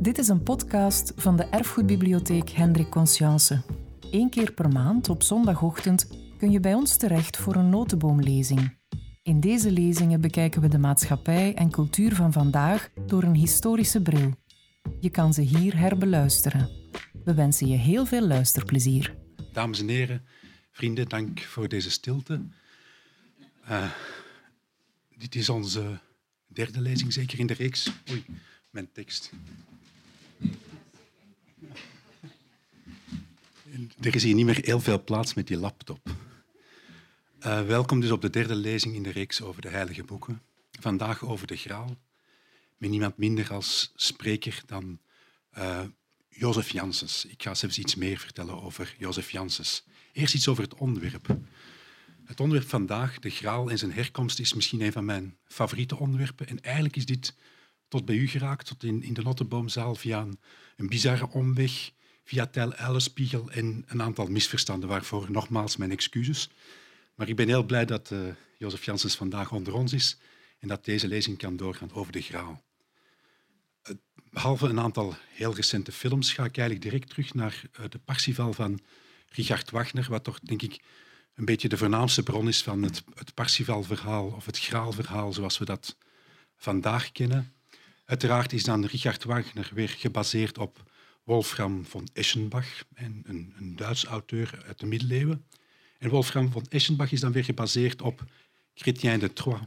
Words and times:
Dit 0.00 0.18
is 0.18 0.28
een 0.28 0.42
podcast 0.42 1.12
van 1.16 1.36
de 1.36 1.44
Erfgoedbibliotheek 1.44 2.50
Hendrik 2.50 2.88
Conscience. 2.90 3.62
Eén 4.10 4.30
keer 4.30 4.52
per 4.52 4.68
maand 4.68 5.08
op 5.08 5.22
zondagochtend 5.22 6.08
kun 6.38 6.50
je 6.50 6.60
bij 6.60 6.74
ons 6.74 6.96
terecht 6.96 7.36
voor 7.36 7.54
een 7.54 7.68
notenboomlezing. 7.68 8.78
In 9.22 9.40
deze 9.40 9.70
lezingen 9.70 10.20
bekijken 10.20 10.60
we 10.60 10.68
de 10.68 10.78
maatschappij 10.78 11.54
en 11.54 11.70
cultuur 11.70 12.14
van 12.14 12.32
vandaag 12.32 12.90
door 13.06 13.22
een 13.22 13.34
historische 13.34 14.02
bril. 14.02 14.34
Je 15.00 15.10
kan 15.10 15.34
ze 15.34 15.40
hier 15.40 15.78
herbeluisteren. 15.78 16.68
We 17.24 17.34
wensen 17.34 17.66
je 17.66 17.76
heel 17.76 18.06
veel 18.06 18.26
luisterplezier. 18.26 19.16
Dames 19.52 19.80
en 19.80 19.88
heren, 19.88 20.24
vrienden, 20.70 21.08
dank 21.08 21.40
voor 21.40 21.68
deze 21.68 21.90
stilte. 21.90 22.40
Uh, 23.68 23.90
dit 25.16 25.34
is 25.34 25.48
onze 25.48 26.00
derde 26.46 26.80
lezing, 26.80 27.12
zeker 27.12 27.38
in 27.38 27.46
de 27.46 27.54
reeks. 27.54 27.92
Oei, 28.10 28.24
mijn 28.70 28.92
tekst. 28.92 29.32
Er 34.00 34.14
is 34.14 34.22
hier 34.22 34.34
niet 34.34 34.44
meer 34.44 34.60
heel 34.64 34.80
veel 34.80 35.04
plaats 35.04 35.34
met 35.34 35.46
die 35.46 35.56
laptop. 35.56 36.10
Uh, 37.46 37.66
welkom 37.66 38.00
dus 38.00 38.10
op 38.10 38.20
de 38.22 38.30
derde 38.30 38.54
lezing 38.54 38.94
in 38.94 39.02
de 39.02 39.10
reeks 39.10 39.42
over 39.42 39.62
de 39.62 39.68
heilige 39.68 40.04
boeken. 40.04 40.42
Vandaag 40.80 41.24
over 41.24 41.46
de 41.46 41.56
graal, 41.56 41.96
met 42.76 42.90
niemand 42.90 43.16
minder 43.16 43.52
als 43.52 43.92
spreker 43.94 44.62
dan 44.66 44.98
uh, 45.58 45.80
Jozef 46.28 46.70
Janssens. 46.70 47.24
Ik 47.24 47.42
ga 47.42 47.54
zelfs 47.54 47.78
iets 47.78 47.94
meer 47.94 48.18
vertellen 48.18 48.62
over 48.62 48.94
Jozef 48.98 49.30
Janssens. 49.30 49.84
Eerst 50.12 50.34
iets 50.34 50.48
over 50.48 50.62
het 50.62 50.74
onderwerp. 50.74 51.36
Het 52.24 52.40
onderwerp 52.40 52.68
vandaag, 52.68 53.18
de 53.18 53.30
graal 53.30 53.70
en 53.70 53.78
zijn 53.78 53.92
herkomst, 53.92 54.38
is 54.38 54.54
misschien 54.54 54.80
een 54.80 54.92
van 54.92 55.04
mijn 55.04 55.36
favoriete 55.44 55.98
onderwerpen. 55.98 56.46
En 56.46 56.60
eigenlijk 56.60 56.96
is 56.96 57.06
dit 57.06 57.34
tot 57.88 58.04
bij 58.04 58.16
u 58.16 58.28
geraakt, 58.28 58.66
tot 58.66 58.84
in, 58.84 59.02
in 59.02 59.14
de 59.14 59.22
Notteboomzaal, 59.22 59.94
via 59.94 60.26
een 60.76 60.88
bizarre 60.88 61.28
omweg, 61.30 61.90
via 62.30 62.46
Tel 62.46 62.74
Ellespiegel 62.74 63.50
en 63.50 63.84
een 63.86 64.02
aantal 64.02 64.26
misverstanden, 64.26 64.88
waarvoor 64.88 65.30
nogmaals 65.30 65.76
mijn 65.76 65.90
excuses. 65.90 66.50
Maar 67.14 67.28
ik 67.28 67.36
ben 67.36 67.48
heel 67.48 67.62
blij 67.62 67.84
dat 67.84 68.10
uh, 68.10 68.18
Jozef 68.58 68.84
Janssens 68.84 69.14
vandaag 69.14 69.52
onder 69.52 69.74
ons 69.74 69.92
is 69.92 70.18
en 70.58 70.68
dat 70.68 70.84
deze 70.84 71.08
lezing 71.08 71.38
kan 71.38 71.56
doorgaan 71.56 71.92
over 71.92 72.12
de 72.12 72.20
graal. 72.20 72.62
Uh, 73.88 73.96
behalve 74.30 74.68
een 74.68 74.80
aantal 74.80 75.14
heel 75.28 75.54
recente 75.54 75.92
films 75.92 76.32
ga 76.32 76.44
ik 76.44 76.56
eigenlijk 76.58 76.90
direct 76.90 77.08
terug 77.08 77.34
naar 77.34 77.62
uh, 77.80 77.86
de 77.88 77.98
Parsifal 77.98 78.52
van 78.52 78.80
Richard 79.28 79.70
Wagner, 79.70 80.06
wat 80.08 80.24
toch 80.24 80.40
denk 80.40 80.62
ik 80.62 80.82
een 81.34 81.44
beetje 81.44 81.68
de 81.68 81.76
voornaamste 81.76 82.22
bron 82.22 82.48
is 82.48 82.62
van 82.62 82.82
het, 82.82 83.02
het 83.14 83.34
Parsifal-verhaal 83.34 84.26
of 84.26 84.46
het 84.46 84.58
Graalverhaal 84.58 85.32
zoals 85.32 85.58
we 85.58 85.64
dat 85.64 85.96
vandaag 86.56 87.12
kennen. 87.12 87.54
Uiteraard 88.04 88.52
is 88.52 88.64
dan 88.64 88.84
Richard 88.84 89.24
Wagner 89.24 89.70
weer 89.74 89.88
gebaseerd 89.88 90.58
op 90.58 90.89
Wolfram 91.30 91.84
von 91.84 92.08
Eschenbach, 92.12 92.84
een, 92.94 93.24
een 93.26 93.76
Duits 93.76 94.04
auteur 94.04 94.62
uit 94.66 94.78
de 94.78 94.86
middeleeuwen. 94.86 95.44
En 95.98 96.10
Wolfram 96.10 96.52
von 96.52 96.66
Eschenbach 96.68 97.12
is 97.12 97.20
dan 97.20 97.32
weer 97.32 97.44
gebaseerd 97.44 98.02
op 98.02 98.24
Chrétien 98.74 99.18
de 99.18 99.32
Troyes. 99.32 99.60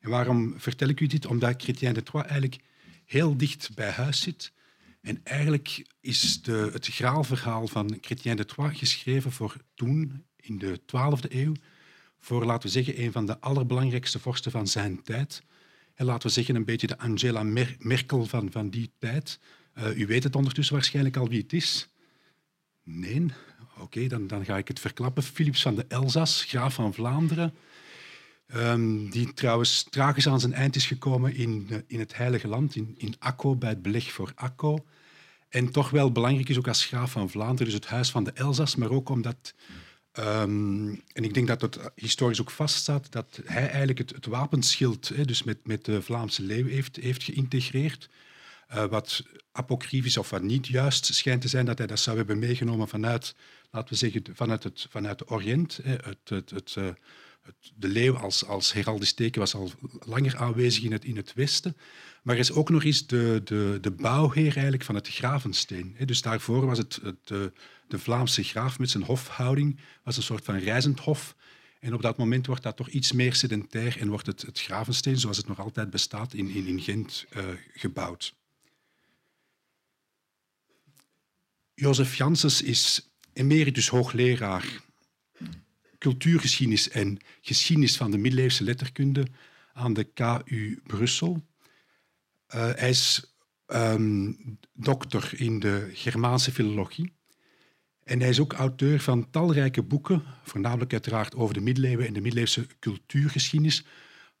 En 0.00 0.10
waarom 0.10 0.54
vertel 0.56 0.88
ik 0.88 1.00
u 1.00 1.06
dit? 1.06 1.26
Omdat 1.26 1.62
Chrétien 1.62 1.92
de 1.92 2.02
Troyes 2.02 2.26
eigenlijk 2.26 2.60
heel 3.04 3.36
dicht 3.36 3.74
bij 3.74 3.90
huis 3.90 4.20
zit. 4.20 4.52
En 5.00 5.20
eigenlijk 5.24 5.86
is 6.00 6.42
de, 6.42 6.70
het 6.72 6.86
graalverhaal 6.86 7.68
van 7.68 7.98
Chrétien 8.00 8.36
de 8.36 8.44
Troyes 8.44 8.78
geschreven 8.78 9.32
voor 9.32 9.56
toen, 9.74 10.24
in 10.36 10.58
de 10.58 10.80
12e 10.80 11.28
eeuw, 11.28 11.52
voor, 12.20 12.44
laten 12.44 12.66
we 12.66 12.74
zeggen, 12.74 13.02
een 13.02 13.12
van 13.12 13.26
de 13.26 13.40
allerbelangrijkste 13.40 14.18
vorsten 14.18 14.50
van 14.50 14.66
zijn 14.66 15.02
tijd. 15.02 15.42
En 15.94 16.06
laten 16.06 16.28
we 16.28 16.34
zeggen, 16.34 16.54
een 16.54 16.64
beetje 16.64 16.86
de 16.86 16.98
Angela 16.98 17.42
Merkel 17.78 18.26
van, 18.26 18.50
van 18.50 18.70
die 18.70 18.90
tijd. 18.98 19.38
Uh, 19.78 19.98
u 19.98 20.06
weet 20.06 20.22
het 20.22 20.36
ondertussen 20.36 20.74
waarschijnlijk 20.74 21.16
al 21.16 21.28
wie 21.28 21.42
het 21.42 21.52
is. 21.52 21.88
Nee? 22.82 23.26
Oké, 23.78 24.06
dan, 24.06 24.26
dan 24.26 24.44
ga 24.44 24.56
ik 24.56 24.68
het 24.68 24.80
verklappen. 24.80 25.22
Philips 25.22 25.62
van 25.62 25.74
de 25.74 25.84
Elzas, 25.88 26.44
graaf 26.44 26.74
van 26.74 26.94
Vlaanderen. 26.94 27.54
Um, 28.54 29.10
die 29.10 29.32
trouwens 29.32 29.86
tragisch 29.90 30.28
aan 30.28 30.40
zijn 30.40 30.52
eind 30.52 30.76
is 30.76 30.86
gekomen 30.86 31.34
in, 31.34 31.66
uh, 31.70 31.78
in 31.86 31.98
het 31.98 32.16
Heilige 32.16 32.48
Land, 32.48 32.76
in, 32.76 32.94
in 32.98 33.14
Akko, 33.18 33.56
bij 33.56 33.68
het 33.68 33.82
beleg 33.82 34.12
voor 34.12 34.32
Akko. 34.34 34.86
En 35.48 35.70
toch 35.70 35.90
wel 35.90 36.12
belangrijk 36.12 36.48
is 36.48 36.58
ook 36.58 36.68
als 36.68 36.84
graaf 36.84 37.10
van 37.10 37.30
Vlaanderen, 37.30 37.64
dus 37.64 37.74
het 37.74 37.86
huis 37.86 38.10
van 38.10 38.24
de 38.24 38.32
Elzas, 38.32 38.76
maar 38.76 38.90
ook 38.90 39.08
omdat 39.08 39.54
Um, 40.18 41.02
en 41.12 41.24
ik 41.24 41.34
denk 41.34 41.46
dat 41.46 41.60
het 41.60 41.78
historisch 41.94 42.40
ook 42.40 42.50
vaststaat 42.50 43.12
dat 43.12 43.40
hij 43.44 43.68
eigenlijk 43.68 43.98
het, 43.98 44.10
het 44.10 44.26
wapenschild, 44.26 45.08
hè, 45.08 45.24
dus 45.24 45.42
met, 45.42 45.66
met 45.66 45.84
de 45.84 46.02
Vlaamse 46.02 46.42
leeuw, 46.42 46.66
heeft, 46.66 46.96
heeft 46.96 47.22
geïntegreerd. 47.22 48.08
Uh, 48.74 48.84
wat 48.84 49.24
apocryfisch 49.58 50.16
of 50.16 50.30
wat 50.30 50.42
niet 50.42 50.66
juist 50.66 51.14
schijnt 51.14 51.40
te 51.40 51.48
zijn, 51.48 51.66
dat 51.66 51.78
hij 51.78 51.86
dat 51.86 52.00
zou 52.00 52.16
hebben 52.16 52.38
meegenomen 52.38 52.88
vanuit, 52.88 53.34
laten 53.70 53.88
we 53.88 53.96
zeggen, 53.96 54.22
vanuit 54.32 54.62
het, 54.62 54.86
vanuit 54.90 55.20
het 55.20 55.30
Oriënt. 55.30 55.80
Het, 55.82 56.18
het, 56.24 56.50
het, 56.50 56.74
uh, 56.78 56.88
de 57.74 57.88
leeuw 57.88 58.16
als, 58.16 58.44
als 58.44 58.72
heraldisch 58.72 59.12
teken 59.12 59.40
was 59.40 59.54
al 59.54 59.70
langer 60.00 60.36
aanwezig 60.36 60.84
in 60.84 60.92
het, 60.92 61.04
in 61.04 61.16
het 61.16 61.34
Westen. 61.34 61.76
Maar 62.22 62.34
er 62.34 62.40
is 62.40 62.52
ook 62.52 62.70
nog 62.70 62.84
eens 62.84 63.06
de, 63.06 63.40
de, 63.44 63.78
de 63.80 63.90
bouwheer 63.90 64.52
eigenlijk 64.52 64.84
van 64.84 64.94
het 64.94 65.08
Gravensteen. 65.08 65.96
Dus 66.04 66.22
daarvoor 66.22 66.66
was 66.66 66.78
het, 66.78 66.98
het 67.02 67.16
de, 67.24 67.52
de 67.88 67.98
Vlaamse 67.98 68.42
graaf 68.42 68.78
met 68.78 68.90
zijn 68.90 69.04
hofhouding 69.04 69.80
was 70.02 70.16
een 70.16 70.22
soort 70.22 70.44
van 70.44 70.58
reizend 70.58 71.00
hof. 71.00 71.36
En 71.80 71.94
op 71.94 72.02
dat 72.02 72.16
moment 72.16 72.46
wordt 72.46 72.62
dat 72.62 72.76
toch 72.76 72.88
iets 72.88 73.12
meer 73.12 73.34
sedentair 73.34 73.96
en 74.00 74.08
wordt 74.08 74.26
het, 74.26 74.42
het 74.42 74.60
Gravensteen, 74.60 75.18
zoals 75.18 75.36
het 75.36 75.48
nog 75.48 75.60
altijd 75.60 75.90
bestaat, 75.90 76.34
in, 76.34 76.48
in, 76.48 76.66
in 76.66 76.80
Gent 76.80 77.26
uh, 77.36 77.44
gebouwd. 77.72 78.34
Jozef 81.80 82.14
Janssens 82.14 82.62
is 82.62 83.10
emeritus 83.32 83.88
hoogleraar 83.88 84.80
cultuurgeschiedenis 85.98 86.88
en 86.88 87.18
geschiedenis 87.40 87.96
van 87.96 88.10
de 88.10 88.18
middeleeuwse 88.18 88.64
letterkunde 88.64 89.26
aan 89.72 89.92
de 89.94 90.04
KU 90.04 90.80
Brussel. 90.86 91.46
Uh, 92.54 92.70
hij 92.74 92.88
is 92.88 93.34
um, 93.66 94.58
doctor 94.72 95.30
in 95.36 95.58
de 95.58 95.90
Germaanse 95.92 96.52
filologie. 96.52 97.12
En 98.04 98.20
hij 98.20 98.28
is 98.28 98.40
ook 98.40 98.52
auteur 98.52 99.00
van 99.00 99.30
talrijke 99.30 99.82
boeken, 99.82 100.22
voornamelijk 100.42 100.92
uiteraard 100.92 101.34
over 101.34 101.54
de 101.54 101.60
middeleeuwen 101.60 102.06
en 102.06 102.12
de 102.12 102.20
middeleeuwse 102.20 102.66
cultuurgeschiedenis, 102.78 103.84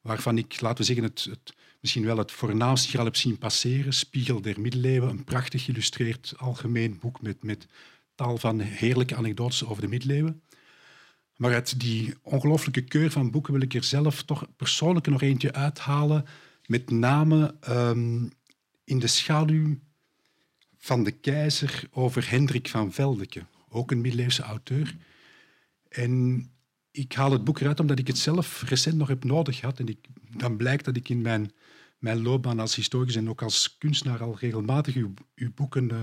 waarvan 0.00 0.38
ik, 0.38 0.60
laten 0.60 0.78
we 0.78 0.84
zeggen, 0.84 1.04
het, 1.04 1.24
het, 1.24 1.54
misschien 1.80 2.04
wel 2.04 2.18
het 2.18 2.32
voornaamste 2.32 3.08
zien 3.12 3.38
passeren. 3.38 3.92
Spiegel 3.92 4.40
der 4.40 4.60
middeleeuwen, 4.60 5.10
een 5.10 5.24
prachtig 5.24 5.64
geïllustreerd 5.64 6.34
algemeen 6.36 6.98
boek 7.00 7.22
met, 7.22 7.42
met 7.42 7.66
tal 8.14 8.38
van 8.38 8.60
heerlijke 8.60 9.16
anekdotes 9.16 9.64
over 9.64 9.82
de 9.82 9.88
middeleeuwen. 9.88 10.42
Maar 11.36 11.54
uit 11.54 11.80
die 11.80 12.14
ongelooflijke 12.22 12.80
keur 12.80 13.10
van 13.10 13.30
boeken 13.30 13.52
wil 13.52 13.62
ik 13.62 13.74
er 13.74 13.84
zelf 13.84 14.22
toch 14.22 14.46
persoonlijk 14.56 15.06
nog 15.06 15.22
eentje 15.22 15.52
uithalen, 15.52 16.24
met 16.66 16.90
name 16.90 17.54
um, 17.68 18.30
in 18.84 18.98
de 18.98 19.06
schaduw 19.06 19.78
van 20.78 21.04
de 21.04 21.10
keizer 21.10 21.88
over 21.90 22.30
Hendrik 22.30 22.68
van 22.68 22.92
Veldeke, 22.92 23.46
ook 23.68 23.90
een 23.90 24.00
middeleeuwse 24.00 24.42
auteur. 24.42 24.96
En 25.88 26.44
ik 26.90 27.12
haal 27.12 27.32
het 27.32 27.44
boek 27.44 27.60
eruit 27.60 27.80
omdat 27.80 27.98
ik 27.98 28.06
het 28.06 28.18
zelf 28.18 28.62
recent 28.62 28.96
nog 28.96 29.08
heb 29.08 29.24
nodig 29.24 29.56
gehad. 29.58 29.78
En 29.78 29.88
ik, 29.88 29.98
dan 30.36 30.56
blijkt 30.56 30.84
dat 30.84 30.96
ik 30.96 31.08
in 31.08 31.20
mijn, 31.20 31.52
mijn 31.98 32.22
loopbaan 32.22 32.60
als 32.60 32.74
historicus 32.74 33.16
en 33.16 33.28
ook 33.28 33.42
als 33.42 33.76
kunstenaar 33.78 34.22
al 34.22 34.36
regelmatig 34.38 34.94
uw, 34.94 35.14
uw 35.34 35.50
boeken, 35.54 35.90
uh, 35.92 36.02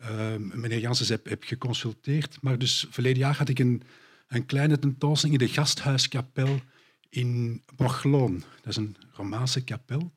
uh, 0.00 0.36
meneer 0.36 0.78
Janssens, 0.78 1.08
heb, 1.08 1.28
heb 1.28 1.42
geconsulteerd. 1.42 2.38
Maar 2.40 2.58
dus 2.58 2.86
verleden 2.90 3.18
jaar 3.18 3.36
had 3.36 3.48
ik 3.48 3.58
een 3.58 3.82
een 4.28 4.46
kleine 4.46 4.78
tentoonstelling 4.78 5.40
in 5.40 5.46
de 5.46 5.52
gasthuiskapel 5.52 6.60
in 7.08 7.62
Borgloon. 7.76 8.42
Dat 8.60 8.66
is 8.66 8.76
een 8.76 8.96
Romaanse 9.12 9.64
kapel. 9.64 10.12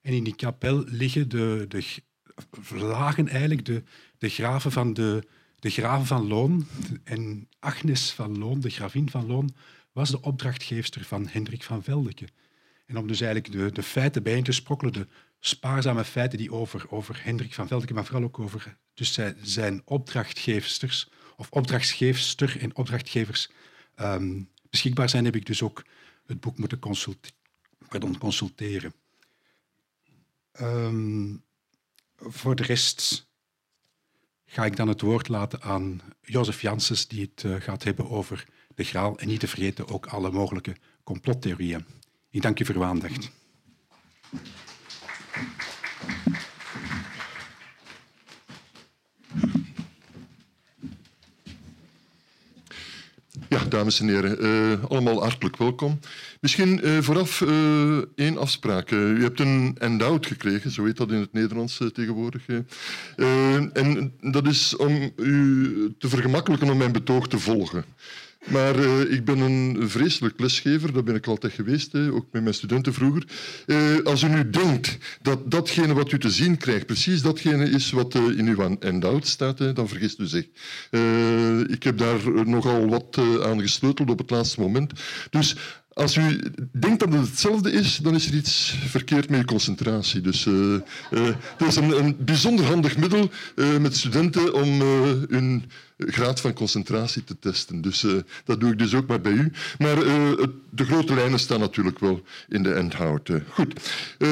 En 0.00 0.12
in 0.12 0.24
die 0.24 0.34
kapel 0.34 0.84
liggen 0.86 1.28
de, 1.28 1.64
de 1.68 1.84
lagen 2.70 3.28
eigenlijk 3.28 3.64
de, 3.64 3.82
de 4.18 4.28
graven 4.28 4.72
van 4.72 4.94
de, 4.94 5.26
de 5.58 5.70
graven 5.70 6.06
van 6.06 6.26
Loon. 6.26 6.66
En 7.04 7.48
Agnes 7.58 8.12
van 8.12 8.38
Loon, 8.38 8.60
de 8.60 8.70
gravin 8.70 9.10
van 9.10 9.26
Loon, 9.26 9.54
was 9.92 10.10
de 10.10 10.20
opdrachtgeefster 10.20 11.04
van 11.04 11.28
Hendrik 11.28 11.62
van 11.62 11.82
Veldeke. 11.82 12.26
En 12.90 12.98
om 12.98 13.06
dus 13.06 13.20
eigenlijk 13.20 13.52
de, 13.52 13.72
de 13.72 13.82
feiten 13.82 14.22
bijeen 14.22 14.42
te 14.42 14.52
sprokkelen, 14.52 14.92
de 14.92 15.06
spaarzame 15.38 16.04
feiten 16.04 16.38
die 16.38 16.52
over, 16.52 16.86
over 16.90 17.20
Hendrik 17.24 17.54
van 17.54 17.66
Veldeke, 17.66 17.94
maar 17.94 18.04
vooral 18.04 18.24
ook 18.24 18.38
over 18.38 18.76
dus 18.94 19.12
zijn, 19.12 19.36
zijn 19.42 19.82
opdrachtgeefsters, 19.84 21.10
of 21.36 21.50
opdrachtgeefster 21.50 22.60
en 22.60 22.76
opdrachtgevers 22.76 23.50
um, 24.00 24.48
beschikbaar 24.70 25.08
zijn, 25.08 25.24
heb 25.24 25.36
ik 25.36 25.46
dus 25.46 25.62
ook 25.62 25.84
het 26.26 26.40
boek 26.40 26.58
moeten 26.58 26.78
consulte 26.78 27.30
pardon, 27.88 28.18
consulteren. 28.18 28.94
Um, 30.60 31.42
voor 32.16 32.56
de 32.56 32.62
rest 32.62 33.28
ga 34.46 34.64
ik 34.64 34.76
dan 34.76 34.88
het 34.88 35.00
woord 35.00 35.28
laten 35.28 35.62
aan 35.62 36.00
Jozef 36.22 36.60
Janssens, 36.60 37.08
die 37.08 37.30
het 37.34 37.42
uh, 37.42 37.60
gaat 37.60 37.82
hebben 37.82 38.10
over 38.10 38.46
de 38.74 38.84
graal. 38.84 39.18
En 39.18 39.28
niet 39.28 39.40
te 39.40 39.48
vergeten 39.48 39.88
ook 39.88 40.06
alle 40.06 40.30
mogelijke 40.30 40.76
complottheorieën. 41.04 41.99
Ik 42.30 42.42
dank 42.42 42.60
u 42.60 42.64
voor 42.64 42.74
uw 42.74 42.84
aandacht. 42.84 43.30
Ja, 53.48 53.64
dames 53.68 54.00
en 54.00 54.08
heren, 54.08 54.44
uh, 54.44 54.84
allemaal 54.84 55.22
hartelijk 55.22 55.56
welkom. 55.56 55.98
Misschien 56.40 56.82
eh, 56.82 56.98
vooraf 56.98 57.40
eh, 57.40 57.98
één 58.14 58.38
afspraak. 58.38 58.90
u 58.90 59.22
hebt 59.22 59.40
een 59.40 59.76
handout 59.78 60.26
gekregen, 60.26 60.70
zo 60.70 60.84
heet 60.84 60.96
dat 60.96 61.10
in 61.10 61.20
het 61.20 61.32
Nederlands 61.32 61.80
tegenwoordig. 61.92 62.46
en 63.72 64.14
dat 64.20 64.46
is 64.46 64.76
om 64.76 65.12
u 65.16 65.94
te 65.98 66.08
vergemakkelijken 66.08 66.70
om 66.70 66.78
mijn 66.78 66.92
betoog 66.92 67.28
te 67.28 67.38
volgen. 67.38 67.84
Maar 68.48 68.78
uh, 68.78 69.12
ik 69.12 69.24
ben 69.24 69.38
een 69.38 69.90
vreselijk 69.90 70.40
lesgever, 70.40 70.92
dat 70.92 71.04
ben 71.04 71.14
ik 71.14 71.26
altijd 71.26 71.52
geweest, 71.52 71.92
hè, 71.92 72.12
ook 72.12 72.26
met 72.32 72.42
mijn 72.42 72.54
studenten 72.54 72.94
vroeger. 72.94 73.24
Uh, 73.66 74.04
als 74.04 74.22
u 74.22 74.28
nu 74.28 74.50
denkt 74.50 74.98
dat 75.22 75.50
datgene 75.50 75.94
wat 75.94 76.12
u 76.12 76.18
te 76.18 76.30
zien 76.30 76.56
krijgt, 76.56 76.86
precies 76.86 77.22
datgene 77.22 77.70
is 77.70 77.90
wat 77.90 78.14
uh, 78.14 78.38
in 78.38 78.46
uw 78.46 78.76
handout 78.80 79.26
staat, 79.26 79.58
hè, 79.58 79.72
dan 79.72 79.88
vergist 79.88 80.18
u 80.18 80.26
zich. 80.26 80.46
ik 81.66 81.82
heb 81.82 81.98
daar 81.98 82.46
nogal 82.48 82.88
wat 82.88 83.18
aan 83.42 83.60
gesleuteld 83.60 84.10
op 84.10 84.18
het 84.18 84.30
laatste 84.30 84.60
moment. 84.60 84.92
Dus 85.30 85.56
als 85.92 86.16
u 86.16 86.40
denkt 86.72 87.00
dat 87.00 87.12
het 87.12 87.28
hetzelfde 87.28 87.72
is, 87.72 87.96
dan 87.96 88.14
is 88.14 88.26
er 88.26 88.34
iets 88.34 88.76
verkeerd 88.86 89.30
met 89.30 89.38
uw 89.38 89.44
concentratie. 89.44 90.20
Dus 90.20 90.44
het 91.10 91.66
is 91.66 91.76
een, 91.76 92.16
bijzonder 92.18 92.64
handig 92.64 92.96
middel 92.96 93.30
met 93.80 93.96
studenten 93.96 94.54
om 94.54 94.80
hun 95.28 95.64
graad 96.06 96.40
van 96.40 96.52
concentratie 96.52 97.24
te 97.24 97.38
testen. 97.38 97.80
Dus 97.80 98.06
dat 98.44 98.60
doe 98.60 98.72
ik 98.72 98.78
dus 98.78 98.94
ook 98.94 99.06
maar 99.06 99.20
bij 99.20 99.32
u. 99.32 99.52
Maar 99.78 99.96
de 100.70 100.84
grote 100.84 101.14
lijnen 101.14 101.38
staan 101.38 101.60
natuurlijk 101.60 101.98
wel 101.98 102.22
in 102.48 102.62
de 102.62 102.72
endhout. 102.72 103.30
goed. 103.48 103.80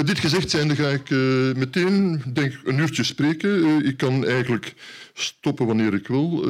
dit 0.05 0.19
gezegd 0.19 0.51
zijnde 0.51 0.77
ga 0.77 0.89
ik 0.89 1.11
meteen 1.57 2.23
denk, 2.33 2.55
een 2.65 2.79
uurtje 2.79 3.05
spreken. 3.05 3.85
ik 3.85 3.97
kan 3.97 4.27
eigenlijk 4.27 4.75
stoppen 5.13 5.67
wanneer 5.67 5.95
ik 5.95 6.07
wil. 6.07 6.43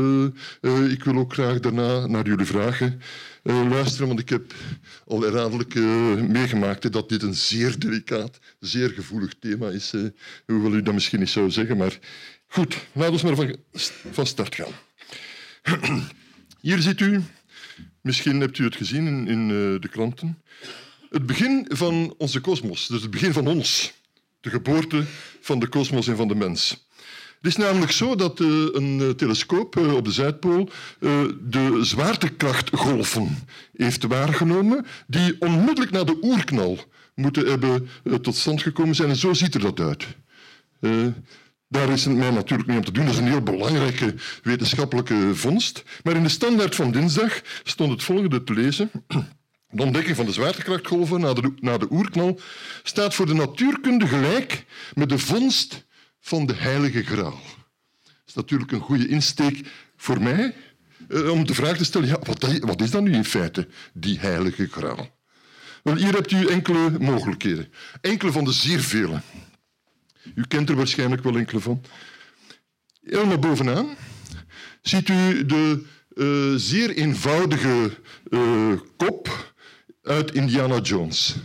ik 0.90 1.04
wil 1.04 1.16
ook 1.16 1.32
graag 1.32 1.60
daarna 1.60 2.06
naar 2.06 2.26
jullie 2.26 2.46
vragen 2.46 3.00
luisteren, 3.42 4.06
want 4.06 4.20
ik 4.20 4.28
heb 4.28 4.54
al 5.06 5.20
herhaaldelijk 5.20 5.74
meegemaakt 6.28 6.92
dat 6.92 7.08
dit 7.08 7.22
een 7.22 7.34
zeer 7.34 7.78
delicaat, 7.78 8.38
zeer 8.60 8.90
gevoelig 8.90 9.32
thema 9.40 9.68
is. 9.68 9.92
Hoewel 10.46 10.74
u 10.74 10.82
dat 10.82 10.94
misschien 10.94 11.20
niet 11.20 11.28
zou 11.28 11.50
zeggen, 11.50 11.76
maar 11.76 11.98
goed, 12.48 12.76
laten 12.92 13.36
we 13.36 13.36
maar 13.36 13.54
van 14.10 14.26
start 14.26 14.54
gaan. 14.54 14.72
Hier 16.60 16.78
ziet 16.78 17.00
u, 17.00 17.22
misschien 18.00 18.40
hebt 18.40 18.58
u 18.58 18.64
het 18.64 18.76
gezien 18.76 19.06
in, 19.06 19.28
in 19.28 19.48
de 19.80 19.88
kranten, 19.90 20.42
het 21.10 21.26
begin 21.26 21.66
van 21.68 22.14
onze 22.18 22.40
kosmos, 22.40 22.86
dus 22.86 23.02
het 23.02 23.10
begin 23.10 23.32
van 23.32 23.46
ons, 23.46 23.92
de 24.40 24.50
geboorte 24.50 25.04
van 25.40 25.58
de 25.58 25.68
kosmos 25.68 26.08
en 26.08 26.16
van 26.16 26.28
de 26.28 26.34
mens. 26.34 26.86
Het 27.40 27.46
is 27.46 27.56
namelijk 27.56 27.92
zo 27.92 28.14
dat 28.14 28.40
uh, 28.40 28.48
een 28.72 29.00
eh, 29.00 29.10
telescoop 29.10 29.76
uh, 29.76 29.94
op 29.94 30.04
de 30.04 30.12
Zuidpool 30.12 30.70
de 31.40 31.78
zwaartekrachtgolven 31.80 33.46
heeft 33.76 34.04
waargenomen 34.04 34.86
die 35.06 35.36
onmiddellijk 35.38 35.90
na 35.90 36.04
de 36.04 36.18
oerknal 36.22 36.78
moeten 37.14 37.46
hebben 37.46 37.88
tot 38.22 38.36
stand 38.36 38.62
gekomen 38.62 38.94
zijn. 38.94 39.08
En 39.08 39.16
zo 39.16 39.32
ziet 39.32 39.54
er 39.54 39.60
dat 39.60 39.80
uit. 39.80 40.06
Daar 41.68 41.88
is 41.88 42.04
het 42.04 42.16
mij 42.16 42.30
natuurlijk 42.30 42.68
niet 42.68 42.78
om 42.78 42.84
te 42.84 42.92
doen. 42.92 43.04
Dat 43.04 43.14
is 43.14 43.20
een 43.20 43.26
heel 43.26 43.42
belangrijke 43.42 44.14
wetenschappelijke 44.42 45.34
vondst. 45.34 45.82
Maar 46.02 46.16
in 46.16 46.22
de 46.22 46.28
standaard 46.28 46.74
van 46.74 46.90
dinsdag 46.90 47.40
stond 47.62 47.90
het 47.90 48.02
volgende 48.02 48.44
te 48.44 48.52
lezen. 48.52 48.90
De 49.70 49.82
ontdekking 49.82 50.16
van 50.16 50.26
de 50.26 50.32
zwaartekrachtgolven 50.32 51.20
na 51.20 51.32
de, 51.32 51.52
na 51.60 51.78
de 51.78 51.86
oerknal 51.90 52.40
staat 52.82 53.14
voor 53.14 53.26
de 53.26 53.34
natuurkunde 53.34 54.06
gelijk 54.06 54.64
met 54.94 55.08
de 55.08 55.18
vondst 55.18 55.86
van 56.20 56.46
de 56.46 56.54
Heilige 56.54 57.02
Graal. 57.02 57.40
Dat 58.02 58.26
is 58.26 58.34
natuurlijk 58.34 58.72
een 58.72 58.80
goede 58.80 59.08
insteek 59.08 59.68
voor 59.96 60.22
mij 60.22 60.54
eh, 61.08 61.30
om 61.30 61.46
de 61.46 61.54
vraag 61.54 61.76
te 61.76 61.84
stellen, 61.84 62.08
ja, 62.08 62.18
wat, 62.22 62.58
wat 62.60 62.80
is 62.80 62.90
dat 62.90 63.02
nu 63.02 63.12
in 63.12 63.24
feite, 63.24 63.68
die 63.92 64.18
Heilige 64.18 64.68
Graal? 64.70 65.16
Wel, 65.82 65.96
hier 65.96 66.14
hebt 66.14 66.30
u 66.30 66.46
enkele 66.46 66.98
mogelijkheden. 66.98 67.72
Enkele 68.00 68.32
van 68.32 68.44
de 68.44 68.52
zeer 68.52 68.80
vele. 68.80 69.20
U 70.34 70.44
kent 70.48 70.68
er 70.68 70.76
waarschijnlijk 70.76 71.22
wel 71.22 71.36
enkele 71.36 71.60
van. 71.60 71.84
Helemaal 73.02 73.38
bovenaan 73.38 73.96
ziet 74.82 75.08
u 75.08 75.46
de 75.46 75.84
uh, 76.14 76.54
zeer 76.56 76.90
eenvoudige 76.90 77.90
uh, 78.28 78.72
kop 78.96 79.52
uit 80.02 80.32
Indiana 80.32 80.80
Jones. 80.80 81.36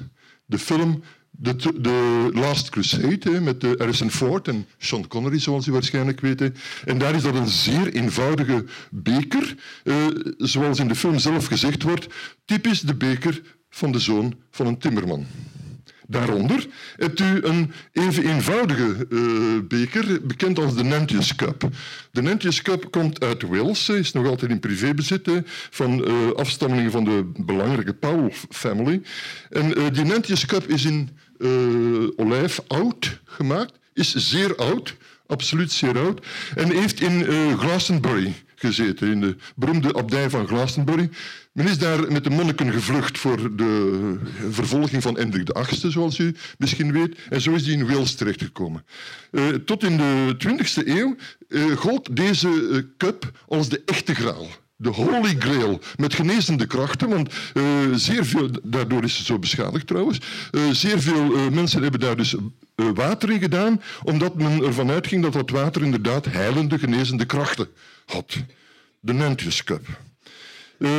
De 0.45 0.59
film 0.59 1.03
de, 1.31 2.29
Last 2.33 2.69
Crusade 2.69 3.41
met 3.41 3.61
de 3.61 3.75
Harrison 3.77 4.11
Ford 4.11 4.47
en 4.47 4.67
Sean 4.77 5.07
Connery, 5.07 5.39
zoals 5.39 5.67
u 5.67 5.71
waarschijnlijk 5.71 6.19
weet. 6.19 6.51
En 6.85 6.97
daar 6.97 7.15
is 7.15 7.21
dat 7.21 7.35
een 7.35 7.47
zeer 7.47 7.93
eenvoudige 7.93 8.65
beker, 8.91 9.55
eh, 9.83 10.07
zoals 10.37 10.79
in 10.79 10.87
de 10.87 10.95
film 10.95 11.19
zelf 11.19 11.45
gezegd 11.45 11.83
wordt, 11.83 12.07
typisch 12.45 12.81
de 12.81 12.95
beker 12.95 13.41
van 13.69 13.91
de 13.91 13.99
zoon 13.99 14.35
van 14.51 14.67
een 14.67 14.77
timmerman. 14.77 15.25
Daaronder 16.13 16.67
hebt 16.95 17.19
u 17.19 17.39
een 17.41 17.71
even 17.91 18.23
eenvoudige 18.23 19.05
uh, 19.09 19.21
beker, 19.67 20.19
bekend 20.23 20.59
als 20.59 20.75
de 20.75 20.83
Nantes 20.83 21.35
Cup. 21.35 21.69
De 22.11 22.21
Nantes 22.21 22.61
Cup 22.61 22.91
komt 22.91 23.23
uit 23.23 23.41
Wales, 23.41 23.89
is 23.89 24.11
nog 24.11 24.27
altijd 24.27 24.51
in 24.51 24.59
privébezit 24.59 25.29
van 25.69 26.07
uh, 26.07 26.31
afstammelingen 26.31 26.91
van 26.91 27.03
de 27.03 27.31
belangrijke 27.35 27.93
Powell 27.93 28.33
family. 28.49 29.01
En 29.49 29.79
uh, 29.79 29.85
die 29.91 30.03
Nantes 30.03 30.45
Cup 30.45 30.67
is 30.67 30.85
in 30.85 31.09
olijf 32.15 32.59
oud 32.67 33.19
gemaakt, 33.25 33.73
is 33.93 34.15
zeer 34.15 34.55
oud, 34.55 34.95
absoluut 35.27 35.71
zeer 35.71 35.99
oud, 35.99 36.25
en 36.55 36.71
heeft 36.71 37.01
in 37.01 37.25
Glastonbury 37.57 38.33
gezeten, 38.55 39.11
in 39.11 39.21
de 39.21 39.35
beroemde 39.55 39.93
abdij 39.93 40.29
van 40.29 40.47
Glastonbury. 40.47 41.09
Men 41.53 41.67
is 41.67 41.77
daar 41.77 42.11
met 42.11 42.23
de 42.23 42.29
monniken 42.29 42.71
gevlucht 42.71 43.19
voor 43.19 43.55
de 43.55 44.15
vervolging 44.49 45.01
van 45.01 45.17
Hendrik 45.17 45.49
VIII, 45.53 45.91
zoals 45.91 46.17
u 46.17 46.35
misschien 46.57 46.91
weet. 46.91 47.17
En 47.29 47.41
zo 47.41 47.53
is 47.53 47.63
die 47.63 47.77
in 47.77 47.87
Wales 47.87 48.15
terechtgekomen. 48.15 48.85
Uh, 49.31 49.47
tot 49.47 49.83
in 49.83 49.97
de 49.97 50.35
20e 50.47 50.87
eeuw 50.87 51.15
uh, 51.47 51.77
gold 51.77 52.15
deze 52.15 52.47
uh, 52.47 52.81
cup 52.97 53.31
als 53.47 53.69
de 53.69 53.81
echte 53.85 54.15
graal 54.15 54.47
de 54.75 54.89
Holy 54.89 55.35
Grail, 55.39 55.79
met 55.97 56.13
genezende 56.13 56.65
krachten, 56.65 57.09
want 57.09 57.33
zeer 57.93 58.25
veel, 58.25 58.49
daardoor 58.63 59.03
is 59.03 59.17
het 59.17 59.25
zo 59.25 59.39
beschadigd 59.39 59.87
trouwens, 59.87 60.19
zeer 60.71 61.01
veel 61.01 61.51
mensen 61.51 61.81
hebben 61.81 61.99
daar 61.99 62.15
dus 62.15 62.35
water 62.75 63.31
in 63.31 63.39
gedaan, 63.39 63.81
omdat 64.03 64.35
men 64.35 64.63
ervan 64.63 64.89
uitging 64.89 65.23
dat 65.23 65.33
dat 65.33 65.49
water 65.49 65.83
inderdaad 65.83 66.25
heilende, 66.25 66.79
genezende 66.79 67.25
krachten 67.25 67.67
had. 68.05 68.37
De 68.99 69.13
Nantes 69.13 69.63
Cup. 69.63 69.87
Uh, 70.77 70.89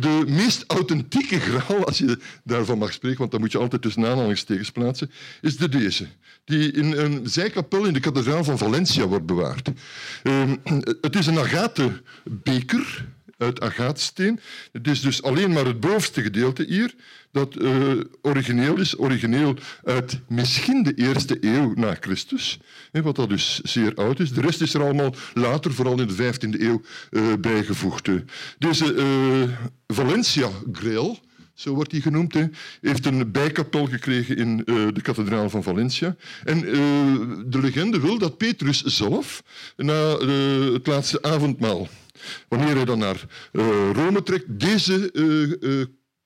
de 0.00 0.24
meest 0.26 0.64
authentieke 0.66 1.40
graal, 1.40 1.84
als 1.84 1.98
je 1.98 2.18
daarvan 2.44 2.78
mag 2.78 2.92
spreken, 2.92 3.18
want 3.18 3.30
dan 3.30 3.40
moet 3.40 3.52
je 3.52 3.58
altijd 3.58 3.82
tussen 3.82 4.06
aanhalingstekens 4.06 4.70
plaatsen, 4.70 5.10
is 5.40 5.56
de 5.56 5.68
deze, 5.68 6.06
die 6.44 6.72
in 6.72 6.92
een 6.92 7.20
zijkapel 7.24 7.84
in 7.84 7.92
de 7.92 8.00
kathedraal 8.00 8.44
van 8.44 8.58
Valencia 8.58 9.06
wordt 9.06 9.26
bewaard. 9.26 9.70
Uh, 10.22 10.52
het 11.00 11.16
is 11.16 11.26
een 11.26 11.38
agaten 11.38 12.00
beker 12.24 13.04
uit 13.42 13.60
agaatsteen. 13.60 14.40
Het 14.72 14.86
is 14.86 15.00
dus 15.00 15.22
alleen 15.22 15.52
maar 15.52 15.66
het 15.66 15.80
bovenste 15.80 16.22
gedeelte 16.22 16.64
hier 16.68 16.94
dat 17.32 17.56
uh, 17.60 17.92
origineel 18.22 18.78
is. 18.78 18.98
Origineel 18.98 19.56
uit 19.84 20.20
misschien 20.28 20.82
de 20.82 20.94
eerste 20.94 21.36
eeuw 21.40 21.72
na 21.74 21.96
Christus, 22.00 22.58
hè, 22.92 23.02
wat 23.02 23.16
dat 23.16 23.28
dus 23.28 23.60
zeer 23.60 23.94
oud 23.94 24.20
is. 24.20 24.32
De 24.32 24.40
rest 24.40 24.60
is 24.60 24.74
er 24.74 24.82
allemaal 24.82 25.14
later, 25.34 25.72
vooral 25.72 26.00
in 26.00 26.06
de 26.06 26.34
15e 26.34 26.60
eeuw, 26.60 26.82
uh, 27.10 27.32
bijgevoegd. 27.40 28.08
Deze 28.58 28.94
uh, 28.94 29.50
Valencia 29.86 30.48
Grail, 30.72 31.18
zo 31.54 31.74
wordt 31.74 31.92
hij 31.92 32.00
genoemd, 32.00 32.34
heeft 32.80 33.06
een 33.06 33.32
bijkapel 33.32 33.86
gekregen 33.86 34.36
in 34.36 34.56
de 34.66 35.00
kathedraal 35.02 35.50
van 35.50 35.62
Valencia. 35.62 36.16
En 36.44 36.60
de 37.46 37.58
legende 37.60 38.00
wil 38.00 38.18
dat 38.18 38.36
Petrus 38.36 38.82
zelf, 38.82 39.42
na 39.76 40.16
het 40.72 40.86
laatste 40.86 41.22
avondmaal, 41.22 41.88
wanneer 42.48 42.74
hij 42.74 42.84
dan 42.84 42.98
naar 42.98 43.24
Rome 43.92 44.22
trekt, 44.22 44.58
deze 44.60 45.10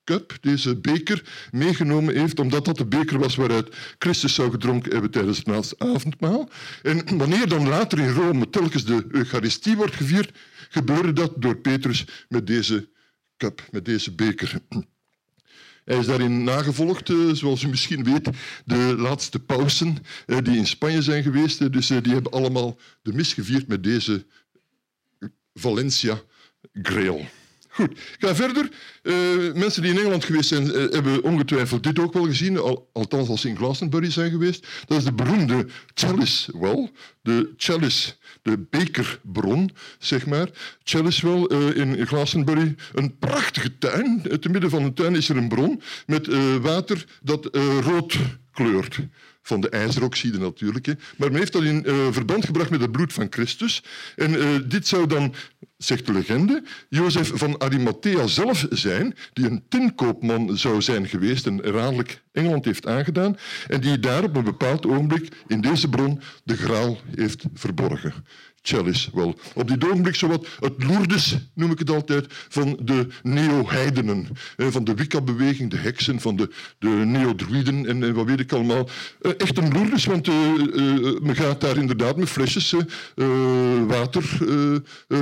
cup, 0.07 0.37
deze 0.41 0.75
beker, 0.75 1.23
meegenomen 1.51 2.15
heeft, 2.15 2.39
omdat 2.39 2.65
dat 2.65 2.77
de 2.77 2.85
beker 2.85 3.19
was 3.19 3.35
waaruit 3.35 3.75
Christus 3.97 4.33
zou 4.33 4.51
gedronken 4.51 4.91
hebben 4.91 5.11
tijdens 5.11 5.37
het 5.37 5.47
laatste 5.47 5.75
avondmaal. 5.77 6.49
En 6.83 7.17
wanneer 7.17 7.47
dan 7.47 7.67
later 7.67 7.99
in 7.99 8.13
Rome 8.13 8.49
telkens 8.49 8.85
de 8.85 9.05
Eucharistie 9.11 9.75
wordt 9.75 9.95
gevierd, 9.95 10.37
gebeurde 10.69 11.13
dat 11.13 11.33
door 11.35 11.57
Petrus 11.57 12.05
met 12.29 12.47
deze 12.47 12.89
cup, 13.37 13.67
met 13.71 13.85
deze 13.85 14.15
beker. 14.15 14.59
Hij 15.87 15.97
is 15.97 16.05
daarin 16.05 16.43
nagevolgd, 16.43 17.09
eh, 17.09 17.15
zoals 17.33 17.63
u 17.63 17.67
misschien 17.67 18.03
weet, 18.03 18.29
de 18.65 18.95
laatste 18.97 19.39
pausen 19.39 19.97
eh, 20.25 20.37
die 20.43 20.57
in 20.57 20.67
Spanje 20.67 21.01
zijn 21.01 21.23
geweest. 21.23 21.71
Dus 21.73 21.89
eh, 21.89 21.97
die 22.01 22.13
hebben 22.13 22.31
allemaal 22.31 22.77
de 23.01 23.13
mis 23.13 23.33
gevierd 23.33 23.67
met 23.67 23.83
deze 23.83 24.25
Valencia 25.57 26.21
Grail. 26.73 27.25
Goed, 27.77 27.91
ik 27.91 28.17
ga 28.19 28.35
verder. 28.35 28.69
Uh, 29.03 29.53
mensen 29.53 29.81
die 29.81 29.91
in 29.91 29.97
Engeland 29.97 30.25
geweest 30.25 30.49
zijn, 30.49 30.65
uh, 30.65 30.73
hebben 30.73 31.23
ongetwijfeld 31.23 31.83
dit 31.83 31.99
ook 31.99 32.13
wel 32.13 32.25
gezien, 32.25 32.57
al, 32.57 32.89
althans 32.93 33.29
als 33.29 33.41
ze 33.41 33.49
in 33.49 33.55
Glastonbury 33.55 34.11
zijn 34.11 34.31
geweest. 34.31 34.67
Dat 34.85 34.97
is 34.97 35.03
de 35.03 35.13
beroemde 35.13 35.67
Chalice 35.93 36.59
Well, 36.59 36.91
de 37.21 37.53
Chalice, 37.57 38.13
de 38.41 38.65
bekerbron, 38.69 39.71
zeg 39.99 40.25
maar. 40.25 40.49
Chalice 40.83 41.27
Well 41.27 41.59
uh, 41.59 41.75
in 41.75 42.07
Glastonbury, 42.07 42.75
een 42.93 43.17
prachtige 43.17 43.77
tuin. 43.77 44.21
Te 44.39 44.49
midden 44.49 44.69
van 44.69 44.83
een 44.83 44.93
tuin 44.93 45.15
is 45.15 45.29
er 45.29 45.37
een 45.37 45.47
bron 45.47 45.81
met 46.05 46.27
water 46.61 47.05
dat 47.21 47.55
rood 47.81 48.17
kleurt 48.51 48.99
van 49.47 49.61
de 49.61 49.69
ijzeroxide 49.69 50.37
natuurlijk. 50.37 50.85
Maar 50.87 51.31
men 51.31 51.39
heeft 51.39 51.53
dat 51.53 51.63
in 51.63 51.83
uh, 51.85 52.07
verband 52.11 52.45
gebracht 52.45 52.69
met 52.69 52.81
het 52.81 52.91
bloed 52.91 53.13
van 53.13 53.27
Christus. 53.29 53.83
En 54.15 54.33
uh, 54.33 54.47
dit 54.65 54.87
zou 54.87 55.07
dan, 55.07 55.33
zegt 55.77 56.05
de 56.05 56.13
legende, 56.13 56.63
Jozef 56.89 57.31
van 57.33 57.59
Arimathea 57.59 58.27
zelf 58.27 58.65
zijn, 58.69 59.15
die 59.33 59.49
een 59.49 59.63
tinkoopman 59.69 60.57
zou 60.57 60.81
zijn 60.81 61.07
geweest 61.07 61.45
en 61.45 61.57
herhaaldelijk 61.57 62.21
Engeland 62.31 62.65
heeft 62.65 62.87
aangedaan, 62.87 63.37
en 63.67 63.81
die 63.81 63.99
daar 63.99 64.23
op 64.23 64.35
een 64.35 64.43
bepaald 64.43 64.85
ogenblik 64.85 65.27
in 65.47 65.61
deze 65.61 65.89
bron 65.89 66.21
de 66.43 66.57
graal 66.57 66.97
heeft 67.15 67.43
verborgen. 67.53 68.13
Wel. 69.13 69.35
Op 69.53 69.67
dit 69.67 69.85
ogenblik 69.85 70.15
zowat 70.15 70.47
het 70.59 70.83
Lourdes, 70.83 71.37
noem 71.53 71.71
ik 71.71 71.79
het 71.79 71.89
altijd, 71.89 72.25
van 72.29 72.79
de 72.81 73.07
neo-heidenen. 73.23 74.27
Van 74.57 74.83
de 74.83 74.93
Wicca-beweging, 74.93 75.69
de 75.69 75.77
heksen, 75.77 76.19
van 76.19 76.35
de, 76.35 76.49
de 76.79 76.87
neo-druiden 76.87 77.85
en, 77.85 78.13
wat 78.13 78.25
weet 78.25 78.39
ik 78.39 78.51
allemaal. 78.51 78.89
Eh, 79.21 79.31
echt 79.37 79.57
een 79.57 79.71
Lourdes, 79.71 80.05
want 80.05 80.27
uh, 80.27 80.35
men 81.21 81.35
gaat 81.35 81.61
daar 81.61 81.77
inderdaad 81.77 82.17
met 82.17 82.29
flesjes 82.29 82.75
water 83.87 84.23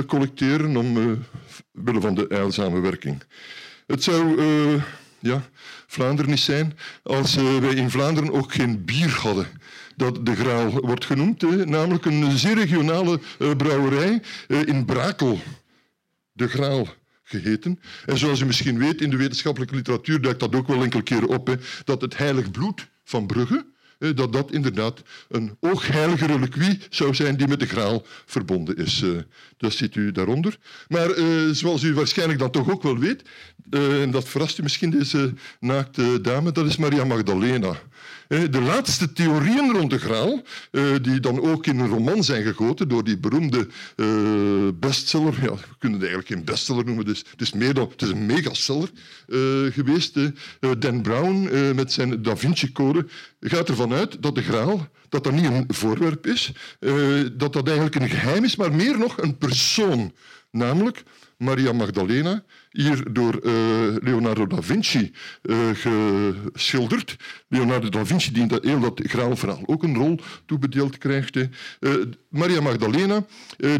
collecteren 0.06 0.76
om 0.76 1.24
willen 1.72 2.02
van 2.02 2.14
de 2.14 2.28
eilzame 2.28 2.80
werking. 2.80 3.22
Het 3.86 4.02
zou 4.02 4.40
ja, 5.18 5.48
Vlaanderen 5.86 6.30
niet 6.30 6.40
zijn 6.40 6.78
als 7.02 7.34
wij 7.34 7.74
in 7.74 7.90
Vlaanderen 7.90 8.32
ook 8.32 8.52
geen 8.52 8.84
bier 8.84 9.10
hadden 9.10 9.46
dat 9.96 10.26
de 10.26 10.36
Graal 10.36 10.70
wordt 10.70 11.04
genoemd, 11.04 11.66
namelijk 11.66 12.04
een 12.04 12.38
zeer 12.38 12.54
regionale 12.54 13.20
eh, 13.38 13.50
brouwerij 13.56 14.22
eh, 14.48 14.66
in 14.66 14.84
Brakel. 14.84 15.40
De 16.32 16.48
Graal 16.48 16.88
geheten. 17.22 17.80
En 18.06 18.18
zoals 18.18 18.40
u 18.40 18.46
misschien 18.46 18.78
weet, 18.78 19.00
in 19.00 19.10
de 19.10 19.16
wetenschappelijke 19.16 19.74
literatuur 19.74 20.20
duikt 20.20 20.40
dat 20.40 20.54
ook 20.54 20.66
wel 20.66 20.82
enkele 20.82 21.02
keren 21.02 21.28
op, 21.28 21.46
hè, 21.46 21.54
dat 21.84 22.00
het 22.00 22.16
heilig 22.16 22.50
bloed 22.50 22.88
van 23.04 23.26
Brugge, 23.26 23.66
dat 23.98 24.32
dat 24.32 24.52
inderdaad 24.52 25.02
een 25.28 25.56
oogheilige 25.60 26.26
reliquie 26.26 26.78
zou 26.90 27.14
zijn 27.14 27.36
die 27.36 27.48
met 27.48 27.60
de 27.60 27.66
graal 27.66 28.06
verbonden 28.26 28.76
is. 28.76 29.02
Eh, 29.02 29.10
dat 29.56 29.72
ziet 29.72 29.94
u 29.94 30.12
daaronder. 30.12 30.58
Maar 30.88 31.08
zoals 31.52 31.82
u 31.82 31.94
waarschijnlijk 31.94 32.38
dan 32.38 32.50
toch 32.50 32.70
ook 32.70 32.82
wel 32.82 32.98
weet, 32.98 33.22
en 33.70 34.10
dat 34.10 34.28
verrast 34.28 34.58
u 34.58 34.62
misschien 34.62 34.90
deze 34.90 35.34
naakte 35.60 36.20
dame, 36.20 36.52
dat 36.52 36.66
is 36.66 36.76
Maria 36.76 37.04
Magdalena. 37.04 37.76
Eh, 38.28 38.40
de 38.50 38.60
laatste 38.60 39.12
theorieën 39.12 39.72
rond 39.72 39.90
de 39.90 39.98
graal, 39.98 40.42
eh, 40.70 40.82
die 41.02 41.20
dan 41.20 41.40
ook 41.40 41.66
in 41.66 41.78
een 41.78 41.88
roman 41.88 42.24
zijn 42.24 42.42
gegoten 42.42 42.88
door 42.88 43.04
die 43.04 43.18
beroemde 43.18 43.68
eh, 43.96 44.06
bestseller. 44.74 45.34
Ja, 45.42 45.54
we 45.54 45.76
kunnen 45.78 45.98
het 46.00 46.08
eigenlijk 46.08 46.28
geen 46.28 46.44
bestseller 46.44 46.84
noemen, 46.84 47.04
dus 47.04 47.24
het 47.30 47.40
is, 47.40 47.52
meer 47.52 47.74
dan, 47.74 47.88
het 47.88 48.02
is 48.02 48.08
een 48.08 48.26
megaseller 48.26 48.90
geweest. 49.72 50.18
Dan 50.78 51.02
Brown 51.02 51.48
met 51.74 51.92
zijn 51.92 52.22
Da 52.22 52.36
Vinci-code 52.36 53.06
gaat 53.40 53.68
ervan 53.68 53.92
uit 53.92 54.22
dat 54.22 54.34
de 54.34 54.42
graal 54.42 54.88
dat 55.08 55.24
dat 55.24 55.32
niet 55.32 55.44
een 55.44 55.64
voorwerp 55.68 56.26
is, 56.26 56.52
dat 57.36 57.52
dat 57.52 57.66
eigenlijk 57.66 57.94
een 57.94 58.08
geheim 58.08 58.44
is, 58.44 58.56
maar 58.56 58.74
meer 58.74 58.98
nog 58.98 59.22
een 59.22 59.38
persoon. 59.38 60.12
Namelijk 60.50 61.02
Maria 61.38 61.72
Magdalena, 61.72 62.44
hier 62.76 63.12
door 63.12 63.40
uh, 63.42 63.52
Leonardo 64.02 64.46
da 64.46 64.62
Vinci 64.62 65.12
uh, 65.42 65.56
geschilderd. 66.52 67.16
Leonardo 67.48 67.88
da 67.88 68.06
Vinci 68.06 68.32
die 68.32 68.42
in 68.42 68.48
dat 68.48 68.64
heel 68.64 68.94
graalverhaal 68.96 69.62
ook 69.66 69.82
een 69.82 69.94
rol 69.94 70.20
toebedeeld 70.46 70.98
krijgt. 70.98 71.36
Uh, 71.36 71.46
Maria 72.28 72.60
Magdalena, 72.60 73.26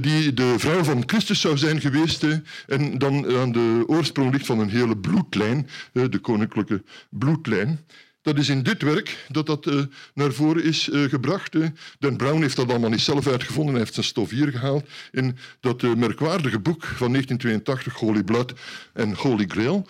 die 0.00 0.34
de 0.34 0.54
vrouw 0.58 0.84
van 0.84 1.02
Christus 1.06 1.40
zou 1.40 1.58
zijn 1.58 1.80
geweest 1.80 2.26
en 2.66 2.98
dan 2.98 3.36
aan 3.36 3.52
de 3.52 3.84
oorsprong 3.86 4.32
ligt 4.32 4.46
van 4.46 4.58
een 4.58 4.70
hele 4.70 4.96
bloedlijn, 4.96 5.68
de 5.92 6.18
koninklijke 6.18 6.82
bloedlijn. 7.10 7.80
Dat 8.26 8.38
is 8.38 8.48
in 8.48 8.62
dit 8.62 8.82
werk 8.82 9.26
dat 9.28 9.46
dat 9.46 9.66
uh, 9.66 9.82
naar 10.14 10.32
voren 10.32 10.64
is 10.64 10.88
uh, 10.88 11.08
gebracht. 11.08 11.54
Uh. 11.54 11.66
Dan 11.98 12.16
Brown 12.16 12.40
heeft 12.42 12.56
dat 12.56 12.70
allemaal 12.70 12.90
niet 12.90 13.00
zelf 13.00 13.26
uitgevonden. 13.26 13.74
Hij 13.74 13.82
heeft 13.82 13.94
zijn 13.94 14.06
stof 14.06 14.30
hier 14.30 14.50
gehaald 14.50 14.88
in 15.12 15.36
dat 15.60 15.82
merkwaardige 15.82 16.58
boek 16.58 16.84
van 16.84 17.12
1982, 17.12 17.94
Holy 17.94 18.22
Blood 18.22 18.52
en 18.92 19.14
Holy 19.14 19.44
Grail. 19.48 19.86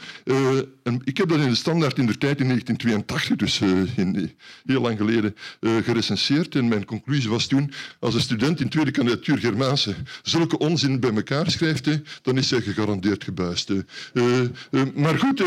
Ik 1.05 1.16
heb 1.16 1.28
dat 1.28 1.40
in 1.40 1.49
de 1.49 1.55
standaard 1.55 1.99
in 1.99 2.07
de 2.07 2.19
tijd 2.19 2.40
in 2.40 2.47
1982, 2.47 3.37
dus 3.37 3.61
in, 3.97 4.33
heel 4.64 4.81
lang 4.81 4.99
geleden, 4.99 5.37
gerecenseerd. 5.61 6.55
En 6.55 6.69
mijn 6.69 6.85
conclusie 6.85 7.31
was 7.31 7.47
toen, 7.47 7.73
als 8.00 8.14
een 8.14 8.21
student 8.21 8.61
in 8.61 8.69
tweede 8.69 8.90
kandidatuur 8.90 9.38
Germaanse 9.38 9.95
zulke 10.23 10.59
onzin 10.59 11.00
bij 11.00 11.14
elkaar 11.14 11.50
schrijft, 11.50 11.88
dan 12.23 12.38
is 12.38 12.50
hij 12.50 12.61
gegarandeerd 12.61 13.25
gebuist. 13.25 13.71
maar 14.95 15.19
goed, 15.19 15.43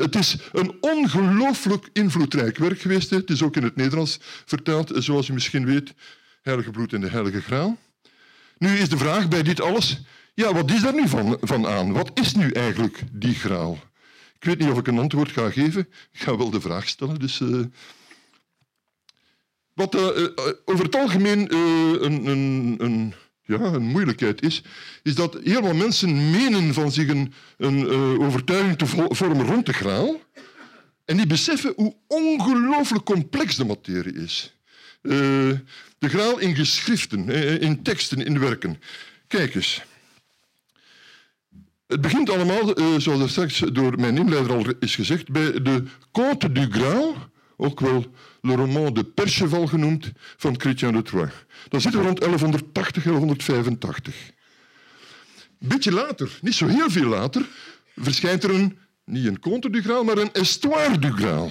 het 0.00 0.14
is 0.14 0.36
een 0.52 0.76
ongelooflijk 0.80 1.88
invloed 1.92 2.18
invloedrijk 2.18 2.58
werk 2.58 2.80
geweest. 2.80 3.10
Het 3.10 3.30
is 3.30 3.42
ook 3.42 3.56
in 3.56 3.62
het 3.62 3.76
Nederlands 3.76 4.18
vertaald, 4.44 4.92
zoals 4.94 5.28
u 5.28 5.32
misschien 5.32 5.66
weet, 5.66 5.94
Heilige 6.42 6.70
Bloed 6.70 6.92
en 6.92 7.00
de 7.00 7.08
Heilige 7.08 7.40
Graal. 7.40 7.78
Nu 8.58 8.76
is 8.76 8.88
de 8.88 8.98
vraag 8.98 9.28
bij 9.28 9.42
dit 9.42 9.60
alles, 9.60 10.00
ja, 10.34 10.52
wat 10.52 10.70
is 10.70 10.82
daar 10.82 10.94
nu 10.94 11.08
van, 11.08 11.38
van 11.40 11.66
aan? 11.66 11.92
Wat 11.92 12.10
is 12.14 12.34
nu 12.34 12.50
eigenlijk 12.50 13.02
die 13.12 13.34
graal? 13.34 13.78
Ik 14.38 14.44
weet 14.44 14.58
niet 14.58 14.68
of 14.68 14.78
ik 14.78 14.86
een 14.86 14.98
antwoord 14.98 15.30
ga 15.30 15.50
geven. 15.50 15.88
Ik 16.12 16.20
ga 16.20 16.36
wel 16.36 16.50
de 16.50 16.60
vraag 16.60 16.88
stellen. 16.88 17.18
Dus, 17.18 17.40
uh, 17.40 17.64
wat 19.74 19.94
uh, 19.94 20.28
over 20.64 20.84
het 20.84 20.96
algemeen 20.96 21.54
een, 21.54 22.26
een, 22.26 22.74
een, 22.78 23.14
ja, 23.42 23.60
een 23.60 23.82
moeilijkheid 23.82 24.42
is, 24.42 24.62
is 25.02 25.14
dat 25.14 25.38
heel 25.42 25.62
veel 25.62 25.74
mensen 25.74 26.30
menen 26.30 26.74
van 26.74 26.92
zich 26.92 27.08
een, 27.08 27.32
een 27.56 27.88
overtuiging 28.20 28.78
te 28.78 28.86
vormen 29.14 29.46
rond 29.46 29.66
de 29.66 29.72
graal. 29.72 30.20
En 31.04 31.16
die 31.16 31.26
beseffen 31.26 31.72
hoe 31.76 31.96
ongelooflijk 32.06 33.04
complex 33.04 33.56
de 33.56 33.64
materie 33.64 34.14
is. 34.14 34.58
De 35.98 36.08
graal 36.08 36.38
in 36.38 36.54
geschriften, 36.54 37.28
eh, 37.28 37.60
in 37.60 37.82
teksten, 37.82 38.24
in 38.24 38.38
werken. 38.38 38.80
Kijk 39.26 39.54
eens. 39.54 39.82
Het 41.88 42.00
begint 42.00 42.30
allemaal, 42.30 42.80
uh, 42.80 42.86
zoals 42.98 43.20
er 43.20 43.30
straks 43.30 43.58
door 43.58 44.00
mijn 44.00 44.16
inleider 44.16 44.52
al 44.52 44.64
is 44.80 44.94
gezegd, 44.94 45.30
bij 45.30 45.62
de 45.62 45.82
Conte 46.12 46.52
du 46.52 46.70
Graal, 46.70 47.14
ook 47.56 47.80
wel 47.80 48.04
Le 48.40 48.54
Roman 48.54 48.94
de 48.94 49.04
Percheval 49.04 49.66
genoemd, 49.66 50.12
van 50.36 50.60
Chrétien 50.60 50.92
de 50.92 51.02
Troyes. 51.02 51.32
Dat 51.68 51.82
we 51.82 51.90
rond 51.90 52.20
1180, 52.20 53.02
1185. 53.02 54.14
Een 55.60 55.68
beetje 55.68 55.92
later, 55.92 56.38
niet 56.42 56.54
zo 56.54 56.66
heel 56.66 56.90
veel 56.90 57.08
later, 57.08 57.46
verschijnt 57.96 58.44
er 58.44 58.54
een 58.54 58.78
niet 59.04 59.26
een 59.26 59.40
conte 59.40 59.70
du 59.70 59.82
Graal, 59.82 60.04
maar 60.04 60.18
een 60.18 60.30
histoire 60.32 60.98
du 60.98 61.12
Graal. 61.12 61.50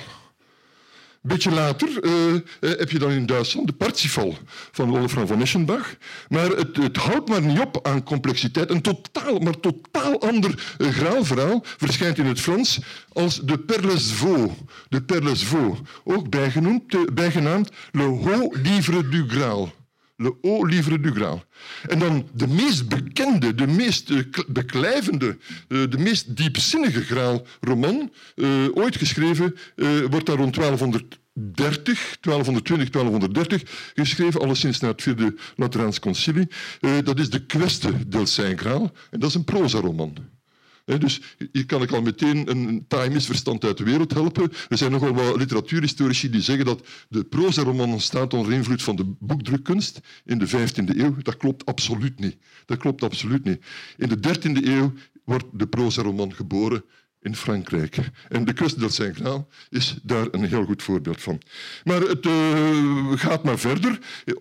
Een 1.22 1.30
beetje 1.34 1.52
later 1.52 1.90
uh, 2.04 2.42
heb 2.60 2.92
je 2.92 3.00
dan 3.00 3.12
in 3.12 3.26
Duitsland 3.26 3.68
de 3.68 3.74
Parsifal 3.74 4.38
van 4.72 4.90
Wolfram 4.90 5.28
von 5.28 5.42
Eschenbach. 5.42 5.96
Maar 6.30 6.50
het, 6.50 6.78
het, 6.78 6.98
houdt 6.98 7.30
maar 7.30 7.42
niet 7.42 7.60
op 7.60 7.88
aan 7.88 8.04
complexiteit. 8.04 8.70
Een 8.70 8.82
totaal, 8.82 9.40
maar 9.40 9.60
totaal 9.60 10.22
ander 10.22 10.76
uh, 10.78 10.88
graalverhaal 10.88 11.64
verschijnt 11.64 12.18
in 12.18 12.26
het 12.26 12.40
Frans 12.40 12.80
als 13.14 13.42
de 13.42 13.60
Perles 13.60 14.12
Vaux. 14.12 14.54
De 14.90 15.02
Perles 15.02 15.44
Vaux, 15.44 15.80
ook 16.04 16.30
bijgenoemd, 16.30 17.14
bijgenaamd 17.14 17.70
Le 17.92 18.20
Haut 18.24 18.56
Livre 18.64 19.10
du 19.10 19.26
Graal. 19.28 19.74
Le 20.20 20.34
Haut 20.42 20.64
Livre 20.66 20.98
du 20.98 21.12
Graal. 21.12 21.44
En 21.88 22.00
dan 22.00 22.28
de 22.34 22.48
meest 22.48 22.88
bekende, 22.88 23.56
de 23.56 23.68
meest 23.68 24.10
uh, 24.10 24.24
beklijvende, 24.48 25.38
uh, 25.68 25.90
de 25.90 25.98
meest 25.98 26.36
diepzinnige 26.36 27.02
graalroman, 27.02 28.12
uh, 28.36 28.50
ooit 28.74 28.96
geschreven, 28.96 29.56
wordt 30.10 30.26
daar 30.26 30.38
rond 30.38 30.56
1230, 30.56 32.18
1220, 32.22 32.90
1230 32.90 33.92
geschreven, 33.96 34.42
alleszins 34.42 34.80
na 34.80 34.88
het 34.88 35.02
vierde 35.02 35.36
Lateraans 35.56 36.00
concilie. 36.00 36.48
dat 37.04 37.20
is 37.20 37.30
de 37.30 37.46
Queste 37.46 38.08
del 38.08 38.26
Saint 38.26 38.60
Graal 38.60 38.92
en 39.12 39.20
dat 39.20 39.30
is 39.30 39.36
een 39.36 39.44
prozaroman. 39.44 40.16
Dus 40.96 41.22
hier 41.52 41.66
kan 41.66 41.82
ik 41.82 41.92
al 41.92 42.02
meteen 42.02 42.50
een 42.50 42.86
taai 42.88 43.10
misverstand 43.10 43.64
uit 43.64 43.78
de 43.78 43.84
wereld 43.84 44.14
helpen. 44.14 44.52
Er 44.70 44.78
zijn 44.78 44.92
nogal 44.92 45.14
wat 45.14 45.36
literatuurhistorici 45.36 46.30
die 46.30 46.42
zeggen 46.42 46.66
dat 46.66 46.88
de 47.10 47.24
proza-roman 47.24 47.92
ontstaat 47.92 48.34
onder 48.34 48.54
invloed 48.54 48.84
van 48.84 48.96
de 48.96 49.16
boekdrukkunst 49.20 50.00
in 50.26 50.38
de 50.38 50.48
15e 50.48 50.98
eeuw. 50.98 51.16
Dat 51.22 51.38
klopt 51.38 51.66
absoluut 51.66 52.20
niet. 52.20 52.38
Dat 52.66 52.78
klopt 52.78 53.04
absoluut 53.04 53.44
niet. 53.44 53.66
In 53.98 54.10
de 54.10 54.18
13e 54.18 54.66
eeuw 54.66 54.94
wordt 55.24 55.46
de 55.52 55.68
proza-roman 55.68 56.34
geboren 56.34 56.84
in 57.22 57.36
Frankrijk. 57.36 57.98
En 58.30 58.46
de 58.46 58.54
Kust 58.54 58.80
del 58.80 58.90
Saint-Graal 58.90 59.48
is 59.70 59.96
daar 60.04 60.28
een 60.32 60.46
heel 60.46 60.66
goed 60.66 60.84
voorbeeld 60.84 61.22
van. 61.22 61.42
Maar 61.84 62.02
het 62.02 62.26
uh, 62.26 63.12
gaat 63.16 63.44
maar 63.44 63.60
verder. 63.60 64.00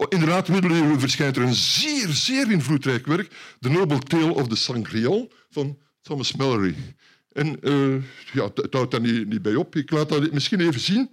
In 0.09 0.21
de 0.21 0.27
laat 0.27 0.49
middeleeuwen 0.49 1.01
verschijnt 1.01 1.37
er 1.37 1.43
een 1.43 1.55
zeer, 1.55 2.09
zeer 2.09 2.51
invloedrijk 2.51 3.07
werk, 3.07 3.33
The 3.61 3.69
Noble 3.69 3.99
Tale 3.99 4.35
of 4.35 4.49
the 4.49 4.57
Sangreal 4.57 5.33
van 5.51 5.79
Thomas 6.07 6.37
Mallory. 6.37 6.75
En 7.33 7.57
uh, 7.63 8.03
ja, 8.33 8.51
het 8.55 8.73
houdt 8.73 8.91
daar 8.91 9.01
niet, 9.01 9.27
niet 9.27 9.43
bij 9.43 9.55
op. 9.55 9.77
Ik 9.77 9.91
laat 9.91 10.09
dat 10.09 10.33
misschien 10.33 10.61
even 10.61 10.81
zien 10.81 11.11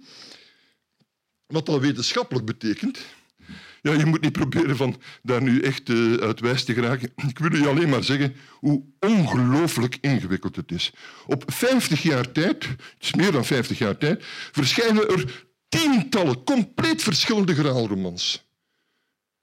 wat 1.46 1.66
dat 1.66 1.80
wetenschappelijk 1.80 2.46
betekent. 2.46 2.98
Ja, 3.82 3.92
je 3.92 4.06
moet 4.06 4.20
niet 4.20 4.32
proberen 4.32 4.76
van 4.76 5.00
daar 5.22 5.42
nu 5.42 5.60
echt 5.60 5.88
uh, 5.88 6.14
uit 6.14 6.40
wijs 6.40 6.64
te 6.64 6.74
geraken. 6.74 7.12
Ik 7.28 7.38
wil 7.38 7.56
je 7.56 7.68
alleen 7.68 7.88
maar 7.88 8.04
zeggen 8.04 8.34
hoe 8.50 8.84
ongelooflijk 9.00 9.98
ingewikkeld 10.00 10.56
het 10.56 10.72
is. 10.72 10.92
Op 11.26 11.44
50 11.46 12.02
jaar 12.02 12.32
tijd, 12.32 12.64
het 12.64 12.78
is 13.00 13.14
meer 13.14 13.32
dan 13.32 13.44
50 13.44 13.78
jaar 13.78 13.98
tijd, 13.98 14.24
verschijnen 14.52 15.08
er 15.08 15.46
tientallen 15.68 16.44
compleet 16.44 17.02
verschillende 17.02 17.54
graalromans. 17.54 18.43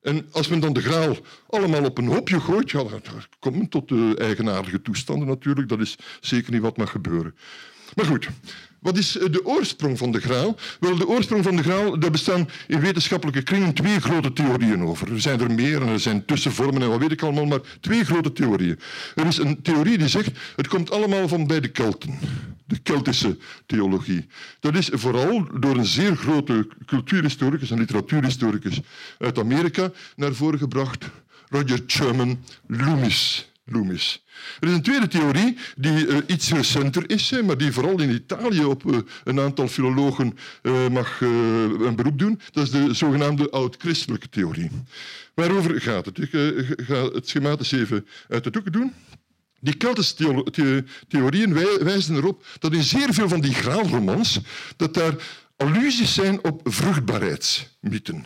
En 0.01 0.27
als 0.31 0.47
men 0.47 0.59
dan 0.59 0.73
de 0.73 0.81
graal 0.81 1.15
allemaal 1.49 1.85
op 1.85 1.97
een 1.97 2.07
hoopje 2.07 2.39
gooit, 2.39 2.71
ja, 2.71 2.83
dan 2.83 3.01
komt 3.39 3.55
men 3.55 3.69
tot 3.69 3.87
de 3.87 4.15
eigenaardige 4.17 4.81
toestanden 4.81 5.27
natuurlijk. 5.27 5.69
Dat 5.69 5.79
is 5.79 5.97
zeker 6.21 6.51
niet 6.51 6.61
wat 6.61 6.77
mag 6.77 6.91
gebeuren. 6.91 7.35
Maar 7.95 8.05
goed, 8.05 8.29
wat 8.81 8.97
is 8.97 9.17
eh, 9.17 9.31
de 9.31 9.45
oorsprong 9.45 9.97
van 9.97 10.11
de 10.11 10.21
graal? 10.21 10.55
Wel, 10.79 10.97
de 10.97 11.07
oorsprong 11.07 11.43
van 11.43 11.55
de 11.55 11.63
graal, 11.63 11.99
daar 11.99 12.11
bestaan 12.11 12.49
in 12.67 12.79
wetenschappelijke 12.79 13.41
kringen 13.41 13.73
twee 13.73 14.01
grote 14.01 14.33
theorieën 14.33 14.83
over. 14.83 15.11
Er 15.11 15.21
zijn 15.21 15.39
er 15.39 15.51
meer 15.51 15.81
en 15.81 15.87
er 15.87 15.99
zijn 15.99 16.25
tussenvormen 16.25 16.81
en 16.81 16.89
wat 16.89 16.99
weet 16.99 17.11
ik 17.11 17.21
allemaal, 17.21 17.45
maar 17.45 17.59
twee 17.79 18.05
grote 18.05 18.33
theorieën. 18.33 18.79
Er 19.15 19.25
is 19.25 19.37
een 19.37 19.61
theorie 19.61 19.97
die 19.97 20.07
zegt, 20.07 20.31
het 20.55 20.67
komt 20.67 20.91
allemaal 20.91 21.27
van 21.27 21.47
bij 21.47 21.59
de 21.59 21.67
Kelten. 21.67 22.19
De 22.65 22.79
Keltische 22.79 23.37
theologie. 23.65 24.27
Dat 24.59 24.75
is 24.75 24.89
vooral 24.93 25.47
door 25.59 25.77
een 25.77 25.85
zeer 25.85 26.15
grote 26.15 26.67
cultuurhistoricus 26.85 27.71
en 27.71 27.77
literatuurhistoricus 27.77 28.81
uit 29.19 29.39
Amerika 29.39 29.91
naar 30.15 30.33
voren 30.33 30.59
gebracht, 30.59 31.05
Roger 31.49 31.79
Sherman 31.87 32.43
Loomis. 32.67 33.50
Er 33.65 34.67
is 34.67 34.73
een 34.73 34.81
tweede 34.81 35.07
theorie 35.07 35.57
die 35.75 36.07
uh, 36.07 36.17
iets 36.27 36.51
recenter 36.51 37.09
is, 37.09 37.41
maar 37.45 37.57
die 37.57 37.71
vooral 37.71 37.99
in 37.99 38.09
Italië 38.09 38.63
op 38.63 38.83
uh, 38.83 38.97
een 39.23 39.39
aantal 39.39 39.67
filologen 39.67 40.37
uh, 40.61 40.87
mag 40.87 41.21
een 41.21 41.95
beroep 41.95 42.19
doen. 42.19 42.39
Dat 42.51 42.63
is 42.63 42.71
de 42.71 42.93
zogenaamde 42.93 43.49
oud-christelijke 43.49 44.29
theorie. 44.29 44.69
Waarover 45.33 45.81
gaat 45.81 46.05
het? 46.05 46.17
Ik 46.17 46.29
ga 46.77 47.11
het 47.11 47.29
schematisch 47.29 47.71
even 47.71 48.07
uit 48.27 48.43
de 48.43 48.49
doeken 48.49 48.71
doen. 48.71 48.93
Die 49.59 49.75
Keltische 49.75 50.43
the 50.51 50.83
theorieën 51.07 51.53
wijzen 51.83 52.15
erop 52.15 52.45
dat 52.59 52.73
in 52.73 52.83
zeer 52.83 53.13
veel 53.13 53.29
van 53.29 53.41
die 53.41 53.53
graalromans 53.53 54.39
dat 54.77 54.93
daar 54.93 55.15
allusies 55.57 56.13
zijn 56.13 56.43
op 56.43 56.61
vruchtbaarheidsmythen. 56.63 58.25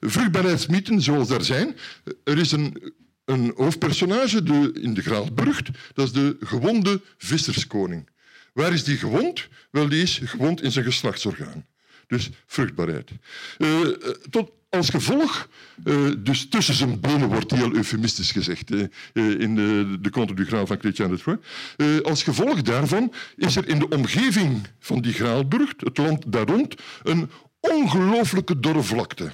Vruchtbaarheidsmythen 0.00 1.00
zoals 1.00 1.30
er 1.30 1.44
zijn. 1.44 1.76
Er 2.24 2.38
is 2.38 2.52
een 2.52 2.92
een 3.24 3.52
hoofdpersonage 3.56 4.42
de, 4.42 4.70
in 4.80 4.94
de 4.94 5.02
Graalburgt. 5.02 5.68
Dat 5.92 6.06
is 6.06 6.12
de 6.12 6.36
gewonde 6.40 7.00
visserskoning. 7.18 8.08
Waar 8.52 8.72
is 8.72 8.84
die 8.84 8.96
gewond? 8.96 9.48
Wel, 9.70 9.88
die 9.88 10.02
is 10.02 10.20
gewond 10.24 10.62
in 10.62 10.72
zijn 10.72 10.84
geslachtsorgaan. 10.84 11.66
Dus 12.06 12.30
vruchtbaarheid. 12.46 13.10
Uh, 13.58 13.86
tot 14.30 14.50
als 14.68 14.88
gevolg, 14.88 15.48
uh, 15.84 16.10
dus 16.18 16.48
tussen 16.48 16.74
zijn 16.74 17.00
benen 17.00 17.28
wordt 17.28 17.50
heel 17.50 17.74
eufemistisch 17.74 18.32
gezegd 18.32 18.70
in 19.12 19.54
de, 19.54 19.96
de 20.00 20.10
Conte 20.10 20.34
du 20.34 20.44
Graal 20.44 20.66
van 20.66 20.78
Chrétien 20.78 21.08
de 21.08 21.18
Troyes. 21.18 22.02
als 22.02 22.22
gevolg 22.22 22.62
daarvan 22.62 23.12
is 23.36 23.56
er 23.56 23.68
in 23.68 23.78
de 23.78 23.88
omgeving 23.88 24.66
van 24.78 25.00
die 25.00 25.12
Graalburgt, 25.12 25.80
het 25.80 25.98
land 25.98 26.32
daar 26.32 26.46
rond, 26.46 26.74
een 27.02 27.30
ongelooflijke 27.60 28.60
dorre 28.60 28.82
vlakte. 28.82 29.30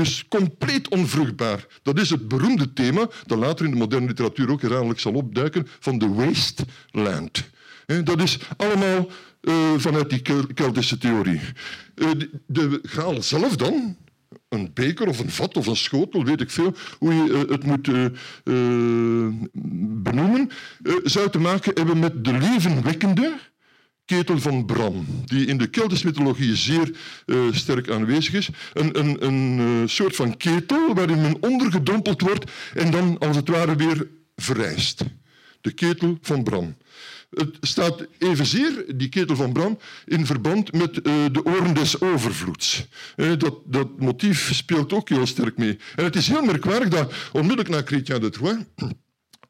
Dus 0.00 0.24
compleet 0.28 0.88
onvruchtbaar. 0.88 1.66
Dat 1.82 1.98
is 1.98 2.10
het 2.10 2.28
beroemde 2.28 2.72
thema 2.72 3.08
dat 3.26 3.38
later 3.38 3.64
in 3.64 3.70
de 3.70 3.76
moderne 3.76 4.06
literatuur 4.06 4.50
ook 4.50 4.62
herhaaldelijk 4.62 5.00
zal 5.00 5.12
opduiken 5.12 5.66
van 5.80 5.98
de 5.98 6.08
wasteland. 6.08 7.50
Dat 8.04 8.22
is 8.22 8.38
allemaal 8.56 9.10
uh, 9.40 9.54
vanuit 9.76 10.10
die 10.10 10.22
Keltische 10.54 10.98
theorie. 10.98 11.40
Uh, 11.94 12.10
de, 12.16 12.30
de 12.46 12.80
graal 12.82 13.22
zelf 13.22 13.56
dan, 13.56 13.96
een 14.48 14.70
beker 14.74 15.08
of 15.08 15.18
een 15.18 15.30
vat 15.30 15.56
of 15.56 15.66
een 15.66 15.76
schotel, 15.76 16.24
weet 16.24 16.40
ik 16.40 16.50
veel, 16.50 16.74
hoe 16.98 17.14
je 17.14 17.24
uh, 17.28 17.50
het 17.50 17.64
moet 17.64 17.90
benoemen, 20.02 20.50
zou 21.02 21.30
te 21.30 21.38
maken 21.38 21.72
hebben 21.74 21.98
met 21.98 22.24
de 22.24 22.32
levenwekkende 22.32 23.38
ketel 24.16 24.38
van 24.38 24.64
Bram, 24.64 25.06
die 25.24 25.46
in 25.46 25.58
de 25.58 25.66
Keltische 25.66 26.06
mythologie 26.06 26.56
zeer 26.56 26.90
uh, 27.26 27.38
sterk 27.52 27.90
aanwezig 27.90 28.34
is. 28.34 28.48
Een, 28.72 28.98
een, 28.98 29.26
een 29.26 29.58
uh, 29.58 29.88
soort 29.88 30.16
van 30.16 30.36
ketel 30.36 30.94
waarin 30.94 31.20
men 31.20 31.36
ondergedompeld 31.40 32.20
wordt 32.20 32.50
en 32.74 32.90
dan 32.90 33.18
als 33.18 33.36
het 33.36 33.48
ware 33.48 33.76
weer 33.76 34.08
verrijst. 34.36 35.04
De 35.60 35.72
ketel 35.72 36.18
van 36.20 36.42
Bram. 36.42 36.76
Het 37.30 37.56
staat 37.60 38.06
evenzeer, 38.18 38.84
die 38.96 39.08
ketel 39.08 39.36
van 39.36 39.52
Bram, 39.52 39.78
in 40.06 40.26
verband 40.26 40.72
met 40.72 40.96
uh, 40.96 41.12
de 41.32 41.44
oren 41.44 41.74
des 41.74 42.00
overvloeds. 42.00 42.86
dat, 43.16 43.54
dat 43.64 44.00
motief 44.00 44.54
speelt 44.54 44.92
ook 44.92 45.08
heel 45.08 45.26
sterk 45.26 45.56
mee. 45.56 45.78
En 45.96 46.04
het 46.04 46.16
is 46.16 46.28
heel 46.28 46.42
merkwaardig 46.42 46.88
dat 46.88 47.12
onmiddellijk 47.32 47.68
na 47.68 47.82
Chrétien 47.84 48.20
de 48.20 48.30
Troyes 48.30 48.64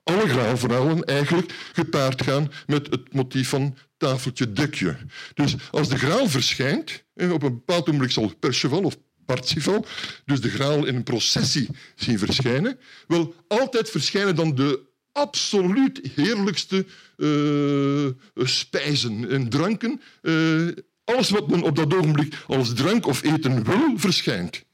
alle 0.03 0.29
graalverhalen 0.29 1.05
eigenlijk 1.05 1.53
gepaard 1.73 2.23
gaan 2.23 2.51
met 2.67 2.87
het 2.91 3.13
motief 3.15 3.49
van 3.49 3.77
tafeltje 4.01 4.53
dekje. 4.53 4.97
Dus 5.35 5.57
als 5.71 5.89
de 5.89 5.99
graal 5.99 6.29
verschijnt, 6.29 7.05
op 7.15 7.43
een 7.43 7.55
bepaald 7.55 7.87
moment 7.87 8.13
zal 8.13 8.35
Perceval 8.41 8.83
of 8.83 8.97
Parzival, 9.25 9.87
dus 10.25 10.41
de 10.41 10.51
graal 10.51 10.87
in 10.87 10.95
een 10.95 11.03
processie 11.03 11.69
zien 11.95 12.19
verschijnen, 12.19 12.79
wel 13.07 13.35
altijd 13.49 13.91
verschijnen 13.91 14.37
dan 14.37 14.55
de 14.55 14.81
absoluut 15.13 16.01
heerlijkste 16.15 16.87
uh, 17.17 18.47
spijzen 18.47 19.31
en 19.31 19.49
dranken. 19.49 20.01
Uh, 20.23 20.69
alles 21.05 21.31
wat 21.31 21.49
men 21.49 21.63
op 21.63 21.77
dat 21.77 21.95
ogenblik 21.95 22.35
als 22.47 22.75
drank 22.75 23.07
of 23.07 23.23
eten 23.23 23.65
wil, 23.65 23.93
verschijnt. 23.97 24.65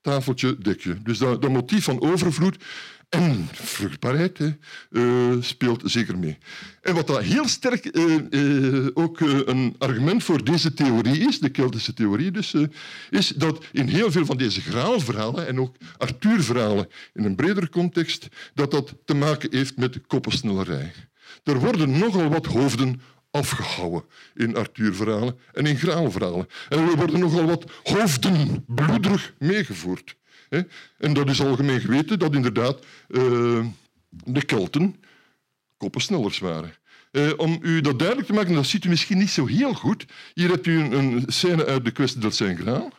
Tafeltje, 0.00 0.58
dekje. 0.58 1.02
Dus 1.02 1.18
dat 1.18 1.48
motief 1.48 1.84
van 1.84 2.00
overvloed 2.00 2.56
en 3.12 3.48
vruchtbaarheid 3.74 4.38
uh, 4.90 5.36
speelt 5.40 5.82
zeker 5.84 6.18
mee. 6.18 6.38
En 6.82 6.94
wat 6.94 7.06
dat 7.06 7.22
heel 7.22 7.48
sterk 7.48 7.96
uh, 7.96 8.18
uh, 8.30 8.86
ook 8.94 9.20
een 9.20 9.74
argument 9.78 10.24
voor 10.24 10.44
deze 10.44 10.74
theorie 10.74 11.18
is, 11.28 11.40
de 11.40 11.48
Keltische 11.48 11.94
theorie 11.94 12.30
dus, 12.30 12.54
is 13.10 13.28
dat 13.28 13.64
in 13.72 13.88
heel 13.88 14.10
veel 14.10 14.24
van 14.24 14.36
deze 14.36 14.60
graalverhalen 14.60 15.46
en 15.46 15.60
ook 15.60 15.76
Arthur-verhalen 15.96 16.88
in 17.12 17.24
een 17.24 17.36
breder 17.36 17.68
context, 17.68 18.28
dat 18.54 18.70
dat 18.70 18.94
te 19.04 19.14
maken 19.14 19.56
heeft 19.56 19.76
met 19.76 20.06
koppensnellerij. 20.06 20.92
Er 21.44 21.58
worden 21.58 21.98
nogal 21.98 22.28
wat 22.28 22.46
hoofden 22.46 23.00
afgehouden 23.30 24.04
in 24.34 24.56
Arthur-verhalen 24.56 25.38
en 25.52 25.66
in 25.66 25.76
graalverhalen. 25.76 26.48
En 26.68 26.78
er 26.78 26.96
worden 26.96 27.20
nogal 27.20 27.46
wat 27.46 27.70
hoofden 27.82 28.64
bloederig 28.66 29.34
meegevoerd. 29.38 30.16
En 30.98 31.12
dat 31.12 31.28
is 31.28 31.40
algemeen 31.40 31.80
geweten 31.80 32.18
dat 32.18 32.34
inderdaad 32.34 32.78
uh, 33.08 33.66
de 34.08 34.44
Kelten 34.44 34.96
koppensnellers 35.76 36.38
waren. 36.38 36.74
Uh, 37.12 37.32
om 37.36 37.58
u 37.62 37.80
dat 37.80 37.98
duidelijk 37.98 38.28
te 38.28 38.34
maken, 38.34 38.54
dat 38.54 38.66
ziet 38.66 38.84
u 38.84 38.88
misschien 38.88 39.18
niet 39.18 39.30
zo 39.30 39.46
heel 39.46 39.74
goed. 39.74 40.06
Hier 40.34 40.48
hebt 40.48 40.66
u 40.66 40.80
een, 40.80 41.24
scène 41.26 41.66
uit 41.66 41.84
de 41.84 41.90
Quest 41.90 42.20
del 42.20 42.30
Saint-Graal. 42.30 42.92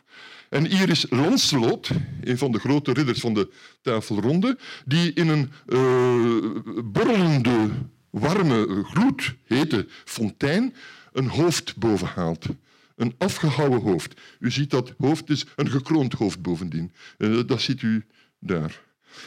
En 0.48 0.66
hier 0.66 0.88
is 0.88 1.06
Lancelot, 1.10 1.90
een 2.20 2.38
van 2.38 2.52
de 2.52 2.58
grote 2.58 2.92
ridders 2.92 3.20
van 3.20 3.34
de 3.34 3.48
tafelronde, 3.82 4.58
die 4.84 5.12
in 5.12 5.28
een 5.28 5.52
uh, 5.66 6.62
borrelende, 6.84 7.68
warme, 8.10 8.84
gloedhete 8.84 9.86
fontein 10.04 10.74
een 11.12 11.28
hoofd 11.28 11.76
boven 11.76 12.08
haalt. 12.14 12.46
Een 12.96 13.14
afgehouwen 13.18 13.80
hoofd. 13.80 14.20
U 14.38 14.50
ziet 14.50 14.70
dat 14.70 14.94
hoofd 14.98 15.30
is 15.30 15.46
een 15.56 15.70
gekroond 15.70 16.12
hoofd 16.12 16.42
bovendien. 16.42 16.92
Uh, 17.18 17.40
dat 17.46 17.60
ziet 17.60 17.82
u 17.82 18.04
daar. 18.38 18.82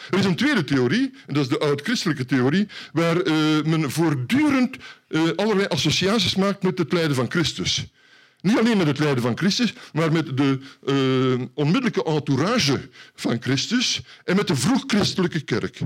Er 0.09 0.19
is 0.19 0.25
een 0.25 0.35
tweede 0.35 0.63
theorie, 0.63 1.11
en 1.25 1.33
dat 1.33 1.43
is 1.43 1.49
de 1.49 1.59
oud-christelijke 1.59 2.25
theorie, 2.25 2.67
waar 2.93 3.27
uh, 3.27 3.33
men 3.63 3.91
voortdurend 3.91 4.77
uh, 5.09 5.21
allerlei 5.35 5.67
associaties 5.67 6.35
maakt 6.35 6.63
met 6.63 6.77
het 6.77 6.93
lijden 6.93 7.15
van 7.15 7.31
Christus. 7.31 7.91
Niet 8.41 8.57
alleen 8.57 8.77
met 8.77 8.87
het 8.87 8.99
lijden 8.99 9.21
van 9.21 9.37
Christus, 9.37 9.73
maar 9.93 10.11
met 10.11 10.37
de 10.37 10.59
onmiddellijke 11.53 12.03
entourage 12.03 12.89
van 13.15 13.37
Christus 13.41 14.01
en 14.23 14.35
met 14.35 14.47
de 14.47 14.55
vroeg-christelijke 14.55 15.41
kerk. 15.41 15.79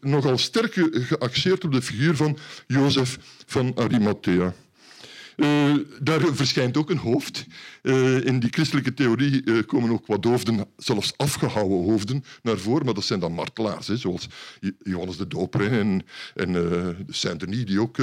Nogal 0.00 0.38
sterk 0.38 0.88
geaxeerd 0.92 1.64
op 1.64 1.72
de 1.72 1.82
figuur 1.82 2.16
van 2.16 2.38
Jozef 2.66 3.18
van 3.46 3.72
Arimathea. 3.76 4.54
Uh, 5.38 5.74
daar 6.00 6.20
verschijnt 6.20 6.76
ook 6.76 6.90
een 6.90 6.98
hoofd. 6.98 7.46
Uh, 7.82 8.24
in 8.24 8.40
die 8.40 8.50
christelijke 8.50 8.94
theorie 8.94 9.42
uh, 9.44 9.62
komen 9.66 9.90
ook 9.90 10.06
wat 10.06 10.24
hoofden, 10.24 10.66
zelfs 10.76 11.12
afgehouden 11.16 11.84
hoofden, 11.84 12.24
naar 12.42 12.58
voren. 12.58 12.84
Maar 12.84 12.94
dat 12.94 13.04
zijn 13.04 13.20
dan 13.20 13.32
martelaars, 13.32 13.86
hè, 13.86 13.96
zoals 13.96 14.28
Johannes 14.82 15.16
de 15.16 15.26
Doper 15.26 15.72
en, 15.72 16.02
en 16.34 17.06
Saint-Denis, 17.08 17.64
die 17.64 17.80
ook 17.80 17.96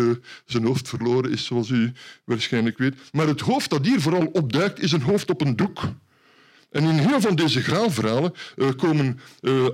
zijn 0.45 0.65
hoofd 0.65 0.89
verloren 0.89 1.31
is, 1.31 1.45
zoals 1.45 1.69
u 1.69 1.91
waarschijnlijk 2.23 2.77
weet. 2.77 2.95
Maar 3.11 3.27
het 3.27 3.41
hoofd 3.41 3.69
dat 3.69 3.85
hier 3.85 4.01
vooral 4.01 4.25
opduikt, 4.25 4.79
is 4.79 4.91
een 4.91 5.01
hoofd 5.01 5.29
op 5.29 5.41
een 5.41 5.55
doek. 5.55 5.81
En 6.71 6.83
in 6.83 6.97
heel 6.97 7.21
van 7.21 7.35
deze 7.35 7.61
graalverhalen 7.61 8.33
komen 8.77 9.19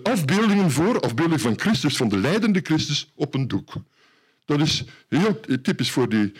afbeeldingen 0.03 0.71
voor, 0.71 0.99
afbeeldingen 0.99 1.39
van 1.39 1.59
Christus, 1.59 1.97
van 1.97 2.09
de 2.09 2.17
leidende 2.17 2.59
Christus, 2.63 3.11
op 3.15 3.33
een 3.33 3.47
doek. 3.47 3.73
Dat 4.45 4.61
is 4.61 4.83
heel 5.07 5.39
typisch 5.61 5.91
voor 5.91 6.09
die 6.09 6.31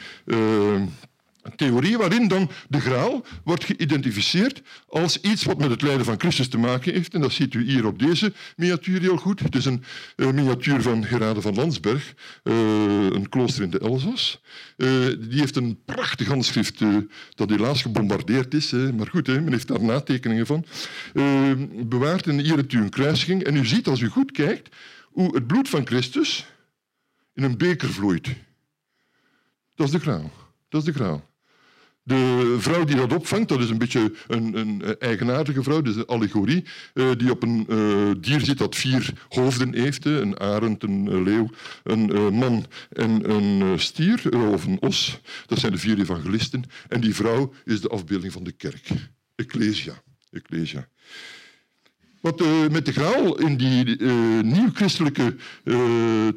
theorie 1.56 1.98
waarin 1.98 2.28
dan 2.28 2.50
de 2.70 2.80
graal 2.80 3.26
wordt 3.44 3.64
geïdentificeerd 3.64 4.62
als 4.88 5.22
iets 5.22 5.44
wat 5.44 5.58
met 5.58 5.70
het 5.70 5.82
lijden 5.82 6.06
van 6.06 6.20
Christus 6.20 6.48
te 6.48 6.58
maken 6.58 6.94
heeft. 6.94 7.14
En 7.14 7.22
dat 7.22 7.32
ziet 7.32 7.54
u 7.54 7.64
hier 7.64 7.86
op 7.86 8.00
deze 8.00 8.34
miniatuur 8.56 9.02
heel 9.02 9.18
goed. 9.18 9.40
Het 9.40 9.56
is 9.56 9.66
een 9.66 9.84
uh, 10.16 10.32
miniatuur 10.32 10.82
van 10.82 11.06
Gerade 11.06 11.42
van 11.42 11.56
Landsberg, 11.56 12.14
uh, 12.44 12.54
een 13.10 13.30
klooster 13.30 13.64
in 13.64 13.70
de 13.70 13.80
Elzas. 13.80 14.42
Uh, 14.78 14.88
die 15.20 15.40
heeft 15.40 15.56
een 15.56 15.80
prachtig 15.86 16.28
handschrift 16.28 16.80
dat 17.36 17.50
helaas 17.50 17.82
gebombardeerd 17.82 18.54
is. 18.54 18.72
Hè. 18.72 18.94
Maar 18.94 19.08
goed, 19.08 19.28
hè, 19.28 19.42
men 19.42 19.52
heeft 19.52 19.68
daar 19.68 19.84
natekeningen 19.84 20.46
van. 20.46 20.66
bewaard 21.88 22.28
en 22.28 22.40
hier 22.40 22.56
hebt 22.56 22.74
u 22.74 22.78
een 22.78 22.90
kruisiging. 22.90 23.44
En 23.44 23.56
u 23.56 23.66
ziet, 23.66 23.88
als 23.88 24.00
u 24.00 24.08
goed 24.08 24.32
kijkt, 24.32 24.76
hoe 25.12 25.36
het 25.36 25.48
bloed 25.48 25.70
van 25.70 25.86
Christus 25.86 26.46
in 27.34 27.44
een 27.44 27.58
beker 27.58 27.90
vloeit. 27.90 28.28
Dat 29.76 29.86
is 29.86 29.92
de 29.92 30.00
graal. 30.00 30.32
Dat 30.70 30.82
is 30.82 30.94
de 30.94 30.94
graal. 30.94 31.31
De 32.04 32.56
vrouw 32.60 32.84
die 32.84 32.96
dat 32.96 33.14
opvangt, 33.14 33.50
dat 33.50 33.60
is 33.60 33.70
een 33.70 33.78
beetje 33.78 34.14
een, 34.28 34.58
een 34.58 34.98
eigenaardige 35.00 35.64
vrouw, 35.64 35.82
dus 35.82 35.96
een 35.96 36.06
allegorie, 36.06 36.66
uh, 36.94 37.12
die 37.18 37.32
op 37.32 37.44
een 37.44 37.66
uh, 37.70 38.12
dier 38.20 38.40
zit 38.40 38.58
dat 38.58 38.76
vier 38.76 39.14
hoofden 39.30 39.74
heeft. 39.74 40.06
Een 40.06 40.40
arend, 40.40 40.84
een 40.84 41.24
leeuw, 41.24 41.50
een 41.84 42.16
uh, 42.16 42.30
man 42.30 42.66
en 42.90 43.30
een 43.32 43.80
stier, 43.80 44.48
of 44.52 44.66
een 44.66 44.82
os. 44.82 45.20
Dat 45.46 45.60
zijn 45.60 45.72
de 45.72 45.78
vier 45.78 46.00
evangelisten. 46.00 46.64
En 46.88 47.02
die 47.02 47.16
vrouw 47.16 47.54
is 47.66 47.82
de 47.82 47.90
afbeelding 47.90 48.34
van 48.34 48.44
de 48.44 48.52
kerk. 48.52 48.88
Ecclesia. 49.36 50.02
Ecclesia. 50.32 50.88
Wat 52.22 52.44
met 52.72 52.86
de 52.86 52.92
graal 52.92 53.40
in 53.40 53.58
die 53.58 54.02
nieuw-christelijke 54.44 55.36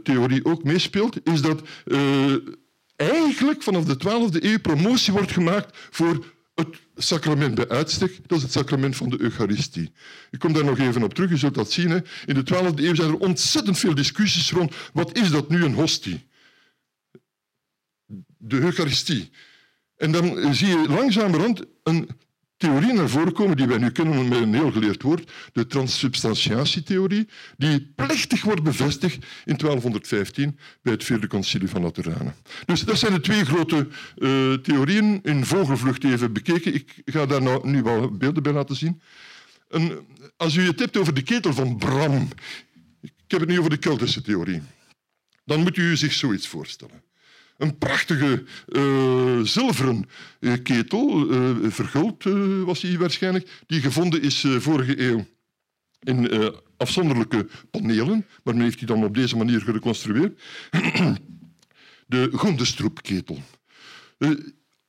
theorie 0.02 0.44
ook 0.44 0.64
meespeelt, 0.64 1.28
is 1.28 1.40
dat 1.40 1.62
eigenlijk 2.96 3.62
vanaf 3.62 3.84
de 3.84 3.96
12e 3.96 4.42
eeuw 4.42 4.60
promotie 4.60 5.12
wordt 5.12 5.32
gemaakt 5.32 5.76
voor 5.90 6.24
het 6.54 6.76
sacrament 6.96 7.54
bij 7.54 7.68
uitstek, 7.68 8.28
dat 8.28 8.36
is 8.38 8.42
het 8.42 8.52
sacrament 8.52 8.96
van 8.96 9.08
de 9.08 9.20
Eucharistie. 9.20 9.92
Ik 10.30 10.38
kom 10.38 10.52
daar 10.52 10.64
nog 10.64 10.78
even 10.78 11.02
op 11.02 11.14
terug, 11.14 11.30
je 11.30 11.36
zult 11.36 11.54
dat 11.54 11.70
zien. 11.70 11.90
Hè. 11.90 11.98
In 12.26 12.34
de 12.34 12.54
12e 12.54 12.74
eeuw 12.74 12.94
zijn 12.94 13.10
er 13.10 13.18
ontzettend 13.18 13.78
veel 13.78 13.94
discussies 13.94 14.50
rond 14.50 14.74
wat 14.92 15.18
is 15.18 15.30
dat 15.30 15.48
nu 15.48 15.64
een 15.64 15.74
hostie? 15.74 16.26
De 18.36 18.60
Eucharistie. 18.60 19.30
En 19.96 20.12
dan 20.12 20.54
zie 20.54 20.68
je 20.68 20.88
langzamerhand 20.88 21.64
een 21.82 22.08
theorie 22.64 22.92
naar 22.92 23.08
voren 23.08 23.32
komen 23.32 23.56
die 23.56 23.66
wij 23.66 23.78
nu 23.78 23.90
kennen 23.90 24.28
met 24.28 24.40
een 24.40 24.54
heel 24.54 24.72
geleerd 24.72 25.02
woord, 25.02 25.32
de 25.52 25.66
transsubstantiatietheorie, 25.66 27.28
die 27.56 27.92
plechtig 27.94 28.42
wordt 28.42 28.62
bevestigd 28.62 29.14
in 29.44 29.56
1215 29.56 30.58
bij 30.82 30.92
het 30.92 31.04
Vierde 31.04 31.26
Concilie 31.26 31.68
van 31.68 31.82
Lateranen. 31.82 32.34
Dus 32.66 32.80
dat 32.80 32.98
zijn 32.98 33.12
de 33.12 33.20
twee 33.20 33.44
grote 33.44 33.88
uh, 34.16 34.54
theorieën 34.54 35.20
in 35.22 35.44
vogelvlucht 35.44 36.04
even 36.04 36.32
bekeken. 36.32 36.74
Ik 36.74 37.02
ga 37.04 37.26
daar 37.26 37.42
nou, 37.42 37.68
nu 37.68 37.82
wel 37.82 38.10
beelden 38.16 38.42
bij 38.42 38.52
laten 38.52 38.76
zien. 38.76 39.00
als 40.36 40.54
u 40.54 40.66
het 40.66 40.78
hebt 40.78 40.96
over 40.96 41.14
de 41.14 41.22
ketel 41.22 41.52
van 41.52 41.76
Bram, 41.76 42.28
ik 43.00 43.12
heb 43.26 43.40
het 43.40 43.48
nu 43.48 43.58
over 43.58 43.70
de 43.70 43.76
Keltische 43.76 44.22
theorie, 44.22 44.62
dan 45.44 45.60
moet 45.60 45.76
u 45.76 45.96
zich 45.96 46.12
zoiets 46.12 46.48
voorstellen. 46.48 47.02
Een 47.64 47.78
prachtige 47.78 48.44
uh, 48.68 49.40
zilveren 49.40 50.08
uh, 50.40 50.52
ketel, 50.62 51.32
uh, 51.32 51.70
verguld 51.70 52.24
was 52.64 52.82
hij 52.82 52.98
waarschijnlijk, 52.98 53.62
die 53.66 53.80
gevonden 53.80 54.22
is 54.22 54.46
vorige 54.58 55.00
eeuw 55.00 55.26
in 56.00 56.30
afzonderlijke 56.76 57.46
panelen, 57.70 58.26
maar 58.42 58.54
men 58.54 58.62
heeft 58.62 58.78
die 58.78 58.86
dan 58.86 59.04
op 59.04 59.14
deze 59.14 59.36
manier 59.36 59.60
gereconstrueerd. 59.60 60.42
de 62.06 62.28
Gondestroepketel. 62.32 63.42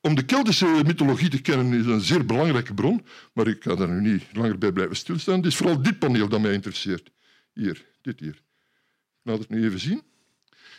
om 0.01 0.15
de 0.15 0.25
Keltische 0.25 0.81
mythologie 0.85 1.29
te 1.29 1.41
kennen 1.41 1.79
is 1.79 1.85
een 1.85 2.01
zeer 2.01 2.25
belangrijke 2.25 2.73
bron, 2.73 3.05
maar 3.33 3.47
ik 3.47 3.63
ga 3.63 3.75
daar 3.75 3.89
nu 3.89 4.11
niet 4.11 4.23
langer 4.33 4.57
bij 4.57 4.71
blijven 4.71 4.95
stilstaan. 4.95 5.37
Het 5.37 5.45
is 5.45 5.55
vooral 5.55 5.81
dit 5.81 5.99
paneel 5.99 6.27
dat 6.27 6.41
mij 6.41 6.53
interesseert. 6.53 7.11
Hier, 7.53 7.85
dit 8.01 8.19
hier. 8.19 8.41
Laat 9.21 9.39
het 9.39 9.49
nu 9.49 9.65
even 9.65 9.79
zien. 9.79 10.01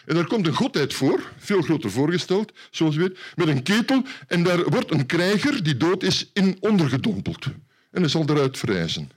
En 0.07 0.15
daar 0.15 0.27
komt 0.27 0.47
een 0.47 0.55
godheid 0.55 0.95
voor, 0.95 1.33
veel 1.39 1.63
groter 1.63 1.91
voorgesteld, 1.91 2.53
zoals 2.71 2.97
u 2.97 2.99
weet, 2.99 3.19
met 3.35 3.49
een 3.49 3.63
ketel. 3.63 4.03
En 4.27 4.43
daar 4.43 4.65
wordt 4.65 4.91
een 4.91 5.07
krijger 5.07 5.63
die 5.63 5.77
dood 5.77 6.03
is 6.03 6.31
in 6.33 6.57
ondergedompeld. 6.61 7.45
En 7.91 8.01
hij 8.01 8.09
zal 8.09 8.25
eruit 8.27 8.59
verrijzen. 8.59 9.11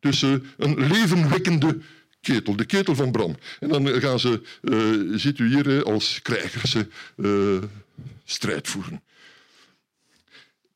Dus 0.00 0.22
uh, 0.22 0.34
een 0.56 0.86
levenwekkende 0.86 1.78
ketel, 2.20 2.56
de 2.56 2.64
ketel 2.64 2.94
van 2.94 3.10
Bram. 3.10 3.36
En 3.60 3.68
dan 3.68 3.86
gaan 3.86 4.20
ze, 4.20 4.42
uh, 4.62 5.18
ziet 5.18 5.38
u 5.38 5.48
hier, 5.48 5.84
als 5.84 6.20
krijgers 6.22 6.76
uh, 7.16 7.58
strijd 8.24 8.68
voeren. 8.68 9.02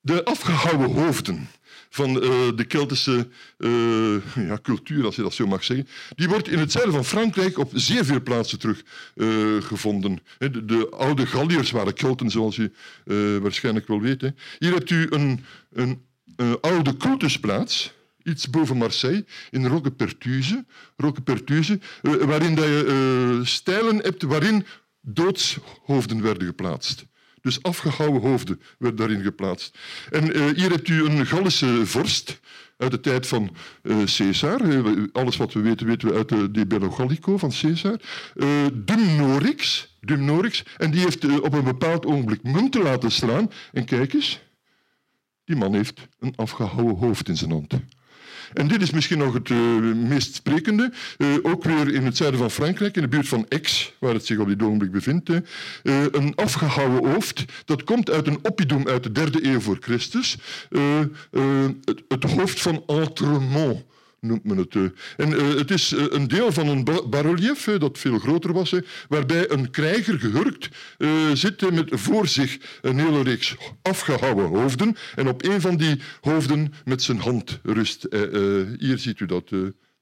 De 0.00 0.24
afgehouwen 0.24 0.92
hoofden 0.92 1.48
van 1.90 2.11
uh, 2.11 2.31
de 2.57 2.64
Keltische 2.64 3.29
uh, 3.59 4.16
ja, 4.35 4.59
cultuur, 4.62 5.05
als 5.05 5.16
je 5.16 5.22
dat 5.22 5.35
zo 5.35 5.46
mag 5.46 5.64
zeggen, 5.64 5.88
die 6.16 6.29
wordt 6.29 6.48
in 6.48 6.59
het 6.59 6.72
zuiden 6.72 6.94
van 6.94 7.05
Frankrijk 7.05 7.59
op 7.59 7.70
zeer 7.74 8.05
veel 8.05 8.22
plaatsen 8.22 8.59
teruggevonden. 8.59 10.12
Uh, 10.12 10.53
de, 10.53 10.64
de, 10.64 10.88
oude 10.90 11.26
Galliërs 11.26 11.70
waren 11.70 11.94
Kelten, 11.94 12.31
zoals 12.31 12.57
je 12.57 12.70
waarschijnlijk 13.40 13.87
wel 13.87 14.00
weet. 14.00 14.20
Hè. 14.20 14.29
Hier 14.59 14.72
hebt 14.72 14.90
u 14.90 15.07
een, 15.11 15.44
een, 15.72 16.03
oude 16.61 16.96
cultusplaats, 16.96 17.92
iets 18.22 18.50
boven 18.50 18.76
Marseille, 18.76 19.24
in 19.50 19.66
Roquepertuze, 19.66 20.64
Roquepertuze 20.96 21.81
waarin 22.03 22.55
je 22.55 23.40
stijlen 23.44 23.96
hebt 23.96 24.22
waarin 24.22 24.66
doodshoofden 25.00 26.22
werden 26.22 26.46
geplaatst. 26.46 27.05
Dus 27.40 27.62
afgehouwen 27.62 28.20
hoofden 28.20 28.61
werden 28.79 28.98
daarin 28.98 29.22
geplaatst. 29.22 29.79
En 30.11 30.37
uh, 30.37 30.46
hier 30.57 30.70
hebt 30.70 30.88
u 30.88 31.05
een 31.05 31.26
Gallische 31.26 31.87
vorst 31.87 32.40
uit 32.76 32.90
de 32.90 33.00
tijd 33.00 33.26
van 33.26 33.57
uh, 33.83 33.96
Caesar. 34.05 34.61
Uh, 34.61 35.05
alles 35.12 35.37
wat 35.37 35.53
we 35.53 35.61
weten, 35.61 35.87
weten 35.87 36.09
we 36.09 36.14
uit 36.14 36.29
de 36.29 36.50
De 36.50 36.66
Bello 36.66 36.90
Gallico 36.90 37.38
van 37.38 37.53
Caesar. 37.61 38.00
Dumnorix, 38.72 39.88
Dumnorix. 40.00 40.64
En 40.76 40.90
die 40.90 41.00
heeft 41.00 41.40
op 41.40 41.53
een 41.53 41.64
bepaald 41.64 42.07
ogenblik 42.07 42.42
munten 42.42 42.83
laten 42.83 43.11
slaan. 43.11 43.50
En 43.72 43.85
kijk 43.85 44.12
eens, 44.12 44.40
die 45.44 45.57
man 45.57 45.74
heeft 45.74 46.00
een 46.18 46.37
afgehouwen 46.37 46.96
hoofd 46.96 47.29
in 47.29 47.37
zijn 47.37 47.50
hand. 47.50 47.74
En 48.52 48.68
dit 48.68 48.82
is 48.82 48.90
misschien 48.90 49.18
nog 49.18 49.34
het 49.34 49.48
uh, 49.48 49.58
meest 49.94 50.34
sprekende. 50.34 50.92
Uh, 51.18 51.28
ook 51.42 51.64
weer 51.64 51.94
in 51.94 52.04
het 52.04 52.16
zuiden 52.16 52.40
van 52.40 52.50
Frankrijk, 52.50 52.96
in 52.96 53.02
de 53.02 53.08
buurt 53.08 53.28
van 53.28 53.46
Aix, 53.48 53.92
waar 53.98 54.14
het 54.14 54.26
zich 54.26 54.38
op 54.38 54.48
dit 54.48 54.62
ogenblik 54.62 54.90
bevindt. 54.90 55.28
Uh, 55.28 55.38
een 56.10 56.34
afgehouwen 56.34 57.12
hoofd. 57.12 57.44
Dat 57.64 57.84
komt 57.84 58.10
uit 58.10 58.26
een 58.26 58.38
oppidum 58.42 58.88
uit 58.88 59.02
de 59.02 59.12
derde 59.12 59.46
eeuw 59.46 59.60
voor 59.60 59.76
Christus. 59.80 60.36
Het, 61.30 62.02
het, 62.08 62.24
hoofd 62.24 62.60
van 62.60 62.82
Entremont 62.86 63.84
noemt 64.20 64.44
men 64.44 64.56
het. 64.56 64.74
En 65.16 65.30
uh, 65.33 65.54
het 65.54 65.70
is 65.70 65.92
uh, 65.92 66.04
een 66.09 66.28
deel 66.28 66.52
van 66.52 66.68
een 66.68 66.85
bas-relief 66.85 67.64
dat 67.64 67.98
veel 67.98 68.18
groter 68.18 68.52
was, 68.52 68.74
waarbij 69.09 69.50
een 69.50 69.70
krijger 69.70 70.18
gehurkt 70.18 70.68
zit 71.35 71.70
met 71.70 71.88
voor 71.90 72.26
zich 72.26 72.59
een 72.80 72.98
hele 72.98 73.22
reeks 73.22 73.56
afgehouwen 73.83 74.46
hoofden 74.46 74.96
en 75.14 75.28
op 75.28 75.44
een 75.44 75.61
van 75.61 75.76
die 75.76 76.00
hoofden 76.20 76.72
met 76.85 77.02
zijn 77.02 77.18
hand 77.18 77.61
rust. 77.62 78.06
hier 78.78 78.98
ziet 78.98 79.20
u 79.20 79.26
dat 79.26 79.52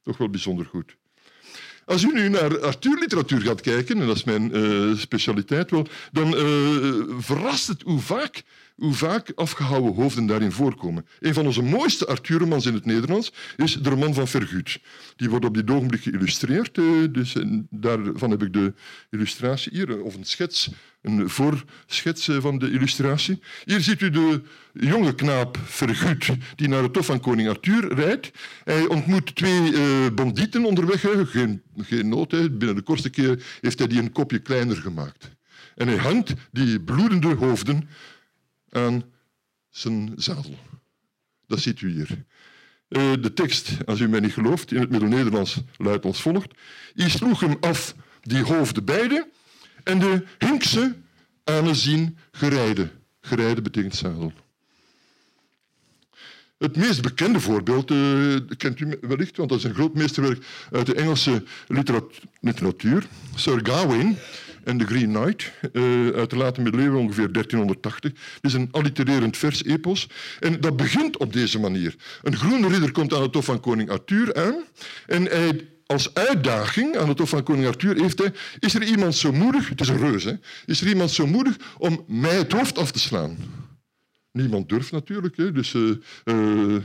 toch 0.03 0.17
wel 0.17 0.31
bijzonder 0.31 0.67
goed. 0.67 0.97
Als 1.85 2.03
u 2.03 2.13
nu 2.13 2.29
naar 2.29 2.61
Arthur-literatuur 2.61 3.41
gaat 3.41 3.61
kijken, 3.61 4.01
en 4.01 4.07
dat 4.07 4.17
is 4.17 4.25
mijn 4.25 4.53
specialiteit 4.99 5.71
wel, 5.71 5.87
dan 6.13 6.35
verrast 7.21 7.67
het 7.67 7.83
hoe 7.83 8.01
vaak 8.01 8.43
hoe 8.79 8.93
vaak 8.93 9.33
afgehouwen 9.35 9.95
hoofden 9.95 10.27
daarin 10.27 10.53
voorkomen. 10.53 11.07
Een 11.21 11.35
van 11.35 11.47
onze 11.47 11.63
mooiste 11.63 12.07
Arthuromans 12.07 12.67
in 12.67 12.75
het 12.75 12.85
Nederlands 12.85 13.33
is 13.57 13.75
de 13.75 13.89
roman 13.89 14.15
van 14.15 14.29
Verguut. 14.29 14.79
Die 15.17 15.31
wordt 15.31 15.45
op 15.45 15.55
dit 15.55 15.71
ogenblik 15.71 16.03
geïllustreerd, 16.03 16.79
eh, 16.79 16.85
dus 17.11 17.35
daarvan 17.71 18.31
heb 18.31 18.43
ik 18.43 18.53
de 18.53 18.75
illustratie 19.11 19.73
hier, 19.73 20.03
of 20.03 20.15
een 20.15 20.25
schets, 20.25 20.71
een 21.03 21.29
voorschets 21.29 22.29
eh, 22.29 22.37
van 22.41 22.59
de 22.59 22.71
illustratie. 22.71 23.43
Hier 23.65 23.81
ziet 23.81 24.01
u 24.01 24.11
de 24.11 24.43
jonge 24.73 25.15
knaap 25.15 25.59
Verguut 25.65 26.29
die 26.57 26.69
naar 26.69 26.83
het 26.83 26.97
hof 26.97 27.07
van 27.07 27.21
koning 27.21 27.49
Arthur 27.49 27.95
rijdt. 27.95 28.31
Hij 28.65 28.87
ontmoet 28.87 29.35
twee 29.35 29.73
bandieten 30.13 30.65
onderweg, 30.65 31.01
geen, 31.31 31.63
geen 31.77 32.09
nood. 32.09 32.31
Binnen 32.31 32.75
de 32.75 32.83
kortste 32.83 33.11
keer 33.11 33.43
heeft 33.61 33.79
hij 33.79 33.89
die 33.89 34.01
een 34.01 34.13
kopje 34.13 34.39
kleiner 34.39 34.77
gemaakt. 34.77 35.37
En 35.75 35.89
hij 35.89 35.97
hangt 35.97 36.35
die 36.51 36.81
bloedende 36.81 37.35
hoofden 37.35 37.89
aan 38.71 39.05
zijn 39.71 40.13
zadel. 40.17 40.59
Dat 41.47 41.61
ziet 41.61 41.81
u 41.81 41.91
hier. 41.91 42.25
Uh, 42.89 43.13
de 43.23 43.33
tekst, 43.33 43.77
als 43.87 44.01
u 44.01 44.09
mij 44.09 44.21
niet 44.21 44.33
gelooft, 44.33 44.73
in 44.73 44.81
het 44.81 44.91
Middel-Nederlands 44.91 45.61
luidt 45.77 46.05
als 46.05 46.23
volgt. 46.23 46.51
I 46.95 47.11
sloeg 47.11 47.41
hem 47.41 47.57
af 47.61 47.95
die 48.23 48.43
hoofden 48.43 48.85
beide 48.85 49.29
en 49.85 49.99
de 49.99 50.25
hinkse 50.39 50.97
aan 51.45 51.75
zien 51.75 52.19
gerijden. 52.31 52.91
Gerijden 53.21 53.63
betekent 53.63 53.95
zadel. 53.95 54.33
Het 56.59 56.77
meest 56.77 57.03
bekende 57.03 57.41
voorbeeld 57.41 57.91
uh, 57.91 58.37
kent 58.57 58.81
u 58.81 58.99
wellicht, 59.01 59.37
want 59.37 59.49
dat 59.49 59.59
is 59.59 59.65
een 59.65 59.75
groot 59.75 59.95
meesterwerk 59.95 60.45
uit 60.73 60.87
de 60.87 60.95
Engelse 60.95 61.45
literatuur. 62.41 63.07
Sir 63.35 63.61
Gawain 63.63 64.19
en 64.69 64.79
The 64.79 64.87
Green 64.87 65.13
Knight, 65.13 65.53
uh, 65.73 66.11
uit 66.11 66.31
de 66.31 66.37
late 66.37 66.61
middeleeuwen, 66.61 67.01
ongeveer 67.01 67.33
1380. 67.33 68.13
Het 68.13 68.45
is 68.45 68.53
een 68.53 68.69
allitererend 68.71 69.37
vers-epos. 69.37 70.09
En 70.41 70.61
dat 70.61 70.77
begint 70.77 71.17
op 71.17 71.33
deze 71.33 71.59
manier. 71.59 71.95
Een 72.23 72.37
groene 72.37 72.69
ridder 72.69 72.93
komt 72.93 73.15
aan 73.15 73.23
het 73.23 73.35
hof 73.35 73.45
van 73.45 73.61
koning 73.61 73.91
Arthur 73.91 74.35
aan 74.35 74.65
en 75.07 75.23
hij 75.23 75.67
als 75.87 76.15
uitdaging 76.15 76.97
aan 76.97 77.09
het 77.09 77.19
Hof 77.19 77.29
van 77.29 77.43
Koning 77.43 77.67
Arthur 77.67 78.01
heeft 78.01 78.19
hij... 78.19 78.33
Is 78.59 78.75
er 78.75 78.83
iemand 78.83 79.15
zo 79.15 79.33
moedig... 79.33 79.69
Het 79.69 79.81
is 79.81 79.89
een 79.89 79.99
reus, 79.99 80.25
hè? 80.25 80.33
Is 80.67 80.81
er 80.81 80.89
iemand 80.89 81.11
zo 81.11 81.27
moedig 81.27 81.57
om 81.79 82.05
mij 82.07 82.37
het 82.37 82.53
hoofd 82.53 82.79
af 82.79 82.91
te 82.91 82.99
slaan? 82.99 83.37
Niemand 84.33 84.69
durft 84.69 84.93
natuurlijk. 84.93 85.37
Hè. 85.37 85.53
Dus, 85.53 85.75
uh, 85.75 85.97
uh, 86.25 86.77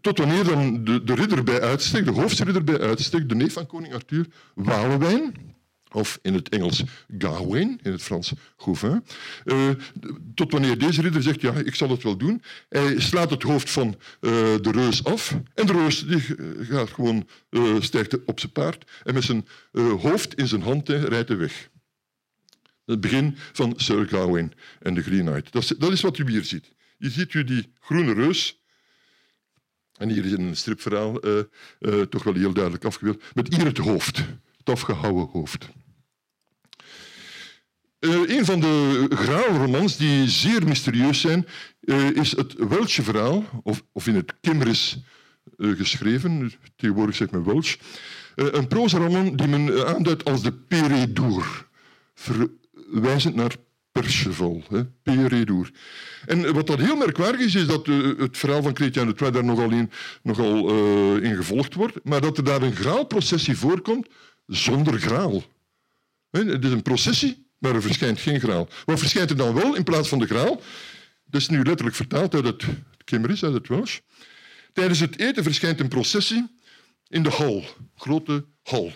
tot 0.00 0.18
wanneer 0.18 0.44
dan 0.44 0.84
de, 0.84 1.04
de 1.04 1.14
ridder 1.14 1.44
bij 1.44 1.60
uitstek, 1.60 2.04
de 2.04 2.10
hoofdridder 2.10 2.64
bij 2.64 2.80
uitstek, 2.80 3.28
de 3.28 3.34
neef 3.34 3.52
van 3.52 3.66
koning 3.66 3.94
Arthur, 3.94 4.26
Walewijn, 4.54 5.34
of 5.92 6.18
in 6.22 6.34
het 6.34 6.48
Engels 6.48 6.82
Gawain, 7.18 7.80
in 7.82 7.92
het 7.92 8.02
Frans 8.02 8.32
Gauvin. 8.56 9.04
Uh, 9.44 9.68
tot 10.34 10.52
wanneer 10.52 10.78
deze 10.78 11.02
ridder 11.02 11.22
zegt, 11.22 11.40
ja, 11.40 11.52
ik 11.52 11.74
zal 11.74 11.88
het 11.88 12.02
wel 12.02 12.16
doen. 12.16 12.42
Hij 12.68 13.00
slaat 13.00 13.30
het 13.30 13.42
hoofd 13.42 13.70
van 13.70 13.86
uh, 13.88 14.30
de 14.60 14.70
reus 14.70 15.04
af 15.04 15.36
en 15.54 15.66
de 15.66 15.72
reus 15.72 16.06
die 16.06 16.20
gaat 16.60 16.90
gewoon, 16.90 17.28
stijgt 17.78 18.24
op 18.24 18.40
zijn 18.40 18.52
paard 18.52 18.90
en 19.04 19.14
met 19.14 19.24
zijn 19.24 19.46
hoofd 19.98 20.34
in 20.34 20.48
zijn 20.48 20.62
hand 20.62 20.88
rijdt 20.88 21.28
hij 21.28 21.38
weg. 21.38 21.70
Het 22.84 23.00
begin 23.00 23.36
van 23.52 23.74
Sir 23.76 24.08
Gawain 24.08 24.52
en 24.80 24.94
de 24.94 25.02
Green 25.02 25.26
Knight. 25.26 25.52
Dat 25.52 25.62
is, 25.62 25.68
dat 25.68 25.92
is 25.92 26.00
wat 26.00 26.18
u 26.18 26.30
hier 26.30 26.44
ziet. 26.44 26.72
Je 26.98 27.10
ziet 27.10 27.34
u 27.34 27.44
die 27.44 27.72
groene 27.80 28.14
reus 28.14 28.60
en 29.92 30.08
hier 30.08 30.24
is 30.24 30.32
in 30.32 30.40
een 30.40 30.56
stripverhaal 30.56 31.20
toch 32.08 32.22
wel 32.22 32.34
heel 32.34 32.52
duidelijk 32.52 32.84
afgebeeld, 32.84 33.22
met 33.34 33.54
hier 33.54 33.64
het 33.64 33.78
hoofd, 33.78 34.16
het 34.56 34.68
afgehouden 34.70 35.28
hoofd. 35.32 35.68
Uh, 38.02 38.36
een 38.36 38.44
van 38.44 38.60
de 38.60 39.06
graalromans 39.08 39.96
die 39.96 40.28
zeer 40.28 40.66
mysterieus 40.66 41.20
zijn, 41.20 41.46
uh, 41.80 42.10
is 42.10 42.36
het 42.36 42.54
Welshje 42.54 43.02
verhaal, 43.02 43.44
of, 43.62 43.82
of 43.92 44.06
in 44.06 44.14
het 44.14 44.34
Kimmeris 44.40 44.98
uh, 45.56 45.76
geschreven, 45.76 46.52
tegenwoordig 46.76 47.16
zegt 47.16 47.30
men 47.30 47.44
Welsh. 47.44 47.76
een 48.34 48.66
prozaroman 48.66 49.36
die 49.36 49.46
men 49.46 49.86
aanduidt 49.86 50.24
als 50.24 50.42
de 50.42 50.52
Peredur, 50.52 51.66
verwijzend 52.14 53.34
naar 53.34 53.56
Perceval, 53.92 54.62
hè. 54.68 54.82
En 56.26 56.54
wat 56.54 56.66
dat 56.66 56.78
heel 56.78 56.96
merkwaardig 56.96 57.40
is, 57.40 57.54
is 57.54 57.66
dat 57.66 57.86
het 58.18 58.38
verhaal 58.38 58.62
van 58.62 58.76
Chrétien 58.76 59.06
de 59.06 59.14
Troyes 59.14 59.34
daar 59.34 59.44
nogal 59.44 59.70
in, 59.70 59.90
nogal, 60.22 60.68
in 61.18 61.36
gevolgd 61.36 61.74
wordt, 61.74 61.98
maar 62.04 62.20
dat 62.20 62.36
er 62.36 62.44
daar 62.44 62.62
een 62.62 62.76
graalprocessie 62.76 63.56
voorkomt 63.56 64.08
zonder 64.46 65.00
graal. 65.00 65.42
Het 66.30 66.64
is 66.64 66.70
een 66.70 66.82
processie 66.82 67.50
maar 67.62 67.74
er 67.74 67.82
verschijnt 67.82 68.20
geen 68.20 68.40
graal. 68.40 68.68
Wat 68.84 68.98
verschijnt 68.98 69.30
er 69.30 69.36
dan 69.36 69.54
wel 69.54 69.74
in 69.74 69.84
plaats 69.84 70.08
van 70.08 70.18
de 70.18 70.26
graal? 70.26 70.60
Dat 71.24 71.40
is 71.40 71.48
nu 71.48 71.62
letterlijk 71.62 71.96
vertaald 71.96 72.34
uit 72.34 72.44
het, 72.44 72.64
Kimmeris, 73.04 73.44
uit 73.44 73.52
het 73.52 73.68
Welsh. 73.68 73.98
Tijdens 74.72 75.00
het 75.00 75.18
eten 75.18 75.42
verschijnt 75.42 75.80
een 75.80 75.88
processie 75.88 76.58
in 77.08 77.22
de 77.22 77.30
hal, 77.30 77.64
grote 77.96 78.44
hal. 78.62 78.92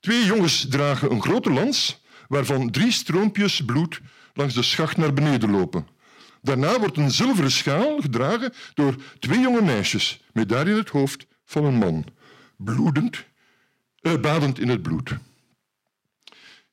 Twee 0.00 0.24
jongens 0.24 0.66
dragen 0.68 1.10
een 1.10 1.22
grote 1.22 1.50
lans, 1.50 2.02
waarvan 2.28 2.70
drie 2.70 2.92
stroompjes 2.92 3.64
bloed 3.64 4.00
langs 4.34 4.54
de 4.54 4.62
schacht 4.62 4.96
naar 4.96 5.12
beneden 5.12 5.50
lopen. 5.50 5.86
Daarna 6.42 6.78
wordt 6.78 6.96
een 6.96 7.10
zilveren 7.10 7.50
schaal 7.50 8.00
gedragen 8.00 8.52
door 8.74 8.94
twee 9.18 9.40
jonge 9.40 9.62
meisjes, 9.62 10.20
met 10.32 10.48
daarin 10.48 10.76
het 10.76 10.88
hoofd 10.88 11.26
van 11.44 11.64
een 11.64 11.74
man, 11.74 12.04
bloedend, 12.56 13.24
eh, 14.00 14.20
badend 14.20 14.58
in 14.58 14.68
het 14.68 14.82
bloed. 14.82 15.16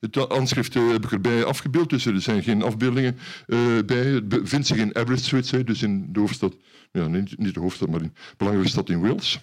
Het 0.02 0.16
handschrift 0.16 0.76
eh, 0.76 0.90
heb 0.92 1.06
ik 1.06 1.12
erbij 1.12 1.44
afgebeeld, 1.44 1.90
dus 1.90 2.06
er 2.06 2.22
zijn 2.22 2.44
geen 2.44 2.62
afbeeldingen 2.62 3.18
uh, 3.48 3.80
bij. 3.86 4.06
Het 4.06 4.30
bevindt 4.30 4.68
zich 4.68 4.78
in 4.78 4.96
Aberystwyth, 4.96 5.68
dus 5.68 5.82
in 5.82 6.14
de 6.14 6.20
hoofdstad, 6.20 6.56
ja, 6.92 7.08
niet, 7.08 7.54
de 7.54 7.60
hoofdstad, 7.60 7.90
maar 7.90 8.02
in 8.02 8.12
de 8.16 8.34
belangrijke 8.38 8.72
stad 8.72 8.90
in 8.90 9.02
Wales. 9.02 9.40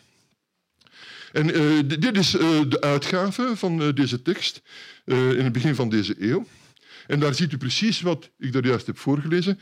En 1.32 1.60
uh, 1.60 1.78
dit 1.86 2.16
is 2.16 2.30
de 2.30 2.80
uitgave 2.80 3.56
van 3.56 3.92
deze 3.94 4.22
tekst 4.22 4.62
in 5.04 5.44
het 5.44 5.52
begin 5.52 5.74
van 5.74 5.88
deze 5.88 6.14
eeuw. 6.18 6.46
En 7.06 7.20
daar 7.20 7.34
ziet 7.34 7.52
u 7.52 7.56
precies 7.56 8.00
wat 8.00 8.30
ik 8.38 8.52
daar 8.52 8.66
juist 8.66 8.86
heb 8.86 8.98
voorgelezen. 8.98 9.60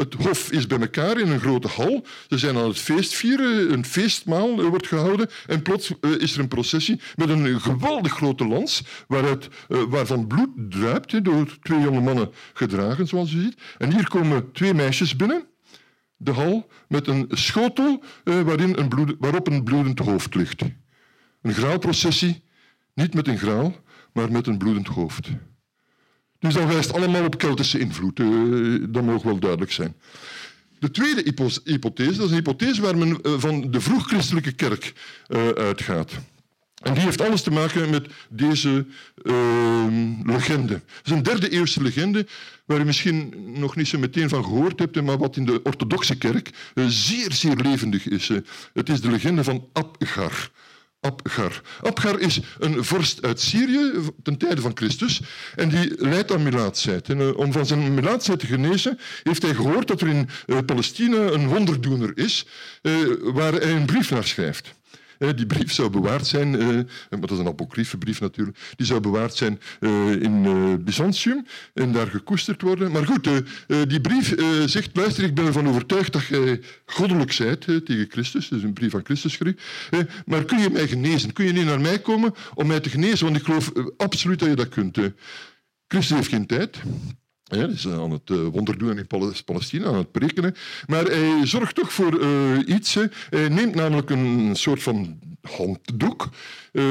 Het 0.00 0.14
hof 0.14 0.52
is 0.52 0.66
bij 0.66 0.78
elkaar 0.78 1.18
in 1.18 1.30
een 1.30 1.40
grote 1.40 1.68
hal. 1.68 2.06
Ze 2.28 2.38
zijn 2.38 2.56
aan 2.56 2.68
het 2.68 2.78
feest 2.78 3.14
vieren, 3.14 3.72
een 3.72 3.84
feestmaal 3.84 4.68
wordt 4.68 4.86
gehouden. 4.86 5.30
En 5.46 5.62
plots 5.62 5.92
uh, 6.00 6.10
is 6.10 6.34
er 6.34 6.40
een 6.40 6.48
processie 6.48 7.00
met 7.16 7.28
een 7.28 7.60
geweldig 7.60 8.12
grote 8.12 8.46
lans, 8.46 8.82
waaruit, 9.08 9.48
uh, 9.68 9.82
waarvan 9.88 10.26
bloed 10.26 10.48
druipt, 10.68 11.24
door 11.24 11.58
twee 11.62 11.80
jonge 11.80 12.00
mannen 12.00 12.30
gedragen, 12.52 13.06
zoals 13.06 13.32
u 13.32 13.40
ziet. 13.40 13.60
En 13.78 13.92
hier 13.92 14.08
komen 14.08 14.52
twee 14.52 14.74
meisjes 14.74 15.16
binnen, 15.16 15.46
de 16.16 16.30
hal, 16.32 16.68
met 16.88 17.06
een 17.06 17.26
schotel 17.28 18.02
waarin 18.24 18.78
een 18.78 18.88
bloed, 18.88 19.14
waarop 19.18 19.46
een 19.46 19.64
bloedend 19.64 19.98
hoofd 19.98 20.34
ligt. 20.34 20.62
Een 21.42 21.54
graalprocessie, 21.54 22.42
niet 22.94 23.14
met 23.14 23.28
een 23.28 23.38
graal, 23.38 23.74
maar 24.12 24.32
met 24.32 24.46
een 24.46 24.58
bloedend 24.58 24.86
hoofd. 24.86 25.28
Dus 26.40 26.54
dat 26.54 26.66
wijst 26.66 26.92
allemaal 26.92 27.24
op 27.24 27.38
Keltische 27.38 27.78
invloed. 27.78 28.18
Uh, 28.18 28.84
dat 28.88 29.02
mogen 29.02 29.26
wel 29.26 29.38
duidelijk 29.38 29.72
zijn. 29.72 29.94
De 30.78 30.90
tweede 30.90 31.22
hypothese, 31.64 32.16
dat 32.16 32.24
is 32.24 32.30
een 32.30 32.36
hypothese 32.36 32.82
waar 32.82 32.98
men 32.98 33.18
uh, 33.22 33.32
van 33.38 33.70
de 33.70 33.80
vroeg-christelijke 33.80 34.52
kerk 34.52 34.92
uh, 35.28 35.48
uitgaat. 35.48 36.12
En 36.82 36.94
die 36.94 37.02
heeft 37.02 37.20
alles 37.20 37.42
te 37.42 37.50
maken 37.50 37.90
met 37.90 38.06
deze 38.28 38.86
ehm, 39.24 40.30
legende. 40.30 40.72
Het 40.72 41.04
is 41.04 41.12
een 41.12 41.22
derde 41.22 41.50
eeuwse 41.50 41.82
legende 41.82 42.26
waar 42.64 42.80
u 42.80 42.84
misschien 42.84 43.34
nog 43.58 43.76
niet 43.76 43.88
zo 43.88 43.98
meteen 43.98 44.28
van 44.28 44.44
gehoord 44.44 44.78
hebt, 44.78 45.02
maar 45.02 45.18
wat 45.18 45.36
in 45.36 45.44
de 45.44 45.62
orthodoxe 45.62 46.16
kerk 46.18 46.50
zeer, 46.74 47.32
zeer 47.32 47.56
levendig 47.56 48.08
is. 48.08 48.30
Het 48.72 48.88
is 48.88 49.00
de 49.00 49.10
legende 49.10 49.44
van 49.44 49.68
Abgar. 49.72 50.50
Abgar. 51.00 51.62
Abgar 51.82 52.20
is 52.20 52.40
een 52.58 52.84
vorst 52.84 53.22
uit 53.24 53.40
Syrië 53.40 53.92
ten 54.22 54.36
tijde 54.36 54.60
van 54.60 54.72
Christus 54.74 55.20
en 55.56 55.68
die 55.68 55.94
leidt 55.96 56.32
aan 56.32 56.42
melaatsheid. 56.42 57.08
En 57.08 57.18
uh, 57.18 57.36
om 57.36 57.52
van 57.52 57.66
zijn 57.66 57.94
melaatsheid 57.94 58.38
te 58.38 58.46
genezen 58.46 58.98
heeft 59.22 59.42
hij 59.42 59.54
gehoord 59.54 59.88
dat 59.88 60.00
er 60.00 60.08
in 60.08 60.28
uh, 60.46 60.58
Palestina 60.66 61.16
een 61.16 61.48
wonderdoener 61.48 62.12
is 62.14 62.46
uh, 62.82 62.94
waar 63.22 63.52
hij 63.52 63.70
een 63.70 63.86
brief 63.86 64.10
naar 64.10 64.24
schrijft. 64.24 64.74
Die 65.20 65.46
brief 65.46 65.72
zou 65.72 65.90
bewaard 65.90 66.26
zijn, 66.26 66.50
maar 67.10 67.20
dat 67.20 67.30
is 67.30 67.38
een 67.38 67.46
apocryfe 67.46 67.98
brief 67.98 68.20
natuurlijk, 68.20 68.58
die 68.76 68.86
zou 68.86 69.00
bewaard 69.00 69.34
zijn 69.34 69.60
in 70.20 70.84
Byzantium 70.84 71.46
en 71.74 71.92
daar 71.92 72.06
gekoesterd 72.06 72.62
worden. 72.62 72.92
Maar 72.92 73.06
goed, 73.06 73.28
die 73.88 74.00
brief 74.00 74.34
zegt, 74.66 74.96
luister, 74.96 75.24
ik 75.24 75.34
ben 75.34 75.46
ervan 75.46 75.68
overtuigd 75.68 76.12
dat 76.12 76.24
jij 76.24 76.60
goddelijk 76.86 77.32
zijt 77.32 77.60
tegen 77.60 78.06
Christus, 78.08 78.48
dus 78.48 78.62
een 78.62 78.72
brief 78.72 78.90
van 78.90 79.04
Christus 79.04 79.36
geschreven, 79.36 79.58
maar 80.26 80.44
kun 80.44 80.58
je 80.58 80.70
mij 80.70 80.88
genezen? 80.88 81.32
Kun 81.32 81.44
je 81.44 81.52
niet 81.52 81.64
naar 81.64 81.80
mij 81.80 81.98
komen 81.98 82.34
om 82.54 82.66
mij 82.66 82.80
te 82.80 82.90
genezen? 82.90 83.24
Want 83.24 83.36
ik 83.36 83.44
geloof 83.44 83.72
absoluut 83.96 84.38
dat 84.38 84.48
je 84.48 84.56
dat 84.56 84.68
kunt. 84.68 84.98
Christus 85.88 86.16
heeft 86.16 86.28
geen 86.28 86.46
tijd. 86.46 86.78
Hij 87.50 87.68
is 87.68 87.88
aan 87.88 88.10
het 88.10 88.30
uh, 88.30 88.46
wonderdoen 88.46 88.98
in 88.98 89.06
Palestina, 89.44 89.86
aan 89.86 89.94
het 89.94 90.12
prekenen. 90.12 90.54
Maar 90.86 91.04
hij 91.04 91.46
zorgt 91.46 91.74
toch 91.74 91.92
voor 91.92 92.20
uh, 92.20 92.58
iets. 92.66 92.94
Hij 92.94 93.48
neemt 93.48 93.74
namelijk 93.74 94.10
een 94.10 94.50
soort 94.52 94.82
van 94.82 95.18
handdoek, 95.40 96.28
uh, 96.72 96.82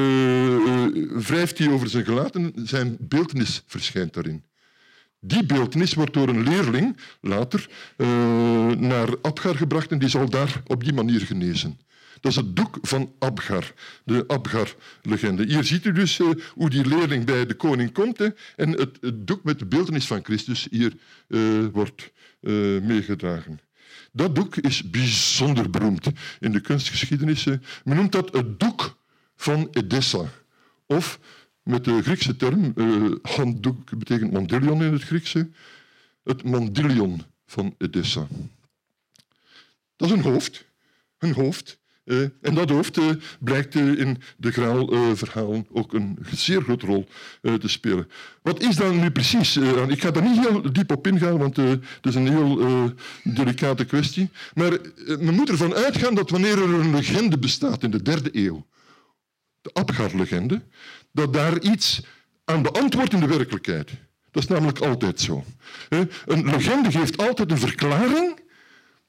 wrijft 1.13 1.57
die 1.57 1.71
over 1.71 1.89
zijn 1.89 2.05
gelaat 2.05 2.35
en 2.35 2.53
zijn 2.55 2.97
beeldenis 2.99 3.63
verschijnt 3.65 4.13
daarin. 4.13 4.43
Die 5.19 5.45
beeldenis 5.45 5.93
wordt 5.93 6.13
door 6.13 6.29
een 6.29 6.43
leerling 6.43 6.97
later 7.21 7.69
naar 8.77 9.07
Abgar 9.21 9.55
gebracht 9.55 9.91
en 9.91 9.99
die 9.99 10.09
zal 10.09 10.29
daar 10.29 10.61
op 10.67 10.83
die 10.83 10.93
manier 10.93 11.19
genezen. 11.19 11.79
Dat 12.21 12.31
is 12.31 12.37
het 12.37 12.55
doek 12.55 12.77
van 12.81 13.13
Abgar, 13.19 13.73
de 14.03 14.23
Abgar-legende. 14.27 15.43
Hier 15.45 15.63
ziet 15.63 15.85
u 15.85 15.91
dus 15.91 16.19
uh, 16.19 16.29
hoe 16.53 16.69
die 16.69 16.87
leerling 16.87 17.25
bij 17.25 17.45
de 17.45 17.53
koning 17.53 17.91
komt 17.91 18.19
en 18.55 18.69
het, 18.69 18.97
het, 19.01 19.27
doek 19.27 19.43
met 19.43 19.59
de 19.59 19.65
beeldenis 19.65 20.07
van 20.07 20.23
Christus 20.23 20.67
hier 20.71 20.93
uh, 21.27 21.65
wordt 21.71 22.11
uh, 22.41 22.81
meegedragen. 22.81 23.59
Dat 24.11 24.35
doek 24.35 24.55
is 24.55 24.89
bijzonder 24.89 25.69
beroemd 25.69 26.07
in 26.39 26.51
de 26.51 26.59
kunstgeschiedenis. 26.59 27.45
Men 27.83 27.95
noemt 27.95 28.11
dat 28.11 28.33
het 28.33 28.59
doek 28.59 28.97
van 29.35 29.67
Edessa. 29.71 30.25
Of 30.85 31.19
met 31.63 31.83
de 31.83 32.03
Griekse 32.03 32.35
term, 32.35 32.73
handdoek 33.21 33.97
betekent 33.97 34.31
mandillion 34.31 34.83
in 34.83 34.93
het 34.93 35.03
Griekse, 35.03 35.49
het 36.23 36.43
mandillion 36.43 37.21
van 37.45 37.75
Edessa. 37.77 38.27
Dat 39.95 40.09
is 40.09 40.15
een 40.15 40.21
hoofd. 40.21 40.65
Een 41.17 41.33
hoofd 41.33 41.78
uh, 42.09 42.21
en 42.41 42.53
dat 42.53 42.69
hoofd 42.69 42.97
uh, 42.97 43.09
blijkt 43.39 43.75
uh, 43.75 43.99
in 43.99 44.17
de 44.37 44.51
Graal-verhalen 44.51 45.67
ook 45.71 45.93
een 45.93 46.17
zeer 46.31 46.61
grote 46.61 46.85
rol 46.85 47.07
te 47.41 47.67
spelen. 47.67 48.09
Wat 48.41 48.61
is 48.61 48.75
dan 48.75 48.99
nu 48.99 49.11
precies? 49.11 49.57
ik 49.87 50.01
ga 50.01 50.11
daar 50.11 50.23
niet 50.23 50.47
heel 50.47 50.71
diep 50.71 50.91
op 50.91 51.07
ingaan, 51.07 51.37
want 51.37 51.55
het 51.55 51.81
is 52.01 52.15
een 52.15 52.27
heel 52.27 52.93
delicate 53.23 53.85
kwestie. 53.85 54.29
Maar 54.53 54.77
men 55.05 55.33
moet 55.33 55.49
ervan 55.49 55.73
uitgaan 55.73 56.15
dat 56.15 56.29
wanneer 56.29 56.57
er 56.57 56.73
een 56.73 56.95
legende 56.95 57.37
bestaat 57.37 57.83
in 57.83 57.91
de 57.91 58.01
derde 58.01 58.29
eeuw, 58.33 58.65
de 59.61 59.69
Abgar-legende, 59.73 60.61
dat 61.11 61.33
daar 61.33 61.59
iets 61.61 62.01
aan 62.45 62.61
beantwoordt 62.61 63.13
in 63.13 63.19
de 63.19 63.27
werkelijkheid. 63.27 63.89
Dat 64.31 64.43
is 64.43 64.49
namelijk 64.49 64.79
altijd 64.79 65.19
zo. 65.19 65.43
Een 65.89 66.09
legende 66.45 66.91
geeft 66.91 67.17
altijd 67.17 67.51
een 67.51 67.57
verklaring, 67.57 68.39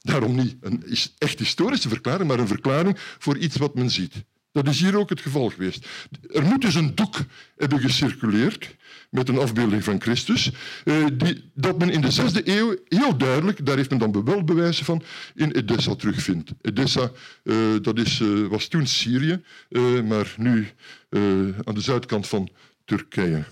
daarom 0.03 0.35
niet 0.37 0.57
een 0.61 0.85
echt 1.19 1.39
historische 1.39 1.89
verklaring, 1.89 2.29
maar 2.29 2.39
een 2.39 2.47
verklaring 2.47 2.97
voor 3.19 3.37
iets 3.37 3.57
wat 3.57 3.75
men 3.75 3.91
ziet. 3.91 4.25
Dat 4.53 4.69
is 4.69 4.81
hier 4.81 4.99
ook 4.99 5.09
het 5.09 5.21
geval 5.21 5.51
geweest. 5.51 5.87
Er 6.33 6.43
moet 6.43 6.61
dus 6.61 6.75
een 6.75 6.95
doek 6.95 7.17
hebben 7.57 7.81
gecirculeerd 7.81 8.77
met 9.11 9.29
een 9.29 9.39
afbeelding 9.39 9.85
van 9.85 10.01
Christus, 10.01 10.51
eh, 10.85 11.07
die, 11.13 11.51
dat 11.55 11.79
men 11.79 11.91
in 11.91 12.01
de 12.01 12.11
zesde 12.11 12.41
eeuw 12.45 12.77
heel 12.89 13.17
duidelijk, 13.17 13.67
daar 13.67 13.77
heeft 13.77 13.91
men 13.91 13.99
dan 13.99 14.25
wel 14.25 14.45
bewijzen 14.45 14.85
van, 14.85 15.03
in 15.35 15.51
Edessa 15.51 15.95
terugvindt. 15.95 16.51
Edessa 16.61 17.11
uh, 17.45 17.57
dat 17.83 17.99
is, 17.99 18.21
uh, 18.21 18.47
was 18.47 18.69
toen 18.69 18.87
Syrië, 18.87 19.43
maar 20.05 20.35
nu 20.37 20.69
aan 21.65 21.75
de 21.75 21.81
zuidkant 21.81 22.27
van 22.27 22.49
Turkije. 22.85 23.45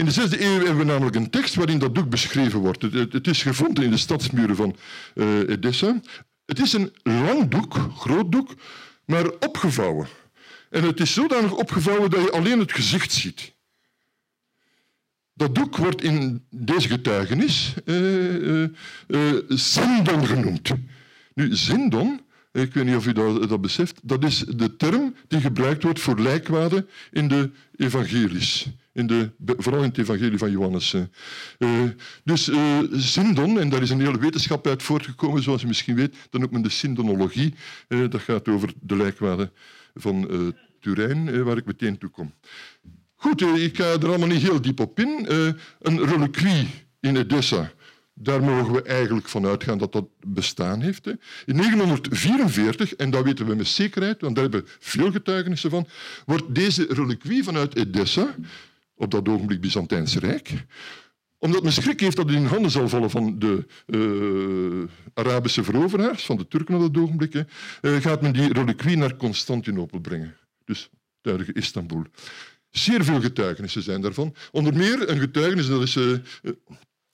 In 0.00 0.06
de 0.06 0.12
zesde 0.12 0.44
eeuw 0.44 0.56
hebben 0.56 0.76
we 0.76 0.84
namelijk 0.84 1.16
een 1.16 1.30
tekst 1.30 1.54
waarin 1.54 1.78
dat 1.78 1.94
doek 1.94 2.10
beschreven 2.10 2.58
wordt. 2.58 2.82
Het, 2.82 3.26
is 3.26 3.42
gevonden 3.42 3.84
in 3.84 3.90
de 3.90 3.96
stadsmuren 3.96 4.56
van 4.56 4.76
Edessa. 5.48 6.00
Het 6.46 6.60
is 6.60 6.72
een 6.72 6.92
lang 7.02 7.48
doek, 7.48 7.76
groot 7.96 8.32
doek, 8.32 8.54
maar 9.04 9.30
opgevouwen. 9.30 10.08
En 10.70 10.82
het 10.82 11.00
is 11.00 11.12
zodanig 11.12 11.52
opgevouwen 11.52 12.10
dat 12.10 12.22
je 12.22 12.30
alleen 12.30 12.58
het 12.58 12.72
gezicht 12.72 13.12
ziet. 13.12 13.54
Dat 15.34 15.54
doek 15.54 15.76
wordt 15.76 16.02
in 16.02 16.44
deze 16.50 16.88
getuigenis 16.88 17.74
uh, 17.84 18.68
genoemd. 20.22 20.70
Nu, 21.34 21.56
zindon, 21.56 22.20
ik 22.52 22.74
weet 22.74 22.84
niet 22.84 22.96
of 22.96 23.06
u 23.06 23.12
dat, 23.12 23.48
dat, 23.48 23.60
beseft, 23.60 23.98
dat 24.02 24.24
is 24.24 24.38
de 24.38 24.76
term 24.76 25.14
die 25.28 25.40
gebruikt 25.40 25.82
wordt 25.82 26.00
voor 26.00 26.20
lijkwaden 26.20 26.88
in 27.10 27.28
de 27.28 27.50
evangelies. 27.76 28.68
De, 29.06 29.30
vooral 29.56 29.82
in 29.82 29.88
het 29.88 29.98
evangelie 29.98 30.38
van 30.38 30.50
Johannes. 30.50 30.94
Uh, 31.58 31.82
dus 32.24 32.48
uh, 32.48 32.78
zindon, 32.92 33.60
en 33.60 33.68
daar 33.68 33.82
is 33.82 33.90
een 33.90 34.00
hele 34.00 34.18
wetenschap 34.18 34.66
uit 34.66 34.82
voortgekomen, 34.82 35.42
zoals 35.42 35.62
u 35.62 35.66
misschien 35.66 35.94
weet, 35.94 36.16
dan 36.30 36.40
noemt 36.40 36.52
men 36.52 36.62
de 36.62 36.68
syndonologie. 36.68 37.54
Uh, 37.88 38.10
dat 38.10 38.20
gaat 38.20 38.48
over 38.48 38.72
de 38.80 38.96
lijkwaden 38.96 39.52
van 39.94 40.28
Turijn, 40.80 41.44
waar 41.44 41.56
ik 41.56 41.64
meteen 41.64 41.98
toe 41.98 42.10
kom. 42.10 42.32
Goed, 43.14 43.42
ik 43.42 43.76
ga 43.76 43.84
er 43.84 44.08
allemaal 44.08 44.28
niet 44.28 44.42
heel 44.42 44.60
diep 44.60 44.80
op 44.80 45.00
in. 45.00 45.26
een 45.80 46.04
reliquie 46.04 46.68
in 47.00 47.16
Edessa, 47.16 47.72
daar 48.22 48.42
mogen 48.42 48.72
we 48.72 48.82
eigenlijk 48.82 49.28
van 49.28 49.46
uitgaan 49.46 49.78
dat 49.78 49.92
dat 49.92 50.06
bestaan 50.26 50.80
heeft. 50.80 51.06
In 51.46 51.56
944, 51.56 52.94
en 52.94 53.10
dat 53.10 53.24
weten 53.24 53.46
we 53.46 53.54
met 53.54 53.66
zekerheid, 53.66 54.20
want 54.20 54.34
daar 54.34 54.44
hebben 54.44 54.64
we 54.64 54.70
veel 54.78 55.10
getuigenissen 55.10 55.70
van, 55.70 55.86
wordt 56.26 56.54
deze 56.54 56.86
reliquie 56.88 57.44
vanuit 57.44 57.76
Edessa 57.76 58.34
op 59.00 59.10
dat 59.10 59.28
ogenblik 59.28 59.60
Byzantijnse 59.60 60.18
Rijk. 60.18 60.64
Omdat 61.38 61.62
men 61.62 61.72
schrik 61.72 62.00
heeft 62.00 62.16
dat 62.16 62.26
het 62.28 62.36
in 62.36 62.44
handen 62.44 62.70
zal 62.70 62.88
vallen 62.88 63.10
van 63.10 63.38
de 63.38 63.66
uh, 63.86 64.88
Arabische 65.14 65.64
veroveraars, 65.64 66.24
van 66.24 66.36
de 66.36 66.48
Turken 66.48 66.74
op 66.74 66.94
dat 66.94 67.02
ogenblik, 67.02 67.34
uh, 67.34 67.44
gaat 67.80 68.22
men 68.22 68.32
die 68.32 68.52
reliquie 68.52 68.96
naar 68.96 69.16
Constantinopel 69.16 70.00
brengen. 70.00 70.36
Dus 70.64 70.90
het 71.22 71.56
Istanbul. 71.56 72.04
Zeer 72.70 73.04
veel 73.04 73.20
getuigenissen 73.20 73.82
zijn 73.82 74.00
daarvan. 74.00 74.34
Onder 74.50 74.74
meer 74.74 75.08
een 75.08 75.18
getuigenis, 75.18 75.66
dat 75.66 75.82
is 75.82 75.96
uh, 75.96 76.18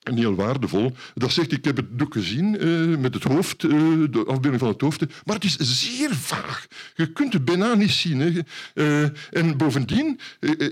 en 0.06 0.16
heel 0.16 0.34
waardevol. 0.34 0.96
Dat 1.14 1.32
zegt, 1.32 1.52
ik 1.52 1.64
heb 1.64 1.76
het 1.76 1.98
doek 1.98 2.12
gezien 2.12 2.66
uh, 2.66 2.98
met 2.98 3.14
het 3.14 3.22
hoofd, 3.22 3.62
uh, 3.62 3.70
de 4.10 4.24
afbeelding 4.26 4.58
van 4.58 4.68
het 4.68 4.80
hoofd, 4.80 5.00
maar 5.24 5.34
het 5.34 5.44
is 5.44 5.56
zeer 5.58 6.14
vaag. 6.14 6.66
Je 6.94 7.12
kunt 7.12 7.32
het 7.32 7.44
bijna 7.44 7.74
niet 7.74 7.90
zien. 7.90 8.20
Hè. 8.20 8.30
Uh, 8.74 9.08
en 9.30 9.56
bovendien 9.56 10.20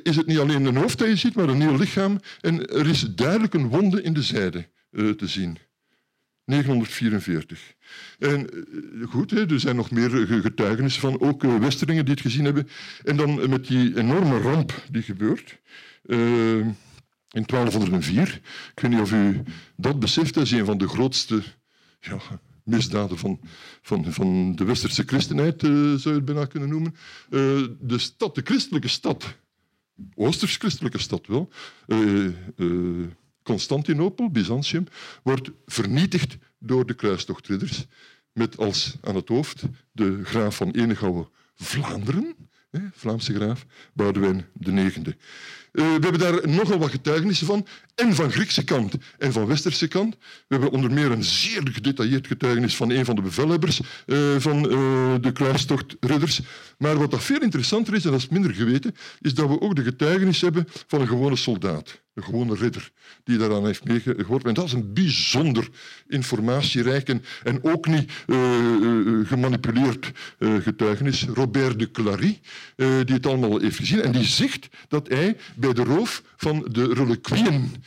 is 0.03 0.17
het 0.17 0.27
niet 0.27 0.39
alleen 0.39 0.65
een 0.65 0.77
hoofd 0.77 0.99
dat 0.99 1.09
je 1.09 1.17
ziet, 1.17 1.35
maar 1.35 1.49
een 1.49 1.61
heel 1.61 1.77
lichaam. 1.77 2.21
En 2.41 2.67
er 2.67 2.87
is 2.87 3.15
duidelijk 3.15 3.55
een 3.55 3.69
wonde 3.69 4.03
in 4.03 4.13
de 4.13 4.23
zijde 4.23 4.69
te 4.91 5.27
zien. 5.27 5.59
944. 6.45 7.75
En 8.19 8.49
goed, 9.09 9.31
hè, 9.31 9.51
er 9.51 9.61
zijn 9.61 9.77
nog 9.77 9.91
meer 9.91 10.11
getuigenissen 10.43 11.01
van, 11.01 11.21
ook 11.21 11.43
Westerlingen 11.43 12.05
die 12.05 12.15
het 12.15 12.23
gezien 12.23 12.45
hebben. 12.45 12.69
En 13.05 13.17
dan 13.17 13.51
met 13.51 13.67
die 13.67 13.97
enorme 13.97 14.39
ramp 14.39 14.85
die 14.91 15.03
gebeurt 15.03 15.59
in 17.35 17.45
1204. 17.47 18.41
Ik 18.75 18.81
weet 18.81 18.91
niet 18.91 19.01
of 19.01 19.13
u 19.13 19.43
dat 19.77 19.99
beseft, 19.99 20.35
dat 20.35 20.43
is 20.43 20.51
een 20.51 20.65
van 20.65 20.79
de 20.79 20.89
grootste 20.89 21.43
ja, 22.01 22.19
misdaden 22.63 23.19
van, 23.19 23.41
van, 23.83 24.13
van 24.13 24.55
de 24.55 24.65
westerse 24.65 25.03
christenheid, 25.07 25.63
uh, 25.63 25.71
zou 25.71 26.01
je 26.03 26.11
het 26.11 26.25
bijna 26.25 26.45
kunnen 26.45 26.69
noemen. 26.69 26.95
Uh, 27.31 27.67
de 27.81 27.99
stad, 27.99 28.35
de 28.35 28.41
christelijke 28.45 28.89
stad, 28.89 29.37
Oosters-christelijke 30.15 30.99
stad 30.99 31.27
wel, 31.27 31.51
uh, 31.87 33.07
Constantinopel, 33.43 34.31
Byzantium, 34.31 34.87
wordt 35.23 35.51
vernietigd 35.67 36.37
door 36.59 36.87
de 36.87 36.95
kruistochtridders, 36.95 37.87
met 38.33 38.59
als 38.59 38.97
aan 39.01 39.15
het 39.15 39.29
hoofd 39.29 39.63
de 39.93 40.21
graaf 40.25 40.57
van 40.57 40.71
Enegouwen 40.71 41.29
Vlaanderen, 41.55 42.35
Vlaamse 42.93 43.35
graaf, 43.35 43.67
Boudewijn 43.93 44.47
IX. 44.61 44.99
Uh, 45.75 45.85
we 45.85 46.01
hebben 46.01 46.19
daar 46.19 46.49
nogal 46.49 46.79
wat 46.79 46.91
getuigenissen 46.91 47.47
van, 47.47 47.67
en 47.95 48.15
van 48.15 48.31
Griekse 48.31 48.65
kant 48.65 48.95
en 49.19 49.33
van 49.33 49.47
Westerse 49.47 49.89
kant. 49.89 50.17
We 50.21 50.55
hebben 50.55 50.71
onder 50.71 50.93
meer 50.93 51.11
een 51.11 51.25
zeer 51.25 51.63
gedetailleerd 51.73 52.27
getuigenis 52.27 52.77
van 52.77 52.91
een 52.91 53.05
van 53.05 53.15
de 53.15 53.23
bevelhebbers 53.23 53.81
uh, 54.07 54.37
van 54.39 54.57
uh, 54.57 55.15
de 55.21 55.33
kruistochtridders. 55.33 56.41
Maar 56.79 56.97
wat 56.97 57.11
dat 57.11 57.23
veel 57.23 57.41
interessanter 57.41 57.95
is, 57.95 58.05
en 58.05 58.11
dat 58.11 58.21
is 58.21 58.29
minder 58.29 58.55
geweten, 58.55 58.95
is 59.21 59.35
dat 59.35 59.49
we 59.49 59.61
ook 59.61 59.77
de 59.77 59.83
getuigenis 59.83 60.41
hebben 60.41 60.67
van 60.87 61.01
een 61.01 61.09
gewone 61.09 61.37
soldaat 61.37 62.03
een 62.15 62.25
gewone 62.25 62.55
ridder 62.55 62.91
die 63.25 63.39
daaraan 63.39 63.67
heeft 63.67 63.85
meegehoord. 63.85 64.45
En 64.45 64.55
dat 64.55 64.65
is 64.65 64.73
een 64.73 64.93
bijzonder 64.93 65.69
informatierijk 66.09 67.09
en, 67.09 67.65
ook 67.65 67.87
niet 67.87 68.13
uh, 68.27 69.29
gemanipuleerd 69.29 70.13
uh, 70.39 70.57
getuigenis. 70.57 71.25
Robert 71.25 71.79
de 71.79 71.91
Clary, 71.91 72.41
die 72.77 73.15
het 73.15 73.27
allemaal 73.27 73.59
heeft 73.59 73.77
gezien. 73.77 74.01
En 74.01 74.13
die 74.13 74.25
zegt 74.25 74.69
dat 74.89 75.09
hij 75.09 75.37
bij 75.57 75.73
de 75.73 75.85
roof 75.85 76.23
van 76.37 76.69
de 76.71 76.95
reliquieën 76.95 77.83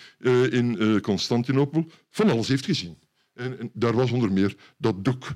in 0.51 0.99
Constantinopel 1.01 1.91
van 2.09 2.29
alles 2.29 2.47
heeft 2.47 2.65
gezien. 2.65 2.97
En, 3.33 3.59
en, 3.59 3.69
daar 3.73 3.93
was 3.93 4.11
onder 4.11 4.31
meer 4.31 4.55
dat 4.77 5.03
doek 5.03 5.27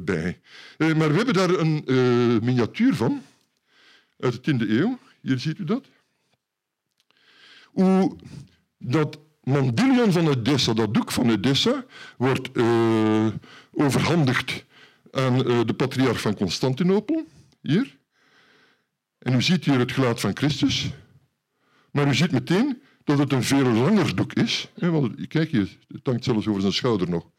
bij. 0.00 0.40
maar 0.78 1.10
we 1.10 1.16
hebben 1.16 1.34
daar 1.34 1.50
een 1.50 1.84
miniatuur 2.42 2.94
van 2.94 3.22
uit 4.18 4.44
de 4.44 4.52
10e 4.52 4.70
eeuw. 4.70 4.98
Hier 5.20 5.38
ziet 5.38 5.58
u 5.58 5.64
dat 5.64 5.86
hoe 7.82 8.16
dat 8.78 9.18
mandillion 9.42 10.12
van 10.12 10.28
Edessa, 10.28 10.72
dat 10.72 10.94
doek 10.94 11.12
van 11.12 11.30
Edessa, 11.30 11.84
wordt 12.16 12.48
uh, 12.52 13.26
overhandigd 13.72 14.64
aan 15.10 15.50
uh, 15.50 15.60
de 15.64 15.74
patriarch 15.74 16.20
van 16.20 16.34
Constantinopel, 16.34 17.26
hier. 17.60 17.98
En 19.18 19.34
u 19.34 19.42
ziet 19.42 19.64
hier 19.64 19.78
het 19.78 19.92
gelaat 19.92 20.20
van 20.20 20.36
Christus, 20.36 20.90
maar 21.90 22.08
u 22.08 22.14
ziet 22.14 22.32
meteen 22.32 22.82
dat 23.04 23.18
het 23.18 23.32
een 23.32 23.42
veel 23.42 23.72
langer 23.72 24.16
doek 24.16 24.32
is. 24.32 24.68
Hè, 24.74 24.90
want 24.90 25.26
kijk 25.26 25.50
hier, 25.50 25.78
het 25.88 26.06
hangt 26.06 26.24
zelfs 26.24 26.46
over 26.46 26.60
zijn 26.60 26.72
schouder 26.72 27.08
nog. 27.08 27.30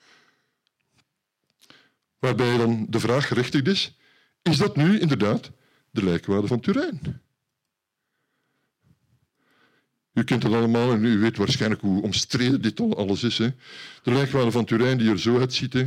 Waarbij 2.19 2.57
dan 2.57 2.85
de 2.89 2.99
vraag 2.99 3.27
gerechtigd 3.27 3.67
is, 3.67 3.97
is 4.41 4.57
dat 4.57 4.75
nu 4.75 4.99
inderdaad 4.99 5.51
de 5.91 6.03
lijkwaarde 6.03 6.47
van 6.47 6.59
Turijn? 6.59 7.21
U 10.13 10.23
kent 10.23 10.43
het 10.43 10.53
allemaal 10.53 10.91
en 10.91 11.05
u 11.05 11.19
weet 11.19 11.37
waarschijnlijk 11.37 11.81
hoe 11.81 12.01
omstreden 12.01 12.61
dit 12.61 12.95
alles 12.95 13.23
is. 13.23 13.37
Hè. 13.37 13.49
De 14.03 14.11
lijkwade 14.11 14.51
van 14.51 14.65
Turijn 14.65 14.97
die 14.97 15.09
er 15.09 15.19
zo 15.19 15.39
uitziet. 15.39 15.85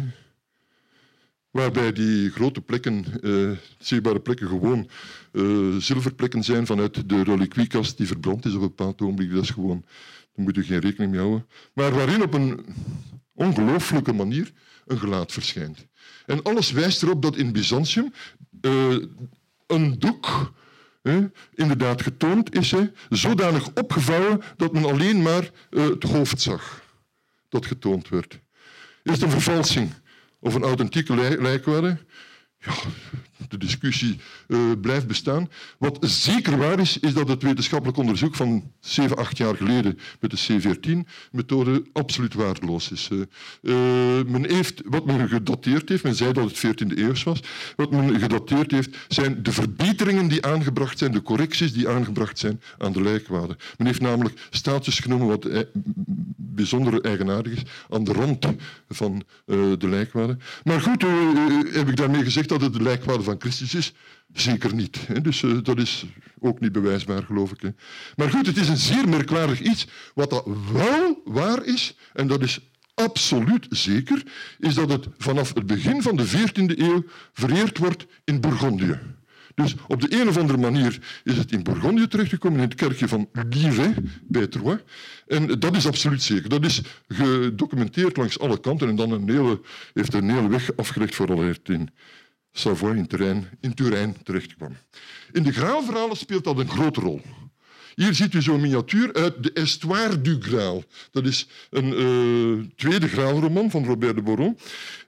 Waarbij 1.50 1.92
die 1.92 2.30
grote 2.30 2.60
plekken, 2.60 3.04
uh, 3.20 3.50
zichtbare 3.78 4.20
plekken, 4.20 4.48
gewoon 4.48 4.88
uh, 5.32 5.76
zilverplekken 5.76 6.42
zijn 6.42 6.66
vanuit 6.66 7.08
de 7.08 7.22
reliquiekast 7.22 7.96
die 7.96 8.06
verbrand 8.06 8.44
is 8.44 8.54
op 8.54 8.60
een 8.60 8.68
bepaald 8.68 9.02
ogenblik. 9.02 9.32
Dat 9.32 9.42
is 9.42 9.50
gewoon, 9.50 9.84
daar 10.34 10.44
moet 10.44 10.56
u 10.56 10.64
geen 10.64 10.78
rekening 10.78 11.10
mee 11.10 11.20
houden. 11.20 11.46
Maar 11.72 11.94
waarin 11.94 12.22
op 12.22 12.34
een 12.34 12.66
ongelooflijke 13.34 14.12
manier 14.12 14.52
een 14.86 14.98
gelaat 14.98 15.32
verschijnt. 15.32 15.86
En 16.26 16.42
alles 16.42 16.70
wijst 16.70 17.02
erop 17.02 17.22
dat 17.22 17.36
in 17.36 17.52
Byzantium 17.52 18.12
uh, 18.60 18.96
een 19.66 19.98
doek 19.98 20.52
inderdaad 21.54 22.02
getoond 22.02 22.54
is, 22.54 22.70
hij 22.70 22.92
zodanig 23.08 23.68
opgevouwen 23.74 24.42
dat 24.56 24.72
men 24.72 24.84
alleen 24.84 25.22
maar 25.22 25.50
uh, 25.70 25.88
het 25.88 26.02
hoofd 26.02 26.40
zag 26.40 26.82
dat 27.48 27.66
getoond 27.66 28.08
werd. 28.08 28.40
Is 29.02 29.12
het 29.12 29.22
een 29.22 29.30
vervalsing 29.30 29.92
of 30.40 30.54
een 30.54 30.62
authentieke 30.62 31.14
lijkwade? 31.40 31.98
Ja, 32.58 32.72
de 33.48 33.58
discussie 33.58 34.18
uh, 34.48 34.58
blijft 34.80 35.06
bestaan. 35.06 35.48
Wat 35.78 35.98
zeker 36.00 36.58
waar 36.58 36.78
is, 36.78 36.98
is 36.98 37.14
dat 37.14 37.28
het 37.28 37.42
wetenschappelijk 37.42 37.98
onderzoek 37.98 38.34
van 38.34 38.70
7, 38.80 39.16
8 39.16 39.36
jaar 39.36 39.56
geleden 39.56 39.98
met 40.20 40.30
de 40.30 40.38
C14-methode 40.38 41.84
absoluut 41.92 42.34
waardeloos 42.34 42.90
is. 42.90 43.08
Uh, 43.12 43.22
men 44.26 44.50
heeft, 44.50 44.82
wat 44.84 45.04
men 45.04 45.28
gedateerd 45.28 45.88
heeft, 45.88 46.02
men 46.02 46.14
zei 46.14 46.32
dat 46.32 46.50
het 46.50 46.58
14e 46.58 46.98
eeuw 46.98 47.12
was, 47.24 47.40
wat 47.76 47.90
men 47.90 48.20
gedateerd 48.20 48.70
heeft 48.70 48.96
zijn 49.08 49.42
de 49.42 49.52
verbeteringen 49.52 50.28
die 50.28 50.46
aangebracht 50.46 50.98
zijn, 50.98 51.12
de 51.12 51.22
correcties 51.22 51.72
die 51.72 51.88
aangebracht 51.88 52.38
zijn 52.38 52.60
aan 52.78 52.92
de 52.92 53.02
lijkwaarde. 53.02 53.56
Men 53.78 53.86
heeft 53.86 54.00
namelijk 54.00 54.40
staatjes 54.50 54.98
genomen 54.98 55.26
wat 55.26 55.48
bijzonder 56.36 57.00
eigenaardig 57.00 57.52
is, 57.52 57.62
aan 57.90 58.04
de 58.04 58.12
rand 58.12 58.46
van 58.88 59.22
de 59.46 59.88
lijkwaarde. 59.88 60.36
Maar 60.64 60.80
goed, 60.80 61.02
heb 61.72 61.88
ik 61.88 61.96
daarmee 61.96 62.22
gezegd 62.22 62.48
dat 62.48 62.60
het 62.60 62.72
de 62.72 62.82
Christus 63.38 63.74
is? 63.74 63.92
Zeker 64.32 64.74
niet. 64.74 64.98
Dus 65.22 65.42
uh, 65.42 65.58
dat 65.62 65.78
is 65.78 66.06
ook 66.38 66.60
niet 66.60 66.72
bewijsbaar, 66.72 67.22
geloof 67.22 67.50
ik. 67.50 67.60
Hè. 67.60 67.68
Maar 68.16 68.30
goed, 68.30 68.46
het 68.46 68.56
is 68.56 68.68
een 68.68 68.76
zeer 68.76 69.08
merkwaardig 69.08 69.60
iets. 69.60 69.86
Wat 70.14 70.30
dat 70.30 70.46
wel 70.72 71.22
waar 71.24 71.64
is, 71.64 71.96
en 72.12 72.26
dat 72.26 72.42
is 72.42 72.60
absoluut 72.94 73.66
zeker, 73.70 74.22
is 74.58 74.74
dat 74.74 74.90
het 74.90 75.06
vanaf 75.18 75.54
het 75.54 75.66
begin 75.66 76.02
van 76.02 76.16
de 76.16 76.28
14e 76.28 76.78
eeuw 76.78 77.04
vereerd 77.32 77.78
wordt 77.78 78.06
in 78.24 78.40
Bourgondië. 78.40 78.98
Dus 79.54 79.74
op 79.88 80.00
de 80.00 80.20
een 80.20 80.28
of 80.28 80.36
andere 80.36 80.58
manier 80.58 80.98
is 81.24 81.36
het 81.36 81.52
in 81.52 81.62
Bourgondië 81.62 82.08
terechtgekomen, 82.08 82.58
in 82.58 82.64
het 82.64 82.74
kerkje 82.74 83.08
van 83.08 83.28
Livet 83.50 83.94
bij 84.28 84.46
Troyes. 84.46 84.80
En 85.26 85.60
dat 85.60 85.76
is 85.76 85.86
absoluut 85.86 86.22
zeker. 86.22 86.48
Dat 86.48 86.64
is 86.64 86.82
gedocumenteerd 87.08 88.16
langs 88.16 88.38
alle 88.38 88.60
kanten 88.60 88.88
en 88.88 88.96
dan 88.96 89.10
een 89.10 89.28
hele, 89.28 89.60
heeft 89.92 90.14
een 90.14 90.30
hele 90.30 90.48
weg 90.48 90.76
afgelegd 90.76 91.14
vooral 91.14 91.40
het 91.40 91.68
in 91.68 91.90
Savoie, 92.56 92.96
in 92.96 93.06
Turijn, 93.06 93.48
in 93.60 93.74
Turijn 93.74 94.16
terechtkwam. 94.22 94.76
In 95.32 95.42
de 95.42 95.52
Graalverhalen 95.52 96.16
speelt 96.16 96.44
dat 96.44 96.58
een 96.58 96.68
grote 96.68 97.00
rol. 97.00 97.20
Hier 97.94 98.14
ziet 98.14 98.34
u 98.34 98.42
zo'n 98.42 98.60
miniatuur 98.60 99.14
uit 99.14 99.42
de 99.42 99.52
Estoire 99.52 100.20
du 100.20 100.36
Graal. 100.40 100.84
Dat 101.10 101.26
is 101.26 101.48
een 101.70 102.00
uh, 102.00 102.64
tweede 102.76 103.08
Graalroman 103.08 103.70
van 103.70 103.84
Robert 103.84 104.14
de 104.14 104.22
Boron. 104.22 104.58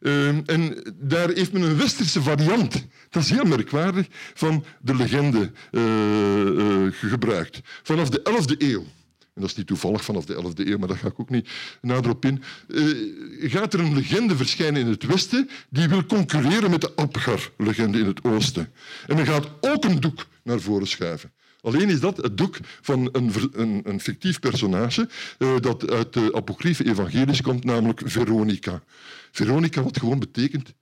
Uh, 0.00 0.28
en 0.28 0.92
daar 0.94 1.28
heeft 1.28 1.52
men 1.52 1.62
een 1.62 1.76
westerse 1.76 2.22
variant, 2.22 2.86
dat 3.10 3.22
is 3.22 3.30
heel 3.30 3.44
merkwaardig, 3.44 4.06
van 4.34 4.64
de 4.80 4.94
legende 4.94 5.52
uh, 5.70 6.92
gebruikt. 6.92 7.60
Vanaf 7.82 8.08
de 8.08 8.20
11e 8.24 8.56
eeuw 8.58 8.84
en 9.36 9.42
dat 9.42 9.50
is 9.50 9.56
niet 9.56 9.66
toevallig 9.66 10.04
vanaf 10.04 10.24
de 10.24 10.34
11e 10.34 10.66
eeuw, 10.66 10.78
maar 10.78 10.88
daar 10.88 10.96
ga 10.96 11.08
ik 11.08 11.20
ook 11.20 11.30
niet 11.30 11.48
nader 11.80 12.10
op 12.10 12.24
in, 12.24 12.42
uh, 12.68 13.50
gaat 13.50 13.74
er 13.74 13.80
een 13.80 13.94
legende 13.94 14.36
verschijnen 14.36 14.80
in 14.80 14.86
het 14.86 15.06
Westen 15.06 15.48
die 15.68 15.88
wil 15.88 16.04
concurreren 16.04 16.70
met 16.70 16.80
de 16.80 16.96
Abgar-legende 16.96 17.98
in 17.98 18.06
het 18.06 18.24
Oosten. 18.24 18.72
En 19.06 19.16
men 19.16 19.26
gaat 19.26 19.48
ook 19.60 19.84
een 19.84 20.00
doek 20.00 20.26
naar 20.42 20.60
voren 20.60 20.86
schuiven. 20.86 21.32
Alleen 21.60 21.88
is 21.88 22.00
dat 22.00 22.16
het 22.16 22.38
doek 22.38 22.58
van 22.80 23.08
een, 23.12 23.32
een, 23.52 23.80
een 23.84 24.00
fictief 24.00 24.40
personage 24.40 25.08
uh, 25.38 25.60
dat 25.60 25.90
uit 25.90 26.12
de 26.12 26.34
apocryfe 26.34 26.84
evangelies 26.84 27.42
komt, 27.42 27.64
namelijk 27.64 28.00
Veronica. 28.04 28.82
Veronica, 29.30 29.82
wat 29.82 29.98
gewoon 29.98 30.18
betekent 30.18 30.74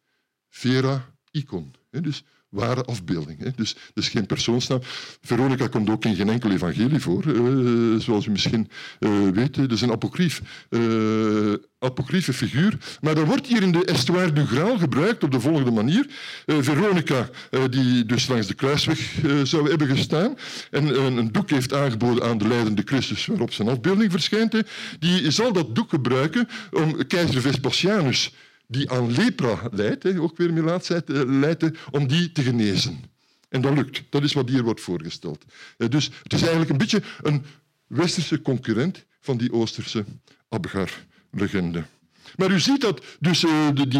Vera 0.48 1.14
Icon. 1.30 1.74
Dus 1.90 2.24
ware 2.54 2.84
afbeelding. 2.84 3.38
Hè. 3.38 3.50
Dus, 3.56 3.76
dus 3.94 4.08
geen 4.08 4.26
persoonsnaam. 4.26 4.80
Veronica 5.22 5.66
komt 5.66 5.90
ook 5.90 6.04
in 6.04 6.14
geen 6.14 6.28
enkel 6.28 6.50
evangelie 6.50 7.00
voor, 7.00 7.24
uh, 7.26 8.00
zoals 8.00 8.26
u 8.26 8.30
misschien 8.30 8.68
uh, 9.00 9.28
weet. 9.28 9.56
Het 9.56 9.72
is 9.72 9.80
een 9.80 9.90
apocryf, 9.90 10.42
uh, 10.70 11.52
apocryfe 11.78 12.32
figuur. 12.32 12.78
Maar 13.00 13.14
dat 13.14 13.26
wordt 13.26 13.46
hier 13.46 13.62
in 13.62 13.72
de 13.72 13.84
Estuaire 13.84 14.32
du 14.32 14.46
Graal 14.46 14.78
gebruikt 14.78 15.24
op 15.24 15.30
de 15.30 15.40
volgende 15.40 15.70
manier. 15.70 16.06
Veronica, 16.46 17.28
die 17.70 18.06
dus 18.06 18.28
langs 18.28 18.46
de 18.46 18.54
kruisweg 18.54 18.98
zou 19.42 19.68
hebben 19.68 19.88
gestaan 19.88 20.36
en 20.70 21.02
een 21.16 21.32
doek 21.32 21.50
heeft 21.50 21.72
aangeboden 21.72 22.24
aan 22.24 22.38
de 22.38 22.48
leidende 22.48 22.82
Christus 22.84 23.26
waarop 23.26 23.52
zijn 23.52 23.68
afbeelding 23.68 24.10
verschijnt, 24.10 24.62
die 24.98 25.30
zal 25.30 25.52
dat 25.52 25.74
doek 25.74 25.90
gebruiken 25.90 26.48
om 26.70 27.06
keizer 27.06 27.40
Vespasianus 27.40 28.32
die 28.74 28.90
aan 28.90 29.12
lepra 29.12 29.68
leidt, 29.70 30.18
ook 30.18 30.36
weer 30.36 30.52
melaatsheid 30.52 31.10
eh, 31.10 31.22
leidt, 31.26 31.64
om 31.90 32.06
die 32.06 32.32
te 32.32 32.42
genezen. 32.42 33.04
En 33.48 33.60
dat 33.60 33.74
lukt. 33.74 34.02
Dat 34.10 34.22
is 34.22 34.32
wat 34.32 34.48
hier 34.48 34.62
wordt 34.62 34.80
voorgesteld. 34.80 35.44
Eh, 35.76 35.88
dus 35.88 36.10
het 36.22 36.32
is 36.32 36.40
eigenlijk 36.40 36.70
een 36.70 36.76
beetje 36.76 37.02
een 37.22 37.44
westerse 37.86 38.42
concurrent 38.42 39.04
van 39.20 39.36
die 39.36 39.52
Oosterse 39.52 40.04
Abgar-legende. 40.48 41.84
Maar 42.36 42.50
u 42.50 42.60
ziet 42.60 42.80
dat 42.80 43.04
dus, 43.20 43.44
uh, 43.44 43.68
die 43.74 43.98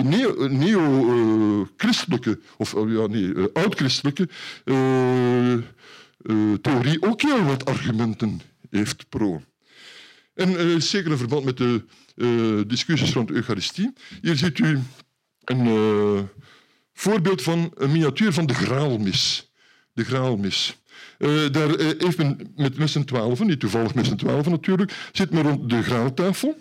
neo-christelijke, 0.48 2.40
of 2.56 2.72
ja, 2.72 3.06
nee, 3.06 3.34
oud-christelijke 3.52 4.28
theorie 6.60 7.02
ook 7.02 7.22
heel 7.22 7.44
wat 7.44 7.64
argumenten 7.64 8.40
heeft 8.70 9.08
pro. 9.08 9.42
En 10.34 10.82
zeker 10.82 11.10
in 11.10 11.16
verband 11.16 11.44
met 11.44 11.56
de 11.56 11.64
uh, 11.64 11.80
discussies 12.66 13.12
rond 13.12 13.30
Eucharistie. 13.30 13.92
Hier 14.22 14.36
ziet 14.36 14.58
u 14.58 14.78
een 15.44 15.66
uh, 15.66 16.22
voorbeeld 16.92 17.42
van 17.42 17.72
een 17.74 17.92
miniatuur 17.92 18.32
van 18.32 18.46
de 18.46 18.54
graalmis. 18.54 19.52
De 19.92 20.04
graalmis. 20.04 20.76
Uh, 21.18 21.50
daar 21.50 21.78
heeft 21.78 22.16
men 22.16 22.52
met, 22.56 22.78
met 22.78 22.90
z'n 22.90 23.04
twaalfen, 23.04 23.46
niet 23.46 23.60
toevallig 23.60 23.94
met 23.94 24.06
z'n 24.06 24.16
twaalfen 24.16 24.50
natuurlijk, 24.50 25.08
zit 25.12 25.30
men 25.30 25.42
rond 25.42 25.70
de 25.70 25.82
graaltafel, 25.82 26.58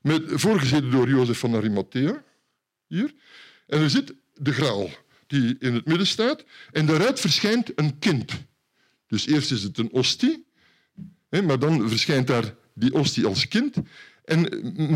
met, 0.00 0.22
voorgezeten 0.26 0.90
door 0.90 1.08
Jozef 1.08 1.38
van 1.38 1.54
Arimathea, 1.54 2.22
hier. 2.86 3.14
En 3.66 3.80
er 3.80 3.90
zit 3.90 4.14
de 4.34 4.52
graal, 4.52 4.90
die 5.26 5.56
in 5.58 5.74
het 5.74 5.86
midden 5.86 6.06
staat, 6.06 6.44
en 6.72 6.86
daaruit 6.86 7.20
verschijnt 7.20 7.72
een 7.74 7.98
kind. 7.98 8.32
Dus 9.06 9.26
eerst 9.26 9.50
is 9.50 9.62
het 9.62 9.78
een 9.78 9.92
ostie, 9.92 10.46
hè, 11.28 11.42
maar 11.42 11.58
dan 11.58 11.88
verschijnt 11.88 12.26
daar 12.26 12.54
die 12.74 12.94
ostie 12.94 13.26
als 13.26 13.48
kind. 13.48 13.76
En 14.26 14.40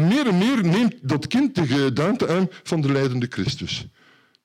meer 0.08 0.26
en 0.26 0.38
meer 0.38 0.64
neemt 0.64 1.08
dat 1.08 1.26
kind 1.26 1.54
de 1.54 1.66
gedaante 1.66 2.28
aan 2.28 2.48
van 2.62 2.80
de 2.80 2.92
leidende 2.92 3.26
Christus. 3.30 3.86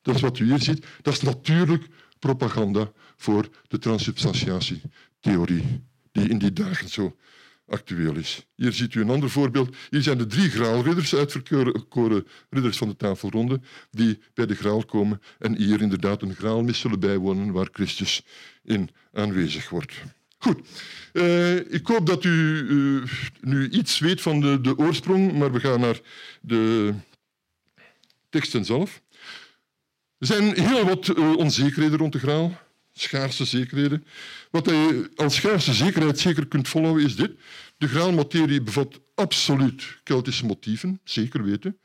Dat 0.01 0.15
is 0.15 0.21
wat 0.21 0.39
u 0.39 0.45
hier 0.45 0.61
ziet. 0.61 0.85
Dat 1.01 1.13
is 1.13 1.21
natuurlijk 1.21 1.87
propaganda 2.19 2.91
voor 3.17 3.47
de 3.67 3.77
transubstantiatietheorie, 3.77 5.83
die 6.11 6.29
in 6.29 6.37
die 6.37 6.53
dagen 6.53 6.89
zo 6.89 7.15
actueel 7.67 8.15
is. 8.15 8.45
Hier 8.55 8.73
ziet 8.73 8.93
u 8.93 9.01
een 9.01 9.09
ander 9.09 9.29
voorbeeld. 9.29 9.75
Hier 9.89 10.01
zijn 10.01 10.17
de 10.17 10.25
drie 10.25 10.49
graalridders, 10.49 11.15
uitverkoren 11.15 12.27
ridders 12.49 12.77
van 12.77 12.87
de 12.87 12.95
tafelronde, 12.95 13.59
die 13.91 14.19
bij 14.33 14.45
de 14.45 14.55
graal 14.55 14.85
komen 14.85 15.21
en 15.39 15.57
hier 15.57 15.81
inderdaad 15.81 16.21
een 16.21 16.35
graalmis 16.35 16.79
zullen 16.79 16.99
bijwonen 16.99 17.51
waar 17.51 17.69
Christus 17.71 18.25
in 18.63 18.89
aanwezig 19.13 19.69
wordt. 19.69 19.93
Goed. 20.45 20.67
Uh, 21.13 21.73
ik 21.73 21.87
hoop 21.87 22.05
dat 22.05 22.23
u 22.23 22.29
uh, 22.69 23.03
nu 23.41 23.69
iets 23.69 23.99
weet 23.99 24.21
van 24.21 24.41
de, 24.41 24.61
de, 24.61 24.77
oorsprong, 24.77 25.33
maar 25.33 25.51
we 25.51 25.59
gaan 25.59 25.79
naar 25.79 25.99
de 26.41 26.93
teksten 28.29 28.65
zelf. 28.65 29.01
Er 30.17 30.27
zijn 30.27 30.61
heel 30.61 30.85
wat 30.85 31.07
uh, 31.07 31.35
onzekerheden 31.37 31.97
rond 31.97 32.13
de 32.13 32.19
graal, 32.19 32.57
schaarse 32.93 33.45
zekerheden. 33.45 34.05
Wat 34.51 34.65
je 34.65 35.09
als 35.15 35.35
schaarse 35.35 35.73
zekerheid 35.73 36.19
zeker 36.19 36.47
kunt 36.47 36.67
volhouden 36.67 37.05
is 37.05 37.15
dit. 37.15 37.31
De 37.77 37.87
graalmaterie 37.87 38.61
bevat 38.61 38.99
absoluut 39.15 39.99
Keltische 40.03 40.45
motieven, 40.45 40.99
zeker 41.03 41.43
weten 41.43 41.79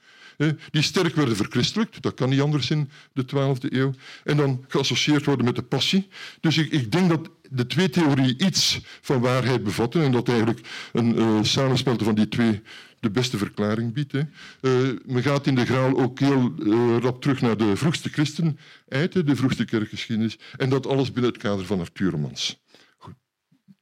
die 0.70 0.82
sterk 0.82 1.14
werden 1.14 1.36
verchristelijkt. 1.36 2.03
Dat 2.03 2.14
kan 2.14 2.28
niet 2.28 2.41
anders 2.41 2.70
in 2.70 2.91
de 3.12 3.24
12e 3.24 3.72
eeuw. 3.72 3.93
En 4.24 4.36
dan 4.36 4.64
geassocieerd 4.68 5.24
worden 5.24 5.45
met 5.45 5.57
de 5.57 5.62
passie. 5.62 6.09
Dus 6.41 6.59
ik, 6.59 6.72
ik 6.72 6.93
denk 6.93 7.09
dat 7.09 7.30
de 7.51 7.66
twee 7.66 7.91
theorieën 7.91 8.45
iets 8.47 8.80
van 9.01 9.20
waarheid 9.20 9.64
bevatten 9.64 10.03
en 10.03 10.12
dat 10.12 10.28
eigenlijk 10.28 10.61
een 10.93 11.18
uh, 11.18 11.43
samensmelten 11.43 12.07
van 12.07 12.14
die 12.14 12.28
twee 12.28 12.62
de 13.01 13.11
beste 13.11 13.38
verklaring 13.38 13.93
biedt. 13.93 14.12
Hè. 14.12 14.22
Uh, 14.61 14.99
men 15.07 15.22
gaat 15.22 15.47
in 15.47 15.55
de 15.55 15.66
graal 15.66 15.99
ook 15.99 16.18
heel 16.18 16.55
uh, 16.59 16.97
rap 16.99 17.22
terug 17.22 17.41
naar 17.41 17.57
de 17.57 17.76
vroegste 17.76 18.09
christenheid, 18.09 19.12
de 19.26 19.36
vroegste 19.36 19.64
kerkgeschiedenis, 19.64 20.38
en 20.57 20.68
dat 20.68 20.86
alles 20.86 21.12
binnen 21.12 21.32
het 21.32 21.43
kader 21.43 21.66
van 21.66 21.80
Arthur 21.80 22.11
Romans. 22.11 22.62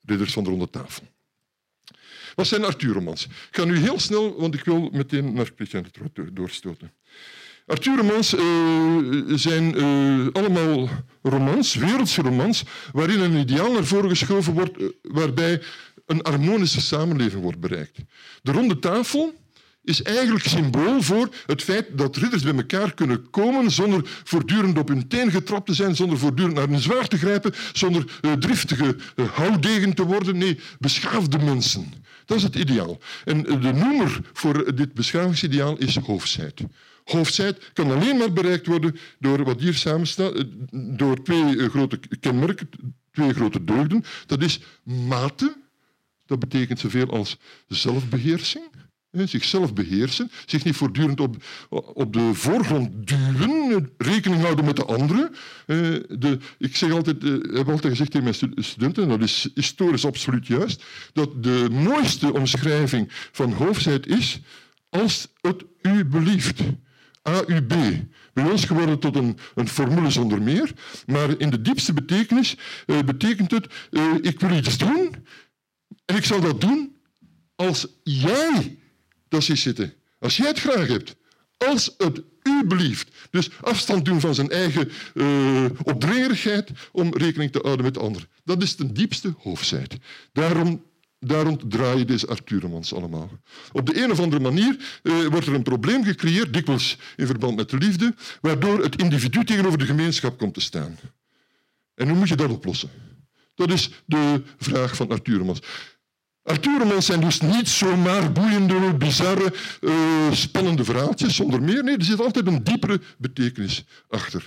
Ridders 0.05 0.33
van 0.33 0.45
de 0.45 0.51
ronde 0.51 0.71
tafel. 0.71 1.18
Wat 2.39 2.47
zijn 2.47 2.65
Arthur-romans? 2.65 3.25
Ik 3.25 3.49
ga 3.51 3.65
nu 3.65 3.79
heel 3.79 4.01
snel, 4.01 4.41
want 4.41 4.55
ik 4.55 4.65
wil 4.65 4.89
meteen 4.93 5.33
naar 5.33 5.51
Christian 5.57 5.85
de 6.13 6.33
doorstoten. 6.33 6.93
Arthur-romans 7.67 8.35
uh, 8.35 8.43
zijn 9.35 9.79
uh, 9.79 10.27
allemaal 10.33 10.89
romans, 11.23 11.75
wereldse 11.75 12.23
romans, 12.23 12.65
waarin 12.93 13.21
een 13.21 13.37
ideaal 13.37 13.73
naar 13.73 13.85
voren 13.85 14.09
geschoven 14.09 14.53
wordt, 14.53 14.81
uh, 14.81 14.89
waarbij 15.03 15.63
een 16.07 16.21
harmonische 16.23 16.81
samenleving 16.81 17.43
wordt 17.43 17.61
bereikt. 17.61 17.99
De 18.43 18.53
ronde 18.53 18.79
tafel 18.79 19.35
is 19.83 20.03
eigenlijk 20.03 20.45
symbool 20.45 21.03
voor 21.03 21.29
het 21.47 21.63
feit 21.63 21.99
dat 21.99 22.17
ridders 22.17 22.43
bij 22.43 22.55
elkaar 22.55 22.95
kunnen 22.95 23.31
komen 23.31 23.71
zonder 23.71 24.01
voortdurend 24.25 24.79
op 24.79 24.89
hun 24.89 25.09
teen 25.09 25.31
getrapt 25.31 25.67
te 25.67 25.75
zijn, 25.75 25.97
zonder 25.97 26.19
voortdurend 26.19 26.55
naar 26.55 26.69
hun 26.69 26.81
zwaard 26.81 27.11
te 27.11 27.19
grijpen, 27.19 27.55
zonder 27.73 28.05
driftige 28.39 28.97
houdegen 29.33 29.95
te 29.95 30.05
worden. 30.05 30.39
Nee, 30.39 30.61
beschaafde 30.79 31.39
mensen. 31.39 31.93
Dat 32.29 32.37
is 32.37 32.43
het 32.43 32.55
ideaal. 32.55 32.99
En 33.25 33.43
de 33.43 33.73
noemer 33.73 34.21
voor 34.33 34.75
dit 34.75 34.95
beschavingsideaal 34.95 35.77
is 35.77 35.97
hoofdheid. 35.97 36.61
hoofdzijd 37.05 37.71
kan 37.73 37.91
alleen 37.91 38.17
maar 38.17 38.33
bereikt 38.33 38.67
worden 38.67 38.97
door 39.19 39.45
wat 39.45 39.61
hier 39.61 39.75
samenstaat, 39.75 40.35
eh, 40.35 40.45
door 40.71 41.23
twee 41.23 41.69
grote 41.69 42.01
kenmerken, 42.21 42.69
twee 43.13 43.33
grote 43.33 43.65
deugden. 43.65 44.05
Dat 44.27 44.43
is 44.43 44.61
mate, 44.83 45.57
dat 46.27 46.39
betekent 46.39 46.79
zoveel 46.79 47.11
als 47.11 47.37
zelfbeheersing 47.69 48.71
zichzelf 49.27 49.73
beheersen, 49.73 50.31
zich 50.47 50.65
niet 50.65 50.77
voortdurend 50.77 51.21
op, 51.21 51.37
op 51.95 52.13
de 52.13 52.35
voorgrond 52.35 53.07
duwen, 53.07 53.91
rekening 53.99 54.43
houden 54.43 54.65
met 54.65 54.77
de 54.77 54.85
anderen. 54.85 55.31
De, 55.67 56.39
ik 56.59 56.77
zeg 56.77 56.93
altijd, 56.93 57.25
eh, 57.25 57.31
heb 57.31 57.69
altijd 57.69 57.93
gezegd 57.93 58.11
tegen 58.11 58.23
mijn 58.23 58.65
studenten, 58.65 59.03
en 59.03 59.09
dat 59.09 59.23
is 59.23 59.49
historisch 59.55 60.05
absoluut 60.05 60.47
juist, 60.47 60.85
dat 61.13 61.43
de 61.43 61.69
mooiste 61.71 62.33
omschrijving 62.33 63.09
van 63.33 63.53
hoofdheid 63.53 64.07
is 64.07 64.41
als 64.91 65.29
het 65.41 65.65
u 65.83 66.05
belieft. 66.05 66.61
AUB. 67.23 67.75
Bij 68.33 68.51
ons 68.51 68.65
geworden 68.65 68.99
tot 68.99 69.17
een, 69.17 69.39
een 69.55 69.69
formule 69.69 70.11
zonder 70.11 70.43
meer, 70.43 70.73
maar 71.07 71.39
in 71.39 71.51
de 71.51 71.63
diepste 71.63 71.93
betekenis 71.93 72.57
uh, 72.87 72.99
betekent 72.99 73.51
het, 73.51 73.67
ik 74.21 74.41
wil 74.41 74.57
iets 74.57 74.79
doen 74.79 75.15
en 76.05 76.17
ik 76.17 76.25
zal 76.25 76.41
dat 76.41 76.61
doen 76.61 76.97
als 77.55 77.87
jij 78.03 78.78
ziet 79.29 79.59
zitten. 79.59 79.95
Als 80.19 80.37
jij 80.37 80.49
het 80.49 80.59
graag 80.59 80.87
hebt, 80.87 81.17
als 81.57 81.95
het 81.99 82.23
u 82.43 82.65
belieft. 82.67 83.09
Dus 83.31 83.51
afstand 83.61 84.05
doen 84.05 84.21
van 84.21 84.35
zijn 84.35 84.51
eigen 84.51 84.91
uh, 85.15 85.65
opdringerigheid 85.83 86.71
om 86.93 87.17
rekening 87.17 87.53
te 87.53 87.61
houden 87.63 87.85
met 87.85 87.95
de 87.95 88.01
ander. 88.01 88.27
Dat 88.45 88.63
is 88.63 88.75
ten 88.75 88.95
diepste 88.95 89.35
hoofdzijde. 89.39 89.99
Daarom 90.33 90.87
Daarom 91.21 91.69
draaien 91.69 92.07
deze 92.07 92.27
Arthuremans 92.27 92.95
allemaal. 92.95 93.31
Op 93.73 93.87
de 93.87 94.03
een 94.03 94.11
of 94.11 94.21
andere 94.21 94.43
manier 94.43 95.01
uh, 95.03 95.27
wordt 95.27 95.47
er 95.47 95.55
een 95.55 95.63
probleem 95.63 96.05
gecreëerd, 96.05 96.53
dikwijls 96.53 96.99
in 97.17 97.27
verband 97.27 97.57
met 97.57 97.71
de 97.71 97.77
liefde, 97.77 98.15
waardoor 98.41 98.83
het 98.83 98.97
individu 99.03 99.45
tegenover 99.45 99.79
de 99.79 99.87
gemeenschap 99.87 100.39
komt 100.39 100.55
te 100.55 100.61
staan. 100.61 100.99
En 101.95 102.09
hoe 102.09 102.19
moet 102.19 102.29
je 102.29 102.37
dat 102.37 102.51
oplossen? 102.51 102.91
Dat 103.55 103.71
is 103.71 103.91
de 104.07 104.43
vraag 104.59 104.97
van 104.97 105.09
Arthuremans. 105.09 105.61
Arthuremans 106.49 107.07
zijn 107.07 107.21
dus 107.21 107.41
niet 107.41 107.69
zomaar 107.69 108.33
boeiende, 108.33 108.95
bizarre, 108.95 109.55
uh, 109.81 110.33
spannende 110.33 110.85
verhaaltjes 110.85 111.37
zonder 111.37 111.63
meer. 111.63 111.85
Nee, 111.85 111.97
er 111.97 112.05
zit 112.05 112.21
altijd 112.21 112.47
een 112.47 112.65
diepere 112.65 113.01
betekenis 113.19 113.85
achter. 114.09 114.45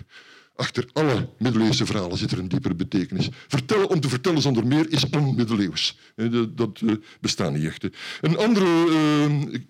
Achter 0.55 0.85
alle 0.93 1.29
middeleeuwse 1.37 1.85
verhalen 1.85 2.17
zit 2.17 2.31
er 2.31 2.39
een 2.39 2.47
diepere 2.47 2.75
betekenis. 2.75 3.29
Vertellen 3.47 3.89
om 3.89 3.99
te 3.99 4.09
vertellen 4.09 4.41
zonder 4.41 4.67
meer 4.67 4.91
is 4.91 5.09
onmiddeleeuws. 5.09 5.97
Dat 6.49 6.81
uh, 6.83 6.91
bestaat 7.21 7.53
niet 7.53 7.65
echt. 7.65 7.87
Een 8.21 8.37
andere 8.37 8.67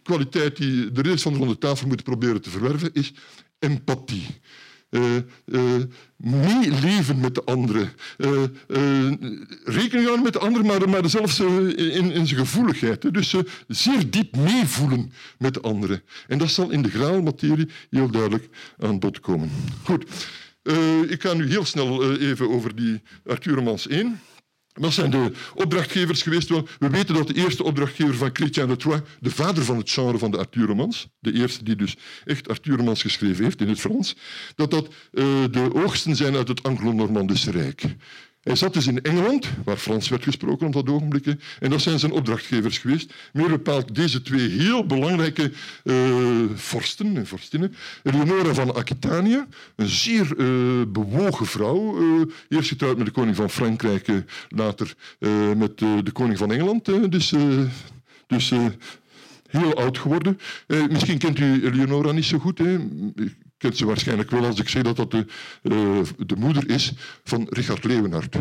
kwaliteit 0.03 0.57
die 0.57 0.91
de 0.91 1.01
rest 1.01 1.23
van 1.23 1.47
de 1.47 1.57
tafel 1.57 1.87
moeten 1.87 2.05
proberen 2.05 2.41
te 2.41 2.49
verwerven 2.49 2.89
is 2.93 3.13
empathie 3.59 4.27
uh, 4.91 5.15
uh, 5.45 5.83
meeleven 6.17 7.19
met 7.19 7.35
de 7.35 7.43
anderen. 7.43 7.91
Uh, 8.17 8.43
rekening 9.63 10.03
houden 10.03 10.23
met 10.23 10.33
de 10.33 10.39
anderen, 10.39 10.65
maar, 10.65 10.89
maar 10.89 11.09
zelfs 11.09 11.39
in, 11.39 12.11
in 12.11 12.27
zijn 12.27 12.39
gevoeligheid. 12.39 13.13
Dus 13.13 13.35
zeer 13.67 14.09
diep 14.09 14.35
meevoelen 14.35 15.11
met 15.37 15.53
de 15.53 15.61
anderen. 15.61 16.01
En 16.27 16.37
dat 16.37 16.49
zal 16.49 16.69
in 16.69 16.81
de 16.81 16.89
graalmaterie 16.89 17.69
heel 17.89 18.11
duidelijk 18.11 18.47
aan 18.79 18.99
bod 18.99 19.19
komen. 19.19 19.49
Goed. 19.83 20.05
ik 21.07 21.21
ga 21.21 21.33
nu 21.33 21.47
heel 21.47 21.65
snel 21.65 22.17
even 22.17 22.49
over 22.49 22.75
die 22.75 23.01
Arthuremans 23.25 23.87
1. 23.87 24.19
Wat 24.73 24.93
zijn 24.93 25.11
de 25.11 25.31
opdrachtgevers 25.55 26.21
geweest? 26.21 26.49
We 26.49 26.89
weten 26.89 27.15
dat 27.15 27.27
de 27.27 27.33
eerste 27.33 27.63
opdrachtgever 27.63 28.15
van 28.15 28.29
Chrétien 28.33 28.67
de 28.67 28.75
Troyes, 28.75 29.01
de 29.19 29.31
vader 29.31 29.63
van 29.63 29.77
het 29.77 29.91
genre 29.91 30.17
van 30.17 30.31
de 30.31 30.37
Arthuromans, 30.37 31.07
de 31.19 31.33
eerste 31.33 31.63
die 31.63 31.75
dus 31.75 31.95
echt 32.25 32.49
Arthuromans 32.49 33.01
geschreven 33.01 33.43
heeft 33.43 33.61
in 33.61 33.67
het 33.67 33.79
Frans, 33.79 34.15
dat 34.55 34.71
dat 34.71 34.87
uh, 34.87 35.23
de 35.51 35.69
oogsten 35.73 36.15
zijn 36.15 36.35
uit 36.35 36.47
het 36.47 36.63
Anglo-Normandische 36.63 37.51
Rijk. 37.51 37.83
Hij 38.41 38.55
zat 38.55 38.73
dus 38.73 38.87
in 38.87 39.01
Engeland, 39.01 39.49
waar 39.63 39.77
Frans 39.77 40.09
werd 40.09 40.23
gesproken 40.23 40.67
op 40.67 40.73
dat 40.73 40.89
ogenblik. 40.89 41.25
En 41.59 41.69
dat 41.69 41.81
zijn 41.81 41.99
zijn 41.99 42.11
opdrachtgevers 42.11 42.77
geweest. 42.77 43.13
Meer 43.33 43.49
bepaald 43.49 43.95
deze 43.95 44.21
twee 44.21 44.49
heel 44.49 44.85
belangrijke 44.85 45.51
uh, 45.83 45.95
vorsten 46.53 47.17
en 47.17 47.27
vorstinnen. 47.27 47.75
Eleonora 48.03 48.53
van 48.53 48.75
Aquitanië, 48.75 49.45
een 49.75 49.87
zeer 49.87 50.37
uh, 50.37 50.81
bewogen 50.87 51.45
vrouw. 51.45 52.01
Uh, 52.01 52.21
eerst 52.49 52.69
getrouwd 52.69 52.97
met 52.97 53.05
de 53.05 53.11
koning 53.11 53.35
van 53.35 53.49
Frankrijk, 53.49 54.07
later 54.49 54.93
met 55.57 55.77
de 55.77 56.11
koning 56.13 56.37
van 56.37 56.51
Engeland. 56.51 56.85
dus 57.11 57.33
dus 58.27 58.53
heel 59.47 59.73
oud 59.73 59.97
geworden. 59.97 60.39
misschien 60.89 61.17
kent 61.17 61.39
u 61.39 61.65
Eleonora 61.65 62.11
niet 62.11 62.25
zo 62.25 62.39
goed. 62.39 62.57
Hè? 62.57 62.77
Kent 63.61 63.77
ze 63.77 63.85
waarschijnlijk 63.85 64.29
wel 64.31 64.45
als 64.45 64.59
ik 64.59 64.69
zeg 64.69 64.83
dat 64.83 64.95
dat 64.95 65.11
de, 65.11 65.25
uh, 65.63 66.01
de 66.17 66.35
moeder 66.35 66.69
is 66.69 66.91
van 67.23 67.47
Richard 67.49 67.83
Leeuwenhard 67.83 68.35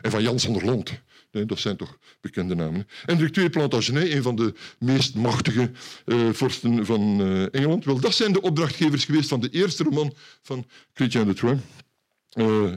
en 0.00 0.10
van 0.10 0.22
Jan 0.22 0.40
van 0.40 0.52
der 0.52 0.64
Lond. 0.64 1.00
dat 1.30 1.58
zijn 1.58 1.76
toch 1.76 1.98
bekende 2.20 2.54
namen. 2.54 2.86
Hendrik 3.04 3.36
II 3.36 3.50
Plantagenet, 3.50 4.12
een 4.12 4.22
van 4.22 4.36
de 4.36 4.54
meest 4.78 5.14
machtige 5.14 5.70
uh, 6.06 6.18
vorsten 6.32 6.86
van 6.86 7.20
uh, 7.20 7.54
Engeland. 7.54 7.84
Wel, 7.84 8.00
dat 8.00 8.14
zijn 8.14 8.32
de 8.32 8.40
opdrachtgevers 8.40 9.04
geweest 9.04 9.28
van 9.28 9.40
de 9.40 9.50
eerste 9.50 9.82
roman 9.82 10.14
van 10.42 10.66
Chrétien 10.92 11.26
de 11.26 11.34
Troyes, 11.34 11.60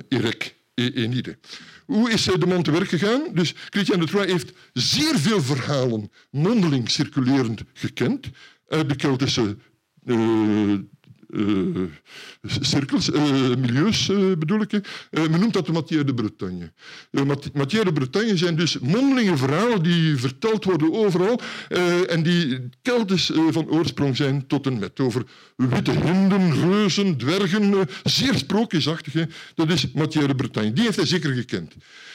Erec 0.10 0.56
e 0.74 0.90
Enide. 0.94 1.38
Hoe 1.86 2.12
is 2.12 2.24
de 2.24 2.46
man 2.48 2.64
te 2.64 2.72
werk 2.72 2.90
gegaan? 2.90 3.24
Dus 3.34 3.54
de 3.70 4.06
Troyes 4.06 4.32
heeft 4.32 4.54
zeer 4.74 5.20
veel 5.20 5.42
verhalen 5.42 6.12
mondeling 6.32 6.90
circulerend 6.90 7.62
gekend 7.74 8.30
uit 8.68 8.90
de 8.90 8.96
Keltische 8.96 9.58
cirkels, 12.42 13.10
uh, 13.10 13.56
milieus 13.56 14.10
uh, 14.10 14.36
bedoel 14.38 14.62
ik. 14.62 14.72
men 15.12 15.40
noemt 15.40 15.54
dat 15.54 15.66
de 15.66 15.72
Matière 15.72 16.04
de 16.04 16.14
Bretagne. 16.14 16.72
Matière 17.54 17.86
de 17.86 17.94
Bretagne 17.94 18.38
zijn 18.38 18.56
dus 18.56 18.80
mondelinge 18.80 19.38
verhalen 19.38 19.84
die 19.84 20.18
verteld 20.18 20.64
worden 20.64 20.94
overal 20.94 21.42
en 22.08 22.24
die 22.24 22.70
Keltisch 22.82 23.32
van 23.50 23.70
oorsprong 23.70 24.16
zijn 24.16 24.48
tot 24.48 24.66
en 24.66 24.80
met. 24.80 25.00
Over 25.00 25.24
witte 25.56 25.92
hinden, 25.92 26.54
reuzen, 26.54 27.18
dwergen, 27.18 27.88
zeer 28.04 28.36
sprookjesachtig. 28.36 29.28
Dat 29.56 29.70
is 29.70 29.92
Matière 29.92 30.28
de 30.28 30.36
Bretagne. 30.36 30.74
Die 30.74 30.84
heeft 30.84 30.98
hij 30.98 31.06
zeker 31.06 31.34
gekend. 31.34 31.74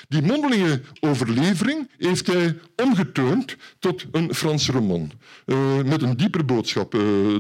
Die 0.08 0.22
mondelinge 0.22 0.80
overlevering 1.00 1.90
heeft 1.98 2.26
hij 2.26 2.58
omgeturnd 2.76 3.56
tot 3.78 4.04
een 4.12 4.34
Franse 4.34 4.72
roman. 4.72 5.12
Met 5.84 6.02
een 6.02 6.16
diepere 6.16 6.44
boodschap 6.44 6.94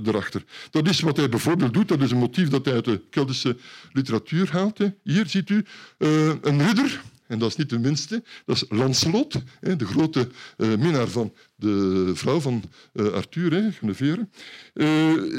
erachter. 0.04 0.44
Dat 0.70 0.88
is 0.88 1.00
wat 1.00 1.16
hij 1.16 1.28
bijvoorbeeld 1.28 1.67
doet. 1.72 1.88
Dat 1.88 2.00
is 2.00 2.10
een 2.10 2.18
motief 2.18 2.48
dat 2.48 2.64
hij 2.64 2.74
uit 2.74 2.84
de 2.84 3.00
Keltische 3.10 3.56
literatuur 3.92 4.50
haalt. 4.52 4.78
Hier 5.02 5.26
ziet 5.26 5.50
u 5.50 5.64
uh, 5.98 6.32
een 6.42 6.66
ridder. 6.66 7.00
En 7.26 7.38
dat 7.38 7.48
is 7.48 7.56
niet 7.56 7.70
de 7.70 7.78
minste. 7.78 8.22
Dat 8.44 8.56
is 8.56 8.64
Lancelot, 8.68 9.42
de 9.60 9.86
grote 9.86 10.28
minnaar 10.56 11.08
van 11.08 11.32
de 11.54 12.10
vrouw 12.14 12.40
van 12.40 12.62
Arthur, 12.94 13.72
Geneviève. 13.78 14.28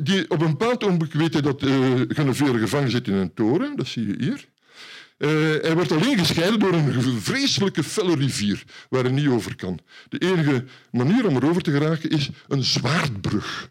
Die 0.03 0.29
op 0.29 0.41
een 0.41 0.57
bepaald 0.57 0.83
ogenblik 0.83 1.13
weet 1.13 1.43
dat 1.43 1.63
Geneviève 2.07 2.59
gevangen 2.59 2.91
zit 2.91 3.07
in 3.07 3.13
een 3.13 3.33
toren. 3.33 3.75
Dat 3.75 3.87
zie 3.87 4.07
je 4.07 4.15
hier. 4.17 4.47
Hij 5.61 5.73
wordt 5.73 5.91
alleen 5.91 6.17
gescheiden 6.17 6.59
door 6.59 6.73
een 6.73 7.21
vreselijke 7.21 7.83
felle 7.83 8.15
rivier 8.15 8.63
waar 8.89 9.03
hij 9.03 9.11
niet 9.11 9.27
over 9.27 9.55
kan. 9.55 9.79
De 10.09 10.17
enige 10.17 10.65
manier 10.91 11.27
om 11.27 11.35
erover 11.35 11.61
te 11.61 11.71
geraken 11.71 12.09
is 12.09 12.29
een 12.47 12.63
zwaardbrug. 12.63 13.69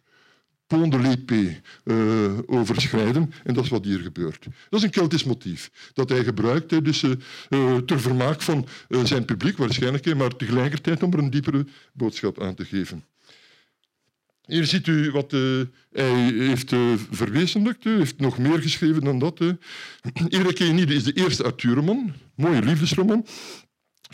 Pont 0.68 0.92
de 0.92 0.98
l'Épée 0.98 1.60
uh, 1.84 2.38
overschrijden. 2.46 3.32
En 3.44 3.54
dat 3.54 3.64
is 3.64 3.70
wat 3.70 3.84
hier 3.84 3.98
gebeurt. 3.98 4.46
Dat 4.68 4.78
is 4.80 4.82
een 4.82 4.90
Keltisch 4.90 5.24
motief 5.24 5.70
dat 5.92 6.08
hij 6.08 6.24
gebruikt 6.24 6.84
dus, 6.84 7.02
uh, 7.02 7.76
ter 7.76 8.00
vermaak 8.00 8.42
van 8.42 8.66
zijn 9.02 9.24
publiek 9.24 9.56
waarschijnlijk, 9.56 10.14
maar 10.14 10.36
tegelijkertijd 10.36 11.02
om 11.02 11.12
er 11.12 11.18
een 11.18 11.30
diepere 11.30 11.66
boodschap 11.92 12.42
aan 12.42 12.54
te 12.54 12.64
geven. 12.64 13.04
Hier 14.46 14.64
ziet 14.64 14.86
u 14.86 15.10
wat 15.10 15.30
hij 15.30 15.68
heeft 16.32 16.74
verwezenlijkt. 17.10 17.84
Hij 17.84 17.96
heeft 17.96 18.18
nog 18.20 18.38
meer 18.38 18.62
geschreven 18.62 19.04
dan 19.04 19.18
dat. 19.18 19.40
Uh. 19.40 19.52
Erik 20.28 20.58
is 20.98 21.04
de 21.04 21.12
eerste 21.12 21.44
Arthurroman. 21.44 22.12
Mooie 22.34 22.62
liefdesroman. 22.62 23.26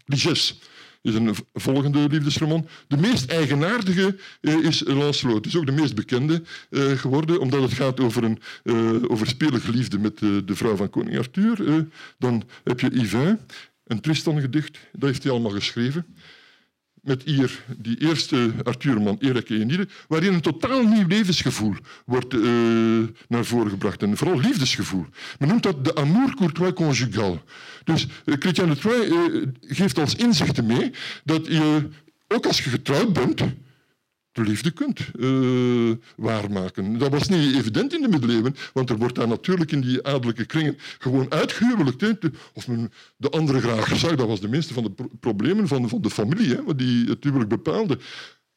Liges 0.05 0.59
is 1.05 1.15
een 1.15 1.35
volgende 1.53 2.09
liefdesroman. 2.09 2.69
De 2.89 2.97
meest 2.97 3.31
eigenaardige 3.31 4.17
is 4.41 4.83
Lancelot. 4.87 5.47
Is 5.47 5.57
ook 5.57 5.67
de 5.67 5.73
meest 5.73 5.95
bekende 5.95 6.43
geworden, 6.71 7.41
omdat 7.41 7.63
het 7.63 7.73
gaat 7.73 8.01
over 8.01 8.25
een 8.25 8.39
overspelige 9.11 9.71
liefde 9.71 9.99
met 9.99 10.19
de 10.19 10.43
vrouw 10.47 10.77
van 10.77 10.91
koning 10.91 11.19
Arthur. 11.19 11.87
dan 12.19 12.43
heb 12.65 12.81
je 12.81 13.01
Yvain, 13.01 13.41
een 13.85 14.01
Tristan-gedicht. 14.01 14.79
Dat 14.93 15.09
heeft 15.09 15.23
hij 15.23 15.33
allemaal 15.33 15.51
geschreven 15.51 16.07
met 17.05 17.23
hier 17.23 17.65
die 17.77 17.99
eerste 17.99 18.53
Arthurman, 18.63 19.17
Erik 19.21 19.49
Enide, 19.49 19.89
waarin 20.09 20.35
een 20.35 20.41
totaal 20.41 20.83
nieuw 20.83 21.07
levensgevoel 21.07 21.75
wordt 22.07 22.35
uh, 22.35 22.43
naar 23.29 23.45
voren 23.45 23.71
gebracht. 23.71 24.03
En 24.03 24.17
vooral 24.17 24.41
liefdesgevoel. 24.41 25.07
Men 25.39 25.49
noemt 25.49 25.63
dat 25.63 25.85
de 25.85 25.95
amour 25.95 26.35
courtois 26.35 26.73
conjugal. 26.73 27.43
Dus 27.85 28.07
uh, 28.25 28.35
Chrétien 28.39 28.69
de 28.69 28.77
Troyes 28.77 29.09
uh, 29.09 29.47
geeft 29.61 29.99
als 29.99 30.15
inzichten 30.15 30.67
mee 30.67 30.91
dat 31.25 31.47
je, 31.47 31.89
ook 32.29 32.47
als 32.47 32.61
je 32.61 32.71
getrouwd 32.71 33.13
bent, 33.13 33.43
de 34.35 34.43
liefde 34.43 34.71
kunt 34.71 35.01
uh, 35.19 35.93
waarmaken. 36.17 36.99
Dat 36.99 37.11
was 37.11 37.29
niet 37.29 37.55
evident 37.55 37.95
in 37.95 38.03
de 38.03 38.09
middeleeuwen, 38.09 38.57
want 38.73 38.91
er 38.91 38.97
wordt 38.97 39.15
daar 39.15 39.29
natuurlijk 39.29 39.73
in 39.73 39.81
die 39.81 40.07
adellijke 40.07 40.45
kringen 40.45 40.77
gewoon 40.99 41.31
uitgehuwelijkt. 41.31 42.29
Of 42.53 42.69
men 42.69 42.93
de 43.17 43.31
andere 43.31 43.61
graag 43.61 43.97
zag, 43.99 44.15
dat 44.15 44.27
was 44.27 44.41
de 44.41 44.49
minste 44.49 44.75
van 44.75 44.83
de 44.83 45.09
problemen 45.21 45.69
van, 45.69 45.89
van 45.89 46.01
de 46.01 46.11
familie, 46.11 46.55
hè, 46.55 46.75
die 46.75 47.09
het 47.09 47.25
huwelijk 47.25 47.49
bepaalde. 47.49 47.99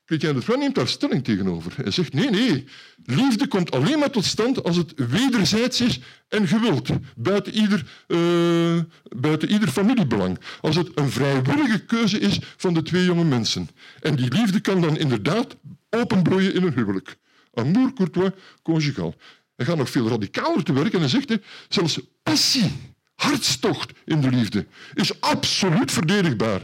Chrétien 0.07 0.33
de 0.33 0.39
Troyes 0.39 0.61
neemt 0.61 0.75
daar 0.75 0.87
stelling 0.87 1.23
tegenover. 1.23 1.73
Hij 1.75 1.91
zegt, 1.91 2.13
nee, 2.13 2.29
nee, 2.29 2.65
liefde 3.05 3.47
komt 3.47 3.71
alleen 3.71 3.99
maar 3.99 4.09
tot 4.09 4.25
stand 4.25 4.63
als 4.63 4.77
het 4.77 4.93
wederzijds 4.95 5.81
is 5.81 5.99
en 6.27 6.47
gewild, 6.47 6.89
buiten 7.15 7.53
ieder, 7.53 7.85
uh, 8.07 8.81
buiten 9.17 9.49
ieder 9.49 9.67
familiebelang. 9.69 10.39
Als 10.61 10.75
het 10.75 10.89
een 10.95 11.09
vrijwillige 11.09 11.79
keuze 11.79 12.19
is 12.19 12.39
van 12.57 12.73
de 12.73 12.81
twee 12.81 13.05
jonge 13.05 13.23
mensen. 13.23 13.69
En 13.99 14.15
die 14.15 14.33
liefde 14.33 14.59
kan 14.59 14.81
dan 14.81 14.97
inderdaad 14.97 15.55
openbloeien 15.89 16.53
in 16.53 16.63
een 16.63 16.73
huwelijk. 16.73 17.17
Amour 17.53 17.93
courtois 17.93 18.31
conjugal. 18.63 19.15
Hij 19.55 19.65
gaat 19.65 19.77
nog 19.77 19.89
veel 19.89 20.07
radicaler 20.07 20.63
te 20.63 20.73
werk 20.73 20.93
en 20.93 20.99
hij 20.99 21.09
zegt, 21.09 21.37
zelfs 21.69 21.99
passie, 22.23 22.71
hartstocht 23.15 23.91
in 24.05 24.21
de 24.21 24.29
liefde, 24.29 24.65
is 24.93 25.21
absoluut 25.21 25.91
verdedigbaar 25.91 26.61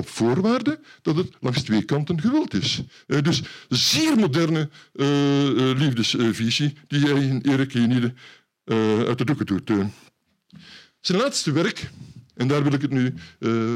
op 0.00 0.08
voorwaarde 0.08 0.80
dat 1.02 1.16
het 1.16 1.36
langs 1.40 1.62
twee 1.62 1.82
kanten 1.82 2.20
gewild 2.20 2.54
is. 2.54 2.82
Uh, 3.06 3.22
dus 3.22 3.42
zeer 3.68 4.16
moderne 4.16 4.68
uh, 4.92 5.06
liefdesvisie 5.76 6.76
die 6.88 7.00
hij 7.00 7.22
in 7.22 7.40
Erik 7.40 7.72
Genide 7.72 8.14
uit 9.06 9.18
de 9.18 9.24
doeken 9.24 9.46
doet. 9.46 9.70
Zijn 11.00 11.18
laatste 11.18 11.52
werk, 11.52 11.90
en 12.34 12.48
daar 12.48 12.62
wil 12.62 12.72
ik 12.72 12.82
het 12.82 12.90
nu 12.90 13.14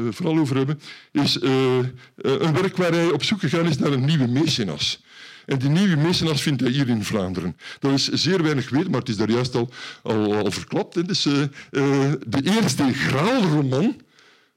vooral 0.09 0.37
over 0.37 0.55
hebben, 0.55 0.79
is 1.11 1.41
een 1.41 2.53
werk 2.53 2.77
waar 2.77 2.91
hij 2.91 3.11
op 3.11 3.23
zoek 3.23 3.39
gegaan 3.39 3.67
is 3.67 3.77
naar 3.77 3.91
een 3.91 4.05
nieuwe 4.05 4.27
mecenas. 4.27 5.03
En 5.45 5.59
die 5.59 5.69
nieuwe 5.69 5.95
mecenas 5.95 6.41
vindt 6.41 6.61
hij 6.61 6.71
hier 6.71 6.89
in 6.89 7.03
Vlaanderen. 7.03 7.57
Dat 7.79 7.91
is 7.91 8.07
zeer 8.07 8.43
weinig 8.43 8.69
weten, 8.69 8.91
maar 8.91 8.99
het 8.99 9.09
is 9.09 9.17
daar 9.17 9.31
juist 9.31 9.55
al, 9.55 9.69
al, 10.03 10.51
verklapt. 10.51 11.07
Dus, 11.07 11.21
de 11.21 12.41
eerste 12.43 12.93
graalroman 12.93 13.95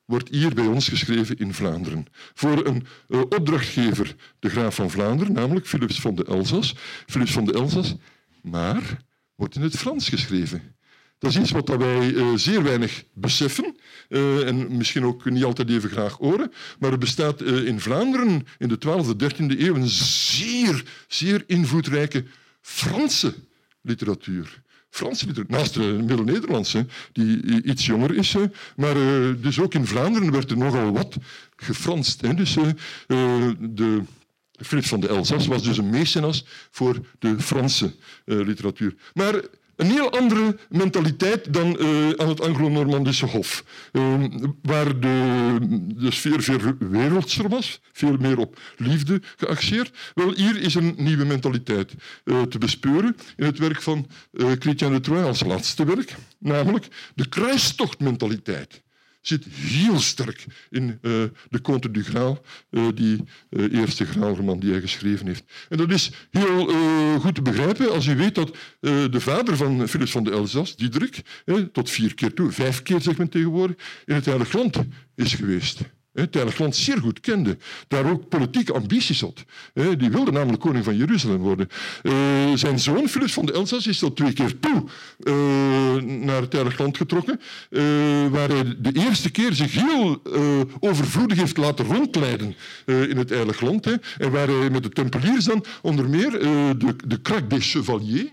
wordt 0.08 0.28
hier 0.28 0.54
bij 0.54 0.66
ons 0.66 0.88
geschreven 0.88 1.36
in 1.36 1.54
Vlaanderen. 1.54 2.06
Voor 2.34 2.66
een 2.66 2.86
uh, 3.08 3.20
opdrachtgever, 3.20 4.14
de 4.38 4.48
graaf 4.48 4.74
van 4.74 4.90
Vlaanderen, 4.90 5.32
namelijk 5.32 5.66
Philips 5.66 6.00
van 6.00 6.14
de 6.14 6.24
Elzas. 6.24 6.74
Philips 7.06 7.32
van 7.32 7.44
de 7.44 7.52
Elzas, 7.52 7.94
maar 8.42 9.02
wordt 9.34 9.54
in 9.54 9.62
het 9.62 9.76
Frans 9.76 10.08
geschreven. 10.08 10.76
Dat 11.18 11.30
is 11.30 11.38
iets 11.38 11.50
wat 11.50 11.68
wij 11.68 12.10
uh, 12.10 12.26
zeer 12.34 12.62
weinig 12.62 13.04
beseffen 13.12 13.76
uh, 14.08 14.46
en 14.46 14.76
misschien 14.76 15.04
ook 15.04 15.30
niet 15.30 15.44
altijd 15.44 15.70
even 15.70 15.90
graag 15.90 16.16
horen. 16.16 16.52
Maar 16.78 16.92
er 16.92 16.98
bestaat 16.98 17.42
in 17.42 17.80
Vlaanderen 17.80 18.46
in 18.58 18.68
de 18.68 18.78
12e, 18.86 19.22
13e 19.22 19.58
eeuw 19.58 19.74
een 19.74 19.88
zeer, 19.88 20.84
zeer 21.08 21.44
invloedrijke 21.46 22.24
Franse 22.60 23.34
literatuur. 23.80 24.62
Franse 24.90 25.26
literatuur, 25.26 25.56
naast 25.56 25.74
de 25.74 25.80
Middel-Nederlandse, 25.80 26.86
die 27.12 27.62
iets 27.62 27.86
jonger 27.86 28.14
is. 28.14 28.36
Maar 28.76 28.96
uh, 28.96 29.34
dus 29.42 29.60
ook 29.60 29.74
in 29.74 29.86
Vlaanderen 29.86 30.32
werd 30.32 30.50
er 30.50 30.56
nogal 30.56 30.92
wat 30.92 31.16
gefranst. 31.56 32.20
Hè. 32.20 32.34
Dus 32.34 32.56
uh, 32.56 32.66
de 33.58 34.02
Philips 34.52 34.88
van 34.88 35.00
de 35.00 35.08
Elzas 35.08 35.46
was 35.46 35.62
dus 35.62 35.78
een 35.78 35.90
mecenas 35.90 36.44
voor 36.70 37.06
de 37.18 37.40
Franse 37.40 37.94
literatuur. 38.24 38.94
Maar 39.14 39.42
een 39.78 39.90
heel 39.90 40.10
andere 40.10 40.58
mentaliteit 40.68 41.52
dan 41.52 41.76
uh, 41.80 42.10
aan 42.16 42.28
het 42.28 42.40
Anglo-Normandische 42.40 43.26
Hof, 43.26 43.64
uh, 43.92 44.24
waar 44.62 45.00
de, 45.00 45.58
de 45.94 46.10
sfeer 46.10 46.42
veel 46.42 46.58
wereldser 46.78 47.48
was, 47.48 47.80
veel 47.92 48.16
meer 48.16 48.38
op 48.38 48.60
liefde 48.76 49.22
geaxeerd. 49.36 49.90
Wel, 50.14 50.32
hier 50.34 50.60
is 50.60 50.74
een 50.74 50.94
nieuwe 50.96 51.24
mentaliteit 51.24 51.94
uh, 52.24 52.42
te 52.42 52.58
bespeuren 52.58 53.16
in 53.36 53.44
het 53.44 53.58
werk 53.58 53.82
van 53.82 54.06
Chrétien 54.32 54.92
de 54.92 55.00
Troyes 55.00 55.26
als 55.26 55.44
laatste 55.44 55.84
werk, 55.84 56.14
namelijk 56.38 56.88
de 57.14 57.28
kruistochtmentaliteit 57.28 58.82
zit 59.20 59.44
heel 59.44 60.00
sterk 60.00 60.44
in 60.70 60.98
uh, 61.02 61.24
de 61.48 61.60
Conte 61.62 61.90
du 61.90 62.02
Graal, 62.04 62.44
uh, 62.70 62.88
die 62.94 63.24
uh, 63.50 63.72
eerste 63.72 64.04
graalroman 64.04 64.58
die 64.58 64.70
hij 64.70 64.80
geschreven 64.80 65.26
heeft. 65.26 65.44
En 65.68 65.76
dat 65.76 65.90
is 65.90 66.10
heel 66.30 66.66
goed 67.20 67.34
te 67.34 67.42
begrijpen 67.42 67.90
als 67.90 68.06
u 68.06 68.16
weet 68.16 68.34
dat 68.34 68.56
de 68.80 69.20
vader 69.20 69.56
van 69.56 69.88
Philips 69.88 70.10
van 70.10 70.24
de 70.24 70.30
Elzas, 70.30 70.76
Diederik, 70.76 71.20
tot 71.72 71.90
vier 71.90 72.14
keer 72.14 72.34
toe, 72.34 72.52
vijf 72.52 72.82
keer 72.82 73.00
zegt 73.00 73.18
men 73.18 73.28
tegenwoordig, 73.28 73.76
in 74.06 74.14
het 74.14 74.24
Heilige 74.24 74.56
Land 74.56 74.76
is 75.14 75.34
geweest 75.34 75.80
het 76.20 76.58
Land 76.58 76.76
zeer 76.76 76.98
goed 76.98 77.20
kende, 77.20 77.56
daar 77.88 78.10
ook 78.10 78.28
politieke 78.28 78.72
ambities 78.72 79.20
had. 79.20 79.44
Die 79.98 80.10
wilde 80.10 80.30
namelijk 80.30 80.62
koning 80.62 80.84
van 80.84 80.96
Jeruzalem 80.96 81.38
worden. 81.38 81.68
Eh, 82.02 82.12
zijn 82.54 82.78
zoon, 82.78 83.08
Philips 83.08 83.32
van 83.32 83.46
de 83.46 83.52
Elzas, 83.52 83.86
is 83.86 83.98
tot 83.98 84.16
twee 84.16 84.32
keer 84.32 84.58
toe 84.60 84.84
eh, 85.22 86.02
naar 86.02 86.40
het 86.40 86.52
Heilige 86.52 86.82
Land 86.82 86.96
getrokken, 86.96 87.40
eh, 87.70 87.82
waar 88.30 88.48
hij 88.48 88.76
de 88.78 88.92
eerste 88.92 89.30
keer 89.30 89.52
zich 89.52 89.72
heel 89.72 90.22
overvloedig 90.80 91.38
heeft 91.38 91.56
laten 91.56 91.84
rondleiden 91.84 92.54
in 92.84 93.16
het 93.16 93.30
Heilige 93.30 93.64
Land. 93.64 93.86
En 94.18 94.30
waar 94.30 94.48
hij 94.48 94.70
met 94.70 94.82
de 94.82 94.88
tempeliers 94.88 95.44
dan 95.44 95.64
onder 95.82 96.08
meer 96.08 96.30
de, 96.30 96.94
de 97.06 97.46
des 97.48 97.70
Chevaliers, 97.70 98.30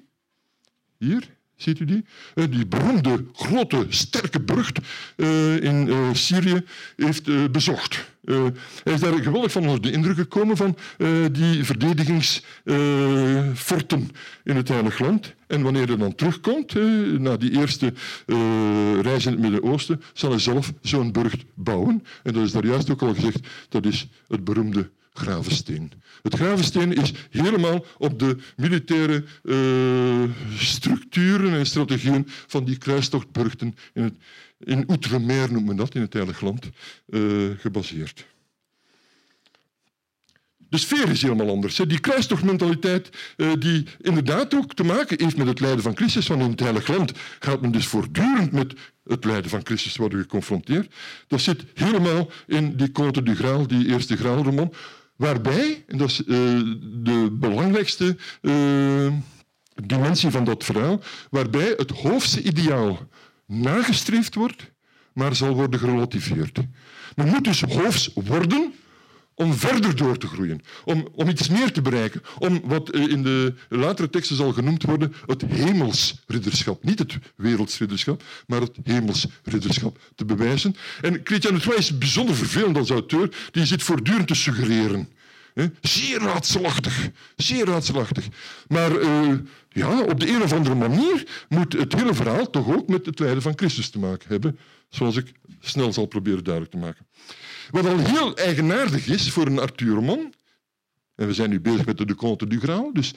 hier, 0.98 1.35
Ziet 1.56 1.80
u 1.80 1.86
die? 1.86 2.06
Eh, 2.34 2.44
die 2.50 2.66
beroemde, 2.66 3.26
grote, 3.34 3.86
sterke 3.90 4.40
burcht 4.40 4.80
uh, 5.16 5.64
in 5.64 5.88
uh, 5.88 6.14
Syrië 6.14 6.64
heeft 6.96 7.52
bezocht. 7.52 8.14
hij 8.84 8.94
is 8.94 9.00
daar 9.00 9.14
geweldig 9.14 9.52
van 9.52 9.62
onder 9.62 9.82
de 9.82 9.92
indruk 9.92 10.16
gekomen 10.16 10.58
van 10.58 10.78
die 11.32 11.64
verdedigingsforten 11.64 14.10
in 14.44 14.56
het 14.56 14.68
Heilige 14.68 15.04
Land. 15.04 15.34
En 15.48 15.62
wanneer 15.62 15.88
hij 15.88 15.98
dan 15.98 16.16
terugkomt, 16.16 16.74
na 17.20 17.38
die 17.38 17.52
eerste 17.52 17.94
reis 19.02 19.26
in 19.26 19.32
het 19.32 19.42
Midden-Oosten, 19.42 20.02
zal 20.14 20.30
hij 20.30 20.40
zelf 20.40 20.74
zo'n 20.82 21.12
burcht 21.12 21.46
bouwen. 21.54 22.04
En 22.24 22.34
dat 22.34 22.44
is 22.44 22.52
daar 22.52 22.66
juist 22.66 22.90
ook 22.90 23.02
al 23.02 23.14
gezegd, 23.14 23.48
dat 23.70 23.86
is 23.86 24.08
het 24.28 24.44
beroemde 24.44 24.90
Gravensteen. 25.18 25.92
Het 26.22 26.36
Gravensteen 26.36 26.94
is 26.94 27.14
helemaal 27.30 27.86
op 27.98 28.20
de 28.20 28.38
militaire 28.56 29.24
uh, 29.44 30.30
structuren 30.58 31.54
en 31.54 31.66
strategieën 31.66 32.28
van 32.28 32.66
die 32.66 32.78
kruistochtburchten 32.78 33.76
in, 33.94 34.04
het, 34.04 34.16
in 34.60 34.88
Outremer, 34.88 35.52
noemt 35.52 35.78
dat, 35.78 35.96
in 35.96 36.02
het 36.02 36.14
Heilige 36.14 36.46
Land, 36.46 36.70
uh, 37.10 37.50
gebaseerd. 37.58 38.26
De 40.70 40.78
sfeer 40.78 41.10
is 41.10 41.22
helemaal 41.22 41.50
anders. 41.50 41.76
Die 41.76 42.00
kruistochtmentaliteit 42.00 43.10
uh, 43.38 43.52
die 43.60 43.86
inderdaad 44.02 44.56
ook 44.56 44.74
te 44.74 44.84
maken 44.84 45.24
heeft 45.24 45.38
met 45.38 45.48
het 45.48 45.60
lijden 45.60 45.82
van 45.82 45.96
Christus. 45.96 46.28
Want 46.28 46.42
in 46.42 46.50
het 46.50 46.60
Heilige 46.60 46.92
Land 46.92 47.12
gaat 47.40 47.62
men 47.62 47.72
dus 47.72 47.88
voortdurend 47.88 48.52
met 48.52 48.74
het 49.04 49.26
lijden 49.26 49.50
van 49.50 49.62
Christus 49.64 49.96
worden 49.96 50.20
geconfronteerd. 50.20 50.94
Dat 51.28 51.42
zit 51.42 51.64
helemaal 51.74 52.32
in 52.48 52.76
die 52.76 52.90
Côte 52.90 53.24
du 53.24 53.36
Graal, 53.36 53.68
die 53.68 53.88
eerste 53.88 54.18
Graalroman. 54.18 54.74
Waarbij, 55.16 55.84
en 55.88 55.98
dat 55.98 56.10
is 56.10 56.20
uh, 56.20 56.28
de 57.04 57.28
belangrijkste 57.32 58.18
uh, 58.42 59.14
dimensie 59.84 60.30
van 60.30 60.44
dat 60.44 60.64
verhaal, 60.64 61.02
waarbij 61.30 61.74
het 61.78 61.92
hoofdse 61.92 62.42
ideaal 62.42 63.08
nagestreefd 63.48 64.36
wordt, 64.36 64.72
maar 65.14 65.36
zal 65.36 65.56
worden 65.56 65.80
gerelativeerd. 65.80 66.60
Men 67.16 67.28
moet 67.28 67.44
dus 67.44 67.62
hoofs 67.62 68.12
worden 68.14 68.74
om 69.36 69.54
verder 69.54 69.96
door 69.96 70.18
te 70.18 70.28
groeien, 70.28 70.62
om, 70.86 71.08
om 71.12 71.30
iets 71.30 71.50
meer 71.50 71.72
te 71.72 71.82
bereiken, 71.82 72.22
om 72.40 72.62
wat 72.64 72.90
eh, 72.90 73.08
in 73.08 73.24
de 73.24 73.54
latere 73.70 74.10
teksten 74.10 74.36
zal 74.36 74.54
genoemd 74.54 74.84
worden 74.84 75.14
het 75.26 75.42
hemelsridderschap. 75.42 76.84
Niet 76.84 77.00
het 77.00 77.18
wereldsridderschap, 77.36 78.24
maar 78.48 78.62
het 78.62 78.78
hemelsridderschap 78.84 80.00
te 80.16 80.26
bewijzen. 80.26 80.76
En 81.02 81.22
Christian 81.24 81.62
is 81.76 81.98
bijzonder 81.98 82.36
vervelend 82.36 82.78
als 82.78 82.90
auteur, 82.90 83.36
die 83.52 83.66
zit 83.66 83.84
voortdurend 83.84 84.28
te 84.28 84.36
suggereren. 84.36 85.10
Zeer 85.82 86.20
raadselachtig, 86.20 87.10
zeer 87.36 87.66
raadselachtig. 87.66 88.26
Maar 88.68 89.02
uh, 89.02 89.34
ja, 89.70 90.02
op 90.02 90.20
de 90.20 90.30
een 90.30 90.42
of 90.42 90.54
andere 90.54 90.76
manier 90.76 91.46
moet 91.50 91.74
het 91.74 91.94
hele 91.94 92.14
verhaal 92.14 92.50
toch 92.50 92.68
ook 92.68 92.88
met 92.88 93.06
het 93.06 93.20
lijden 93.20 93.42
van 93.42 93.54
Christus 93.56 93.90
te 93.90 94.00
maken 94.00 94.30
hebben, 94.30 94.60
zoals 94.90 95.16
ik 95.16 95.32
snel 95.60 95.94
zal 95.94 96.06
proberen 96.06 96.44
duidelijk 96.44 96.74
te 96.74 96.80
maken. 96.80 97.06
Wat 97.72 97.86
al 97.86 97.98
heel 97.98 98.38
eigenaardig 98.38 99.08
is 99.08 99.32
voor 99.32 99.46
een 99.46 99.60
Arthur-roman, 99.60 100.34
en 101.16 101.28
we 101.28 101.34
zijn 101.34 101.50
nu 101.50 101.60
bezig 101.60 101.86
met 101.86 101.98
de 101.98 102.16
Comte 102.16 102.48
du 102.48 102.60
Graal, 102.60 102.94
dus 102.94 103.14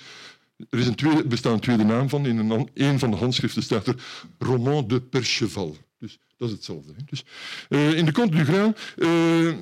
er 0.71 0.79
is 0.79 0.87
een 0.87 0.95
tweede, 0.95 1.25
bestaat 1.25 1.53
een 1.53 1.61
tweede 1.61 1.85
naam 1.85 2.09
van. 2.09 2.27
In 2.27 2.69
een, 2.75 2.99
van 2.99 3.11
de 3.11 3.17
handschriften 3.17 3.63
staat 3.63 3.87
er 3.87 3.95
Roman 4.39 4.89
de 4.89 5.01
Percheval. 5.01 5.77
Dus 5.99 6.19
dat 6.37 6.49
is 6.49 6.55
hetzelfde. 6.55 6.93
Dus, 7.07 7.25
uh, 7.69 7.93
in 7.93 8.05
de 8.05 8.13
Comte 8.13 8.37
du 8.37 8.45
Graal 8.45 8.75
uh, 8.97 9.55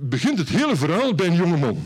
begint 0.00 0.38
het 0.38 0.48
hele 0.48 0.76
verhaal 0.76 1.14
bij 1.14 1.26
een 1.26 1.34
jonge 1.34 1.56
man 1.56 1.82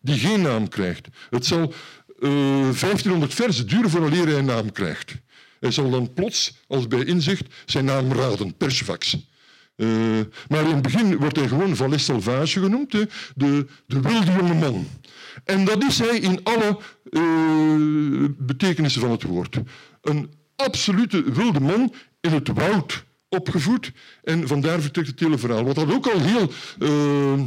die 0.00 0.18
geen 0.18 0.42
naam 0.42 0.68
krijgt. 0.68 1.08
Het 1.30 1.46
zal 1.46 1.74
uh, 2.18 2.68
eh, 2.68 2.80
1500 2.80 3.34
versen 3.34 3.66
duren 3.66 3.90
voordat 3.90 4.10
hij 4.10 4.38
een 4.38 4.44
naam 4.44 4.72
krijgt. 4.72 5.14
Hij 5.60 5.70
zal 5.70 5.90
dan 5.90 6.12
plots, 6.12 6.54
als 6.66 6.86
bij 6.86 7.04
inzicht, 7.04 7.54
zijn 7.64 7.84
naam 7.84 8.12
raden, 8.12 8.56
Perchevax. 9.76 10.46
maar 10.48 10.64
in 10.64 10.74
het 10.74 10.82
begin 10.82 11.16
wordt 11.16 11.36
hij 11.36 11.48
gewoon 11.48 11.76
Valais 11.76 12.04
Salvage 12.04 12.60
genoemd, 12.60 12.90
de, 12.90 13.08
de, 13.34 13.66
de 13.86 14.00
wilde 14.00 14.32
jonge 14.32 14.54
man. 14.54 14.86
En 15.44 15.64
dat 15.64 15.84
is 15.84 15.98
hij 15.98 16.18
in 16.18 16.40
alle 16.42 16.78
uh, 17.10 18.28
betekenissen 18.38 19.00
van 19.00 19.10
het 19.10 19.22
woord. 19.22 19.58
Een 20.02 20.30
absolute 20.56 21.32
wilde 21.32 21.60
man 21.60 21.94
in 22.20 22.32
het 22.32 22.48
woud 22.48 23.04
opgevoed. 23.28 23.92
En 24.22 24.48
vandaar 24.48 24.80
vertrekt 24.80 25.08
het 25.08 25.20
hele 25.20 25.38
verhaal. 25.38 25.64
Wat 25.64 25.74
dat 25.74 25.92
ook 25.92 26.06
al 26.06 26.20
heel 26.20 26.52
uh, 26.78 27.42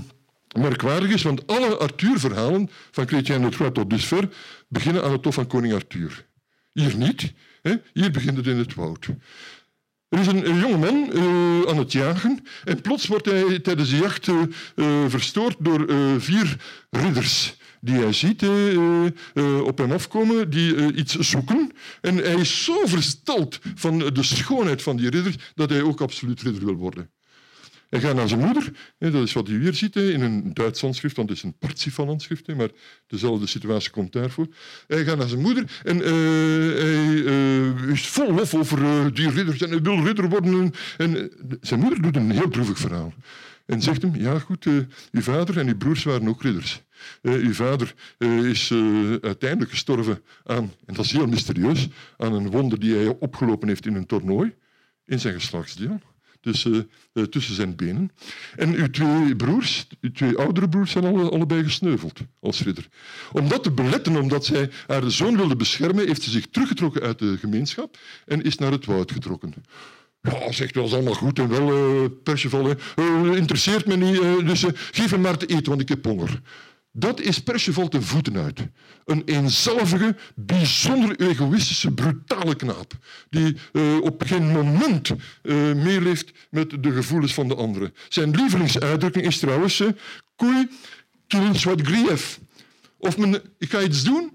merkwaardig 0.59 1.11
is, 1.11 1.21
want 1.21 1.47
alle 1.47 1.77
Arthur-verhalen 1.77 2.69
van 2.91 3.07
Chrétien 3.07 3.41
de 3.41 3.49
Troyes 3.49 3.73
tot 3.73 3.89
dusver 3.89 4.29
beginnen 4.67 5.03
aan 5.03 5.11
het 5.11 5.25
hof 5.25 5.33
van 5.33 5.47
koning 5.47 5.73
Arthur. 5.73 6.25
Hier 6.73 6.95
niet. 6.95 7.33
Hè? 7.61 7.75
Hier 7.93 8.11
begint 8.11 8.37
het 8.37 8.47
in 8.47 8.57
het 8.57 8.73
woud. 8.73 9.07
Er 10.17 10.23
is 10.23 10.29
een, 10.29 10.49
een 10.49 10.59
jonge 10.59 10.77
man 10.77 11.09
uh, 11.13 11.69
aan 11.69 11.77
het 11.77 11.91
jagen 11.91 12.39
en 12.63 12.81
plots 12.81 13.07
wordt 13.07 13.25
hij 13.25 13.59
tijdens 13.59 13.89
de 13.89 13.97
jacht 13.97 14.27
uh, 14.27 14.41
verstoord 15.07 15.55
door 15.59 15.85
vier 16.17 16.57
ridders 16.89 17.57
die 17.81 17.95
hij 17.95 18.13
ziet 18.13 18.43
op 19.63 19.77
hem 19.77 19.91
afkomen, 19.91 20.49
die 20.49 20.93
iets 20.93 21.15
zoeken. 21.15 21.71
En 22.01 22.15
hij 22.15 22.35
is 22.35 22.63
zo 22.63 22.85
versteld 22.85 23.59
van 23.75 23.97
de 23.99 24.23
schoonheid 24.23 24.81
van 24.81 24.97
die 24.97 25.09
ridders 25.09 25.35
dat 25.55 25.69
hij 25.69 25.81
ook 25.81 26.01
absoluut 26.01 26.41
ridder 26.41 26.65
wil 26.65 26.75
worden. 26.75 27.09
Hij 27.89 27.99
gaat 27.99 28.15
naar 28.15 28.27
zijn 28.27 28.39
moeder, 28.39 28.71
dat 28.97 29.13
is 29.13 29.33
wat 29.33 29.49
u 29.49 29.61
hier 29.61 29.73
ziet 29.73 29.95
in 29.95 30.21
een 30.21 30.53
Duits 30.53 30.81
handschrift, 30.81 31.15
want 31.15 31.29
het 31.29 31.37
is 31.37 31.43
een 31.43 31.57
Parsifal-handschrift, 31.57 32.55
maar 32.55 32.69
dezelfde 33.07 33.47
situatie 33.47 33.91
komt 33.91 34.11
daarvoor. 34.11 34.47
Hij 34.87 35.03
gaat 35.03 35.17
naar 35.17 35.27
zijn 35.27 35.41
moeder 35.41 35.81
en 35.83 35.97
hij 35.97 37.13
is 37.91 38.07
vol 38.07 38.33
lof 38.33 38.53
over 38.53 39.13
die 39.13 39.29
ridders 39.29 39.61
en 39.61 39.69
hij 39.69 39.81
wil 39.81 40.03
ridder 40.03 40.29
worden. 40.29 40.73
En 40.97 41.31
zijn 41.61 41.79
moeder 41.79 42.01
doet 42.01 42.15
een 42.15 42.31
heel 42.31 42.49
droevig 42.49 42.77
verhaal 42.77 43.13
en 43.67 43.81
zegt 43.81 44.01
hem, 44.01 44.15
ja 44.15 44.39
goed, 44.39 44.65
uw 45.11 45.21
vader 45.21 45.57
en 45.57 45.67
uw 45.67 45.77
broers 45.77 46.03
waren 46.03 46.27
ook 46.27 46.41
ridders. 46.41 46.81
Uh, 47.21 47.33
uw 47.33 47.53
vader 47.53 47.93
uh, 48.17 48.49
is 48.49 48.69
uh, 48.69 49.15
uiteindelijk 49.21 49.71
gestorven 49.71 50.21
aan, 50.43 50.73
en 50.85 50.93
dat 50.93 51.05
is 51.05 51.11
heel 51.11 51.27
mysterieus, 51.27 51.87
aan 52.17 52.33
een 52.33 52.49
wonde 52.49 52.77
die 52.77 52.95
hij 52.95 53.07
opgelopen 53.19 53.67
heeft 53.67 53.85
in 53.85 53.95
een 53.95 54.05
toernooi 54.05 54.55
in 55.05 55.19
zijn 55.19 55.33
geslachtsdeel. 55.33 55.99
Dus 56.47 56.65
tussen 57.29 57.55
zijn 57.55 57.75
benen. 57.75 58.11
En 58.55 58.73
uw 58.73 58.89
twee 58.89 59.35
broers, 59.35 59.87
uw 60.01 60.11
twee 60.11 60.37
oudere 60.37 60.69
broers, 60.69 60.91
zijn 60.91 61.05
alle, 61.05 61.29
allebei 61.29 61.63
gesneuveld 61.63 62.19
als 62.39 62.61
ridder. 62.61 62.87
Om 63.31 63.47
dat 63.47 63.63
te 63.63 63.71
beletten, 63.71 64.15
omdat 64.15 64.45
zij 64.45 64.69
haar 64.87 65.11
zoon 65.11 65.37
wilde 65.37 65.55
beschermen, 65.55 66.07
heeft 66.07 66.21
ze 66.21 66.29
zich 66.29 66.45
teruggetrokken 66.45 67.01
uit 67.01 67.19
de 67.19 67.37
gemeenschap 67.37 67.97
en 68.25 68.41
is 68.41 68.57
naar 68.57 68.71
het 68.71 68.85
woud 68.85 69.11
getrokken. 69.11 69.53
Ja, 70.21 70.51
zegt 70.51 70.75
wel, 70.75 70.85
is 70.85 70.93
allemaal 70.93 71.13
goed 71.13 71.39
en 71.39 71.49
wel, 71.49 72.09
uh, 72.99 73.35
interesseert 73.35 73.85
me 73.85 73.95
niet, 73.95 74.47
dus 74.47 74.65
geef 74.91 75.11
hem 75.11 75.21
maar 75.21 75.37
te 75.37 75.45
eten, 75.45 75.69
want 75.69 75.81
ik 75.81 75.89
heb 75.89 76.05
honger. 76.05 76.41
Dat 76.99 77.21
is 77.21 77.39
Perceval 77.39 77.87
ten 77.87 78.03
voeten 78.03 78.37
uit. 78.37 78.59
Een 79.05 79.21
eenzelvige, 79.25 80.15
bijzonder 80.35 81.19
egoïstische, 81.19 81.91
brutale 81.91 82.55
knaap. 82.55 82.93
Die 83.29 83.57
uh, 83.73 84.01
op 84.01 84.23
geen 84.25 84.51
moment 84.51 85.09
uh, 85.09 85.73
meeleeft 85.73 86.31
met 86.49 86.83
de 86.83 86.91
gevoelens 86.91 87.33
van 87.33 87.47
de 87.47 87.55
anderen. 87.55 87.93
Zijn 88.09 88.31
lievelingsuitdrukking 88.31 89.25
is 89.25 89.39
trouwens... 89.39 89.79
Uh, 89.79 89.87
Koei, 90.35 90.67
killen 91.27 91.63
wat 91.63 91.81
grief. 91.81 92.39
Of 92.97 93.17
men, 93.17 93.41
ik 93.57 93.69
ga 93.69 93.81
iets 93.81 94.03
doen, 94.03 94.31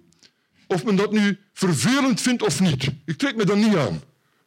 of 0.66 0.84
men 0.84 0.96
dat 0.96 1.12
nu 1.12 1.38
vervelend 1.52 2.20
vindt 2.20 2.42
of 2.42 2.60
niet. 2.60 2.88
Ik 3.04 3.16
trek 3.16 3.36
me 3.36 3.44
dan 3.44 3.58
niet 3.58 3.76
aan. 3.76 4.00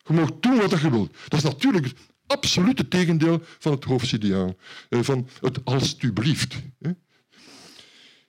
Je 0.06 0.14
mag 0.14 0.30
doen 0.40 0.58
wat 0.58 0.82
je 0.82 0.90
wilt. 0.90 1.16
Dat 1.28 1.40
is 1.40 1.46
natuurlijk 1.46 1.86
het 1.86 1.96
absolute 2.28 2.88
tegendeel 2.88 3.42
van 3.60 3.72
het 3.72 3.84
hoofdsideaal. 3.84 4.56
Van 4.90 5.28
het 5.42 5.66
alstublieft. 5.66 6.56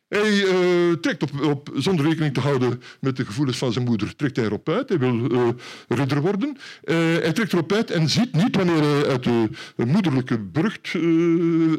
Hij 0.09 0.45
uh, 0.45 0.93
trekt 0.93 1.23
op, 1.23 1.41
op, 1.41 1.71
zonder 1.75 2.05
rekening 2.07 2.35
te 2.35 2.41
houden 2.41 2.83
met 3.01 3.17
de 3.17 3.25
gevoelens 3.25 3.59
van 3.59 3.73
zijn 3.73 3.85
moeder, 3.85 4.17
trekt 4.17 4.37
hij 4.37 4.45
erop 4.45 4.69
uit. 4.69 4.89
Hij 4.89 4.99
wil 4.99 5.33
uh, 5.33 5.49
ridder 5.89 6.21
worden. 6.21 6.57
Uh, 6.85 6.97
hij 6.97 7.33
trekt 7.33 7.53
erop 7.53 7.73
uit 7.73 7.91
en 7.91 8.09
ziet 8.09 8.33
niet 8.33 8.57
wanneer 8.57 8.83
hij 8.83 9.07
uit 9.07 9.25
de 9.25 9.49
moederlijke 9.77 10.41
brug 10.41 10.81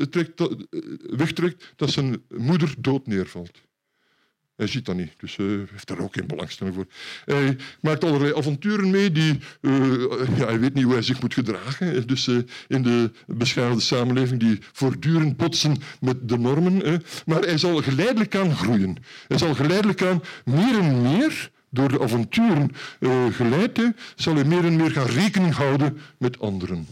trekt, 0.10 0.48
wegtrekt 1.18 1.74
dat 1.76 1.90
zijn 1.90 2.22
moeder 2.38 2.74
dood 2.78 3.08
neervalt. 3.08 3.67
Hij 4.58 4.68
ziet 4.68 4.86
dat 4.86 4.96
niet, 4.96 5.12
dus 5.18 5.36
hij 5.36 5.46
uh, 5.46 5.62
heeft 5.72 5.88
daar 5.88 6.00
ook 6.00 6.14
geen 6.14 6.28
belangstelling 6.28 6.76
voor. 6.76 6.86
Hij 7.26 7.58
maakt 7.82 8.04
allerlei 8.04 8.36
avonturen 8.36 8.90
mee. 8.90 9.12
Die, 9.12 9.40
uh, 9.62 9.84
ja, 10.38 10.46
hij 10.46 10.60
weet 10.60 10.74
niet 10.74 10.84
hoe 10.84 10.94
hij 10.94 11.02
zich 11.02 11.22
moet 11.22 11.34
gedragen. 11.34 12.08
Dus 12.08 12.28
uh, 12.28 12.38
in 12.68 12.82
de 12.84 13.12
beschaafde 13.26 13.82
samenleving 13.82 14.40
die 14.40 14.60
voortdurend 14.72 15.38
botsen 15.38 15.78
met 16.00 16.30
de 16.30 16.38
normen. 16.38 17.04
Maar 17.26 17.42
hij 17.42 17.58
zal 17.58 17.82
geleidelijk 17.82 18.36
aan 18.36 18.56
groeien. 18.56 18.98
Hij 19.28 19.38
zal 19.38 19.56
geleidelijk 19.56 20.02
aan 20.02 20.22
meer 20.46 20.80
en 20.80 21.02
meer 21.02 21.50
door 21.70 21.90
de 21.90 22.02
avonturen 22.02 22.72
geleid, 23.32 23.82
zal 24.16 24.36
hij 24.36 24.44
meer 24.44 24.66
en 24.66 24.76
meer 24.76 24.92
gaan 24.92 25.06
rekening 25.06 25.54
houden 25.54 26.00
met 26.18 26.40
anderen. 26.40 26.88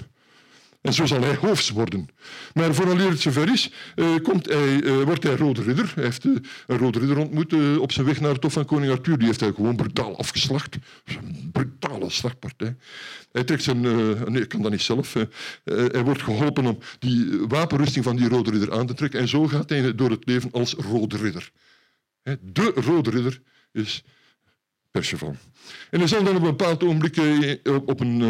En 0.86 0.94
zo 0.94 1.06
zal 1.06 1.22
hij 1.22 1.36
hoofds 1.36 1.70
worden. 1.70 2.08
Maar 2.54 2.74
vooraleer 2.74 3.10
het 3.10 3.20
zover 3.20 3.52
is, 3.52 3.72
uh, 3.96 4.16
komt 4.24 4.46
hij, 4.46 4.82
uh, 4.82 5.02
wordt 5.04 5.24
hij 5.24 5.36
rode 5.36 5.62
ridder. 5.62 5.92
Hij 5.96 6.04
heeft 6.04 6.26
uh, 6.26 6.36
een 6.68 6.78
rode 6.78 7.00
ridder 7.00 7.18
ontmoet 7.18 7.78
op 7.80 7.92
zijn 7.92 8.06
weg 8.06 8.20
naar 8.22 8.34
het 8.34 8.44
Hof 8.44 8.54
van 8.54 8.66
koning 8.66 8.92
Arthur. 8.92 9.18
Die 9.18 9.28
heeft 9.28 9.40
hij 9.40 9.52
gewoon 9.52 9.76
brutaal 9.76 10.18
afgeslacht. 10.18 10.76
Een 11.06 11.50
brutale 11.52 12.10
slagpartij. 12.10 12.76
Hij 13.32 13.44
trekt 13.44 13.64
zijn... 13.64 13.82
nee, 14.32 14.42
ik 14.42 14.50
kan 14.50 14.62
dat 14.62 14.72
niet 14.72 14.82
zelf. 14.82 15.14
hij 15.64 16.04
wordt 16.04 16.22
geholpen 16.22 16.66
om 16.66 16.78
die 17.00 17.40
wapenrusting 17.48 18.06
van 18.06 18.16
die 18.16 18.30
rode 18.30 18.52
ridder 18.52 18.74
aan 18.74 18.88
te 18.88 18.94
trekken. 18.94 19.20
En 19.20 19.28
zo 19.28 19.48
gaat 19.48 19.70
hij 19.70 19.96
door 19.96 20.10
het 20.10 20.26
leven 20.26 20.52
als 20.52 20.74
rode 20.74 21.18
ridder. 21.18 21.52
De 22.42 22.72
rode 22.76 23.10
ridder 23.10 23.42
is 23.72 24.04
Perceval. 24.92 25.36
En 25.90 26.00
hij 26.00 26.08
zal 26.08 26.24
dan 26.24 26.36
op 26.36 26.42
een 26.42 26.50
bepaald 26.50 26.84
ogenblik 26.84 27.18
op 27.86 28.00
een 28.00 28.22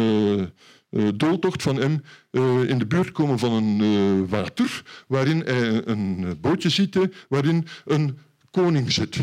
dooltocht 1.14 1.62
van 1.62 1.76
hem 1.76 2.02
uh, 2.30 2.68
in 2.68 2.78
de 2.78 2.86
buurt 2.86 3.12
komen 3.12 3.38
van 3.38 3.52
een 3.52 3.80
uh, 3.80 4.28
water, 4.28 4.82
waarin 5.08 5.40
hij 5.40 5.86
een 5.86 6.38
bootje 6.40 6.68
ziet, 6.68 6.98
waarin 7.28 7.66
een 7.84 8.18
koning 8.50 8.92
zit. 8.92 9.18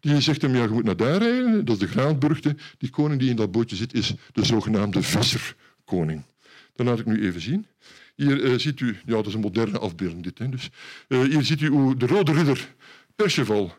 Die 0.00 0.20
zegt 0.20 0.42
hem, 0.42 0.54
ja, 0.54 0.62
je 0.62 0.68
moet 0.68 0.84
naar 0.84 0.96
daar 0.96 1.18
rijden, 1.18 1.64
dat 1.64 1.74
is 1.74 1.80
de 1.80 1.88
Graanburgte. 1.88 2.56
Die 2.78 2.90
koning 2.90 3.20
die 3.20 3.30
in 3.30 3.36
dat 3.36 3.52
bootje 3.52 3.76
zit, 3.76 3.94
is 3.94 4.14
de 4.32 4.44
zogenaamde 4.44 5.02
visserkoning. 5.02 6.22
Dat 6.74 6.86
laat 6.86 6.98
ik 6.98 7.06
nu 7.06 7.22
even 7.22 7.40
zien. 7.40 7.66
Hier 8.14 8.60
ziet 8.60 8.80
u, 8.80 8.96
ja, 9.06 9.14
dat 9.14 9.26
is 9.26 9.34
een 9.34 9.40
moderne 9.40 9.78
afbeelding 9.78 10.22
dit. 10.22 10.38
Hè, 10.38 10.48
dus, 10.48 10.70
hier 11.08 11.42
ziet 11.42 11.60
u 11.60 11.68
hoe 11.68 11.96
de 11.96 12.06
rode 12.06 12.32
ridder 12.32 12.74
Perceval 13.16 13.74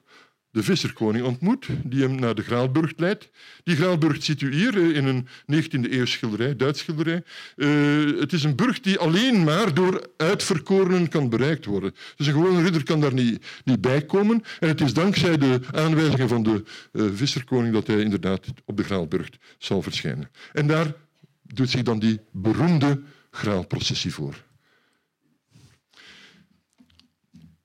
de 0.56 0.64
visserkoning 0.64 1.26
ontmoet, 1.26 1.68
die 1.84 2.01
hem 2.01 2.16
naar 2.16 2.36
de 2.36 2.41
Graalburg 2.41 2.93
leidt. 2.95 3.30
Die 3.64 3.76
Graalburg 3.76 4.24
ziet 4.24 4.41
u 4.41 4.53
hier 4.53 4.78
eh, 4.78 4.95
in 4.95 5.06
een 5.06 5.28
19e-eeuw 5.53 6.06
schilderij, 6.06 6.56
Duits 6.56 6.80
schilderij. 6.80 7.24
Uh, 7.56 8.20
het 8.20 8.34
is 8.34 8.43
een 8.43 8.56
burg 8.56 8.80
die 8.80 8.99
alleen 8.99 9.43
maar 9.43 9.74
door 9.74 10.10
uitverkorenen 10.18 11.10
kan 11.10 11.30
bereikt 11.30 11.66
worden. 11.66 11.95
Dus 12.16 12.28
een 12.28 12.34
gewone 12.34 12.62
ridder 12.62 12.84
kan 12.84 13.01
daar 13.01 13.14
niet, 13.14 13.45
niet 13.64 13.82
bij 13.82 14.06
komen. 14.06 14.43
En 14.60 14.68
het 14.68 14.82
is 14.82 14.93
dankzij 14.93 15.38
de 15.38 15.60
aanwijzingen 15.72 16.28
van 16.28 16.43
de 16.43 16.64
uh, 16.91 17.06
visserkoning 17.14 17.74
dat 17.74 17.88
hij 17.88 17.99
inderdaad 17.99 18.47
op 18.66 18.78
de 18.78 18.84
Graalburg 18.84 19.30
zal 19.58 19.82
verschijnen. 19.82 20.30
En 20.53 20.68
daar 20.68 20.93
doet 21.41 21.70
zich 21.70 21.84
dan 21.84 21.99
die 21.99 22.20
beroemde 22.32 23.01
graalprocessie 23.32 24.14
voor. 24.14 24.43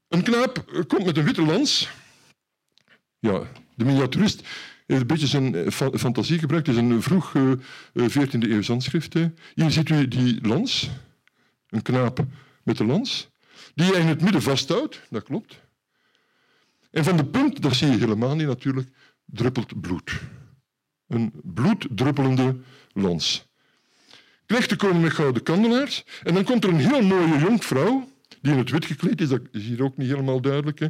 Een 0.08 0.22
knaap 0.22 0.84
komt 0.86 1.04
met 1.04 1.16
een 1.16 1.24
witte 1.24 1.42
lans 1.42 1.88
ja, 3.20 3.42
de 3.74 3.84
miniaturist 3.84 4.42
heeft 4.86 5.00
een 5.00 5.06
beetje 5.06 5.26
zijn 5.26 5.54
eh, 5.54 5.70
fantasie 5.94 6.38
gebruikt. 6.38 6.66
Het 6.66 6.76
is 6.76 6.82
een 6.82 7.02
vroeg 7.02 7.34
uh, 7.34 7.52
14e 7.94 8.38
eeuw 8.38 8.62
handschrift. 8.62 9.14
Hier 9.54 9.70
ziet 9.70 9.88
u 9.88 10.08
die 10.08 10.46
lans, 10.46 10.90
een 11.68 11.82
knaap 11.82 12.24
met 12.62 12.76
de 12.76 12.84
lans, 12.84 13.28
die 13.74 13.86
hij 13.86 14.00
in 14.00 14.06
het 14.06 14.22
midden 14.22 14.42
vasthoudt, 14.42 15.00
dat 15.10 15.22
klopt. 15.22 15.60
En 16.90 17.04
van 17.04 17.16
de 17.16 17.24
punt, 17.24 17.62
dat 17.62 17.74
zie 17.74 17.90
je 17.90 17.98
helemaal 17.98 18.36
niet 18.36 18.46
natuurlijk, 18.46 18.88
druppelt 19.24 19.80
bloed. 19.80 20.20
Een 21.06 21.32
bloeddruppelende 21.42 22.56
lans. 22.92 23.48
Knechten 24.46 24.76
komen 24.76 25.00
met 25.00 25.12
gouden 25.12 25.42
kandelaars 25.42 26.04
en 26.22 26.34
dan 26.34 26.44
komt 26.44 26.64
er 26.64 26.70
een 26.70 26.80
heel 26.80 27.02
mooie 27.02 27.38
jonkvrouw 27.38 28.08
die 28.40 28.52
in 28.52 28.58
het 28.58 28.70
wit 28.70 28.84
gekleed 28.84 29.20
is, 29.20 29.28
dat 29.28 29.40
is 29.52 29.62
hier 29.62 29.82
ook 29.82 29.96
niet 29.96 30.08
helemaal 30.08 30.40
duidelijk. 30.40 30.78
Hè. 30.78 30.88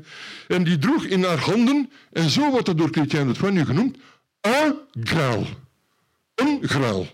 En 0.49 0.64
die 0.64 0.78
droeg 0.78 1.05
in 1.05 1.24
haar 1.24 1.38
handen, 1.38 1.91
en 2.12 2.30
zo 2.30 2.51
wordt 2.51 2.66
dat 2.66 2.78
door 2.78 2.88
Chrétien 2.91 3.26
de 3.26 3.32
Troyes 3.32 3.55
nu 3.55 3.64
genoemd, 3.64 3.97
een 4.41 4.74
graal. 5.03 5.45
Een 6.34 6.59
graal. 6.62 7.07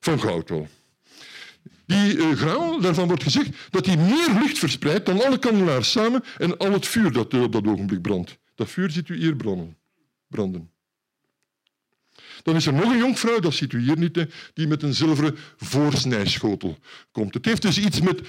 Van 0.00 0.20
goud 0.20 0.48
wel. 0.48 0.68
Die 1.86 2.16
uh, 2.16 2.32
graal, 2.32 2.80
daarvan 2.80 3.06
wordt 3.06 3.22
gezegd 3.22 3.50
dat 3.70 3.84
die 3.84 3.96
meer 3.96 4.30
licht 4.40 4.58
verspreidt 4.58 5.06
dan 5.06 5.24
alle 5.24 5.38
kandelaars 5.38 5.90
samen 5.90 6.24
en 6.38 6.58
al 6.58 6.72
het 6.72 6.86
vuur 6.86 7.12
dat 7.12 7.32
uh, 7.32 7.42
op 7.42 7.52
dat 7.52 7.66
ogenblik 7.66 8.02
brandt. 8.02 8.38
Dat 8.54 8.70
vuur 8.70 8.90
ziet 8.90 9.08
u 9.08 9.16
hier 9.16 9.36
branden. 9.36 9.76
branden. 10.28 10.70
Dan 12.46 12.56
is 12.56 12.66
er 12.66 12.72
nog 12.72 12.92
een 12.92 12.98
jonkvrouw, 12.98 13.38
dat 13.38 13.54
ziet 13.54 13.72
u 13.72 13.80
hier 13.80 13.98
niet, 13.98 14.26
die 14.54 14.66
met 14.66 14.82
een 14.82 14.94
zilveren 14.94 15.36
voorsnijschotel 15.56 16.78
komt. 17.10 17.34
Het 17.34 17.44
heeft 17.44 17.62
dus 17.62 17.78
iets 17.78 18.00
met 18.00 18.20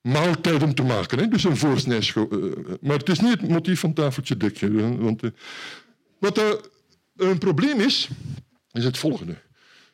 maaltijden 0.00 0.74
te 0.74 0.82
maken, 0.82 1.30
dus 1.30 1.44
een 1.44 1.56
voorsnijschotel. 1.56 2.40
Eh, 2.40 2.74
maar 2.80 2.98
het 2.98 3.08
is 3.08 3.20
niet 3.20 3.40
het 3.40 3.48
motief 3.48 3.80
van 3.80 3.92
tafeltje 3.92 4.36
dekje. 4.36 4.96
Want, 4.98 5.22
eh, 5.22 5.30
wat 6.18 6.60
een 7.16 7.38
probleem 7.38 7.80
is, 7.80 8.08
is 8.72 8.84
het 8.84 8.98
volgende. 8.98 9.36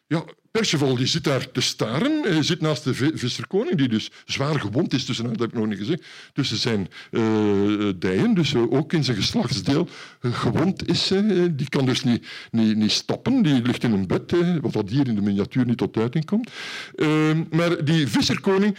Ja, 0.07 0.25
Perceval 0.57 0.97
die 0.97 1.07
zit 1.07 1.25
daar 1.25 1.51
te 1.51 1.61
staren. 1.61 2.23
Hij 2.23 2.43
zit 2.43 2.61
naast 2.61 2.85
de 2.85 2.95
visserkoning, 3.15 3.77
die 3.77 3.89
dus 3.89 4.11
zwaar 4.27 4.61
gewond 4.61 4.93
is, 4.93 5.05
tussen, 5.05 5.25
dat 5.25 5.39
heb 5.39 5.49
ik 5.49 5.55
nog 5.55 5.67
niet 5.67 5.79
gezegd, 5.79 6.03
tussen 6.33 6.57
zijn 6.57 6.89
uh, 7.11 7.89
dijen, 7.97 8.35
dus 8.35 8.53
uh, 8.53 8.73
ook 8.73 8.93
in 8.93 9.05
zijn 9.05 9.17
geslachtsdeel 9.17 9.89
gewond 10.21 10.89
is. 10.89 11.13
die 11.51 11.69
kan 11.69 11.87
dus 11.87 12.05
niet, 12.05 12.27
niet, 12.51 12.77
niet 12.77 12.91
stappen, 12.91 13.43
die 13.43 13.63
ligt 13.63 13.83
in 13.83 13.93
een 13.93 14.07
bed, 14.07 14.35
wat 14.61 14.73
dat 14.73 14.91
hier 14.91 15.09
in 15.09 15.15
de 15.15 15.21
miniatuur 15.21 15.67
niet 15.67 15.79
tot 15.79 15.97
uiting 15.97 16.25
komt. 16.25 16.51
Ehm, 16.97 17.45
maar 17.51 17.85
die 17.85 18.09
visserkoning 18.09 18.77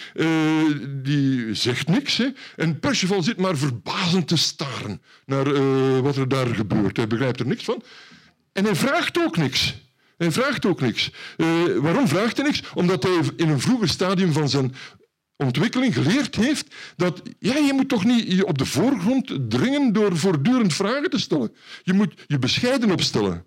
die 1.03 1.53
zegt 1.53 1.87
niks. 1.87 2.17
Hè, 2.17 2.27
en 2.55 2.79
Perceval 2.79 3.23
zit 3.23 3.37
maar 3.37 3.57
verbazend 3.57 4.27
te 4.27 4.37
staren 4.37 5.01
naar 5.25 6.01
wat 6.01 6.15
er 6.15 6.27
daar 6.27 6.47
gebeurt. 6.47 6.97
Hij 6.97 7.07
begrijpt 7.07 7.39
er 7.39 7.47
niks 7.47 7.63
van. 7.63 7.83
En 8.53 8.63
hij 8.63 8.75
vraagt 8.75 9.17
ook 9.19 9.37
niks. 9.37 9.75
Hij 10.17 10.31
vraagt 10.31 10.65
ook 10.65 10.81
niks. 10.81 11.11
Uh, 11.37 11.47
waarom 11.77 12.07
vraagt 12.07 12.37
hij 12.37 12.45
niks? 12.45 12.63
Omdat 12.73 13.03
hij 13.03 13.19
in 13.35 13.49
een 13.49 13.59
vroeger 13.59 13.89
stadium 13.89 14.31
van 14.31 14.49
zijn 14.49 14.75
ontwikkeling 15.35 15.93
geleerd 15.93 16.35
heeft 16.35 16.75
dat 16.95 17.21
ja, 17.39 17.55
je 17.55 17.73
moet 17.73 17.89
toch 17.89 18.05
niet 18.05 18.43
op 18.43 18.57
de 18.57 18.65
voorgrond 18.65 19.49
dringen 19.49 19.93
door 19.93 20.17
voortdurend 20.17 20.73
vragen 20.73 21.09
te 21.09 21.19
stellen. 21.19 21.55
Je 21.83 21.93
moet 21.93 22.13
je 22.27 22.39
bescheiden 22.39 22.91
opstellen. 22.91 23.45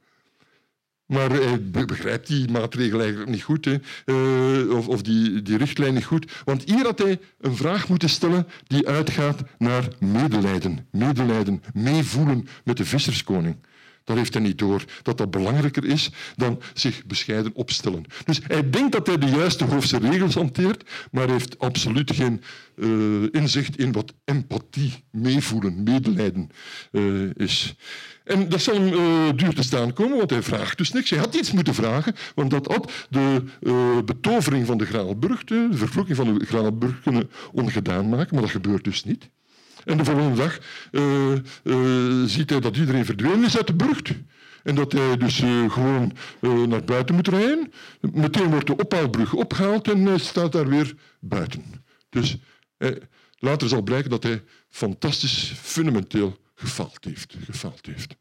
Maar 1.07 1.31
hij 1.31 1.71
begrijpt 1.71 2.27
die 2.27 2.51
maatregel 2.51 3.01
eigenlijk 3.01 3.31
niet 3.31 3.43
goed, 3.43 3.65
hè. 3.65 3.77
Uh, 4.07 4.77
of, 4.77 4.89
of 4.89 5.03
die, 5.03 5.43
die 5.43 5.57
richtlijn 5.57 5.95
niet 5.95 6.05
goed. 6.05 6.33
Want 6.45 6.63
hier 6.65 6.85
had 6.85 6.99
hij 6.99 7.21
een 7.41 7.57
vraag 7.57 7.89
moeten 7.89 8.09
stellen 8.09 8.47
die 8.67 8.89
uitgaat 8.89 9.43
naar 9.59 9.89
medelijden. 9.99 10.87
Medelijden, 10.91 11.63
meevoelen 11.73 12.49
met 12.65 12.77
de 12.77 12.85
visserskoning. 12.85 13.57
Dat 14.05 14.17
heeft 14.17 14.35
hij 14.35 14.43
niet 14.43 14.59
door, 14.59 14.85
dat 15.03 15.19
dat 15.19 15.31
belangrijker 15.31 15.85
is 15.85 16.11
dan 16.37 16.61
zich 16.75 17.07
bescheiden 17.07 17.55
opstellen. 17.55 18.05
Dus 18.25 18.41
hij 18.47 18.71
denkt 18.71 18.93
dat 18.93 19.07
hij 19.07 19.19
de 19.19 19.27
juiste 19.27 19.65
hoofdse 19.65 19.99
regels 19.99 20.35
hanteert, 20.35 20.91
maar 21.11 21.31
heeft 21.31 21.59
absoluut 21.59 22.15
geen 22.15 22.43
uh, 22.77 23.29
inzicht 23.31 23.79
in 23.79 23.93
wat 23.93 24.15
empathie, 24.25 25.05
meevoelen, 25.11 25.83
medelijden 25.83 26.51
uh, 26.93 27.31
is. 27.35 27.75
En 28.25 28.49
dat 28.49 28.61
zal 28.61 28.75
hem 28.75 28.93
uh, 28.93 29.29
duur 29.37 29.55
te 29.55 29.63
staan 29.63 29.93
komen, 29.93 30.17
want 30.17 30.31
hij 30.31 30.43
vraagt 30.43 30.79
dus 30.79 30.93
niks. 30.93 31.11
Hij 31.11 31.19
had 31.19 31.35
iets 31.35 31.53
moeten 31.53 31.75
vragen, 31.75 32.15
want 32.35 32.51
dat 32.51 32.67
had 32.67 32.93
de 33.11 33.43
betovering 34.05 34.67
van 34.67 34.79
de 34.79 34.87
Graalburg, 34.87 35.45
de 35.45 35.69
vervloeking 35.73 36.17
van 36.17 36.39
de 36.39 36.45
Graalburg, 36.45 37.01
kunnen 37.01 37.31
ongedaan 37.53 38.09
maken, 38.09 38.35
maar 38.35 38.43
dat 38.43 38.51
gebeurt 38.51 38.85
dus 38.85 39.05
niet. 39.05 39.31
En 39.85 39.97
de 39.97 40.05
volgende 40.05 40.37
dag 40.37 40.59
uh, 40.93 41.33
uh, 41.63 42.25
ziet 42.25 42.51
hij 42.51 42.61
dat 42.61 42.77
iedereen 42.77 43.05
verdwenen 43.05 43.45
is 43.45 43.57
uit 43.57 43.67
de 43.67 43.75
burcht. 43.75 44.11
En 44.63 44.75
dat 44.75 44.93
hij 44.93 45.17
dus 45.17 45.41
uh, 45.41 45.71
gewoon 45.71 46.13
naar 46.69 46.85
buiten 46.85 47.15
moet 47.15 47.29
rijden. 47.29 47.73
Meteen 48.01 48.51
wordt 48.51 48.67
de 48.67 48.77
ophaalbrug 48.77 49.35
opgehaald 49.35 49.89
en 49.89 50.05
hij 50.05 50.19
staat 50.19 50.53
daar 50.53 50.69
weer 50.69 50.95
buiten. 51.21 51.85
Dus 52.09 52.37
later 53.39 53.69
zal 53.69 53.83
blijken 53.83 54.11
dat 54.11 54.23
hij 54.23 54.43
fantastisch, 54.69 55.53
fundamenteel 55.57 56.39
gefaald 56.55 57.05
heeft. 57.05 57.37
Gefaald 57.45 57.87
heeft. 57.87 58.17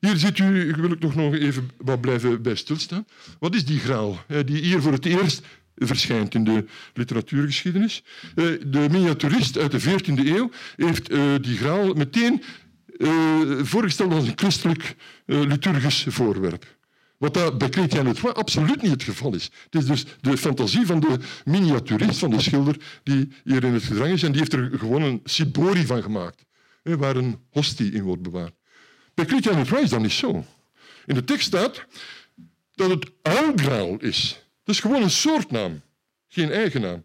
Hier 0.00 0.16
ziet 0.16 0.38
u, 0.38 0.74
wil 0.76 0.90
ik 0.90 1.14
nog 1.14 1.34
even 1.34 1.70
wat 1.76 2.00
blijven 2.00 2.42
bij 2.42 2.54
stilstaan. 2.54 3.06
Wat 3.38 3.54
is 3.54 3.64
die 3.64 3.78
graal? 3.78 4.24
Die 4.44 4.62
hier 4.62 4.82
voor 4.82 4.92
het 4.92 5.06
eerst 5.06 5.42
verschijnt 5.78 6.34
in 6.34 6.44
de 6.44 6.64
literatuurgeschiedenis. 6.94 8.02
Eh, 8.34 8.44
de 8.66 8.86
miniaturist 8.90 9.58
uit 9.58 9.70
de 9.70 9.80
14e 9.80 10.26
eeuw 10.26 10.50
heeft 10.76 11.08
eh, 11.08 11.34
die 11.40 11.56
graal 11.56 11.92
meteen 11.92 12.42
eh, 12.96 13.10
voorgesteld 13.62 14.12
als 14.12 14.26
een 14.26 14.38
christelijk 14.38 14.96
liturgisch 15.26 16.04
voorwerp. 16.08 16.76
Wat 17.18 17.58
bij 17.58 17.68
Chrétien 17.68 18.14
Le 18.22 18.32
absoluut 18.32 18.82
niet 18.82 18.90
het 18.90 19.02
geval 19.02 19.34
is. 19.34 19.50
Het 19.70 19.82
is 19.82 19.86
dus 19.86 20.04
de 20.20 20.36
fantasie 20.36 20.86
van 20.86 21.00
de 21.00 21.18
miniaturist, 21.44 22.18
van 22.18 22.30
de 22.30 22.40
schilder, 22.40 22.76
die 23.02 23.32
hier 23.44 23.64
in 23.64 23.72
het 23.72 23.82
gedrang 23.82 24.12
is. 24.12 24.22
En 24.22 24.30
die 24.30 24.40
heeft 24.40 24.52
er 24.52 24.70
gewoon 24.78 25.02
een 25.02 25.20
cibori 25.24 25.86
van 25.86 26.02
gemaakt, 26.02 26.44
waar 26.82 27.16
een 27.16 27.38
hostie 27.50 27.92
in 27.92 28.02
wordt 28.02 28.22
bewaard. 28.22 28.54
Bij 29.14 29.24
Chrétien 29.24 29.66
Le 29.70 29.80
is 29.80 29.90
dat 29.90 30.00
niet 30.00 30.12
zo. 30.12 30.44
In 31.06 31.14
de 31.14 31.24
tekst 31.24 31.46
staat 31.46 31.86
dat 32.74 32.90
het 32.90 33.10
uilgraal 33.22 33.96
is. 33.96 34.47
Dat 34.68 34.76
is 34.76 34.82
gewoon 34.82 35.02
een 35.02 35.10
soortnaam, 35.10 35.80
geen 36.26 36.50
eigennaam. 36.50 37.04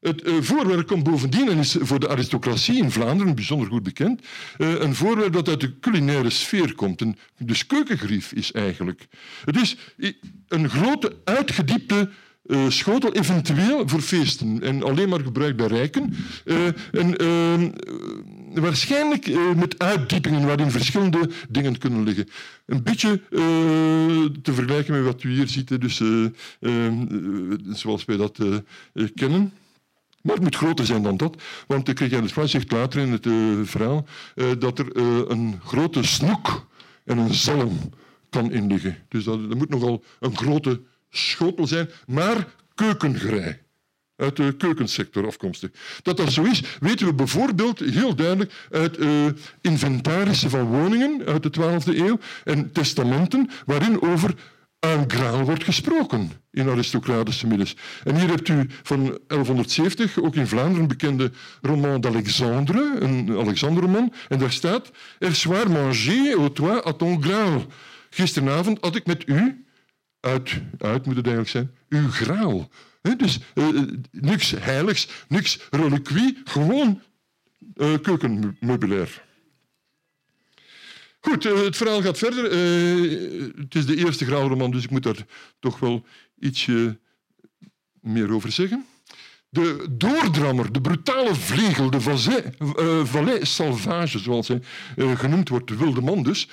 Het 0.00 0.26
uh, 0.26 0.34
voorwerp 0.40 0.86
komt 0.86 1.02
bovendien, 1.02 1.48
en 1.48 1.58
is 1.58 1.76
voor 1.80 2.00
de 2.00 2.08
aristocratie 2.08 2.76
in 2.76 2.90
Vlaanderen 2.90 3.34
bijzonder 3.34 3.68
goed 3.68 3.82
bekend, 3.82 4.20
uh, 4.58 4.80
een 4.80 4.94
voorwerp 4.94 5.32
dat 5.32 5.48
uit 5.48 5.60
de 5.60 5.78
culinaire 5.78 6.30
sfeer 6.30 6.74
komt. 6.74 7.00
Een, 7.00 7.16
dus 7.38 7.66
keukengrief 7.66 8.32
is 8.32 8.52
eigenlijk. 8.52 9.06
Het 9.44 9.56
is 9.56 9.76
een 10.48 10.70
grote, 10.70 11.16
uitgediepte 11.24 12.10
uh, 12.46 12.68
schotel, 12.68 13.12
eventueel 13.12 13.88
voor 13.88 14.00
feesten 14.00 14.62
en 14.62 14.82
alleen 14.82 15.08
maar 15.08 15.20
gebruikt 15.20 15.56
bij 15.56 15.66
rijken. 15.66 16.14
en, 16.92 17.16
ehm, 17.16 17.70
waarschijnlijk 18.60 19.28
uh, 19.28 19.54
met 19.54 19.78
uitdiepingen 19.78 20.46
waarin 20.46 20.70
verschillende 20.70 21.30
dingen 21.48 21.78
kunnen 21.78 22.02
liggen. 22.02 22.28
Een 22.66 22.82
beetje 22.82 23.20
uh, 23.30 23.40
te 24.42 24.52
vergelijken 24.52 24.94
met 24.94 25.04
wat 25.04 25.22
u 25.22 25.32
hier 25.32 25.48
ziet, 25.48 25.80
dus, 25.80 26.00
uh, 26.00 26.92
zoals 27.68 28.04
wij 28.04 28.16
dat 28.16 28.38
kennen. 29.14 29.52
Maar 30.22 30.34
het 30.34 30.42
moet 30.42 30.56
groter 30.56 30.86
zijn 30.86 31.02
dan 31.02 31.16
dat, 31.16 31.42
want 31.66 31.86
de 31.86 31.92
Christian 31.94 32.48
zegt 32.48 32.72
later 32.72 33.00
in 33.00 33.12
het 33.12 33.26
verhaal 33.68 34.06
dat 34.58 34.78
er 34.78 34.96
een 35.30 35.60
grote 35.64 36.02
snoek 36.02 36.66
en 37.04 37.18
een 37.18 37.34
zalm 37.34 37.78
kan 38.30 38.52
inliggen. 38.52 38.96
Dus 39.08 39.24
dat, 39.24 39.48
dat 39.48 39.58
moet 39.58 39.68
nogal 39.68 40.04
een 40.20 40.36
grote 40.36 40.80
schotel 41.10 41.66
zijn, 41.66 41.88
maar 42.06 42.54
keukengerei 42.74 43.62
uit 44.16 44.36
de 44.36 44.54
keukensector 44.56 45.26
afkomstig. 45.26 45.70
Dat 46.02 46.16
dat 46.16 46.32
zo 46.32 46.42
is, 46.42 46.62
weten 46.80 47.06
we 47.06 47.14
bijvoorbeeld 47.14 47.78
heel 47.78 48.14
duidelijk 48.14 48.52
uit 48.70 48.98
uh, 48.98 49.26
inventarissen 49.60 50.50
van 50.50 50.64
woningen 50.64 51.26
uit 51.26 51.42
de 51.42 51.52
12e 51.60 51.96
eeuw 51.96 52.18
en 52.44 52.72
testamenten 52.72 53.50
waarin 53.66 54.02
over 54.02 54.34
een 54.80 55.10
graal 55.10 55.44
wordt 55.44 55.64
gesproken 55.64 56.30
in 56.50 56.68
aristocratische 56.68 57.46
middens. 57.46 57.76
En 58.04 58.16
hier 58.16 58.28
hebt 58.28 58.48
u 58.48 58.66
van 58.82 59.18
1170, 59.26 60.20
ook 60.20 60.34
in 60.34 60.46
Vlaanderen, 60.46 60.88
bekende 60.88 61.30
roman 61.60 62.00
d'Alexandre, 62.00 62.96
een 63.00 63.36
Alexanderroman, 63.38 64.12
en 64.28 64.38
daar 64.38 64.52
staat 64.52 64.90
Er 65.18 65.34
soir 65.34 65.70
mangé 65.70 66.34
au 66.36 66.52
toit 66.52 66.86
à 66.86 66.92
ton 66.92 67.22
graal. 67.22 67.66
Gisteravond 68.10 68.78
had 68.80 68.96
ik 68.96 69.06
met 69.06 69.28
u, 69.28 69.64
uit, 70.20 70.60
uit 70.78 71.06
moet 71.06 71.16
het 71.16 71.26
eigenlijk 71.26 71.48
zijn, 71.48 71.70
uw 71.88 72.10
graal 72.10 72.68
dus 73.12 73.38
uh, 73.54 73.68
niks 74.10 74.50
heiligs, 74.50 75.08
niks 75.28 75.58
reliquie, 75.70 76.38
gewoon 76.44 77.02
uh, 77.76 77.98
keukenmeubilair. 78.02 79.22
Goed, 81.20 81.44
uh, 81.44 81.60
het 81.60 81.76
verhaal 81.76 82.02
gaat 82.02 82.18
verder. 82.18 82.44
het 83.56 83.74
is 83.74 83.86
de 83.86 83.96
eerste 83.96 84.24
graalroman, 84.24 84.70
dus 84.70 84.84
ik 84.84 84.90
moet 84.90 85.02
daar 85.02 85.26
toch 85.60 85.78
wel 85.78 86.04
ietsje 86.38 86.98
meer 88.00 88.32
over 88.32 88.52
zeggen. 88.52 88.86
De 89.48 89.86
doordrammer, 89.90 90.72
de 90.72 90.80
brutale 90.80 91.34
vlegel, 91.34 91.90
de 91.90 92.00
valais 93.04 93.54
salvage, 93.54 94.18
zoals 94.18 94.48
hij 94.48 94.60
genoemd 94.96 95.48
wordt, 95.48 95.68
de 95.68 95.76
wilde 95.76 96.00
man 96.00 96.22
dus, 96.22 96.48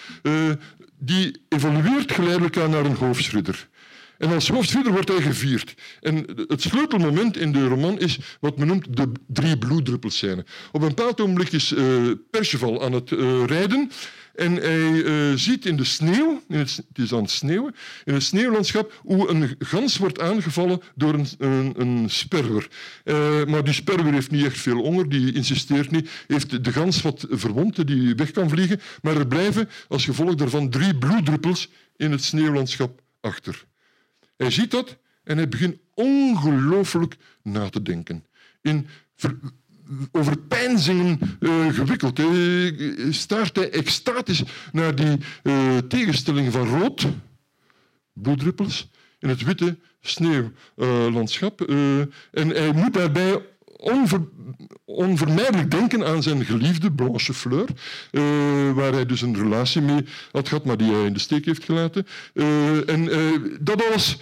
die 0.99 1.45
evolueert 1.49 2.11
geleidelijk 2.11 2.57
aan 2.57 2.69
naar 2.69 2.85
een 2.85 2.95
hoofdschudder. 2.95 3.69
En 4.22 4.34
als 4.34 4.49
hoofdfiguur 4.49 4.91
wordt 4.91 5.07
hij 5.07 5.22
gevierd. 5.22 5.74
En 5.99 6.26
het 6.47 6.61
sleutelmoment 6.61 7.38
in 7.38 7.51
de 7.51 7.67
roman 7.67 7.99
is 7.99 8.19
wat 8.39 8.57
men 8.57 8.67
noemt 8.67 8.97
de 8.97 9.11
drie 9.28 9.57
bloeddruppelscène. 9.57 10.45
Op 10.72 10.82
een 10.82 10.88
bepaald 10.88 11.22
ogenblik 11.22 11.51
is 11.51 11.72
uh, 11.72 12.82
aan 12.82 12.91
het 12.91 13.11
uh, 13.11 13.45
rijden 13.45 13.91
en 14.36 14.53
hij 14.53 14.91
uh, 14.91 15.36
ziet 15.36 15.65
in 15.65 15.76
de 15.76 15.84
sneeuw, 15.84 16.41
in 16.47 16.57
het, 16.57 16.76
het, 16.76 16.97
is 16.97 17.13
aan 17.13 17.22
het 17.22 17.32
sneeuwen, 17.32 17.76
in 18.03 18.13
het 18.13 18.24
sneeuwlandschap 18.24 18.99
hoe 19.03 19.30
een 19.30 19.55
gans 19.59 19.97
wordt 19.97 20.22
aangevallen 20.22 20.82
door 20.95 21.13
een, 21.13 21.28
een, 21.38 21.74
een 21.78 22.09
sperwer. 22.09 22.67
Maar 23.47 23.63
die 23.63 23.74
sperwer 23.74 24.13
heeft 24.13 24.32
niet 24.32 24.45
echt 24.45 24.57
veel 24.57 24.78
honger, 24.78 25.09
die 25.09 25.34
insisteert 25.34 25.91
niet. 25.91 26.09
Heeft 26.28 26.63
de 26.63 26.72
gans 26.72 27.01
wat 27.01 27.26
verwond, 27.30 27.88
die 27.88 28.15
weg 28.15 28.32
kan 28.32 28.49
vliegen, 28.49 28.82
maar 29.01 29.17
er 29.17 29.28
blijven 29.28 29.69
als 29.88 30.05
gevolg 30.05 30.36
daarvan 30.36 30.69
drie 30.69 30.95
bloeddruppels 30.95 31.69
in 31.97 32.11
het 32.11 32.24
sneeuwlandschap 32.24 33.01
achter. 33.22 33.69
Hij 34.41 34.51
ziet 34.51 34.71
dat 34.71 34.97
en 35.23 35.37
hij 35.37 35.49
begint 35.49 35.77
ongelooflijk 35.93 37.17
na 37.43 37.69
te 37.69 37.81
denken. 37.81 38.25
In 38.61 38.87
over 40.11 40.37
pijnzingen 40.37 41.19
uh, 41.39 41.73
gewikkeld. 41.73 42.17
Hij 42.17 42.75
staart 43.09 43.55
hij 43.55 43.71
extatisch 43.71 44.43
naar 44.71 44.95
die 44.95 45.17
uh, 45.43 45.77
tegenstelling 45.77 46.51
van 46.51 46.67
rood 46.67 47.07
bloeddruppels 48.13 48.89
in 49.19 49.29
het 49.29 49.43
witte 49.43 49.77
sneeuwlandschap. 49.99 51.69
Uh, 51.69 51.99
en 52.31 52.49
hij 52.49 52.71
moet 52.71 52.93
daarbij 52.93 53.41
onver, 53.82 54.21
onvermijdelijk 54.86 55.71
denken 55.71 56.05
aan 56.05 56.23
zijn 56.23 56.45
geliefde 56.45 56.91
Blanche 56.91 57.34
Fleur, 57.34 57.67
uh, 58.11 58.21
waar 58.71 58.93
hij 58.93 59.05
dus 59.05 59.21
een 59.21 59.38
relatie 59.38 59.82
mee 59.82 60.05
had 60.32 60.47
gehad, 60.47 60.65
maar 60.65 60.77
die 60.77 60.91
hij 60.91 61.05
in 61.05 61.13
de 61.13 61.19
steek 61.19 61.45
heeft 61.45 61.63
gelaten. 61.63 62.07
Uh, 62.34 62.89
en 62.89 63.03
uh, 63.03 63.17
dat 63.59 63.86
alles 63.86 64.17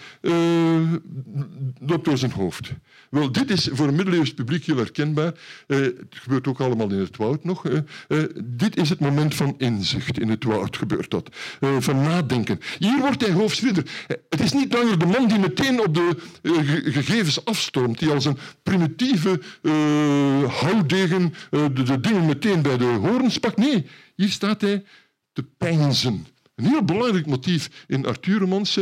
loopt 1.80 2.06
door 2.06 2.18
zijn 2.18 2.32
hoofd. 2.32 2.72
Wel, 3.10 3.32
dit 3.32 3.50
is 3.50 3.70
voor 3.72 3.88
een 3.88 3.96
middeleeuws 3.96 4.34
publiek 4.34 4.66
heel 4.66 4.78
herkenbaar. 4.78 5.34
het 5.68 6.06
gebeurt 6.10 6.48
ook 6.48 6.60
allemaal 6.60 6.92
in 6.92 7.00
het 7.00 7.18
woud 7.18 7.44
nog. 7.44 7.64
dit 8.44 8.78
is 8.78 8.90
het 8.90 9.00
moment 9.00 9.36
van 9.36 9.56
inzicht. 9.58 10.20
In 10.20 10.30
het 10.30 10.44
woud 10.44 10.78
gebeurt 10.78 11.10
dat. 11.10 11.30
van 11.80 12.02
nadenken. 12.02 12.60
Hier 12.80 13.00
wordt 13.00 13.22
hij 13.22 13.32
hoofdridder. 13.32 13.84
het 14.30 14.40
is 14.40 14.54
niet 14.54 14.74
langer 14.74 15.00
de 15.00 15.06
man 15.06 15.28
die 15.28 15.40
meteen 15.40 15.82
op 15.82 15.94
de 15.94 16.16
gegevens 16.84 17.46
afstormt, 17.46 18.00
die 18.00 18.10
als 18.10 18.26
een 18.26 18.38
primitieve 18.64 19.42
uh, 19.62 20.54
houdegen 20.54 21.34
uh, 21.52 21.66
de, 21.74 21.84
de, 21.84 22.00
dingen 22.00 22.26
meteen 22.26 22.62
bij 22.62 22.78
de 22.78 22.86
horens 22.86 23.38
pakt. 23.38 23.58
Nee, 23.58 23.86
hier 24.16 24.30
staat 24.30 24.62
hij 24.62 24.84
te 25.34 25.44
pijnzen. 25.58 26.28
Een 26.56 26.66
heel 26.66 26.84
belangrijk 26.84 27.26
motief 27.26 27.86
in 27.88 28.06
Arthur-romans, 28.06 28.80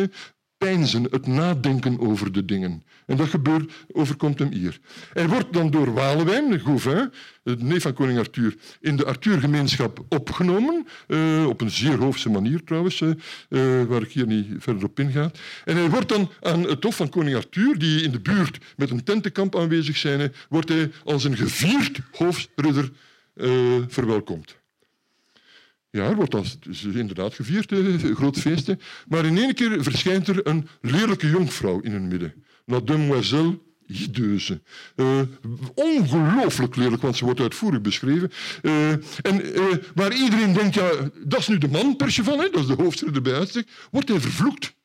pijnzen, 0.57 1.03
het 1.03 1.27
nadenken 1.27 1.99
over 1.99 2.31
de 2.31 2.45
dingen. 2.45 2.83
En 3.05 3.17
dat 3.17 3.29
gebeurt, 3.29 3.71
overkomt 3.91 4.39
hem 4.39 4.51
hier. 4.51 4.79
Hij 5.13 5.27
wordt 5.27 5.53
dan 5.53 5.71
door 5.71 5.93
Walewijn, 5.93 6.59
Gauvin, 6.59 7.11
de 7.43 7.55
neef 7.59 7.81
van 7.81 7.93
koning 7.93 8.19
Arthur, 8.19 8.55
in 8.81 8.95
de 8.95 9.05
Arthur-gemeenschap 9.05 10.05
opgenomen. 10.09 10.87
Uh, 11.07 11.47
op 11.47 11.61
een 11.61 11.71
zeer 11.71 11.97
hoofdse 11.97 12.29
manier 12.29 12.63
trouwens, 12.63 13.01
uh, 13.01 13.13
waar 13.83 14.01
ik 14.01 14.11
hier 14.11 14.27
niet 14.27 14.47
verder 14.59 14.83
op 14.83 14.99
inga. 14.99 15.31
En 15.65 15.75
hij 15.75 15.89
wordt 15.89 16.09
dan 16.09 16.31
aan 16.41 16.63
het 16.63 16.83
hof 16.83 16.95
van 16.95 17.09
koning 17.09 17.35
Arthur, 17.35 17.77
die 17.77 18.03
in 18.03 18.11
de 18.11 18.19
buurt 18.19 18.57
met 18.75 18.89
een 18.89 19.03
tentenkamp 19.03 19.55
aanwezig 19.55 19.97
zijn, 19.97 20.33
wordt 20.49 20.69
hij 20.69 20.91
als 21.03 21.23
een 21.23 21.37
gevierd 21.37 21.99
hoofdridder 22.11 22.91
verwelkomd. 23.87 24.56
Ja, 25.97 26.15
wordt 26.15 26.63
dus 26.63 26.83
inderdaad 26.83 27.33
gevierd, 27.33 27.71
een 27.71 28.15
groot 28.15 28.37
feestje. 28.37 28.77
Maar 29.07 29.25
in 29.25 29.37
één 29.37 29.53
keer 29.53 29.83
verschijnt 29.83 30.27
er 30.27 30.47
een 30.47 30.67
lelijke 30.81 31.29
jonkvrouw 31.29 31.79
in 31.79 31.91
hun 31.91 32.07
midden. 32.07 32.33
La 32.65 32.79
demoiselle 32.79 33.59
Hideuze. 33.85 34.61
Uh, 34.95 35.21
ongelooflijk 35.73 36.75
lelijk, 36.75 37.01
want 37.01 37.17
ze 37.17 37.25
wordt 37.25 37.39
uitvoerig 37.39 37.81
beschreven. 37.81 38.31
Uh, 38.61 38.91
en 39.21 39.41
waar 39.95 40.13
iedereen 40.13 40.53
denkt, 40.53 40.73
ja, 40.73 40.89
dat 41.23 41.39
is 41.39 41.47
nu 41.47 41.57
de 41.57 41.67
man, 41.67 41.95
Perceval, 41.95 42.39
hè, 42.39 42.49
dat 42.49 42.61
is 42.61 42.67
de 42.67 42.83
hoofdridder 42.83 43.21
bij 43.21 43.33
uitstek, 43.33 43.67
wordt 43.91 44.09
hij 44.09 44.19
vervloekt 44.19 44.75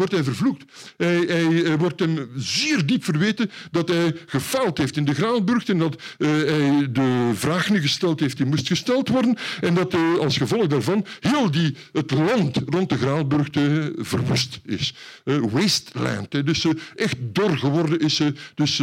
wordt 0.00 0.14
hij 0.14 0.24
vervloekt. 0.24 0.64
Hij, 0.96 1.78
wordt 1.78 2.00
hem 2.00 2.30
zeer 2.36 2.86
diep 2.86 3.04
verweten 3.04 3.50
dat 3.70 3.88
hij 3.88 4.16
gefaald 4.26 4.78
heeft 4.78 4.96
in 4.96 5.04
de 5.04 5.14
Graalburg 5.14 5.68
en 5.68 5.78
dat 5.78 6.02
uh, 6.18 6.28
hij 6.28 6.92
de 6.92 7.30
vraag 7.34 7.70
niet 7.70 7.80
gesteld 7.80 8.20
heeft 8.20 8.36
die 8.36 8.46
moest 8.46 8.66
gesteld 8.66 9.08
worden 9.08 9.36
en 9.60 9.74
dat 9.74 9.94
als 10.18 10.36
gevolg 10.36 10.66
daarvan 10.66 11.06
heel 11.20 11.50
die, 11.50 11.76
het 11.92 12.10
land 12.10 12.60
rond 12.66 12.88
de 12.88 12.96
Graalburg 12.96 13.54
uh, 13.54 13.86
verwoest 13.96 14.60
is. 14.64 14.94
wasteland, 15.24 16.46
dus 16.46 16.66
echt 16.94 17.16
dor 17.20 17.58
geworden 17.58 17.98
is. 17.98 18.20
dus, 18.54 18.78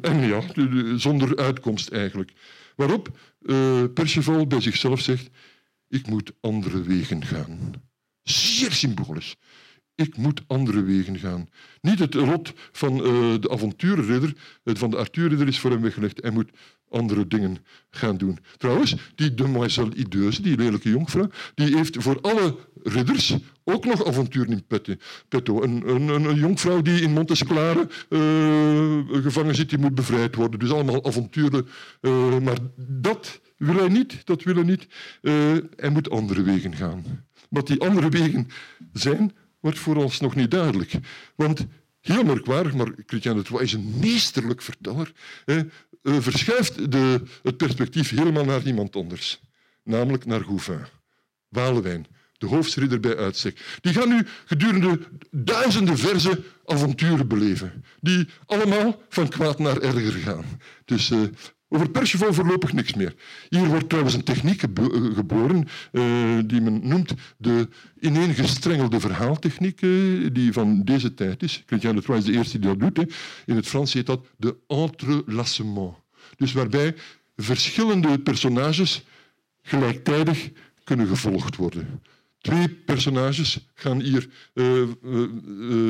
en 0.00 0.26
ja, 0.26 0.42
zonder 0.96 1.36
uitkomst 1.36 1.88
eigenlijk. 1.88 2.32
Waarop 2.76 3.18
Perceval 3.94 4.46
bij 4.46 4.60
zichzelf 4.60 5.00
zegt, 5.00 5.30
ik 5.88 6.06
moet 6.06 6.32
andere 6.40 6.82
wegen 6.82 7.24
gaan. 7.24 7.72
Zeer 8.22 8.72
symbolisch 8.72 9.36
ik 9.98 10.16
moet 10.16 10.42
andere 10.46 10.82
wegen 10.82 11.18
gaan. 11.18 11.48
Niet 11.80 11.98
het 11.98 12.14
lot 12.14 12.52
van 12.72 12.92
uh, 12.92 13.40
de 13.40 13.50
avonturenridder, 13.50 14.32
van 14.64 14.90
de 14.90 14.96
Arthurridder 14.96 15.48
is 15.48 15.58
voor 15.58 15.70
hem 15.70 15.80
weggelegd. 15.80 16.22
Hij 16.22 16.30
moet 16.30 16.50
andere 16.90 17.26
dingen 17.26 17.56
gaan 17.90 18.16
doen. 18.16 18.38
Trouwens, 18.56 18.96
die 19.14 19.34
demoiselle 19.34 19.94
Ideuse, 19.94 20.42
die 20.42 20.56
lelijke 20.56 20.88
jonkvrouw, 20.88 21.30
die 21.54 21.76
heeft 21.76 22.02
voor 22.02 22.20
alle 22.20 22.56
ridders 22.82 23.36
ook 23.64 23.84
nog 23.84 24.06
avonturen 24.06 24.50
in 24.50 24.66
petto. 25.28 25.62
Een, 25.62 25.88
een, 25.88 26.08
een, 26.08 26.34
jonkvrouw 26.34 26.82
die 26.82 27.00
in 27.00 27.12
Montesclare 27.12 27.88
uh, 28.08 29.22
gevangen 29.22 29.54
zit, 29.54 29.68
die 29.68 29.78
moet 29.78 29.94
bevrijd 29.94 30.34
worden. 30.34 30.60
Dus 30.60 30.70
allemaal 30.70 31.04
avonturen. 31.04 31.68
Uh, 32.00 32.38
maar 32.38 32.58
dat 32.76 33.40
wil 33.56 33.76
hij 33.76 33.88
niet. 33.88 34.26
Dat 34.26 34.42
wil 34.42 34.54
hij 34.54 34.64
niet. 34.64 34.86
hij 35.76 35.90
moet 35.90 36.10
andere 36.10 36.42
wegen 36.42 36.74
gaan. 36.74 37.26
Wat 37.50 37.66
die 37.66 37.80
andere 37.80 38.08
wegen 38.08 38.48
zijn, 38.92 39.32
wordt 39.60 39.78
voor 39.78 39.96
ons 39.96 40.20
nog 40.20 40.34
niet 40.34 40.50
duidelijk. 40.50 40.92
Want 41.34 41.66
heel 42.00 42.24
merkwaardig, 42.24 42.74
maar 42.74 42.92
Christian 43.06 43.42
de 43.42 43.60
is 43.62 43.72
een 43.72 43.94
meesterlijk 44.00 44.62
verteller, 44.62 45.12
hè, 45.44 45.56
eh, 46.02 46.16
verschuift 46.18 46.92
de, 46.92 47.22
het 47.42 47.56
perspectief 47.56 48.10
helemaal 48.10 48.44
naar 48.44 48.62
iemand 48.62 48.96
anders. 48.96 49.40
Namelijk 49.84 50.24
naar 50.24 50.44
Gouvin, 50.44 50.86
Walewijn, 51.48 52.06
de 52.38 52.46
hoofdridder 52.46 53.00
bij 53.00 53.16
uitstek. 53.16 53.78
Die 53.80 53.92
gaan 53.92 54.08
nu 54.08 54.26
gedurende 54.44 54.98
duizenden 55.30 55.98
verse 55.98 56.42
avonturen 56.64 57.28
beleven, 57.28 57.84
die 58.00 58.28
allemaal 58.46 59.02
van 59.08 59.28
kwaad 59.28 59.58
naar 59.58 59.80
erger 59.80 60.12
gaan. 60.12 60.44
Dus 60.84 61.10
uh, 61.10 61.20
over 61.68 61.90
Perceval 61.90 62.34
voorlopig 62.34 62.72
niks 62.72 62.94
meer. 62.94 63.14
Hier 63.48 63.66
wordt 63.66 63.88
trouwens 63.88 64.14
een 64.14 64.24
techniek 64.24 64.62
eh, 64.62 64.68
geboren 65.14 65.68
uh, 65.92 66.38
die 66.44 66.60
men 66.60 66.88
noemt 66.88 67.14
de 67.36 67.68
ineengestrengelde 68.00 69.00
verhaaltechniek, 69.00 69.80
uh, 69.80 70.28
die 70.32 70.52
van 70.52 70.84
deze 70.84 71.14
tijd 71.14 71.42
is. 71.42 71.62
Chrétien 71.66 71.94
de 71.94 72.02
Troyes 72.02 72.24
is 72.24 72.30
de 72.30 72.36
eerste 72.36 72.58
die 72.58 72.76
dat 72.76 72.94
doet. 72.94 73.14
In 73.46 73.56
het 73.56 73.66
Frans 73.66 73.92
heet 73.92 74.06
dat 74.06 74.26
de 74.36 74.56
entrelacement. 74.66 75.94
Dus 76.36 76.52
waarbij 76.52 76.94
verschillende 77.36 78.18
personages 78.18 79.04
gelijktijdig 79.62 80.50
kunnen 80.84 81.06
gevolgd 81.06 81.56
worden. 81.56 82.02
Twee 82.40 82.68
personages 82.68 83.68
gaan 83.74 84.00
hier 84.00 84.28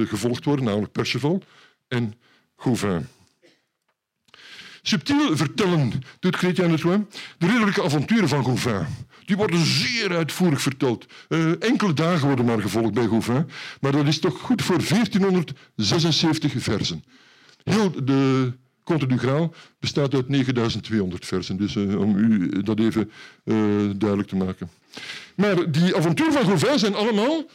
gevolgd 0.07 0.45
worden, 0.45 0.65
namelijk 0.65 0.93
Perceval 0.93 1.43
en 1.89 2.15
Gauvin. 2.57 3.07
Subtiel 4.83 5.37
vertellen 5.37 5.93
doet 6.21 6.37
Chrétien 6.37 6.77
de 7.39 7.47
ridderlijke 7.47 7.83
avonturen 7.83 8.29
van 8.29 8.45
Gauvin. 8.45 8.87
Die 9.25 9.37
worden 9.37 9.65
zeer 9.65 10.17
uitvoerig 10.17 10.63
verteld. 10.63 11.07
Uh, 11.29 11.63
enkele 11.63 11.93
dagen 11.93 12.27
worden 12.27 12.45
maar 12.45 12.61
gevolgd 12.61 12.93
bij 12.93 13.07
Gauvin, 13.07 13.49
maar 13.81 13.93
dat 13.93 14.07
is 14.07 14.19
toch 14.19 14.41
goed 14.41 14.63
voor 14.63 14.79
1476 14.89 16.53
versen. 16.57 17.05
Heel 17.65 18.05
de 18.05 18.53
Conte 18.85 19.07
du 19.07 19.19
Graal 19.19 19.55
bestaat 19.81 20.15
uit 20.15 20.29
9200 20.29 21.27
versen, 21.27 21.57
dus 21.57 21.75
uh, 21.75 22.01
om 22.01 22.17
u 22.17 22.63
dat 22.63 22.79
even 22.79 23.11
uh, 23.45 23.57
duidelijk 23.97 24.29
te 24.29 24.37
maken. 24.37 24.71
Maar 25.37 25.71
die 25.71 25.97
avonturen 25.97 26.33
van 26.33 26.45
Gauvin 26.45 26.79
zijn 26.79 26.95
allemaal 26.95 27.51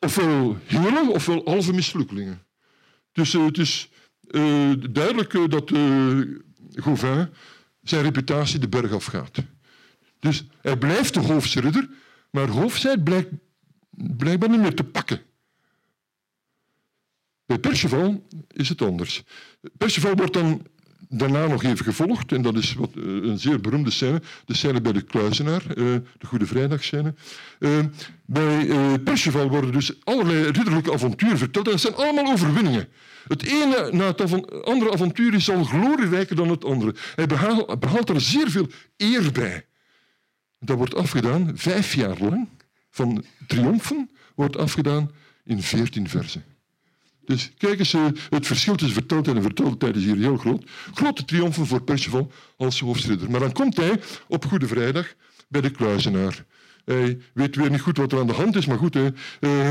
ofwel 0.00 0.56
hele 0.64 1.10
ofwel 1.10 1.42
halve 1.44 1.72
mislukkelingen. 1.72 2.42
Dus 3.12 3.32
het 3.32 3.58
is 3.58 3.88
uh, 4.32 4.72
duidelijk 4.90 5.32
uh, 5.32 5.48
dat 5.48 5.70
uh, 5.70 6.20
Gauvin 6.70 7.28
zijn 7.82 8.02
reputatie 8.02 8.58
de 8.58 8.68
berg 8.68 8.92
afgaat. 8.92 9.38
Dus 10.18 10.44
hij 10.60 10.76
blijft 10.76 11.14
de 11.14 11.20
hoofdridder, 11.20 11.88
maar 12.30 12.48
hoofdzijd 12.48 13.04
blijkt 13.04 13.30
blijkbaar 14.16 14.48
niet 14.48 14.60
meer 14.60 14.74
te 14.74 14.84
pakken. 14.84 15.20
Bij 17.46 17.58
Perceval 17.58 18.26
is 18.48 18.68
het 18.68 18.82
anders. 18.82 19.22
Perceval 19.76 20.14
wordt 20.14 20.32
dan 20.32 20.66
daarna 21.08 21.46
nog 21.46 21.62
even 21.62 21.84
gevolgd, 21.84 22.32
en 22.32 22.42
dat 22.42 22.56
is 22.56 22.74
wat, 22.74 22.90
een 22.94 23.38
zeer 23.38 23.60
beroemde 23.60 23.90
scène, 23.90 24.22
de 24.44 24.54
scène 24.54 24.80
bij 24.80 24.92
de 24.92 25.02
kluizenaar, 25.02 25.62
de 25.74 26.26
Goede 26.26 26.46
Vrijdagscène. 26.46 27.14
Bij 28.26 28.68
Perceval 28.98 29.48
worden 29.48 29.72
dus 29.72 30.04
allerlei 30.04 30.42
ridderlijke 30.42 30.92
avonturen 30.92 31.38
verteld, 31.38 31.68
en 31.68 31.80
zijn 31.80 31.94
allemaal 31.94 32.32
overwinningen. 32.32 32.88
Het 33.28 33.42
ene 33.42 33.88
na 33.92 34.06
het 34.06 34.64
andere 34.64 34.92
avontuur 34.92 35.34
is 35.34 35.50
al 35.50 35.64
glorierijker 35.64 36.36
dan 36.36 36.48
het 36.48 36.64
andere. 36.64 36.94
Hij 37.14 37.26
behaalt, 37.78 38.08
er 38.08 38.20
zeer 38.20 38.50
veel 38.50 38.66
eer 38.96 39.32
bij. 39.32 39.66
Dat 40.58 40.76
wordt 40.76 40.94
afgedaan, 40.94 41.52
vijf 41.54 41.94
jaar 41.94 42.18
lang, 42.18 42.48
van 42.90 43.24
triomfen, 43.46 44.10
wordt 44.34 44.56
afgedaan 44.56 45.10
in 45.44 45.62
veertien 45.62 46.08
versen. 46.08 46.44
Dus 47.24 47.52
kijk 47.58 47.78
eens, 47.78 47.94
eh, 47.94 48.06
het 48.28 48.46
verschil 48.46 48.74
tussen 48.74 48.96
verteltijd 48.96 49.36
en 49.36 49.42
verteltijd 49.42 49.96
is 49.96 50.04
hier 50.04 50.16
heel 50.16 50.36
groot. 50.36 50.70
Grote 50.94 51.24
triomfen 51.24 51.66
voor 51.66 51.82
Perceval 51.82 52.32
als 52.56 52.80
hoofdridder. 52.80 53.30
Maar 53.30 53.40
dan 53.40 53.52
komt 53.52 53.76
hij 53.76 54.00
op 54.28 54.44
Goede 54.44 54.66
Vrijdag 54.66 55.14
bij 55.48 55.60
de 55.60 55.70
kluizenaar. 55.70 56.44
Hij 56.84 57.20
weet 57.34 57.56
weer 57.56 57.70
niet 57.70 57.80
goed 57.80 57.96
wat 57.96 58.12
er 58.12 58.18
aan 58.18 58.26
de 58.26 58.32
hand 58.32 58.56
is, 58.56 58.66
maar 58.66 58.78
goed. 58.78 58.94
Hè. 58.94 59.08
Uh, 59.40 59.70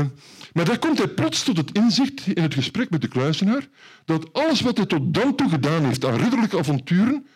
maar 0.52 0.64
daar 0.64 0.78
komt 0.78 0.98
hij 0.98 1.08
plots 1.08 1.42
tot 1.42 1.56
het 1.56 1.72
inzicht 1.72 2.26
in 2.26 2.42
het 2.42 2.54
gesprek 2.54 2.90
met 2.90 3.00
de 3.00 3.08
kluizenaar 3.08 3.68
dat 4.04 4.32
alles 4.32 4.60
wat 4.60 4.76
hij 4.76 4.86
tot 4.86 5.14
dan 5.14 5.36
toe 5.36 5.48
gedaan 5.48 5.84
heeft 5.84 6.04
aan 6.04 6.16
ridderlijke 6.16 6.58
avonturen, 6.58 7.26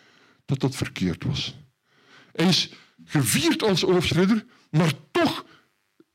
dat 0.45 0.59
dat 0.59 0.75
verkeerd 0.75 1.23
was. 1.23 1.57
Hij 2.31 2.47
is 2.47 2.71
gevierd 3.05 3.63
als 3.63 3.81
hoofdridder, 3.81 4.45
maar 4.69 4.91
toch 5.11 5.45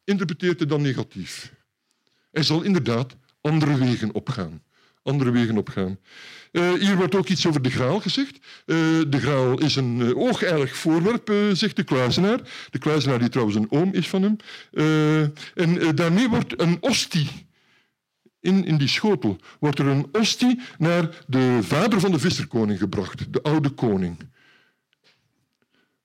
interpreteert 0.04 0.58
hij 0.58 0.68
dan 0.68 0.82
negatief. 0.82 1.52
Hij 2.30 2.42
zal 2.42 2.62
inderdaad 2.62 3.16
andere 3.42 3.78
wegen 3.78 4.14
opgaan. 4.14 4.62
Andere 5.02 5.30
wegen 5.30 5.56
opgaan. 5.56 5.98
Uh, 6.52 6.72
hier 6.72 6.96
wordt 6.96 7.14
ook 7.14 7.28
iets 7.28 7.46
over 7.46 7.62
de 7.62 7.70
graal 7.70 8.00
gezegd. 8.00 8.36
Uh, 8.66 8.76
de 9.08 9.20
graal 9.20 9.58
is 9.58 9.76
een 9.76 9.98
uh, 9.98 10.66
voorwerp, 10.66 11.32
zegt 11.52 11.76
de 11.76 11.84
kluizenaar. 11.84 12.40
De 12.70 12.78
kluizenaar 12.78 13.18
die 13.18 13.28
trouwens 13.28 13.56
een 13.56 13.70
oom 13.70 13.92
is 13.92 14.08
van 14.08 14.22
hem. 14.22 14.36
en 15.54 15.94
daarmee 15.94 16.28
wordt 16.28 16.60
een 16.60 16.76
ostie 16.80 17.28
in, 18.42 18.64
in 18.64 18.76
die 18.76 18.88
schotel 18.88 19.38
wordt 19.60 19.78
er 19.78 19.86
een 19.86 20.08
ostie 20.12 20.60
naar 20.78 21.24
de 21.26 21.58
vader 21.62 22.00
van 22.00 22.10
de 22.10 22.18
visserkoning 22.18 22.78
gebracht, 22.78 23.32
de 23.32 23.42
oude 23.42 23.70
koning. 23.70 24.16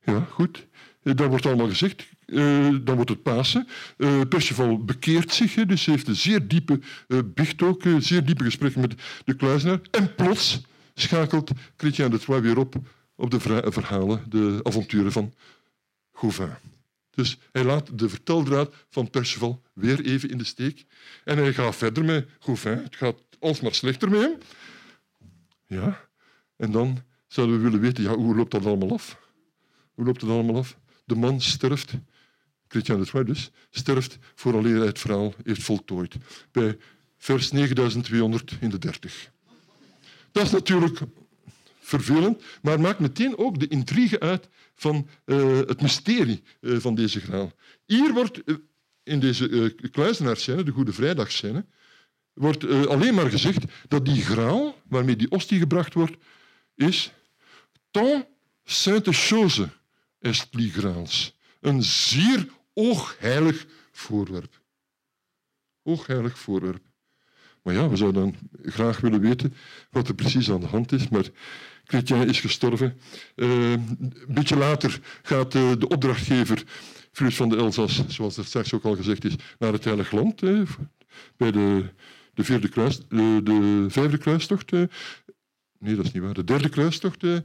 Ja, 0.03 0.27
goed. 0.29 0.67
Dat 1.03 1.27
wordt 1.27 1.45
allemaal 1.45 1.69
gezegd. 1.69 2.07
Uh, 2.27 2.75
dan 2.81 2.95
wordt 2.95 3.09
het 3.09 3.23
Pasen. 3.23 3.67
Uh, 3.97 4.21
Perceval 4.29 4.83
bekeert 4.83 5.33
zich, 5.33 5.55
hè, 5.55 5.65
dus 5.65 5.85
heeft 5.85 6.07
een 6.07 6.15
zeer 6.15 6.47
diepe 6.47 6.79
uh, 7.07 7.19
ook, 7.63 7.83
zeer 7.99 8.25
diepe 8.25 8.43
gesprekken 8.43 8.81
met 8.81 8.93
de 9.25 9.35
kluizenaar. 9.35 9.79
En 9.91 10.15
plots 10.15 10.61
schakelt 10.93 11.51
Chrétien 11.77 12.09
de 12.09 12.19
Troyes 12.19 12.41
weer 12.41 12.57
op 12.57 12.75
op 13.17 13.31
de 13.31 13.39
verhalen, 13.71 14.23
de 14.29 14.59
avonturen 14.63 15.11
van 15.11 15.33
Gauvin. 16.13 16.53
Dus 17.09 17.37
hij 17.51 17.63
laat 17.63 17.99
de 17.99 18.09
verteldraad 18.09 18.73
van 18.89 19.09
Perceval 19.09 19.61
weer 19.73 20.05
even 20.05 20.29
in 20.29 20.37
de 20.37 20.43
steek. 20.43 20.85
En 21.23 21.37
hij 21.37 21.53
gaat 21.53 21.75
verder 21.75 22.05
met 22.05 22.29
Gauvin. 22.39 22.77
Het 22.77 22.95
gaat 22.95 23.15
alsmaar 23.39 23.73
slechter 23.73 24.09
met 24.09 24.21
hem. 24.21 24.37
Ja, 25.67 26.07
en 26.55 26.71
dan 26.71 27.03
zouden 27.27 27.57
we 27.57 27.63
willen 27.63 27.79
weten, 27.79 28.03
ja, 28.03 28.15
hoe 28.15 28.35
loopt 28.35 28.51
dat 28.51 28.65
allemaal 28.65 28.91
af? 28.91 29.19
Hoe 29.93 30.05
loopt 30.05 30.21
het 30.21 30.29
allemaal 30.29 30.57
af? 30.57 30.77
De 31.05 31.15
man 31.15 31.41
sterft 31.41 31.93
Christian 32.67 32.99
de 32.99 33.05
Troyes 33.05 33.27
dus, 33.27 33.51
sterft 33.69 34.17
vooraleer 34.35 34.77
hij 34.77 34.85
het 34.85 34.99
verhaal 34.99 35.33
heeft 35.43 35.63
voltooid. 35.63 36.15
Bij 36.51 36.77
vers 37.17 37.51
9200 37.51 38.57
in 38.59 38.69
de 38.69 38.77
30. 38.77 39.31
Dat 40.31 40.45
is 40.45 40.51
natuurlijk 40.51 40.99
vervelend, 41.79 42.43
maar 42.61 42.79
maakt 42.79 42.99
meteen 42.99 43.37
ook 43.37 43.59
de 43.59 43.67
intrigue 43.67 44.19
uit 44.19 44.49
van 44.75 45.07
uh, 45.25 45.57
het 45.57 45.81
mysterie 45.81 46.43
uh, 46.61 46.79
van 46.79 46.95
deze 46.95 47.19
graal. 47.19 47.51
Hier 47.85 48.13
wordt 48.13 48.41
uh, 48.45 48.55
in 49.03 49.19
deze 49.19 49.49
uh, 49.49 49.89
kluizenaarscène, 49.91 50.63
de 50.63 50.71
Goede 50.71 50.93
Vrijdagscène, 50.93 51.65
wordt 52.33 52.87
alleen 52.87 53.13
maar 53.13 53.29
gezegd 53.29 53.63
dat 53.87 54.05
die 54.05 54.21
graal, 54.21 54.81
waarmee 54.87 55.15
die 55.15 55.31
ostie 55.31 55.59
gebracht 55.59 55.93
wordt, 55.93 56.15
is 56.75 57.11
tant 57.91 58.25
sainte 58.63 59.13
chose 59.13 59.69
est 60.19 60.47
li 60.51 60.69
graals. 60.69 61.35
Een 61.61 61.83
zeer 61.83 62.47
oogheilig 62.77 63.65
voorwerp. 63.91 64.61
Oogheilig 65.83 66.39
voorwerp. 66.39 66.83
Maar 67.63 67.73
ja, 67.73 67.89
we 67.89 67.95
zouden 67.95 68.21
dan 68.21 68.35
graag 68.71 68.99
willen 68.99 69.21
weten 69.21 69.53
wat 69.89 70.07
er 70.07 70.15
precies 70.15 70.51
aan 70.51 70.59
de 70.59 70.65
hand 70.65 70.91
is. 70.91 71.09
Maar 71.09 71.25
Chrétien 71.83 72.27
is 72.27 72.39
gestorven. 72.39 72.99
Uh, 73.35 73.71
een 73.71 74.25
beetje 74.27 74.55
later 74.55 74.99
gaat 75.21 75.55
uh, 75.55 75.71
de 75.79 75.87
opdrachtgever, 75.87 76.63
Frus 77.11 77.35
van 77.35 77.49
de 77.49 77.55
Elzas, 77.55 78.07
zoals 78.07 78.37
er 78.37 78.45
straks 78.45 78.73
ook 78.73 78.83
al 78.83 78.95
gezegd 78.95 79.25
is, 79.25 79.35
naar 79.59 79.73
het 79.73 79.83
Heilige 79.83 80.15
Land. 80.15 80.41
Uh, 80.41 80.69
bij 81.37 81.51
de, 81.51 81.89
de, 82.33 82.43
vierde 82.43 82.69
de, 82.69 83.41
de 83.43 83.85
vijfde 83.87 84.17
kruistocht. 84.17 84.71
nee, 84.71 85.95
dat 85.95 86.05
is 86.05 86.11
niet 86.11 86.23
waar. 86.23 86.33
De 86.33 86.43
derde 86.43 86.69
kruistocht. 86.69 87.21
De, 87.21 87.43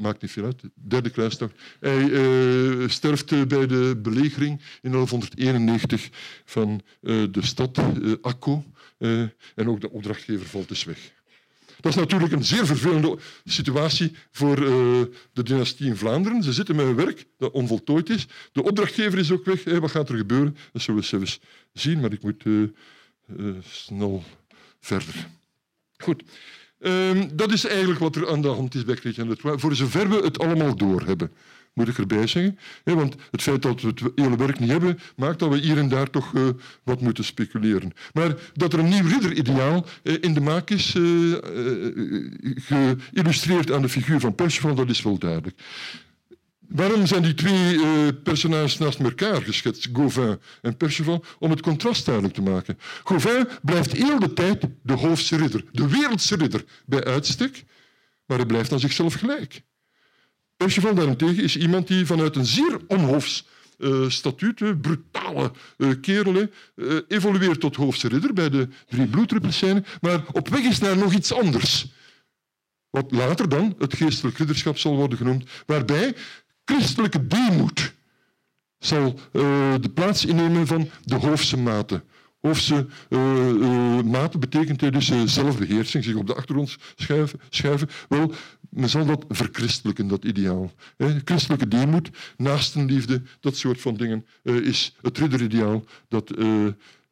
maakt 0.00 0.22
niet 0.22 0.30
veel 0.30 0.44
uit, 0.44 0.60
de 0.60 0.70
derde 0.74 1.10
kruistocht. 1.10 1.54
Hij 1.80 2.02
uh, 2.02 2.88
sterft 2.88 3.30
uh, 3.30 3.42
bij 3.42 3.66
de 3.66 3.98
belegering 4.02 4.60
in 4.82 4.90
1191 4.90 6.08
van 6.44 6.80
uh, 7.02 7.24
de 7.30 7.42
stad 7.42 7.80
Akko. 8.20 8.64
en 8.98 9.68
ook 9.68 9.80
de 9.80 9.90
opdrachtgever 9.90 10.46
valt 10.46 10.68
dus 10.68 10.84
weg. 10.84 10.98
Dat 11.80 11.92
is 11.92 11.98
natuurlijk 11.98 12.32
een 12.32 12.44
zeer 12.44 12.66
vervelende 12.66 13.18
situatie 13.44 14.12
voor 14.30 14.56
de 15.32 15.42
dynastie 15.42 15.86
in 15.86 15.96
Vlaanderen. 15.96 16.42
Ze 16.42 16.52
zitten 16.52 16.76
met 16.76 16.86
een 16.86 16.94
werk 16.94 17.26
dat 17.38 17.52
onvoltooid 17.52 18.10
is. 18.10 18.26
De 18.52 18.62
opdrachtgever 18.62 19.18
is 19.18 19.30
ook 19.30 19.44
weg. 19.44 19.64
Wat 19.64 19.90
gaat 19.90 20.08
er 20.08 20.16
gebeuren? 20.16 20.56
Dat 20.72 20.82
zullen 20.82 21.00
we 21.00 21.06
zelfs 21.06 21.40
zien, 21.72 22.00
maar 22.00 22.12
ik 22.12 22.22
moet 22.22 22.44
snel 23.60 24.24
verder. 24.80 25.28
Goed. 25.96 26.22
Um, 26.80 27.36
dat 27.36 27.52
is 27.52 27.66
eigenlijk 27.66 28.00
wat 28.00 28.16
er 28.16 28.30
aan 28.30 28.42
de 28.42 28.48
hand 28.48 28.74
is 28.74 28.84
bij 28.84 28.96
Christian 28.96 29.28
de. 29.28 29.58
Voor 29.58 29.74
zover 29.74 30.08
we 30.08 30.16
het 30.16 30.38
allemaal 30.38 30.76
doorhebben, 30.76 31.30
moet 31.72 31.88
ik 31.88 31.98
erbij 31.98 32.26
zeggen. 32.26 32.58
want 32.84 33.14
het 33.30 33.42
feit 33.42 33.62
dat 33.62 33.80
we 33.80 33.88
het 33.88 34.00
hele 34.14 34.36
werk 34.36 34.58
niet 34.58 34.70
hebben, 34.70 34.98
maakt 35.16 35.38
dat 35.38 35.50
we 35.50 35.58
hier 35.58 35.78
en 35.78 35.88
daar 35.88 36.10
toch 36.10 36.32
uh, 36.32 36.48
wat 36.82 37.00
moeten 37.00 37.24
speculeren. 37.24 37.92
Maar 38.12 38.34
dat 38.52 38.72
er 38.72 38.78
een 38.78 38.88
nieuw 38.88 39.06
ridderideaal 39.08 39.86
uh, 40.02 40.14
in 40.20 40.34
de 40.34 40.40
maak 40.40 40.70
is, 40.70 40.94
uh, 40.94 41.36
geïllustreerd 42.54 43.72
aan 43.72 43.82
de 43.82 43.88
figuur 43.88 44.20
van 44.20 44.34
Percival, 44.34 44.74
dat 44.74 44.90
is 44.90 45.02
wel 45.02 45.18
duidelijk. 45.18 45.62
Waarom 46.70 47.06
zijn 47.06 47.22
die 47.22 47.34
twee 47.34 47.74
uh, 47.74 47.84
personages 48.22 48.78
naast 48.78 48.98
elkaar 48.98 49.42
geschetst, 49.42 49.88
Gauvin 49.92 50.40
en 50.62 50.76
Perceval? 50.76 51.24
Om 51.38 51.50
het 51.50 51.60
contrast 51.60 52.04
duidelijk 52.04 52.34
te 52.34 52.42
maken. 52.42 52.78
Gauvin 53.04 53.48
blijft 53.62 53.92
heel 53.92 54.18
de 54.18 54.32
tijd 54.32 54.64
de 54.82 54.92
hoofdse 54.92 55.36
ridder, 55.36 55.64
de 55.72 55.88
wereldse 55.88 56.36
ridder 56.36 56.64
bij 56.86 57.04
uitstek, 57.04 57.64
maar 58.26 58.36
hij 58.36 58.46
blijft 58.46 58.72
aan 58.72 58.80
zichzelf 58.80 59.14
gelijk. 59.14 59.62
Perceval 60.56 60.94
daarentegen 60.94 61.42
is 61.42 61.56
iemand 61.56 61.88
die 61.88 62.06
vanuit 62.06 62.36
een 62.36 62.46
zeer 62.46 62.78
onhoofs 62.86 63.46
uh, 63.78 64.08
statuut, 64.08 64.80
brutale 64.80 65.52
uh, 65.76 65.90
kerel, 66.00 66.48
evolueert 67.08 67.60
tot 67.60 67.76
hoofdse 67.76 68.08
ridder 68.08 68.32
bij 68.32 68.50
de 68.50 68.68
drie 68.88 69.06
bloeddruppelscènes, 69.06 69.82
maar 70.00 70.22
op 70.32 70.48
weg 70.48 70.62
is 70.64 70.78
naar 70.78 70.96
nog 70.96 71.14
iets 71.14 71.32
anders. 71.32 71.86
Wat 72.90 73.12
later 73.12 73.48
dan 73.48 73.74
het 73.78 73.96
geestelijk 73.96 74.38
ridderschap 74.38 74.78
zal 74.78 74.96
worden 74.96 75.18
genoemd, 75.18 75.44
waarbij 75.66 76.14
christelijke 76.70 77.26
deemoed 77.26 77.94
zal 78.78 79.18
uh, 79.32 79.74
de 79.80 79.90
plaats 79.94 80.24
innemen 80.24 80.66
van 80.66 80.88
de 81.04 81.14
hoofdse 81.14 81.56
mate. 81.56 82.02
Hoofdse 82.40 82.86
uh, 83.08 83.48
uh, 83.48 84.02
mate 84.02 84.38
betekent 84.38 84.92
dus 84.92 85.12
zelfbeheersing, 85.24 86.04
zich 86.04 86.14
op 86.14 86.26
de 86.26 86.34
achtergrond 86.34 86.76
schuiven, 86.96 87.40
schuiven. 87.50 87.88
Wel, 88.08 88.32
men 88.70 88.88
zal 88.88 89.06
dat 89.06 89.24
verchristelijken, 89.28 90.08
dat 90.08 90.24
ideaal. 90.24 90.72
Christelijke 91.24 91.68
deemoed, 91.68 92.10
naastenliefde, 92.36 93.22
dat 93.40 93.56
soort 93.56 93.80
van 93.80 93.94
dingen 93.96 94.26
is 94.42 94.96
het 95.02 95.18
ridderideaal 95.18 95.84
dat 96.08 96.30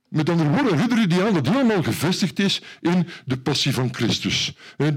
met 0.08 0.28
andere 0.28 0.50
woorden, 0.50 0.78
ridderideaal 0.78 1.32
dat 1.32 1.48
helemaal 1.48 1.82
gevestigd 1.82 2.38
is 2.38 2.62
in 2.80 3.08
de 3.24 3.38
passie 3.38 3.72
van 3.72 3.94
Christus. 3.94 4.54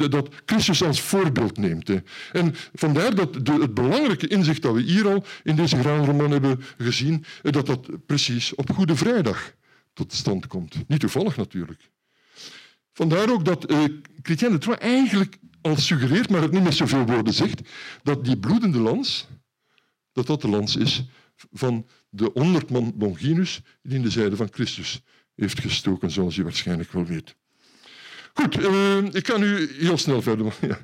Dat 0.09 0.29
Christus 0.45 0.83
als 0.83 1.01
voorbeeld 1.01 1.57
neemt. 1.57 1.89
En 2.31 2.55
vandaar 2.73 3.15
dat 3.15 3.35
het 3.35 3.73
belangrijke 3.73 4.27
inzicht 4.27 4.61
dat 4.61 4.73
we 4.73 4.81
hier 4.81 5.07
al 5.07 5.25
in 5.43 5.55
deze 5.55 5.79
graalroman 5.79 6.31
hebben 6.31 6.63
gezien, 6.77 7.25
dat 7.41 7.65
dat 7.65 8.05
precies 8.05 8.55
op 8.55 8.69
Goede 8.69 8.95
Vrijdag 8.95 9.53
tot 9.93 10.13
stand 10.13 10.47
komt. 10.47 10.75
Niet 10.87 10.99
toevallig 10.99 11.37
natuurlijk. 11.37 11.89
Vandaar 12.93 13.29
ook 13.31 13.45
dat 13.45 13.65
eh, 13.65 13.83
Chrétien 14.21 14.51
de 14.51 14.57
Troyes 14.57 14.79
eigenlijk 14.79 15.37
al 15.61 15.77
suggereert, 15.77 16.29
maar 16.29 16.41
het 16.41 16.51
niet 16.51 16.63
met 16.63 16.75
zoveel 16.75 17.05
woorden 17.05 17.33
zegt, 17.33 17.61
dat 18.03 18.25
die 18.25 18.37
bloedende 18.37 18.79
lans, 18.79 19.27
dat 20.11 20.27
dat 20.27 20.41
de 20.41 20.47
lans 20.47 20.75
is 20.75 21.03
van 21.51 21.87
de 22.11 22.29
honderdman 22.33 22.93
Longinus 22.97 23.61
die 23.81 23.95
in 23.95 24.01
de 24.01 24.09
zijde 24.09 24.35
van 24.35 24.47
Christus 24.51 25.01
heeft 25.35 25.59
gestoken, 25.59 26.11
zoals 26.11 26.35
je 26.35 26.43
waarschijnlijk 26.43 26.91
wel 26.91 27.05
weet. 27.05 27.35
Goed, 28.33 28.59
uh, 28.59 29.13
ik 29.13 29.23
kan 29.23 29.39
nu 29.39 29.69
heel 29.71 29.97
snel 29.97 30.21
verder. 30.21 30.53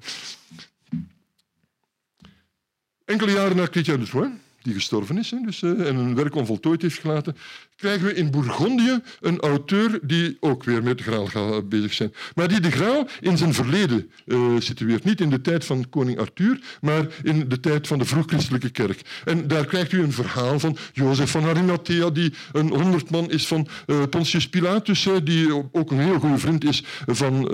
Enkele 3.05 3.31
jaren 3.31 3.55
na 3.55 3.65
de 3.65 3.81
Troyes 4.03 4.31
die 4.67 4.75
gestorven 4.75 5.17
is 5.17 5.33
dus, 5.43 5.61
uh, 5.61 5.87
en 5.87 5.95
een 5.95 6.15
werk 6.15 6.35
onvoltooid 6.35 6.81
heeft 6.81 6.99
gelaten, 6.99 7.35
krijgen 7.75 8.05
we 8.05 8.13
in 8.13 8.31
Bourgondië 8.31 8.99
een 9.21 9.39
auteur 9.39 9.99
die 10.01 10.37
ook 10.39 10.63
weer 10.63 10.83
met 10.83 10.97
de 10.97 11.03
graal 11.03 11.25
gaat 11.25 11.69
bezig 11.69 11.93
zijn. 11.93 12.13
Maar 12.35 12.47
die 12.47 12.59
de 12.59 12.71
graal 12.71 13.07
in 13.21 13.37
zijn 13.37 13.53
verleden 13.53 14.11
uh, 14.25 14.59
situeert. 14.59 15.03
Niet 15.03 15.21
in 15.21 15.29
de 15.29 15.41
tijd 15.41 15.65
van 15.65 15.89
koning 15.89 16.19
Arthur, 16.19 16.59
maar 16.81 17.07
in 17.23 17.49
de 17.49 17.59
tijd 17.59 17.87
van 17.87 17.97
de 17.97 18.05
vroegchristelijke 18.05 18.69
kerk. 18.69 19.01
En 19.25 19.47
daar 19.47 19.65
krijgt 19.65 19.91
u 19.91 20.01
een 20.01 20.11
verhaal 20.11 20.59
van 20.59 20.77
Jozef 20.93 21.31
van 21.31 21.43
Arimathea, 21.43 22.09
die 22.09 22.33
een 22.51 22.67
honderdman 22.67 23.31
is 23.31 23.47
van 23.47 23.67
uh, 23.87 24.03
Pontius 24.09 24.49
Pilatus, 24.49 25.07
die 25.23 25.53
ook 25.71 25.91
een 25.91 25.99
heel 25.99 26.19
goede 26.19 26.37
vriend 26.37 26.63
is 26.63 26.83
van 27.05 27.49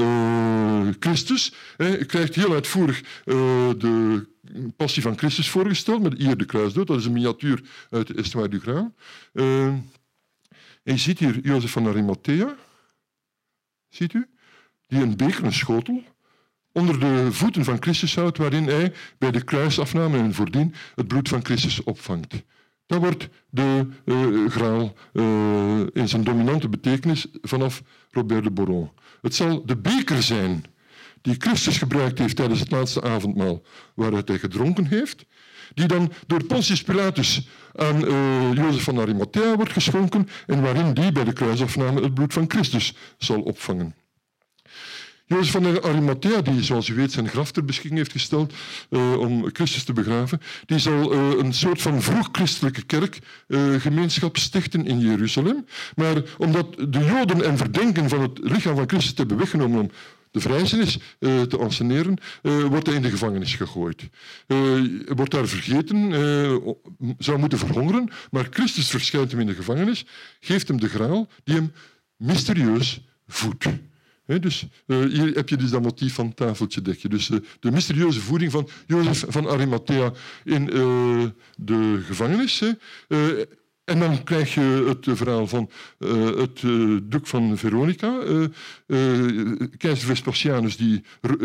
Christus. 0.99 1.53
Hij 1.77 2.05
krijgt 2.05 2.35
heel 2.35 2.53
uitvoerig 2.53 3.01
de 3.77 4.31
Passie 4.75 5.01
van 5.01 5.17
Christus 5.17 5.49
voorgesteld, 5.49 6.01
met 6.01 6.17
hier 6.17 6.37
de 6.37 6.45
kruisdood. 6.45 6.87
Dat 6.87 6.99
is 6.99 7.05
een 7.05 7.13
miniatuur 7.13 7.63
uit 7.89 8.07
de 8.07 8.13
Estuaire 8.13 8.51
du 8.51 8.59
Graal. 8.59 8.93
Uh, 9.33 9.65
en 10.83 10.93
je 10.93 10.97
ziet 10.97 11.19
hier 11.19 11.39
Jozef 11.39 11.71
van 11.71 11.87
Arimathea. 11.87 12.55
Ziet 13.89 14.13
u? 14.13 14.27
Die 14.87 15.01
een 15.01 15.17
beker, 15.17 15.43
een 15.43 15.53
schotel, 15.53 16.03
onder 16.71 16.99
de 16.99 17.27
voeten 17.31 17.63
van 17.63 17.81
Christus 17.81 18.15
houdt, 18.15 18.37
waarin 18.37 18.63
hij 18.63 18.93
bij 19.17 19.31
de 19.31 19.43
kruisafname 19.43 20.17
en 20.17 20.33
voordien 20.33 20.73
het 20.95 21.07
bloed 21.07 21.29
van 21.29 21.45
Christus 21.45 21.83
opvangt. 21.83 22.43
dan 22.85 22.99
wordt 22.99 23.29
de 23.49 23.87
uh, 24.05 24.49
graal 24.49 24.93
uh, 25.13 25.79
in 25.93 26.07
zijn 26.07 26.23
dominante 26.23 26.69
betekenis 26.69 27.27
vanaf 27.41 27.81
Robert 28.11 28.43
de 28.43 28.51
Boron. 28.51 28.91
Het 29.21 29.35
zal 29.35 29.65
de 29.65 29.77
beker 29.77 30.23
zijn 30.23 30.65
die 31.23 31.35
Christus 31.37 31.77
gebruikt 31.77 32.19
heeft 32.19 32.35
tijdens 32.35 32.59
het 32.59 32.71
laatste 32.71 33.01
avondmaal, 33.01 33.61
waaruit 33.95 34.27
hij 34.27 34.39
gedronken 34.39 34.85
heeft, 34.85 35.25
die 35.73 35.85
dan 35.87 36.11
door 36.27 36.43
Pontius 36.43 36.83
Pilatus 36.83 37.47
aan 37.75 38.05
uh, 38.05 38.53
Jozef 38.53 38.83
van 38.83 38.99
Arimathea 38.99 39.55
wordt 39.55 39.71
geschonken 39.71 40.27
en 40.47 40.61
waarin 40.61 40.93
die 40.93 41.11
bij 41.11 41.23
de 41.23 41.33
kruisafname 41.33 42.01
het 42.01 42.13
bloed 42.13 42.33
van 42.33 42.45
Christus 42.47 42.95
zal 43.17 43.41
opvangen. 43.41 43.95
Jozef 45.25 45.51
van 45.51 45.83
Arimathea, 45.83 46.41
die 46.41 46.63
zoals 46.63 46.87
u 46.87 46.95
weet 46.95 47.11
zijn 47.11 47.27
graf 47.27 47.51
ter 47.51 47.65
beschikking 47.65 47.97
heeft 47.97 48.11
gesteld 48.11 48.53
uh, 48.89 49.17
om 49.17 49.49
Christus 49.53 49.83
te 49.83 49.93
begraven, 49.93 50.41
die 50.65 50.79
zal 50.79 51.13
uh, 51.13 51.29
een 51.37 51.53
soort 51.53 51.81
van 51.81 52.01
vroeg-christelijke 52.01 52.83
kerkgemeenschap 52.83 54.37
stichten 54.37 54.85
in 54.85 54.99
Jeruzalem. 54.99 55.65
Maar 55.95 56.23
omdat 56.37 56.75
de 56.89 57.05
Joden 57.05 57.45
en 57.45 57.57
verdenken 57.57 58.09
van 58.09 58.21
het 58.21 58.39
lichaam 58.41 58.75
van 58.75 58.89
Christus 58.89 59.13
hebben 59.15 59.37
weggenomen 59.37 59.79
om 59.79 59.91
de 60.33 60.39
vrijzenis 60.39 60.97
uh, 61.19 61.41
te 61.41 61.57
anseneren, 61.57 62.17
uh, 62.41 62.63
wordt 62.63 62.85
hij 62.85 62.95
in 62.95 63.01
de 63.01 63.09
gevangenis 63.09 63.55
gegooid. 63.55 64.09
Uh, 64.47 64.81
wordt 65.07 65.31
daar 65.31 65.47
vergeten, 65.47 66.11
zou 67.17 67.39
moeten 67.39 67.57
verhongeren, 67.57 68.09
maar 68.31 68.47
Christus 68.49 68.89
verschijnt 68.89 69.31
hem 69.31 69.39
in 69.39 69.47
de 69.47 69.53
gevangenis, 69.53 70.05
geeft 70.39 70.67
hem 70.67 70.79
de 70.79 70.89
graal 70.89 71.27
die 71.43 71.55
hem 71.55 71.71
mysterieus 72.17 73.01
voedt. 73.27 73.65
Dus 74.25 74.65
hier 74.85 75.33
heb 75.33 75.49
je 75.49 75.57
dus 75.57 75.69
dat 75.69 75.81
motief 75.81 76.13
van 76.13 76.33
tafeltje 76.33 76.81
Dus 76.81 77.29
uh, 77.29 77.39
de 77.59 77.71
mysterieuze 77.71 78.19
voeding 78.19 78.51
van 78.51 78.69
Jozef 78.87 79.25
van 79.27 79.49
Arimathea 79.49 80.11
in 80.43 80.65
de 81.55 82.01
gevangenis. 82.05 82.63
En 83.85 83.99
dan 83.99 84.23
krijg 84.23 84.53
je 84.53 84.85
het 84.87 85.17
verhaal 85.17 85.47
van 85.47 85.69
het 86.37 86.61
doek 87.03 87.27
van 87.27 87.57
Veronica. 87.57 88.17
keizer 89.77 90.07
Vespasianus 90.07 90.77
die, 90.77 91.03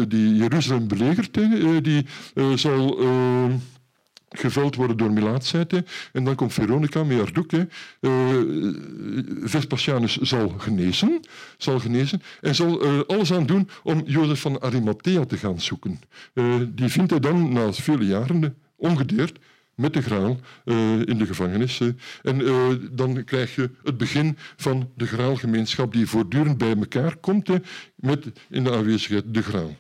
die 0.09 0.37
Jeruzalem 0.37 0.89
belegert. 0.89 1.39
die 1.83 2.07
zal 2.55 2.99
gevuld 4.29 4.75
worden 4.75 4.97
door 4.97 5.13
melaatsheid. 5.13 5.73
En 6.13 6.25
dan 6.25 6.35
komt 6.35 6.53
Veronica 6.53 7.05
met 7.05 7.19
haar 7.19 7.33
doek. 7.33 7.53
Uh, 7.53 7.63
Vespasianus 9.43 10.17
zal 10.17 10.49
genezen, 10.49 11.21
zal 11.57 11.79
genezen 11.79 12.23
en 12.41 12.55
zal 12.55 13.05
alles 13.07 13.33
aan 13.33 13.47
doen 13.47 13.69
om 13.83 14.03
Jozef 14.07 14.41
van 14.41 14.61
Arimathea 14.61 15.25
te 15.25 15.37
gaan 15.37 15.61
zoeken. 15.61 16.01
Uh, 16.35 16.55
die 16.69 16.89
vindt 16.89 17.11
hij 17.11 17.21
dan 17.21 17.53
na 17.53 17.73
vele 17.73 18.07
jaren 18.07 18.57
ongedeerd 18.77 19.39
met 19.79 19.93
de 19.93 20.03
graal 20.03 20.41
uh, 20.65 20.77
in 21.05 21.19
de 21.19 21.27
gevangenis. 21.27 21.81
En 22.23 22.41
uh, 22.41 22.67
dan 22.91 23.25
krijg 23.25 23.55
je 23.55 23.71
het 23.85 23.97
begin 23.97 24.37
van 24.57 24.91
de 24.97 25.07
graalgemeenschap 25.07 25.93
die 25.93 26.07
voortdurend 26.07 26.59
bij 26.59 26.77
elkaar 26.77 27.17
komt 27.17 27.49
met 27.95 28.27
in 28.51 28.65
de 28.65 28.73
aanwezigheid 28.73 29.25
de 29.35 29.43
graal. 29.43 29.77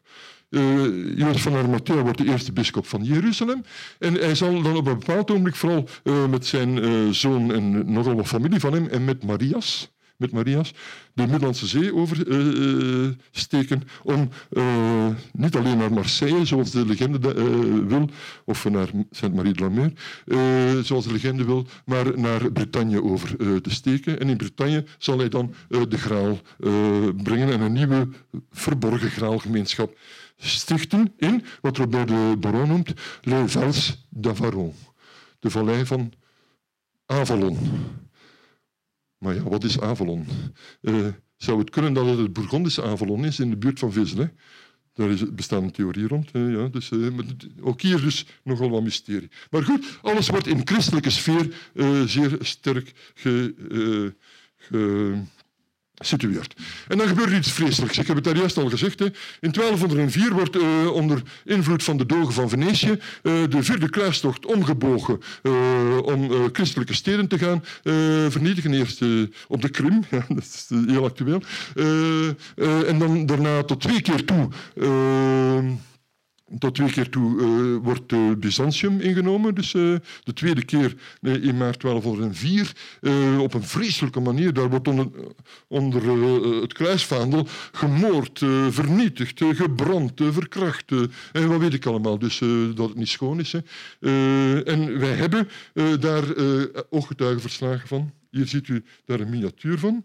Uh, 0.51 1.19
Jozef 1.19 1.43
van 1.43 1.55
Arimathea 1.55 2.03
wordt 2.03 2.19
de 2.19 2.25
eerste 2.25 2.53
bischop 2.53 2.87
van 2.87 3.05
Jeruzalem. 3.05 3.65
En 3.99 4.15
hij 4.15 4.35
zal 4.35 4.63
dan 4.63 4.77
op 4.77 4.87
een 4.87 4.99
bepaald 4.99 5.31
ogenblik, 5.31 5.57
vooral 5.57 5.89
met 6.31 6.47
zijn 6.47 7.15
zoon 7.15 7.53
en 7.53 7.93
nogal 7.93 8.15
wat 8.15 8.27
familie 8.27 8.61
van 8.61 8.73
hem, 8.73 8.87
en 8.87 9.05
met 9.05 9.25
Marias, 9.25 9.91
met 10.19 10.33
Marias 10.33 10.75
de 11.13 11.27
Middellandse 11.27 11.67
Zee 11.67 11.95
oversteken 11.95 13.83
om 14.03 14.29
niet 15.33 15.57
alleen 15.57 15.79
naar 15.79 15.93
Marseille, 15.93 16.45
zoals 16.45 16.71
de 16.71 16.87
legende 16.87 17.19
wil, 17.87 18.11
of 18.45 18.69
naar 18.69 18.89
Sainte-Marie 19.11 19.53
de 19.53 19.61
la 19.63 19.69
Mer, 19.69 19.93
zoals 20.85 21.05
de 21.05 21.13
legende 21.13 21.45
wil, 21.45 21.67
maar 21.85 22.19
naar 22.19 22.53
Bretagne 22.53 23.03
over 23.03 23.37
te 23.61 23.71
steken. 23.71 24.21
En 24.21 24.29
in 24.29 24.37
Bretagne 24.37 24.85
zal 24.99 25.19
hij 25.19 25.29
dan 25.29 25.55
de 25.69 25.99
graal 25.99 26.39
brengen 27.23 27.53
en 27.53 27.61
een 27.61 27.73
nieuwe 27.73 28.09
verborgen 28.51 29.11
graalgemeenschap 29.11 29.97
stichten 30.37 31.13
in 31.17 31.45
wat 31.61 31.77
Robert 31.77 32.09
de 32.09 32.37
Boron 32.39 32.69
noemt 32.69 32.93
Les 33.23 33.53
Vals 33.53 34.07
d'Avaron, 34.09 34.75
de 35.39 35.51
vallei 35.51 35.87
van 35.87 36.13
Avalon. 37.07 37.59
Maar 39.19 39.35
ja, 39.35 39.43
wat 39.43 39.65
is 39.65 39.81
Avalon? 39.81 40.27
Uh, 40.81 41.07
zou 41.37 41.59
het 41.59 41.71
kunnen 41.71 41.93
dat 41.93 42.07
het 42.07 42.19
het 42.19 42.33
Bourgondische 42.33 42.83
Avalon 42.83 43.25
is 43.25 43.41
in 43.41 43.51
de 43.51 43.57
buurt 43.57 43.79
van 43.79 43.93
Vizsel? 43.93 44.29
Daar 44.93 45.11
is, 45.11 45.35
bestaat 45.35 45.63
een 45.63 45.71
theorie 45.71 46.07
rond. 46.07 46.31
Ja, 46.33 46.69
dus, 46.69 46.91
uh, 46.91 47.19
ook 47.61 47.81
hier 47.81 48.01
dus 48.01 48.27
nogal 48.45 48.71
wat 48.71 48.83
mysterie. 48.83 49.31
Maar 49.51 49.63
goed, 49.63 49.99
alles 50.03 50.29
wordt 50.29 50.47
in 50.47 50.61
christelijke 50.65 51.11
sfeer 51.11 51.71
uh, 51.75 52.03
zeer 52.03 52.37
sterk 52.41 52.93
ge, 53.15 54.15
ge 54.57 55.15
situeert. 55.99 56.55
En 56.89 56.99
dan 56.99 57.09
gebeurt 57.09 57.33
iets 57.33 57.53
vreselijks. 57.53 57.99
Ik 57.99 58.07
heb 58.07 58.17
het 58.17 58.25
daar 58.25 58.37
juist 58.37 58.57
al 58.57 58.69
gezegd. 58.69 58.99
Hè. 58.99 59.05
In 59.41 59.51
1204 59.53 60.33
wordt 60.33 60.57
uh, 60.57 60.93
onder 60.93 61.23
invloed 61.45 61.83
van 61.83 61.97
de 61.97 62.07
dogen 62.07 62.33
van 62.33 62.49
Venetië 62.49 62.91
uh, 62.91 62.99
de 63.23 63.63
vierde 63.63 63.91
kruistocht 63.91 64.47
omgebogen 64.47 65.21
uh, 65.43 65.53
om 66.03 66.31
christelijke 66.53 66.95
steden 66.95 67.29
te 67.29 67.39
gaan 67.39 67.65
vernietigen. 68.31 68.75
Eerst 68.75 69.05
op 69.49 69.63
de 69.63 69.69
Krim, 69.69 70.05
ja, 70.11 70.27
dat 70.29 70.45
is 70.45 70.69
heel 70.87 71.05
actueel. 71.05 71.43
en 72.87 72.99
dan 72.99 73.27
daarna 73.27 73.63
tot 73.63 73.81
twee 73.81 74.01
keer 74.01 74.25
toe 74.25 74.49
tot 76.59 76.75
twee 76.75 76.91
keer 76.91 77.09
toe 77.09 77.41
uh, 77.41 77.85
wordt 77.85 78.13
uh, 78.13 78.33
Byzantium 78.39 79.01
ingenomen. 79.01 79.55
Dus 79.55 79.75
uh, 79.75 79.97
de 80.23 80.33
tweede 80.33 80.65
keer 80.65 80.95
in 81.21 81.57
maart 81.57 81.81
1204 81.81 82.73
op 83.39 83.55
een 83.55 83.63
vreselijke 83.63 84.21
manier. 84.21 84.53
Daar 84.53 84.71
wordt 84.71 84.89
onder, 85.69 86.03
het 86.61 86.73
kruisvaandel 86.73 87.47
gemoord, 87.73 88.39
vernietigd, 88.71 89.43
gebrand, 89.53 90.13
verkracht. 90.31 90.91
en 91.33 91.49
wat 91.49 91.61
weet 91.61 91.75
ik 91.75 91.87
allemaal. 91.87 92.19
Dus 92.19 92.39
dat 92.75 92.89
het 92.89 92.99
niet 92.99 93.09
schoon 93.09 93.41
is. 93.41 93.53
Hè. 93.53 93.61
en 94.63 94.99
wij 94.99 95.15
hebben 95.15 95.49
daar 96.01 96.25
ooggetuigenverslagen 96.91 97.89
van. 97.89 98.13
Hier 98.31 98.47
ziet 98.47 98.69
u 98.69 98.85
daar 99.05 99.21
een 99.21 99.31
miniatuur 99.31 99.79
van. 99.79 100.05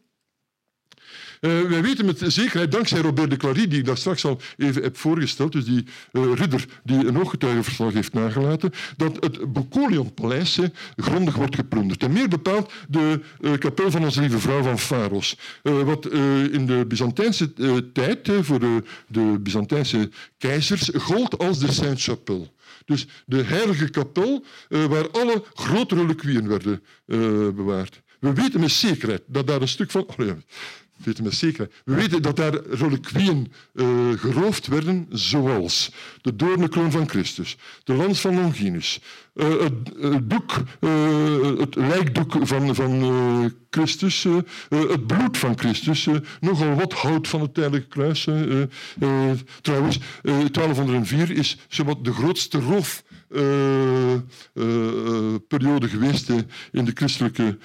Uh, 1.42 1.62
wij 1.62 1.82
weten 1.82 2.06
met 2.06 2.22
zekerheid, 2.28 2.72
dankzij 2.72 3.00
Robert 3.00 3.30
de 3.30 3.38
Clary, 3.38 3.68
die 3.68 3.80
ik 3.80 3.86
daar 3.86 3.98
straks 3.98 4.26
al 4.26 4.42
even 4.58 4.84
heb 4.84 4.98
voorgesteld, 4.98 5.52
dus 5.52 5.66
die 5.66 5.86
uh, 6.12 6.34
ridder 6.36 6.66
die 6.84 7.08
een 7.08 7.20
ooggetuigenverslag 7.20 7.94
heeft 7.94 8.14
nagelaten, 8.14 8.72
dat 8.98 9.18
het 9.20 9.54
Bocolion-paleis 9.54 10.60
grondig 10.96 11.36
wordt 11.36 11.56
geplunderd. 11.56 12.04
En 12.04 12.12
meer 12.12 12.28
bepaald 12.28 12.72
de 12.90 13.20
uh, 13.42 13.54
kapel 13.54 13.92
van 13.92 14.04
onze 14.04 14.20
lieve 14.20 14.40
vrouw 14.40 14.64
van 14.64 14.80
Faros. 14.80 15.38
wat 15.62 16.06
in 16.52 16.66
de 16.66 16.86
Byzantijnse 16.88 17.54
tijd, 17.94 18.32
voor 18.42 18.60
de, 18.60 18.84
de 19.08 19.40
Byzantijnse 19.40 20.10
keizers, 20.38 20.90
gold 20.94 21.38
als 21.38 21.60
de 21.60 21.72
Saint-Chapelle. 21.72 22.52
Dus 22.86 23.08
de 23.26 23.44
heilige 23.44 23.90
kapel 23.90 24.46
waar 24.70 25.10
alle 25.12 25.44
grote 25.54 25.96
reliquieën 25.96 26.48
werden 26.48 26.82
bewaard. 27.56 28.02
We 28.20 28.34
weten 28.34 28.60
met 28.60 28.72
zekerheid 28.72 29.22
dat 29.28 29.48
daar 29.48 29.62
een 29.62 29.68
stuk 29.68 29.92
van... 29.92 30.06
Oh 30.18 30.28
zekerheid. 31.30 31.74
We 31.86 31.96
weten 31.96 32.22
dat 32.22 32.36
daar 32.36 32.66
reliquieën 32.70 33.52
uh, 33.74 33.88
geroofd 34.16 34.68
werden, 34.68 35.08
zoals 35.10 35.92
de 36.22 36.36
doornenkroon 36.36 36.92
van 36.92 37.10
Christus, 37.10 37.58
de 37.84 37.94
lans 37.94 38.22
van 38.22 38.36
Longinus, 38.36 39.00
uh, 39.36 39.50
het, 39.50 39.74
het, 40.00 40.64
uh, 40.80 41.60
het 41.60 41.76
lijkdoek 41.76 42.36
van, 42.42 42.76
van 42.76 43.54
Christus, 43.70 44.24
het 44.70 45.08
bloed 45.08 45.38
van 45.38 45.58
Christus, 45.58 46.08
nogal 46.40 46.76
wat 46.76 46.94
hout 46.94 47.28
van 47.28 47.42
het 47.42 47.54
tijdelijke 47.54 47.88
kruis. 47.88 48.28
trouwens, 49.62 50.00
1204 50.22 51.32
is 51.32 51.58
zowat 51.68 52.06
de 52.06 52.14
grootste 52.14 52.60
roof 52.60 53.04
periode 55.48 55.88
geweest 55.88 56.30
in 56.72 56.86
de 56.86 56.92
christelijke 56.94 57.58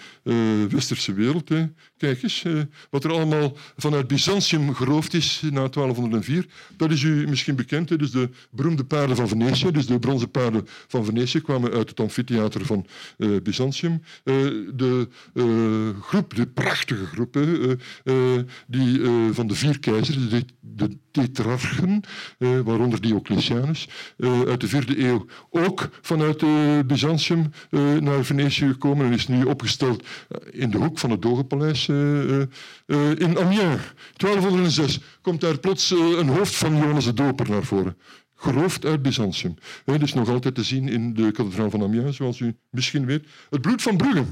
westerse 0.69 1.13
wereld. 1.13 1.49
Hè. 1.49 1.67
Kijk 1.97 2.23
eens, 2.23 2.45
wat 2.91 3.05
er 3.05 3.11
allemaal 3.11 3.57
vanuit 3.77 4.07
Byzantium 4.07 4.75
geroofd 4.75 5.15
is 5.15 5.41
na 5.43 5.69
1204. 5.69 6.47
Dat 6.77 6.91
is 6.91 7.03
u 7.03 7.29
misschien 7.29 7.57
bekend. 7.57 7.89
Hè. 7.89 7.97
Dus 7.97 8.11
de 8.11 8.29
beroemde 8.51 8.85
paarden 8.85 9.17
van 9.17 9.29
Venetië, 9.29 9.71
dus 9.71 9.87
de 9.87 9.99
bronzen 9.99 10.31
paarden 10.31 10.67
van 10.89 11.05
Venetië, 11.05 11.41
kwamen 11.41 11.73
uit 11.73 11.89
het 11.89 12.01
amfitheater 12.01 12.67
van 12.67 12.87
Byzantium. 13.43 14.03
de 14.75 15.09
groep, 16.01 16.35
de 16.35 16.47
prachtige 16.47 17.07
groep, 17.07 17.35
hè, 17.35 17.75
die, 18.67 19.01
van 19.33 19.47
de 19.47 19.55
vier 19.55 19.79
keizers, 19.79 20.29
de, 20.29 20.45
de 20.61 20.99
tetrarchen, 21.25 22.01
waaronder 22.39 23.01
Diocletianus, 23.01 23.89
uit 24.47 24.61
de 24.61 24.69
vierde 24.69 25.05
eeuw 25.05 25.27
ook 25.51 25.89
vanuit 26.01 26.43
uh, 26.43 26.79
Byzantium 26.87 27.51
naar 28.01 28.25
Venetië 28.25 28.67
gekomen 28.67 29.07
en 29.07 29.13
is 29.13 29.29
nu 29.29 29.45
opgesteld 29.45 30.03
eh, 30.29 30.61
in 30.61 30.71
de 30.71 30.79
hoek 30.79 30.99
van 30.99 31.11
het 31.11 31.23
Dogenpaleis 31.23 31.89
in 31.89 33.39
Amiens. 33.39 33.83
1206 34.17 35.01
komt 35.23 35.41
daar 35.41 35.59
plots 35.59 35.91
een 35.91 36.29
hoofd 36.29 36.55
van 36.55 36.77
Johannes 36.77 37.05
de 37.05 37.15
Doper 37.15 37.51
naar 37.51 37.65
voren. 37.65 37.97
Geroofd 38.41 38.85
uit 38.85 39.03
Byzantium. 39.03 39.55
Dat 39.85 40.03
is 40.03 40.15
nog 40.15 40.29
altijd 40.29 40.55
te 40.55 40.63
zien 40.63 40.89
in 40.89 41.15
de 41.15 41.31
kathedraal 41.31 41.71
van 41.71 41.83
Amiens, 41.83 42.17
zoals 42.17 42.41
u 42.41 42.57
misschien 42.71 43.07
weet. 43.07 43.27
Het 43.51 43.61
bloed 43.61 43.83
van 43.83 43.97
Brugge. 43.97 44.25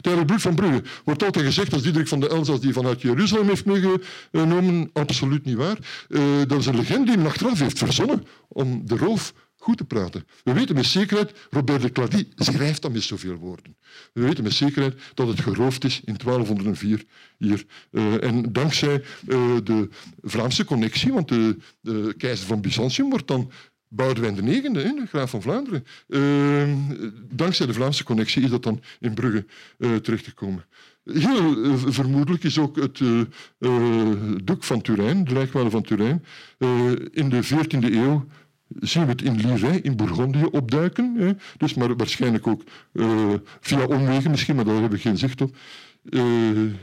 Het 0.00 0.26
bloed 0.26 0.42
van 0.42 0.54
Brugge 0.54 0.82
wordt 1.04 1.22
altijd 1.22 1.44
gezegd 1.44 1.72
als 1.72 1.82
Diederik 1.82 2.08
van 2.08 2.20
de 2.20 2.28
Elzas 2.28 2.60
die 2.60 2.72
vanuit 2.72 3.00
Jeruzalem 3.00 3.48
heeft 3.48 3.64
meegenomen. 3.64 4.90
Absoluut 4.92 5.44
niet 5.44 5.56
waar. 5.56 5.78
Eh, 6.08 6.22
dat 6.46 6.58
is 6.58 6.66
een 6.66 6.76
legende 6.76 7.06
die 7.06 7.16
men 7.16 7.26
achteraf 7.26 7.58
heeft 7.58 7.78
verzonnen 7.78 8.24
om 8.48 8.82
de 8.86 8.96
roof 8.96 9.32
goed 9.64 9.76
te 9.76 9.84
praten. 9.84 10.26
We 10.44 10.52
weten 10.52 10.74
met 10.74 10.86
zekerheid, 10.86 11.32
Robert 11.50 11.82
de 11.82 11.92
Clady 11.92 12.26
schrijft 12.36 12.82
dat 12.82 12.92
met 12.92 13.02
zoveel 13.02 13.34
woorden. 13.34 13.76
We 14.12 14.20
weten 14.20 14.44
met 14.44 14.52
zekerheid 14.52 14.94
dat 15.14 15.28
het 15.28 15.40
geroofd 15.40 15.84
is 15.84 16.00
in 16.04 16.16
1204 16.24 17.04
hier. 17.38 17.64
Uh, 17.90 18.24
en 18.24 18.52
dankzij 18.52 19.02
uh, 19.28 19.56
de 19.64 19.88
Vlaamse 20.22 20.64
connectie, 20.64 21.12
want 21.12 21.28
de, 21.28 21.56
de, 21.80 22.14
keizer 22.16 22.46
van 22.46 22.60
Byzantium 22.60 23.10
wordt 23.10 23.28
dan 23.28 23.50
Boudewijn 23.88 24.34
de 24.34 24.42
IX, 24.42 24.72
de 24.72 25.06
graaf 25.08 25.30
van 25.30 25.42
Vlaanderen. 25.42 25.84
Uh, 26.08 26.74
dankzij 27.30 27.66
de 27.66 27.72
Vlaamse 27.72 28.04
connectie 28.04 28.42
is 28.42 28.50
dat 28.50 28.62
dan 28.62 28.82
in 29.00 29.14
Brugge 29.14 29.46
terechtgekomen. 30.02 30.64
Heel 31.04 31.78
vermoedelijk 31.78 32.44
is 32.44 32.58
ook 32.58 32.76
het 32.76 33.00
uh, 33.00 33.20
van 34.58 34.82
Turijn, 34.82 35.24
de 35.24 35.32
lijkwade 35.32 35.70
van 35.70 35.82
Turijn, 35.82 36.24
in 37.10 37.28
de 37.28 37.44
14e 37.44 37.92
eeuw 37.92 38.26
zien 38.68 39.02
we 39.02 39.10
het 39.10 39.22
in 39.22 39.36
Liray, 39.36 39.76
in 39.76 39.96
Bourgondië, 39.96 40.44
opduiken. 40.44 41.14
Hè. 41.16 41.32
Dus 41.56 41.74
maar 41.74 41.96
waarschijnlijk 41.96 42.46
ook 42.46 42.62
uh, 42.92 43.32
via 43.60 43.86
omwegen 43.86 44.30
misschien, 44.30 44.56
maar 44.56 44.64
daar 44.64 44.74
hebben 44.74 44.90
we 44.90 44.98
geen 44.98 45.18
zicht 45.18 45.40
op. 45.40 45.56
Uh, 46.04 46.22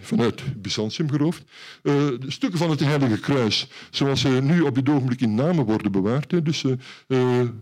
vanuit 0.02 0.62
Byzantium 0.62 1.10
geroofd. 1.10 1.44
De 1.82 2.26
stukken 2.28 2.60
van 2.60 2.70
het 2.70 2.80
Heilige 2.80 3.20
Kruis, 3.20 3.68
zoals 3.90 4.22
ze 4.22 4.30
nu 4.30 4.62
op 4.62 4.76
dit 4.76 4.90
ogenblik 4.90 5.22
in 5.22 5.36
namen 5.36 5.66
worden 5.66 5.92
bewaard, 5.92 6.32
hè, 6.32 6.42
dus, 6.42 6.66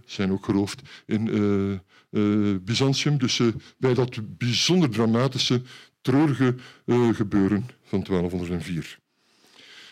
zijn 0.06 0.32
ook 0.32 0.46
geroofd 0.46 0.82
in 1.06 1.82
Byzantium. 2.64 3.18
Dus 3.18 3.42
bij 3.78 3.94
dat 3.94 4.38
bijzonder 4.38 4.90
dramatische, 4.90 5.62
treurige 6.02 6.56
gebeuren 7.14 7.70
van 7.84 8.04
1204. 8.04 9.00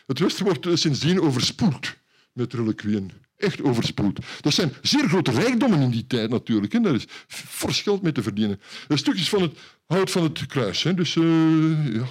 Het 0.05 0.19
Westen 0.19 0.45
wordt 0.45 0.67
sindsdien 0.73 1.21
overspoeld 1.21 1.95
met 2.33 2.53
reliquieën 2.53 3.11
echt 3.37 3.63
overspoeld. 3.63 4.19
Dat 4.41 4.53
zijn 4.53 4.73
zeer 4.81 5.07
grote 5.07 5.31
rijkdommen 5.31 5.81
in 5.81 5.89
die 5.89 6.07
tijd 6.07 6.29
natuurlijk. 6.29 6.73
En 6.73 6.81
daar 6.81 6.93
is 6.93 7.05
fors 7.27 7.81
geld 7.81 8.01
mee 8.01 8.11
te 8.11 8.23
verdienen. 8.23 8.61
Stukjes 8.89 9.29
van 9.29 9.41
het 9.41 9.57
hout 9.87 10.11
van 10.11 10.23
het 10.23 10.45
kruis. 10.45 10.83
Hè. 10.83 10.93
Dus 10.93 11.15
uh, 11.15 11.95
ja, 11.95 12.05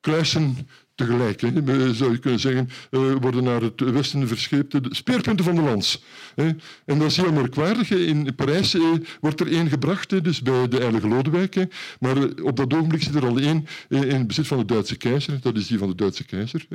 kruisen 0.00 0.68
tegelijk, 1.06 1.40
hè, 1.40 1.94
zou 1.94 2.12
je 2.12 2.18
kunnen 2.18 2.40
zeggen, 2.40 2.68
uh, 2.90 3.00
worden 3.20 3.44
naar 3.44 3.62
het 3.62 3.80
westen 3.80 4.28
verscheept. 4.28 4.72
De 4.72 4.94
speerpunten 4.94 5.44
van 5.44 5.54
de 5.54 5.62
lans. 5.62 6.02
En 6.34 6.58
dat 6.84 7.02
is 7.02 7.16
heel 7.16 7.32
merkwaardig. 7.32 7.90
In 7.90 8.34
Parijs 8.34 8.74
uh, 8.74 8.82
wordt 9.20 9.40
er 9.40 9.52
één 9.52 9.68
gebracht, 9.68 10.24
dus 10.24 10.42
bij 10.42 10.68
de 10.68 10.76
Heilige 10.76 11.08
Lodewijk. 11.08 11.66
Maar 12.00 12.16
op 12.42 12.56
dat 12.56 12.74
ogenblik 12.74 13.02
zit 13.02 13.14
er 13.14 13.26
al 13.26 13.38
één 13.38 13.66
in 13.88 14.26
bezit 14.26 14.46
van 14.46 14.58
de 14.58 14.64
Duitse 14.64 14.96
keizer. 14.96 15.38
Dat 15.40 15.56
is 15.56 15.66
die 15.66 15.78
van 15.78 15.88
de 15.88 15.94
Duitse 15.94 16.24
keizer. 16.24 16.66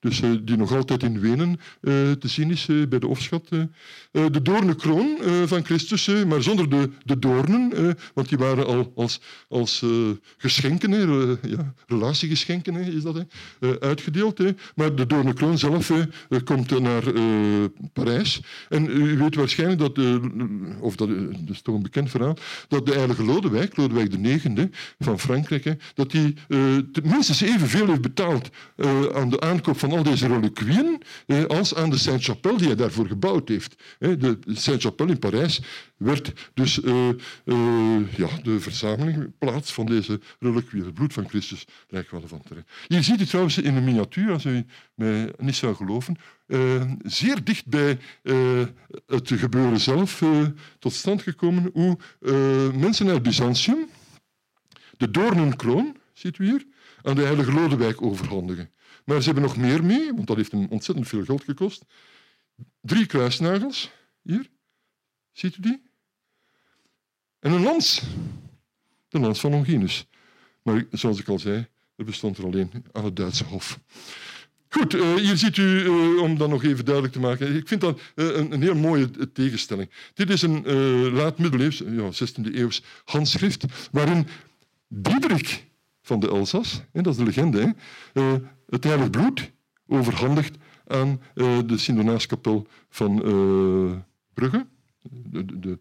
dus 0.00 0.20
die 0.42 0.56
nog 0.56 0.74
altijd 0.74 1.02
in 1.02 1.20
Wenen 1.20 1.60
te 2.18 2.28
zien 2.28 2.50
is 2.50 2.66
bij 2.88 2.98
de 2.98 3.06
Ofschat. 3.06 3.48
de 4.10 4.42
doornenkroon 4.42 5.18
van 5.46 5.64
Christus, 5.64 6.10
maar 6.26 6.42
zonder 6.42 6.70
de, 6.70 6.90
de 7.04 7.18
doornen, 7.18 7.72
want 8.14 8.28
die 8.28 8.38
waren 8.38 8.66
al 8.66 8.92
als, 8.94 9.20
als 9.48 9.84
geschenken, 10.36 11.38
ja, 11.42 11.74
relatiegeschenken 11.86 12.74
is 12.74 13.02
dat. 13.02 13.24
Eh, 13.60 13.70
uitgedeeld. 13.80 14.38
Hè. 14.38 14.50
Maar 14.74 14.94
de 14.94 15.06
doornenkroon 15.06 15.58
zelf 15.58 15.90
eh, 15.90 15.98
komt 16.44 16.80
naar 16.80 17.14
uh, 17.14 17.22
Parijs. 17.92 18.40
En 18.68 18.86
u 18.86 19.18
weet 19.18 19.34
waarschijnlijk 19.34 19.80
dat, 19.80 19.98
of 20.80 20.96
dat, 20.96 21.08
dat, 21.08 21.50
is 21.50 21.62
toch 21.62 21.74
een 21.74 21.82
bekend 21.82 22.10
verhaal, 22.10 22.36
dat 22.68 22.86
de 22.86 22.92
heilige 22.92 23.24
Lodewijk, 23.24 23.76
Lodewijk 23.76 24.14
IX 24.14 24.44
van 24.98 25.18
Frankrijk, 25.18 25.64
hè, 25.64 25.72
dat 25.94 26.12
hij 26.12 26.34
minstens 27.02 27.40
evenveel 27.40 27.86
heeft 27.86 28.00
betaald 28.00 28.48
aan 29.14 29.30
de 29.30 29.40
aankoop 29.40 29.78
van 29.78 29.92
al 29.92 30.02
deze 30.02 30.26
reliquieën 30.26 31.02
als 31.48 31.74
aan 31.74 31.90
de 31.90 31.98
Saint-Chapelle 31.98 32.58
die 32.58 32.66
hij 32.66 32.76
daarvoor 32.76 33.06
gebouwd 33.06 33.48
heeft. 33.48 33.74
De 33.98 34.38
Saint-Chapelle 34.46 35.10
in 35.10 35.18
Parijs 35.18 35.60
werd 35.96 36.50
dus 36.54 36.78
uh, 36.78 37.08
uh, 37.44 38.12
ja, 38.16 38.28
de 38.42 38.60
verzameling, 38.60 39.38
plaats 39.38 39.72
van 39.72 39.86
deze 39.86 40.20
reliquieën, 40.38 40.84
het 40.84 40.94
bloed 40.94 41.12
van 41.12 41.28
Christus, 41.28 41.66
wel 41.88 42.04
van 42.26 42.42
terecht. 42.42 42.70
Hier 42.88 43.02
ziet 43.02 43.20
u 43.20 43.26
trouwens 43.26 43.58
in 43.58 43.76
een 43.76 43.84
miniatuur, 43.84 44.32
als 44.32 44.44
u 44.44 44.66
mij 44.94 45.32
niet 45.36 45.56
zou 45.56 45.74
geloven, 45.74 46.16
uh, 46.46 46.82
zeer 47.02 47.44
dicht 47.44 47.66
bij 47.66 47.98
het 49.06 49.30
gebeuren 49.34 49.80
zelf 49.80 50.22
tot 50.78 50.92
stand 50.92 51.22
gekomen 51.22 51.70
hoe 51.72 51.98
mensen 52.72 53.08
uit 53.08 53.22
Byzantium 53.22 53.88
de 54.96 55.10
doornenkroon, 55.10 55.96
ziet 56.12 56.38
u 56.38 56.44
hier, 56.44 56.66
aan 57.02 57.14
de 57.14 57.22
heilige 57.22 57.52
Lodewijk 57.52 58.02
overhandigen. 58.02 58.70
Maar 59.04 59.18
ze 59.18 59.24
hebben 59.24 59.42
nog 59.42 59.56
meer 59.56 59.84
mee, 59.84 60.12
want 60.12 60.26
dat 60.26 60.36
heeft 60.36 60.52
hem 60.52 60.66
ontzettend 60.70 61.08
veel 61.08 61.24
geld 61.24 61.44
gekost. 61.44 61.84
Drie 62.80 63.06
kruisnagels, 63.06 63.90
hier, 64.22 64.50
ziet 65.34 65.56
u 65.56 65.60
die? 65.60 65.82
En 67.38 67.52
een 67.52 67.62
lans. 67.62 68.02
De 69.08 69.18
lans 69.18 69.40
van 69.40 69.50
Longinus. 69.50 70.06
Maar 70.62 70.84
zoals 70.90 71.20
ik 71.20 71.28
al 71.28 71.38
zei, 71.38 71.66
er 71.96 72.04
bestond 72.04 72.38
er 72.38 72.44
alleen 72.44 72.70
aan 72.92 73.04
het 73.04 73.16
Duitse 73.16 73.44
Hof. 73.44 73.78
Goed, 74.68 74.94
uh, 74.94 75.14
hier 75.14 75.36
ziet 75.36 75.56
u, 75.56 75.62
uh, 75.62 76.22
om 76.22 76.38
dat 76.38 76.48
nog 76.48 76.64
even 76.64 76.84
duidelijk 76.84 77.14
te 77.14 77.20
maken, 77.20 77.56
ik 77.56 77.68
vind 77.68 77.80
dat 77.80 78.00
uh, 78.14 78.36
een, 78.36 78.52
een, 78.52 78.62
heel 78.62 78.74
mooie 78.74 79.30
tegenstelling. 79.32 79.90
Dit 80.14 80.30
is 80.30 80.42
een 80.42 80.68
laat 81.12 81.38
middeleeuws, 81.38 81.78
ja, 81.78 82.10
16e 82.12 82.54
eeuws 82.54 82.82
handschrift, 83.04 83.64
waarin 83.92 84.26
Diederik 84.88 85.64
van 86.02 86.20
de 86.20 86.28
Elzas, 86.28 86.82
hè, 86.92 87.02
dat 87.02 87.12
is 87.12 87.18
de 87.18 87.24
legende, 87.24 87.74
het 88.66 88.84
heilig 88.84 89.10
bloed 89.10 89.50
overhandigt 89.86 90.56
aan 90.86 91.20
de 91.66 91.78
Sint-Donaaskapel 91.78 92.66
van 92.88 93.14
Brugge, 94.34 94.66
de, 95.10 95.58
de, 95.60 95.78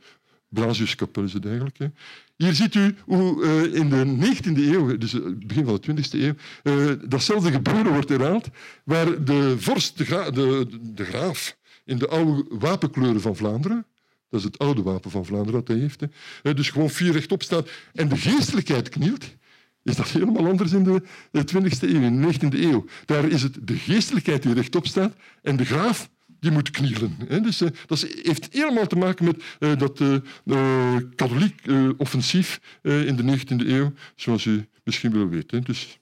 Blasiuskapel 0.53 1.23
is 1.23 1.33
het 1.33 1.45
eigenlijk. 1.45 1.77
Hè. 1.77 1.87
Hier 2.35 2.53
ziet 2.53 2.75
u 2.75 2.95
hoe 3.05 3.43
uh, 3.43 3.75
in 3.75 3.89
de 3.89 4.35
19e 4.35 4.57
eeuw, 4.57 4.97
dus 4.97 5.11
het 5.11 5.47
begin 5.47 5.65
van 5.65 5.79
de 5.81 6.03
20e 6.03 6.09
eeuw, 6.11 6.33
uh, 6.63 6.93
datzelfde 7.07 7.51
gebeuren 7.51 7.93
wordt 7.93 8.09
herhaald, 8.09 8.47
waar 8.83 9.23
de 9.23 9.55
vorst, 9.57 9.97
de, 9.97 10.67
de, 10.81 11.05
graaf, 11.05 11.57
in 11.85 11.97
de 11.97 12.07
oude 12.07 12.45
wapenkleuren 12.49 13.21
van 13.21 13.35
Vlaanderen, 13.35 13.85
dat 14.29 14.39
is 14.39 14.45
het 14.45 14.59
oude 14.59 14.81
wapen 14.81 15.11
van 15.11 15.25
Vlaanderen 15.25 15.59
dat 15.59 15.67
hij 15.67 15.77
heeft, 15.77 16.03
hè, 16.43 16.53
dus 16.53 16.69
gewoon 16.69 16.89
vier 16.89 17.11
rechtop 17.11 17.43
staat 17.43 17.69
en 17.93 18.09
de 18.09 18.17
geestelijkheid 18.17 18.89
knielt, 18.89 19.35
is 19.83 19.95
dat 19.95 20.07
helemaal 20.07 20.47
anders 20.47 20.71
in 20.71 20.83
de 20.83 21.01
20e 21.31 21.79
eeuw, 21.79 22.01
in 22.01 22.21
de 22.21 22.33
19e 22.33 22.59
eeuw. 22.59 22.85
Daar 23.05 23.25
is 23.25 23.43
het 23.43 23.57
de 23.61 23.75
geestelijkheid 23.75 24.43
die 24.43 24.53
rechtop 24.53 24.87
staat 24.87 25.13
en 25.41 25.55
de 25.55 25.65
graaf 25.65 26.09
die 26.43 26.51
moet 26.51 26.69
knielen. 26.69 27.17
Dus, 27.43 27.61
uh, 27.61 27.69
dat 27.85 28.07
heeft 28.21 28.47
helemaal 28.51 28.87
te 28.87 28.95
maken 28.95 29.25
met 29.25 29.43
uh, 29.59 29.77
dat 29.77 29.99
uh, 29.99 30.97
katholiek 31.15 31.61
offensief 31.97 32.59
in 32.81 33.15
de 33.15 33.37
19e 33.37 33.67
eeuw, 33.67 33.93
zoals 34.15 34.45
u 34.45 34.67
misschien 34.83 35.11
wil 35.11 35.29
weten. 35.29 35.63
Dus, 35.63 35.99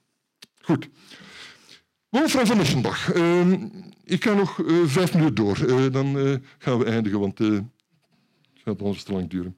goed. 0.60 0.88
Wolfram 2.08 2.46
van 2.46 2.60
Eschenbach. 2.60 3.12
Ehm, 3.12 3.68
ik 4.04 4.24
ga 4.24 4.34
nog 4.34 4.60
vijf 4.86 5.14
minuten 5.14 5.34
door. 5.34 5.90
dan 5.92 6.40
gaan 6.58 6.78
we 6.78 6.84
eindigen, 6.84 7.20
want 7.20 7.38
het 7.38 7.64
gaat 8.64 8.82
anders 8.82 9.02
te 9.02 9.12
lang 9.12 9.30
duren. 9.30 9.56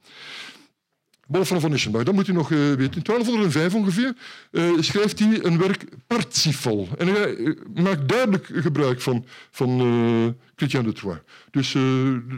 Wolfram 1.25 1.59
van 1.59 1.73
Eschenbach, 1.73 2.03
dat 2.03 2.13
moet 2.13 2.27
u 2.27 2.33
nog 2.33 2.49
uh, 2.49 2.57
weten. 2.59 2.95
In 2.95 3.03
1205 3.03 3.73
ongeveer 3.73 4.13
uh, 4.51 4.71
schrijft 4.79 5.19
hij 5.19 5.43
een 5.43 5.57
werk 5.57 5.83
Parsifal. 6.07 6.87
En 6.97 7.07
hij 7.07 7.35
uh, 7.35 7.55
maakt 7.73 8.09
duidelijk 8.09 8.49
gebruik 8.53 9.01
van, 9.01 9.25
van 9.51 10.35
Chrétien 10.55 10.83
de 10.83 10.93
Troyes. 10.93 11.19
Dus 11.51 11.73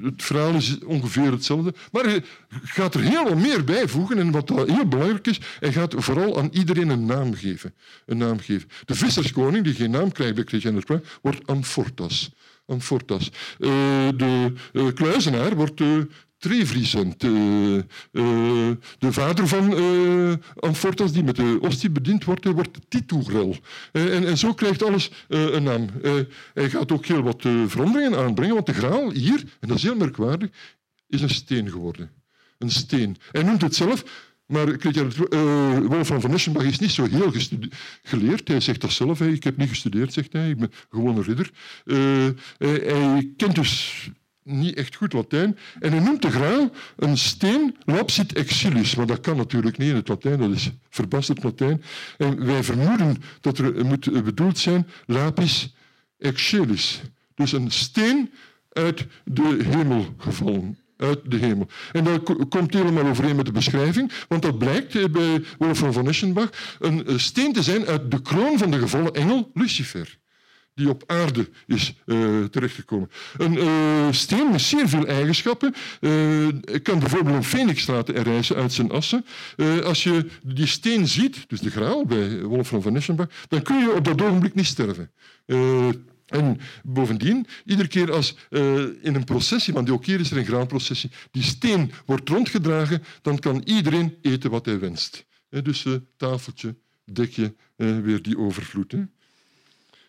het 0.04 0.24
verhaal 0.24 0.54
is 0.54 0.78
ongeveer 0.86 1.32
hetzelfde. 1.32 1.74
Maar 1.92 2.04
hij 2.04 2.24
gaat 2.64 2.94
er 2.94 3.02
heel 3.02 3.24
wat 3.24 3.38
meer 3.38 3.64
bijvoegen. 3.64 4.18
En 4.18 4.32
wat 4.32 4.50
heel 4.50 4.88
belangrijk 4.88 5.28
is, 5.28 5.40
hij 5.60 5.72
gaat 5.72 5.94
vooral 5.98 6.40
aan 6.40 6.50
iedereen 6.52 6.90
een 6.90 7.06
naam 7.06 7.34
geven. 7.34 7.74
Een 8.06 8.18
naam 8.18 8.40
geven. 8.40 8.70
De 8.86 8.96
visserskoning, 8.96 9.64
die 9.64 9.74
geen 9.74 9.92
naam 9.92 10.12
krijgt 10.12 10.36
bij 10.36 10.44
Chrétien 10.44 10.76
de 10.76 10.82
Troyes, 10.84 11.04
wordt 11.22 11.48
Amfortas. 11.48 12.32
Amfortas. 12.66 13.32
de 13.58 14.92
kluizenaar 14.94 15.56
wordt 15.56 15.82
Trevriesent, 16.38 17.24
uh, 17.24 17.74
uh, 17.74 17.84
de 19.00 19.12
vader 19.12 19.48
van 19.48 19.80
uh, 19.80 20.34
Amfortas, 20.56 21.12
die 21.12 21.24
met 21.24 21.36
de 21.36 21.58
ostie 21.62 21.90
bediend 21.90 22.24
wordt, 22.24 22.46
wordt 22.46 22.80
Titourel. 22.90 23.56
En, 23.92 24.26
en, 24.26 24.38
zo 24.38 24.54
krijgt 24.54 24.84
alles 24.84 25.12
een 25.28 25.64
naam. 25.64 25.90
hij 26.54 26.70
gaat 26.70 26.92
ook 26.92 27.06
heel 27.06 27.22
wat 27.22 27.42
veranderingen 27.68 28.20
aanbrengen, 28.20 28.54
want 28.54 28.66
de 28.66 28.74
graal 28.74 29.12
hier, 29.12 29.44
en 29.60 29.68
dat 29.68 29.78
is 29.78 29.84
heel 29.84 29.96
merkwaardig, 29.96 30.50
is 31.08 31.22
een 31.22 31.30
steen 31.30 31.70
geworden. 31.70 32.12
Een 32.58 32.72
steen. 32.72 33.18
Hij 33.32 33.44
noemt 33.44 33.62
het 33.62 33.76
zelf 33.76 34.04
maar 34.48 34.68
uh, 34.68 35.78
Wolfram 35.78 36.22
van 36.22 36.34
Eschenbach 36.34 36.64
is 36.64 36.80
niet 36.80 36.92
zo 36.92 37.06
heel 37.06 37.32
geleerd. 38.04 38.48
Hij 38.48 38.60
zegt 38.60 38.82
dat 38.82 38.92
zelf. 38.92 39.22
Ik 39.22 39.44
heb 39.44 39.58
niet 39.58 39.70
gestudeerd, 39.70 40.14
zegt 40.14 40.34
hij. 40.34 40.50
Ik 40.50 40.58
ben 40.58 40.72
gewoon 40.90 41.18
een 41.18 41.24
ridder. 41.24 41.52
hij 42.58 43.34
kent 43.38 43.56
dus 43.56 44.10
niet 44.48 44.76
echt 44.76 44.96
goed 44.96 45.14
Latijn. 45.14 45.58
En 45.80 45.92
hij 45.92 46.00
noemt 46.00 46.22
de 46.22 46.32
graal 46.32 46.72
een 46.96 47.18
steen 47.18 47.76
lapsit 47.86 48.34
exilius. 48.34 48.96
Maar 48.96 49.06
dat 49.06 49.20
kan 49.20 49.38
natuurlijk 49.38 49.78
niet 49.78 49.90
in 49.90 49.96
het 49.96 50.08
Latijn, 50.08 50.40
dat 50.40 50.52
is 50.52 50.72
verbasterd 50.90 51.44
Latijn. 51.44 51.84
En 52.18 52.46
wij 52.46 52.64
vermoeden 52.64 53.24
dat 53.42 53.58
er 53.58 53.86
moet 53.86 54.24
bedoeld 54.24 54.58
zijn 54.58 54.88
lapis 55.06 55.76
excellis. 56.20 57.02
Dus 57.36 57.52
een 57.52 57.72
steen 57.72 58.32
uit 58.72 59.06
de 59.24 59.58
hemel 59.64 60.14
gevallen 60.18 60.78
uit 60.98 61.20
de 61.32 61.38
hemel. 61.38 61.68
En 61.92 62.04
dat 62.04 62.48
komt 62.50 62.74
helemaal 62.74 63.06
overeen 63.06 63.36
met 63.36 63.46
de 63.46 63.52
beschrijving, 63.52 64.12
want 64.28 64.42
dat 64.42 64.58
blijkt 64.58 64.96
eh, 64.96 65.06
bij 65.06 65.44
Wolfram 65.58 65.94
von 65.94 66.08
Eschenbach 66.08 66.50
een 66.80 67.06
eh, 67.06 67.18
steen 67.18 67.54
te 67.54 67.64
zijn 67.64 67.86
uit 67.86 68.12
de 68.12 68.22
kroon 68.22 68.58
van 68.58 68.72
de 68.72 68.80
gevallen 68.80 69.14
engel 69.14 69.52
Lucifer 69.54 70.18
die 70.78 70.90
op 70.90 71.04
aarde 71.06 71.50
is 71.66 71.94
uh, 72.06 72.44
terechtgekomen. 72.44 73.10
Een 73.38 73.54
uh, 73.54 74.12
steen 74.12 74.52
met 74.52 74.62
zeer 74.62 74.90
veel 74.90 75.06
eigenschappen. 75.06 75.74
Uh, 76.00 76.48
kan 76.84 77.00
bijvoorbeeld 77.00 77.36
een 77.36 77.44
phoenix 77.44 77.88
laten 77.88 78.16
herrijzen 78.16 78.56
uit 78.56 78.74
zijn 78.74 78.92
assen. 78.92 79.26
als 79.84 80.04
je 80.04 80.26
die 80.44 80.68
steen 80.68 81.08
ziet, 81.08 81.50
dus 81.50 81.60
de 81.60 81.70
graal 81.70 82.06
bij 82.06 82.42
Wolfram 82.42 82.82
von 82.82 82.96
Eschenbach, 82.96 83.28
dan 83.48 83.62
kun 83.62 83.80
je 83.80 83.94
op 83.94 84.06
dat 84.06 84.22
ogenblik 84.22 84.56
niet 84.56 84.66
sterven. 84.66 85.12
En 86.26 86.60
bovendien, 86.84 87.46
iedere 87.66 87.88
keer 87.88 88.12
als 88.12 88.36
in 89.02 89.16
een 89.16 89.24
processie, 89.24 89.74
want 89.74 89.90
ook 89.90 90.06
hier 90.06 90.20
is 90.20 90.32
er 90.32 90.38
een 90.38 90.46
graanprocessie, 90.46 91.12
die 91.32 91.44
steen 91.44 91.92
wordt 92.06 92.30
rondgedragen, 92.30 93.04
dan 93.22 93.40
kan 93.40 93.62
iedereen 93.66 94.18
eten 94.22 94.50
wat 94.50 94.66
hij 94.66 94.80
wenst. 94.80 95.26
dus 95.50 95.86
tafeltje, 96.18 96.76
dekje, 97.06 97.56
weer 97.76 98.22
die 98.22 98.38
overvloed. 98.38 98.94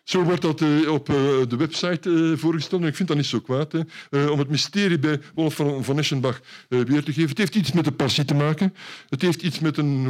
Zo 0.09 0.23
wordt 0.23 0.41
dat 0.41 0.61
op 0.87 1.05
de 1.49 1.55
website 1.57 2.33
voorgesteld. 2.37 2.83
Ik 2.83 2.95
vind 2.95 3.07
dat 3.07 3.17
niet 3.17 3.25
zo 3.25 3.39
kwaad. 3.39 3.71
Hè. 3.71 4.25
om 4.25 4.39
het 4.39 4.49
mysterie 4.49 4.99
bij 4.99 5.19
Wolf 5.33 5.55
van, 5.55 5.83
van 5.83 5.97
Eschenbach 5.97 6.41
weer 6.67 7.03
te 7.03 7.13
geven. 7.13 7.29
Het 7.29 7.37
heeft 7.37 7.55
iets 7.55 7.71
met 7.71 7.85
de 7.85 7.91
passie 7.91 8.25
te 8.25 8.33
maken. 8.33 8.73
Het 9.09 9.21
heeft 9.21 9.41
iets 9.41 9.59
met 9.59 9.77
een 9.77 10.07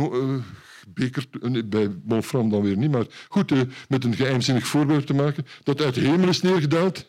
beker, 0.93 1.25
bij 1.65 1.89
Wolfram 2.03 2.49
dan 2.49 2.61
weer 2.61 2.77
niet, 2.77 2.91
maar 2.91 3.05
goed, 3.27 3.51
eh, 3.51 3.61
met 3.87 4.03
een 4.03 4.15
geheimzinnig 4.15 4.67
voorbeeld 4.67 5.07
te 5.07 5.13
maken, 5.13 5.45
dat 5.63 5.81
uit 5.81 5.95
de 5.95 6.01
hemel 6.01 6.27
is 6.27 6.41
neergedaald. 6.41 7.05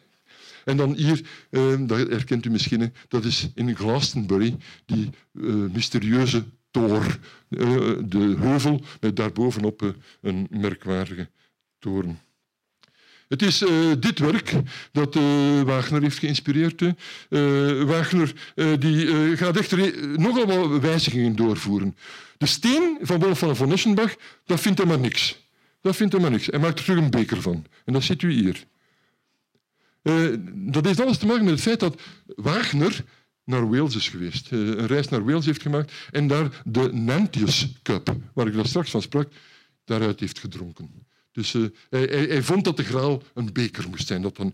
En 0.64 0.76
dan 0.76 0.94
hier, 0.94 1.20
eh, 1.50 1.74
dat 1.80 1.98
herkent 1.98 2.46
u 2.46 2.50
misschien, 2.50 2.92
dat 3.08 3.24
is 3.24 3.50
in 3.54 3.76
Glastonbury, 3.76 4.56
die 4.86 5.10
eh, 5.34 5.42
mysterieuze 5.72 6.44
toor, 6.70 7.18
de 7.48 8.36
heuvel 8.38 8.80
met 9.00 9.16
daarbovenop 9.16 9.94
een 10.20 10.46
merkwaardige 10.50 11.28
toren. 11.78 12.18
Het 13.30 13.42
is 13.42 13.62
uh, 13.62 13.92
dit 13.98 14.18
werk 14.18 14.52
dat 14.92 15.16
uh, 15.16 15.62
Wagner 15.62 16.02
heeft 16.02 16.18
geïnspireerd. 16.18 16.82
Uh, 16.82 17.82
Wagner 17.82 18.32
die, 18.78 19.36
gaat 19.36 19.56
echter 19.56 20.08
nogal 20.18 20.46
wat 20.46 20.80
wijzigingen 20.80 21.36
doorvoeren. 21.36 21.96
De 22.38 22.46
steen 22.46 22.98
van 23.00 23.20
Wolfgang 23.20 23.56
von 23.56 23.72
Eschenbach, 23.72 24.16
dat 24.44 24.60
vindt 24.60 24.78
hij 24.78 24.86
maar 24.86 24.98
niks. 24.98 25.48
Dat 25.80 25.96
vindt 25.96 26.12
hij 26.12 26.22
maar 26.22 26.30
niks. 26.30 26.46
Hij 26.46 26.58
maakt 26.58 26.78
er 26.78 26.84
terug 26.84 26.98
een 26.98 27.10
beker 27.10 27.42
van. 27.42 27.66
En 27.84 27.92
dat 27.92 28.02
ziet 28.02 28.22
u 28.22 28.32
hier. 28.32 28.64
dat 30.54 30.84
heeft 30.84 31.00
alles 31.00 31.18
te 31.18 31.26
maken 31.26 31.44
met 31.44 31.52
het 31.52 31.62
feit 31.62 31.80
dat 31.80 32.00
Wagner 32.26 33.04
naar 33.44 33.70
Wales 33.70 33.96
is 33.96 34.08
geweest. 34.08 34.50
een 34.50 34.86
reis 34.86 35.08
naar 35.08 35.24
Wales 35.24 35.46
heeft 35.46 35.62
gemaakt 35.62 35.92
en 36.10 36.26
daar 36.26 36.62
de 36.64 36.92
Nantius 36.92 37.68
Cup, 37.82 38.16
waar 38.34 38.46
ik 38.46 38.54
daar 38.54 38.66
straks 38.66 38.90
van 38.90 39.02
sprak, 39.02 39.28
daaruit 39.84 40.20
heeft 40.20 40.38
gedronken. 40.38 41.08
Dus 41.40 41.54
uh, 41.54 41.68
hij, 41.90 42.42
vond 42.42 42.64
dat 42.64 42.76
de 42.76 42.84
graal 42.84 43.22
een 43.34 43.52
beker 43.52 43.88
moest 43.88 44.06
zijn. 44.06 44.22
Dat 44.22 44.38
uh, 44.38 44.50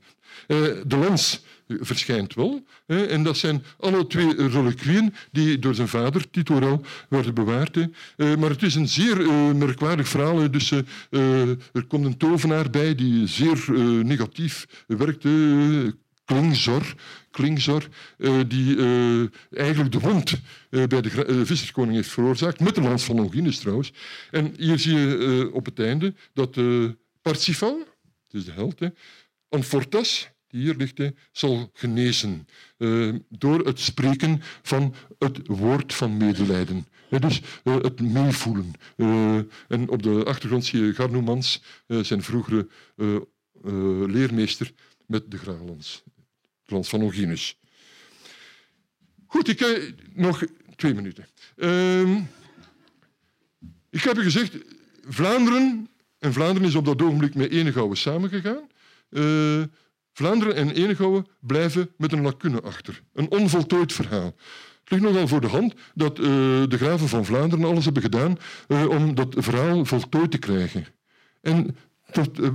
de 0.87 0.99
lens 0.99 1.45
verschijnt 1.69 2.35
wel. 2.35 2.65
En 2.87 3.23
dat 3.23 3.37
zijn 3.37 3.63
alle 3.79 4.07
twee 4.07 4.49
reliquieën 4.49 5.15
die 5.33 5.59
door 5.59 5.75
zijn 5.75 5.89
vader, 5.89 6.31
Tito 6.31 6.83
werden 7.09 7.35
bewaard. 7.35 7.77
Uh, 7.77 7.89
maar 8.17 8.51
het 8.51 8.63
is 8.63 8.75
een 8.75 8.89
zeer 8.89 9.31
merkwaardig 9.55 10.09
verhaal. 10.09 10.51
Dus 10.51 10.71
er 10.71 11.85
komt 11.89 12.05
een 12.05 12.17
tovenaar 12.17 12.71
bij 12.71 12.95
die 12.95 13.27
zeer 13.27 13.65
negatief 14.05 14.85
werkte 14.87 15.95
Klingzor, 16.27 16.95
Klingzor 17.31 17.89
uh, 18.19 18.41
die 18.49 18.77
uh, 18.77 19.27
eigenlijk 19.51 19.93
de 19.93 19.99
wond 19.99 20.41
uh, 20.71 20.85
bij 20.85 21.01
de 21.01 21.47
visserskoning 21.47 21.95
heeft 21.95 22.11
veroorzaakt, 22.11 22.61
met 22.61 22.75
de 22.75 22.81
lans 22.81 23.05
van 23.05 23.17
Longinus 23.17 23.59
trouwens. 23.59 23.93
En 24.31 24.55
hier 24.57 24.79
zie 24.79 24.99
je 24.99 25.51
op 25.53 25.65
het 25.65 25.79
einde 25.79 26.15
dat 26.33 26.59
Parsifal, 27.23 27.85
dus 28.29 28.45
de 28.45 28.53
held, 28.53 28.81
Anfortas, 29.49 30.29
die 30.49 30.63
hier 30.63 30.77
ligt, 30.77 31.01
zal 31.33 31.71
genezen 31.73 32.47
door 33.29 33.67
het 33.67 33.81
spreken 33.81 34.43
van 34.63 34.95
het 35.19 35.41
woord 35.47 35.95
van 35.95 36.17
medelijden. 36.17 36.87
dus 37.09 37.41
het 37.63 38.01
meevoelen. 38.01 38.73
en 39.69 39.89
op 39.89 40.03
de 40.03 40.25
achtergrond 40.25 40.65
zie 40.65 40.85
je 40.85 40.95
Garnoemans, 40.95 41.63
zijn 41.87 42.23
vroegere 42.23 42.69
leermeester, 44.07 44.73
met 45.07 45.31
de 45.31 45.39
Graalans. 45.39 46.03
Frans 46.67 46.89
van 46.89 47.01
Longinus. 47.01 47.59
Goed, 49.27 49.49
ik 49.49 49.59
heb 49.59 49.95
nog 50.15 50.45
twee 50.77 50.95
minuten. 50.95 51.27
Uh, 51.57 52.17
ik 53.91 54.03
heb 54.03 54.19
u 54.19 54.23
gezegd, 54.23 54.57
Vlaanderen, 55.09 55.89
en 56.19 56.33
Vlaanderen 56.33 56.69
is 56.69 56.75
op 56.75 56.85
dat 56.85 57.03
ogenblik 57.03 57.35
met 57.35 57.51
Enegouwen 57.51 57.97
samengegaan. 57.97 58.69
Uh, 59.11 59.63
Vlaanderen 60.13 60.55
en 60.55 60.71
Enegouwen 60.71 61.27
blijven 61.41 61.91
met 61.97 62.13
een 62.13 62.23
lacune 62.23 62.61
achter. 62.61 63.03
Een 63.13 63.31
onvoltooid 63.31 63.93
verhaal. 63.93 64.35
Het 64.81 64.91
ligt 64.91 65.03
nogal 65.03 65.29
voor 65.29 65.41
de 65.41 65.47
hand 65.47 65.75
dat 65.95 66.19
uh, 66.19 66.25
de 66.69 66.77
graven 66.77 67.09
van 67.09 67.25
Vlaanderen 67.25 67.65
alles 67.65 67.85
hebben 67.85 68.03
gedaan 68.03 68.39
om 68.89 69.15
dat 69.15 69.35
verhaal 69.39 69.85
voltooid 69.85 70.31
te 70.31 70.39
krijgen. 70.39 70.87
En 71.41 71.77
uh, 72.17 72.49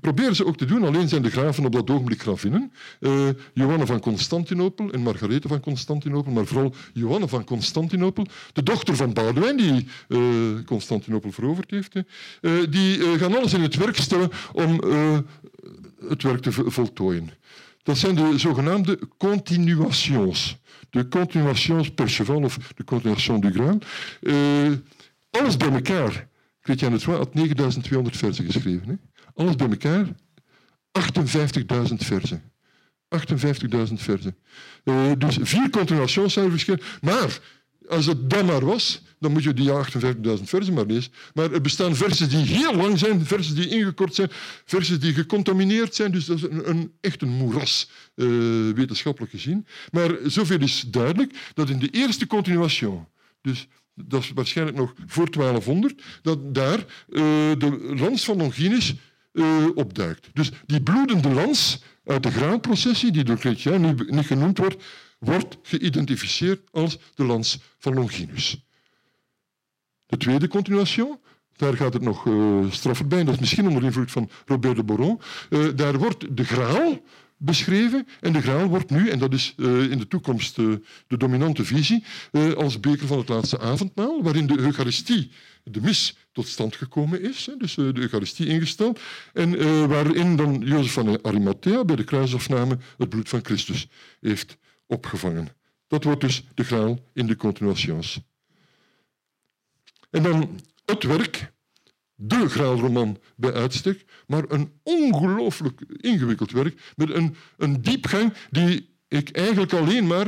proberen 0.00 0.36
ze 0.36 0.46
ook 0.46 0.56
te 0.56 0.64
doen, 0.64 0.84
alleen 0.84 1.08
zijn 1.08 1.22
de 1.22 1.30
graven 1.30 1.64
op 1.64 1.72
dat 1.72 1.90
ogenblik 1.90 2.20
gravinnen. 2.20 2.72
Uh, 3.00 3.28
Johanna 3.52 3.86
van 3.86 4.00
Constantinopel 4.00 4.90
en 4.90 5.00
Margarethe 5.00 5.48
van 5.48 5.60
Constantinopel, 5.60 6.32
maar 6.32 6.46
vooral 6.46 6.74
Johanna 6.92 7.26
van 7.26 7.44
Constantinopel, 7.44 8.26
de 8.52 8.62
dochter 8.62 8.96
van 8.96 9.12
Boudewijn, 9.12 9.56
die 9.56 9.86
uh, 10.08 10.18
Constantinopel 10.64 11.32
veroverd 11.32 11.70
heeft, 11.70 11.92
die 12.70 13.18
gaan 13.18 13.36
alles 13.36 13.54
in 13.54 13.60
het 13.60 13.76
werk 13.76 13.96
stellen 13.96 14.30
om 14.52 14.80
het 16.08 16.22
werk 16.22 16.42
te 16.42 16.52
voltooien. 16.52 17.30
Dat 17.82 17.98
zijn 17.98 18.14
de 18.14 18.38
zogenaamde 18.38 18.98
continuations. 19.18 20.58
De 20.90 21.08
continuations 21.08 21.90
Perceval 21.90 22.42
of 22.42 22.58
de 22.76 22.84
continuation 22.84 23.40
du 23.40 23.52
Graal. 23.52 23.78
alles 25.30 25.56
bij 25.56 25.72
elkaar 25.72 26.28
Chrétien 26.64 26.98
de 26.98 27.10
had 27.10 27.34
9200 27.34 28.16
versen 28.16 28.44
geschreven. 28.44 28.88
Hè? 28.88 28.94
Alles 29.34 29.56
bij 29.56 29.68
elkaar 29.68 30.06
58.000 31.88 31.94
versen. 31.94 32.42
58.000 33.16 33.92
versen. 33.94 34.36
Uh, 34.84 35.12
dus 35.18 35.38
vier 35.40 35.70
continuations 35.70 36.32
zijn 36.32 36.44
er 36.44 36.50
verschillen. 36.50 36.80
Maar 37.00 37.40
als 37.88 38.06
het 38.06 38.30
dan 38.30 38.46
maar 38.46 38.64
was, 38.64 39.02
dan 39.18 39.32
moet 39.32 39.42
je 39.42 39.54
die 39.54 39.70
58.000 39.70 40.42
versen 40.42 40.74
maar 40.74 40.86
lezen. 40.86 41.12
Maar 41.34 41.52
er 41.52 41.60
bestaan 41.60 41.96
versen 41.96 42.28
die 42.28 42.44
heel 42.44 42.74
lang 42.74 42.98
zijn, 42.98 43.26
versen 43.26 43.54
die 43.54 43.68
ingekort 43.68 44.14
zijn, 44.14 44.28
versen 44.64 45.00
die 45.00 45.14
gecontamineerd 45.14 45.94
zijn. 45.94 46.12
Dus 46.12 46.24
dat 46.24 46.36
is 46.36 46.42
een, 46.42 46.92
echt 47.00 47.22
een 47.22 47.28
moeras, 47.28 47.90
uh, 48.14 48.26
wetenschappelijk 48.74 49.32
gezien. 49.32 49.66
Maar 49.90 50.10
zoveel 50.24 50.60
is 50.60 50.84
duidelijk 50.86 51.36
dat 51.54 51.70
in 51.70 51.78
de 51.78 51.90
eerste 51.90 52.26
continuation, 52.26 53.08
dus 53.40 53.68
dat 53.94 54.22
is 54.22 54.32
waarschijnlijk 54.34 54.76
nog 54.76 54.94
voor 55.06 55.30
1200, 55.30 56.02
dat 56.22 56.54
daar 56.54 56.78
uh, 56.78 56.84
de 57.58 57.94
lans 57.96 58.24
van 58.24 58.36
Longinus 58.36 58.94
uh, 59.32 59.66
opduikt. 59.74 60.28
Dus 60.32 60.50
die 60.66 60.82
bloedende 60.82 61.30
lans 61.30 61.82
uit 62.04 62.22
de 62.22 62.30
graanprocessie, 62.30 63.12
die 63.12 63.24
door 63.24 63.36
Chrétien 63.36 63.94
niet, 64.06 64.26
genoemd 64.26 64.58
wordt, 64.58 64.84
wordt 65.18 65.58
geïdentificeerd 65.62 66.60
als 66.70 66.98
de 67.14 67.24
lans 67.24 67.58
van 67.78 67.94
Longinus. 67.94 68.66
De 70.06 70.16
tweede 70.16 70.48
continuation, 70.48 71.18
daar 71.56 71.76
gaat 71.76 71.92
het 71.92 72.02
nog 72.02 72.26
uh, 72.26 72.70
straffer 72.70 73.06
bij, 73.06 73.24
dat 73.24 73.34
is 73.34 73.40
misschien 73.40 73.68
onder 73.68 73.84
invloed 73.84 74.10
van 74.10 74.30
Robert 74.46 74.76
de 74.76 74.84
Boron, 74.84 75.20
daar 75.74 75.98
wordt 75.98 76.36
de 76.36 76.44
graal 76.44 77.02
beschreven. 77.36 78.06
En 78.20 78.32
de 78.32 78.42
graal 78.42 78.66
wordt 78.66 78.90
nu, 78.90 79.08
en 79.08 79.18
dat 79.18 79.32
is 79.32 79.54
uh, 79.56 79.90
in 79.90 79.98
de 79.98 80.08
toekomst 80.08 80.58
uh, 80.58 80.74
de 81.06 81.16
dominante 81.16 81.64
visie, 81.64 82.04
uh, 82.32 82.52
als 82.52 82.80
beker 82.80 83.06
van 83.06 83.18
het 83.18 83.28
laatste 83.28 83.58
avondmaal, 83.58 84.22
waarin 84.22 84.46
de 84.46 84.58
Eucharistie, 84.58 85.30
de 85.64 85.80
mis, 85.80 86.16
tot 86.32 86.46
stand 86.46 86.76
gekomen 86.76 87.22
is. 87.22 87.48
Dus 87.58 87.74
de 87.74 87.92
Eucharistie 87.94 88.46
ingesteld. 88.46 89.00
En 89.32 89.58
waarin 89.88 90.36
dan 90.36 90.60
Jozef 90.64 90.92
van 90.92 91.22
Arimathea 91.22 91.84
bij 91.84 91.96
de 91.96 92.04
kruisafname 92.04 92.78
het 92.98 93.08
bloed 93.08 93.28
van 93.28 93.44
Christus 93.44 93.88
heeft 94.20 94.56
opgevangen. 94.86 95.48
Dat 95.86 96.04
wordt 96.04 96.20
dus 96.20 96.44
de 96.54 96.64
graal 96.64 97.10
in 97.12 97.26
de 97.26 97.36
continuations. 97.36 98.20
En 100.10 100.22
dan 100.22 100.60
het 100.84 101.02
werk 101.02 101.52
de 102.14 102.48
graalroman 102.48 103.18
bij 103.36 103.52
uitstek, 103.52 104.04
maar 104.26 104.44
een 104.48 104.72
ongelooflijk 104.82 105.80
ingewikkeld 106.00 106.50
werk 106.50 106.92
met 106.96 107.10
een, 107.10 107.36
een 107.56 107.82
diepgang 107.82 108.32
die 108.50 108.96
ik 109.08 109.30
eigenlijk 109.30 109.72
alleen 109.72 110.06
maar 110.06 110.26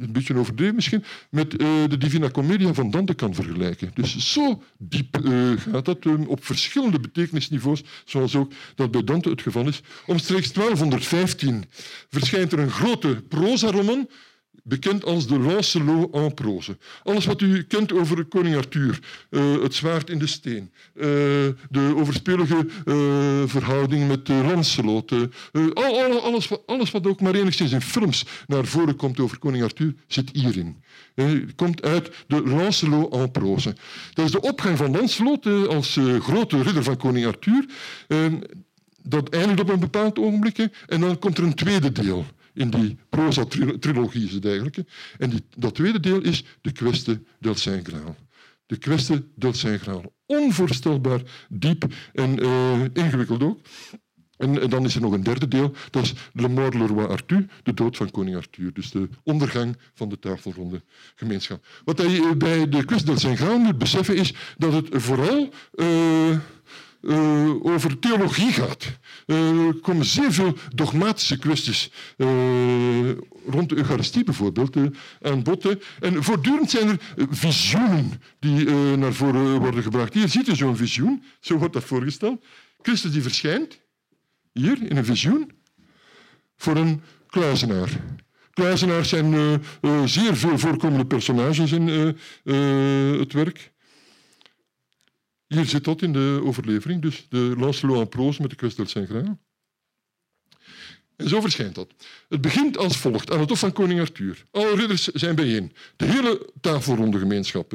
een 0.00 0.12
beetje 0.12 0.36
overdreven 0.36 0.74
misschien, 0.74 1.04
met 1.30 1.52
uh, 1.52 1.68
de 1.88 1.98
Divina 1.98 2.30
Commedia 2.30 2.74
van 2.74 2.90
Dante 2.90 3.14
kan 3.14 3.34
vergelijken. 3.34 3.90
Dus 3.94 4.32
zo 4.32 4.62
diep 4.78 5.18
uh, 5.22 5.52
gaat 5.56 5.84
dat 5.84 6.04
um, 6.04 6.26
op 6.26 6.44
verschillende 6.44 7.00
betekenisniveaus, 7.00 7.82
zoals 8.04 8.36
ook 8.36 8.52
dat 8.74 8.90
bij 8.90 9.04
Dante 9.04 9.28
het 9.28 9.42
geval 9.42 9.68
is. 9.68 9.82
Omstreeks 10.06 10.52
1215 10.52 11.64
verschijnt 12.08 12.52
er 12.52 12.58
een 12.58 12.70
grote 12.70 13.22
proza-roman 13.28 14.08
bekend 14.62 15.04
als 15.04 15.26
de 15.26 15.38
Lancelot 15.38 16.14
en 16.14 16.34
prose. 16.34 16.76
Alles 17.02 17.24
wat 17.24 17.40
u 17.40 17.62
kent 17.62 17.92
over 17.92 18.24
koning 18.24 18.56
Arthur, 18.56 18.98
uh, 19.30 19.62
het 19.62 19.74
zwaard 19.74 20.10
in 20.10 20.18
de 20.18 20.26
steen, 20.26 20.70
uh, 20.94 21.04
de 21.70 21.94
overspelige 21.96 22.66
uh, 22.84 22.94
verhouding 23.46 24.08
met 24.08 24.28
Lancelot, 24.28 25.12
al, 25.72 26.20
alles, 26.22 26.66
alles, 26.66 26.90
wat 26.90 27.06
ook 27.06 27.20
maar 27.20 27.34
enigszins 27.34 27.72
in 27.72 27.80
films 27.80 28.24
naar 28.46 28.64
voren 28.66 28.96
komt 28.96 29.20
over 29.20 29.38
koning 29.38 29.64
Arthur, 29.64 29.94
zit 30.06 30.30
hierin. 30.32 30.82
Het 31.14 31.54
komt 31.54 31.82
uit 31.82 32.10
de 32.26 32.42
Lancelot 32.42 33.14
en 33.14 33.30
prose. 33.30 33.74
Dat 34.12 34.24
is 34.24 34.30
de 34.30 34.40
opgang 34.40 34.76
van 34.76 34.90
Lancelot 34.90 35.46
als 35.68 35.98
grote 36.18 36.62
ridder 36.62 36.82
van 36.82 36.96
koning 36.96 37.26
Arthur. 37.26 37.64
dat 39.02 39.28
eindigt 39.28 39.60
op 39.60 39.68
een 39.68 39.80
bepaald 39.80 40.18
ogenblik 40.18 40.68
en 40.86 41.00
dan 41.00 41.18
komt 41.18 41.38
er 41.38 41.44
een 41.44 41.54
tweede 41.54 41.92
deel 41.92 42.26
in 42.56 42.70
die 42.70 42.96
proza-trilogie 43.08 44.28
het 44.34 44.44
eigenlijk. 44.44 44.76
En 45.18 45.32
dat 45.56 45.74
tweede 45.74 46.00
deel 46.00 46.22
is 46.22 46.44
de 46.60 46.72
Queste 46.72 47.22
del 47.38 47.54
Saint 47.54 47.88
Graal. 47.88 48.16
De 48.66 48.76
Queste 48.76 49.24
del 49.34 49.52
Saint 49.52 49.80
Graal. 49.80 50.12
Onvoorstelbaar 50.26 51.20
diep 51.48 51.86
en 52.12 52.42
uh, 52.42 52.80
ingewikkeld 52.92 53.42
ook. 53.42 53.60
En, 54.36 54.60
en, 54.60 54.70
dan 54.70 54.84
is 54.84 54.94
er 54.94 55.00
nog 55.00 55.12
een 55.12 55.22
derde 55.22 55.48
deel, 55.48 55.72
dat 55.90 56.02
is 56.02 56.14
Le 56.32 56.48
Mort 56.48 56.74
le 56.74 56.86
Roi 56.86 57.06
Arthur, 57.06 57.46
de 57.62 57.74
dood 57.74 57.96
van 57.96 58.10
koning 58.10 58.36
Arthur. 58.36 58.72
Dus 58.72 58.90
de 58.90 59.08
ondergang 59.22 59.76
van 59.94 60.08
de 60.08 60.18
tafelronde 60.18 60.82
gemeenschap. 61.14 61.66
Wat 61.84 61.98
hij 61.98 62.36
bij 62.36 62.68
de 62.68 62.84
Queste 62.84 63.06
del 63.06 63.18
Saint 63.18 63.38
Graal 63.38 63.58
moet 63.58 63.78
beseffen 63.78 64.16
is 64.16 64.34
dat 64.58 64.72
het 64.72 64.88
vooral... 64.90 65.52
Uh, 65.74 66.38
uh, 67.06 67.64
over 67.64 67.98
theologie 67.98 68.52
gaat. 68.52 68.98
Er 69.26 69.74
komen 69.82 70.04
zeer 70.04 70.32
veel 70.32 70.56
dogmatische 70.74 71.38
kwesties 71.38 71.90
uh, 72.16 72.28
rond 73.46 73.68
de 73.68 73.76
Eucharistie 73.76 74.24
bijvoorbeeld 74.24 74.76
aan 75.22 75.42
bod. 75.42 75.76
En 76.00 76.22
voortdurend 76.22 76.70
zijn 76.70 76.88
er 76.88 76.98
visioenen 77.30 78.22
die 78.38 78.70
naar 78.96 79.12
voren 79.12 79.58
worden 79.60 79.82
gebracht. 79.82 80.14
Hier 80.14 80.28
ziet 80.28 80.48
u 80.48 80.54
zo'n 80.54 80.76
visioen, 80.76 81.22
zo 81.40 81.56
wordt 81.56 81.74
dat 81.74 81.84
voorgesteld. 81.84 82.44
Christus 82.82 83.12
die 83.12 83.22
verschijnt, 83.22 83.80
hier 84.52 84.78
in 84.82 84.96
een 84.96 85.04
visioen, 85.04 85.50
voor 86.56 86.76
een 86.76 87.02
kluizenaar. 87.26 87.88
Kluizenaars 88.52 89.08
zijn 89.08 89.60
zeer 90.04 90.36
veel 90.36 90.58
voorkomende 90.58 91.06
personages 91.06 91.72
in 91.72 91.88
het 93.18 93.32
werk. 93.32 93.74
Hier 95.46 95.64
zit 95.64 95.84
dat 95.84 96.02
in 96.02 96.12
de 96.12 96.40
overlevering, 96.44 97.02
dus 97.02 97.26
de 97.28 97.54
Lancelot 97.58 98.00
en 98.00 98.08
prose 98.08 98.40
met 98.40 98.50
de 98.50 98.56
Quest 98.56 98.76
del. 98.94 99.38
En 101.16 101.28
zo 101.28 101.40
verschijnt 101.40 101.74
dat. 101.74 101.94
Het 102.28 102.40
begint 102.40 102.76
als 102.78 102.96
volgt, 102.96 103.30
aan 103.30 103.40
het 103.40 103.48
hof 103.48 103.58
van 103.58 103.72
koning 103.72 104.00
Arthur. 104.00 104.44
Alle 104.50 104.74
ridders 104.74 105.06
zijn 105.06 105.34
bijeen. 105.34 105.72
De 105.96 106.04
hele 106.04 106.52
tafelronde 106.60 107.18
gemeenschap. 107.18 107.72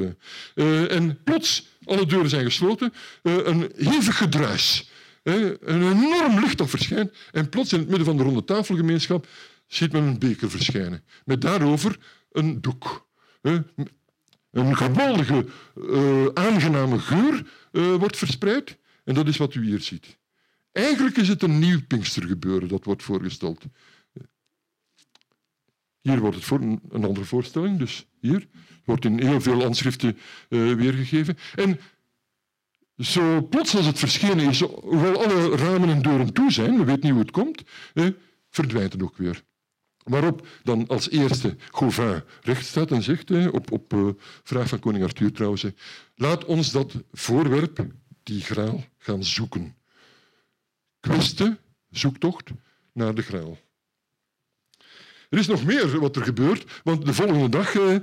Uh, 0.54 0.92
en 0.92 1.22
plots, 1.24 1.66
alle 1.84 2.06
deuren 2.06 2.30
zijn 2.30 2.44
gesloten, 2.44 2.92
uh, 3.22 3.46
een 3.46 3.72
hevig 3.76 4.16
gedruis. 4.16 4.90
Een 5.22 5.58
enorm 5.66 6.40
licht 6.40 6.58
dat 6.58 6.70
verschijnt. 6.70 7.12
En 7.32 7.48
plots 7.48 7.72
in 7.72 7.78
het 7.78 7.88
midden 7.88 8.06
van 8.06 8.16
de 8.16 8.22
ronde 8.22 8.44
tafelgemeenschap 8.44 9.26
ziet 9.66 9.92
men 9.92 10.02
een 10.02 10.18
beker 10.18 10.50
verschijnen. 10.50 11.04
Met 11.24 11.40
daarover 11.40 11.98
een 12.32 12.60
doek. 12.60 13.06
Een 14.52 14.76
geweldige, 14.76 15.46
aangename 16.34 16.98
geur 16.98 17.46
uh, 17.72 17.94
wordt 17.94 18.16
verspreid. 18.16 18.78
En 19.04 19.14
dat 19.14 19.28
is 19.28 19.36
wat 19.36 19.54
u 19.54 19.64
hier 19.64 19.80
ziet. 19.80 20.18
Eigenlijk 20.72 21.16
is 21.16 21.28
het 21.28 21.42
een 21.42 21.58
nieuw 21.58 21.80
Pinkstergebeuren 21.86 22.68
dat 22.68 22.84
wordt 22.84 23.02
voorgesteld. 23.02 23.64
Hier 26.00 26.20
wordt 26.20 26.36
het 26.36 26.44
voor 26.44 26.60
een, 26.60 26.80
andere 26.90 27.24
voorstelling, 27.24 27.78
dus 27.78 28.06
hier. 28.20 28.48
wordt 28.84 29.04
in 29.04 29.20
heel 29.20 29.40
veel 29.40 29.62
handschriften 29.62 30.18
uh, 30.48 30.74
weergegeven. 30.74 31.36
En 31.54 31.80
zo 32.98 33.42
plots 33.42 33.76
als 33.76 33.86
het 33.86 33.98
verschenen 33.98 34.48
is, 34.48 34.60
hoewel 34.60 35.24
alle 35.24 35.56
ramen 35.56 35.88
en 35.88 36.02
deuren 36.02 36.32
toe 36.32 36.52
zijn, 36.52 36.78
we 36.78 36.84
weten 36.84 37.02
niet 37.02 37.10
hoe 37.10 37.20
het 37.20 37.30
komt, 37.30 37.62
eh, 37.94 38.06
verdwijnt 38.50 38.92
het 38.92 39.02
ook 39.02 39.16
weer. 39.16 39.42
Waarop 40.04 40.46
dan 40.62 40.86
als 40.88 41.10
eerste 41.10 41.56
Gauvin 41.70 42.22
recht 42.40 42.66
staat 42.66 42.90
en 42.90 43.02
zegt, 43.02 43.30
op, 43.50 43.72
op 43.72 43.92
uh, 43.92 44.08
vraag 44.42 44.68
van 44.68 44.78
koning 44.78 45.04
Arthur 45.04 45.32
trouwens, 45.32 45.66
laat 46.14 46.44
ons 46.44 46.70
dat 46.70 46.94
voorwerp, 47.12 47.86
die 48.22 48.40
graal, 48.40 48.84
gaan 48.98 49.24
zoeken. 49.24 49.76
Kweste, 51.00 51.58
zoektocht 51.90 52.50
naar 52.92 53.14
de 53.14 53.22
graal. 53.22 53.58
Er 55.28 55.38
is 55.38 55.46
nog 55.46 55.64
meer 55.64 55.98
wat 56.00 56.16
er 56.16 56.22
gebeurt, 56.22 56.80
want 56.84 57.04
de 57.04 57.14
volgende 57.14 57.48
dag 57.48 57.74
uh, 57.74 57.96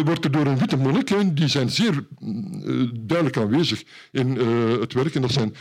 wordt 0.00 0.24
er 0.24 0.30
door 0.30 0.46
een 0.46 0.58
witte 0.58 0.76
monnik, 0.76 1.36
die 1.36 1.48
zijn 1.48 1.70
zeer 1.70 2.06
uh, 2.22 2.88
duidelijk 2.94 3.36
aanwezig 3.36 3.82
in 4.10 4.36
het 4.80 4.92
werk, 4.92 5.14
en 5.14 5.22
dat 5.22 5.32
zijn 5.32 5.54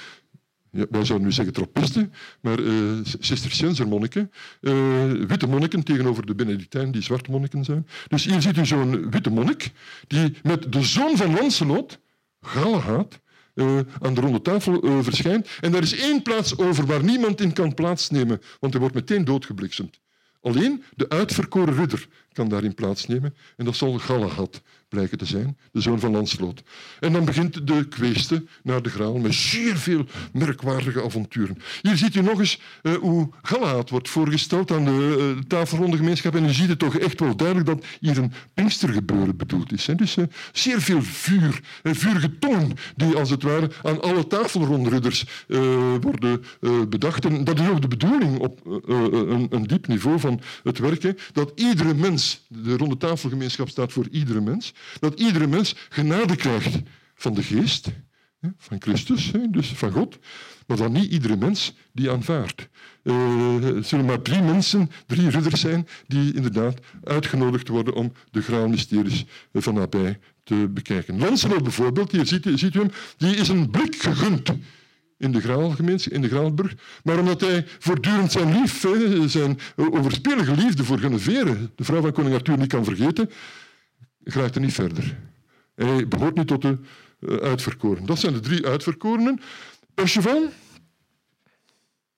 ja, 0.78 0.86
wij 0.90 1.06
zouden 1.06 1.28
nu 1.28 1.34
zeggen 1.34 1.54
trappisten, 1.54 2.14
maar 2.42 2.60
uh, 2.60 2.92
Cisterciënzer-monniken, 3.20 4.32
uh, 4.62 4.74
witte 5.12 5.48
monniken 5.48 5.84
tegenover 5.84 6.26
de 6.26 6.36
Benedictijnen 6.36 6.92
die 6.92 7.02
zwarte 7.02 7.32
monniken 7.32 7.64
zijn. 7.64 7.88
Dus 8.08 8.26
hier 8.26 8.42
ziet 8.42 8.58
u 8.58 8.66
zo'n 8.66 9.10
witte 9.12 9.30
monnik 9.30 9.72
die 10.08 10.34
met 10.44 10.72
de 10.72 10.84
zoon 10.84 11.18
van 11.18 11.34
Lancelot, 11.34 12.00
Galahad, 12.42 13.20
uh, 13.54 13.80
aan 14.02 14.14
de 14.14 14.22
ronde 14.22 14.42
tafel 14.42 15.04
verschijnt. 15.04 15.48
En 15.60 15.76
er 15.76 15.82
is 15.82 15.96
één 15.96 16.22
plaats 16.22 16.58
over 16.58 16.86
waar 16.86 17.04
niemand 17.04 17.42
in 17.42 17.54
kan 17.54 17.74
plaatsnemen, 17.74 18.42
want 18.60 18.74
hij 18.74 18.82
wordt 18.82 18.96
meteen 18.96 19.26
doodgebliksemd. 19.26 20.00
Alleen 20.42 20.84
de 20.96 21.10
uitverkoren 21.10 21.76
ridder 21.76 22.08
kan 22.38 22.50
daarin 22.50 22.74
plaatsnemen 22.74 23.36
en 23.56 23.66
dat 23.66 23.76
zal 23.76 24.00
Galahad 24.00 24.62
blijken 24.90 25.18
te 25.18 25.26
zijn, 25.26 25.58
de 25.72 25.82
zoon 25.82 26.00
van 26.00 26.12
Lancelot. 26.12 26.62
En 27.00 27.14
dan 27.14 27.26
begint 27.26 27.68
de 27.68 27.88
kweeste 27.88 28.46
naar 28.64 28.82
de 28.82 28.90
graal 28.90 29.18
met 29.18 29.34
zeer 29.34 29.78
veel 29.78 30.06
merkwaardige 30.34 31.04
avonturen. 31.04 31.58
Hier 31.82 31.98
ziet 31.98 32.16
u 32.16 32.22
nog 32.22 32.40
eens 32.40 32.60
uh, 32.84 32.94
hoe 32.94 33.30
Galahad 33.42 33.90
wordt 33.90 34.10
voorgesteld 34.10 34.72
aan 34.72 34.86
de 34.86 35.34
uh, 35.36 35.42
tafelronde 35.48 35.98
gemeenschap 35.98 36.36
en 36.36 36.46
u 36.46 36.54
ziet 36.54 36.70
het 36.70 36.80
toch 36.80 36.98
echt 36.98 37.20
wel 37.20 37.36
duidelijk 37.36 37.68
dat 37.68 37.86
hier 38.00 38.18
een 38.18 38.34
Pinkstergebeuren 38.54 39.38
bedoeld 39.38 39.72
is. 39.72 39.88
Dus 39.96 40.16
uh, 40.16 40.26
zeer 40.52 40.82
veel 40.82 41.02
vuur, 41.02 41.62
en 41.84 41.96
vurige 41.96 42.40
toon 42.40 42.78
die 42.96 43.16
als 43.16 43.30
het 43.30 43.44
ware 43.44 43.72
aan 43.84 44.02
alle 44.02 44.28
tafelrondridders 44.28 45.26
worden 46.02 46.44
bedacht. 46.90 47.26
En 47.26 47.44
dat 47.44 47.60
is 47.60 47.68
ook 47.68 47.82
de 47.82 47.88
bedoeling 47.88 48.40
op 48.40 48.60
een, 48.66 49.48
een 49.50 49.64
diep 49.64 49.88
niveau 49.88 50.20
van 50.20 50.42
het 50.64 50.80
werken, 50.80 51.18
dat 51.34 51.52
iedere 51.56 51.94
mens, 51.94 52.27
de 52.48 52.78
ronde 52.78 52.98
tafelgemeenschap 52.98 53.70
staat 53.70 53.92
voor 53.92 54.08
iedere 54.12 54.42
mens, 54.42 54.74
dat 55.00 55.20
iedere 55.20 55.48
mens 55.48 55.76
genade 55.90 56.36
krijgt 56.36 56.80
van 57.16 57.34
de 57.34 57.44
geest, 57.44 57.92
van 58.58 58.82
Christus, 58.82 59.32
dus 59.50 59.68
van 59.68 59.92
God, 59.92 60.18
maar 60.68 60.78
dan 60.78 60.92
niet 60.92 61.12
iedere 61.12 61.36
mens 61.36 61.74
die 61.92 62.12
aanvaardt. 62.12 62.68
Uh, 63.04 63.62
het 63.62 63.88
zullen 63.88 64.06
maar 64.06 64.22
drie 64.22 64.42
mensen, 64.42 64.92
drie 65.06 65.30
ridders 65.30 65.62
zijn, 65.62 65.88
die 66.08 66.34
inderdaad 66.34 66.80
uitgenodigd 67.04 67.68
worden 67.68 67.94
om 67.94 68.14
de 68.32 68.42
graalmysteries 68.42 69.26
van 69.54 69.74
nabij 69.74 70.20
te 70.44 70.68
bekijken. 70.70 71.20
Lancelot 71.20 71.64
bijvoorbeeld, 71.64 72.12
hier 72.12 72.26
ziet, 72.26 72.48
ziet 72.54 72.76
u 72.76 72.80
hem, 72.80 72.92
die 73.18 73.36
is 73.36 73.48
een 73.48 73.70
blik 73.70 73.96
gegund 73.96 74.50
in 75.18 75.32
de 75.32 75.42
Graalgemeenschap, 75.42 76.14
in 76.14 76.22
de 76.22 76.28
Graalburg. 76.28 76.74
Maar 77.04 77.20
omdat 77.20 77.42
hij 77.42 77.66
voortdurend 77.80 78.32
zijn 78.32 78.62
lief, 78.62 78.86
zijn 79.26 79.60
overspelige 79.76 80.56
liefde 80.56 80.84
voor 80.84 81.00
Geneviève, 81.00 81.70
de 81.76 81.84
vrouw 81.84 82.02
van 82.02 82.12
koning 82.12 82.36
Arthur, 82.36 82.58
niet 82.58 82.68
kan 82.68 82.84
vergeten, 82.84 83.30
geraakt 84.24 84.56
er 84.56 84.62
niet 84.62 84.74
verder. 84.74 85.18
Hij 85.76 86.08
behoort 86.08 86.36
niet 86.36 86.48
tot 86.48 86.62
de 86.62 86.78
uh, 87.20 87.36
uitverkoren. 87.36 88.06
Dat 88.06 88.20
zijn 88.20 88.34
de 88.34 88.40
drie 88.40 88.66
uitverkorenen. 88.66 89.40
Perceval, 89.94 90.50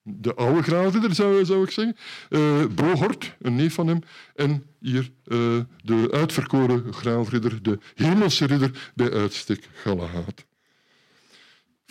de 0.02 0.34
oude 0.34 0.62
graalridder 0.62 1.16
zou, 1.16 1.46
zou 1.46 1.64
ik 1.64 1.72
zeggen. 1.72 1.96
Uh, 2.30 2.66
Brohort, 2.76 3.36
een 3.42 3.56
neef 3.56 3.74
van 3.74 3.88
hem. 3.88 4.00
En 4.36 4.64
hier 4.80 5.12
uh, 5.26 5.60
de 5.84 6.08
uitverkoren 6.12 6.94
graalridder, 6.94 7.64
de 7.64 7.80
hemelse 7.96 8.46
ridder 8.46 8.92
bij 8.96 9.12
uitstek 9.12 9.70
Galahad. 9.74 10.46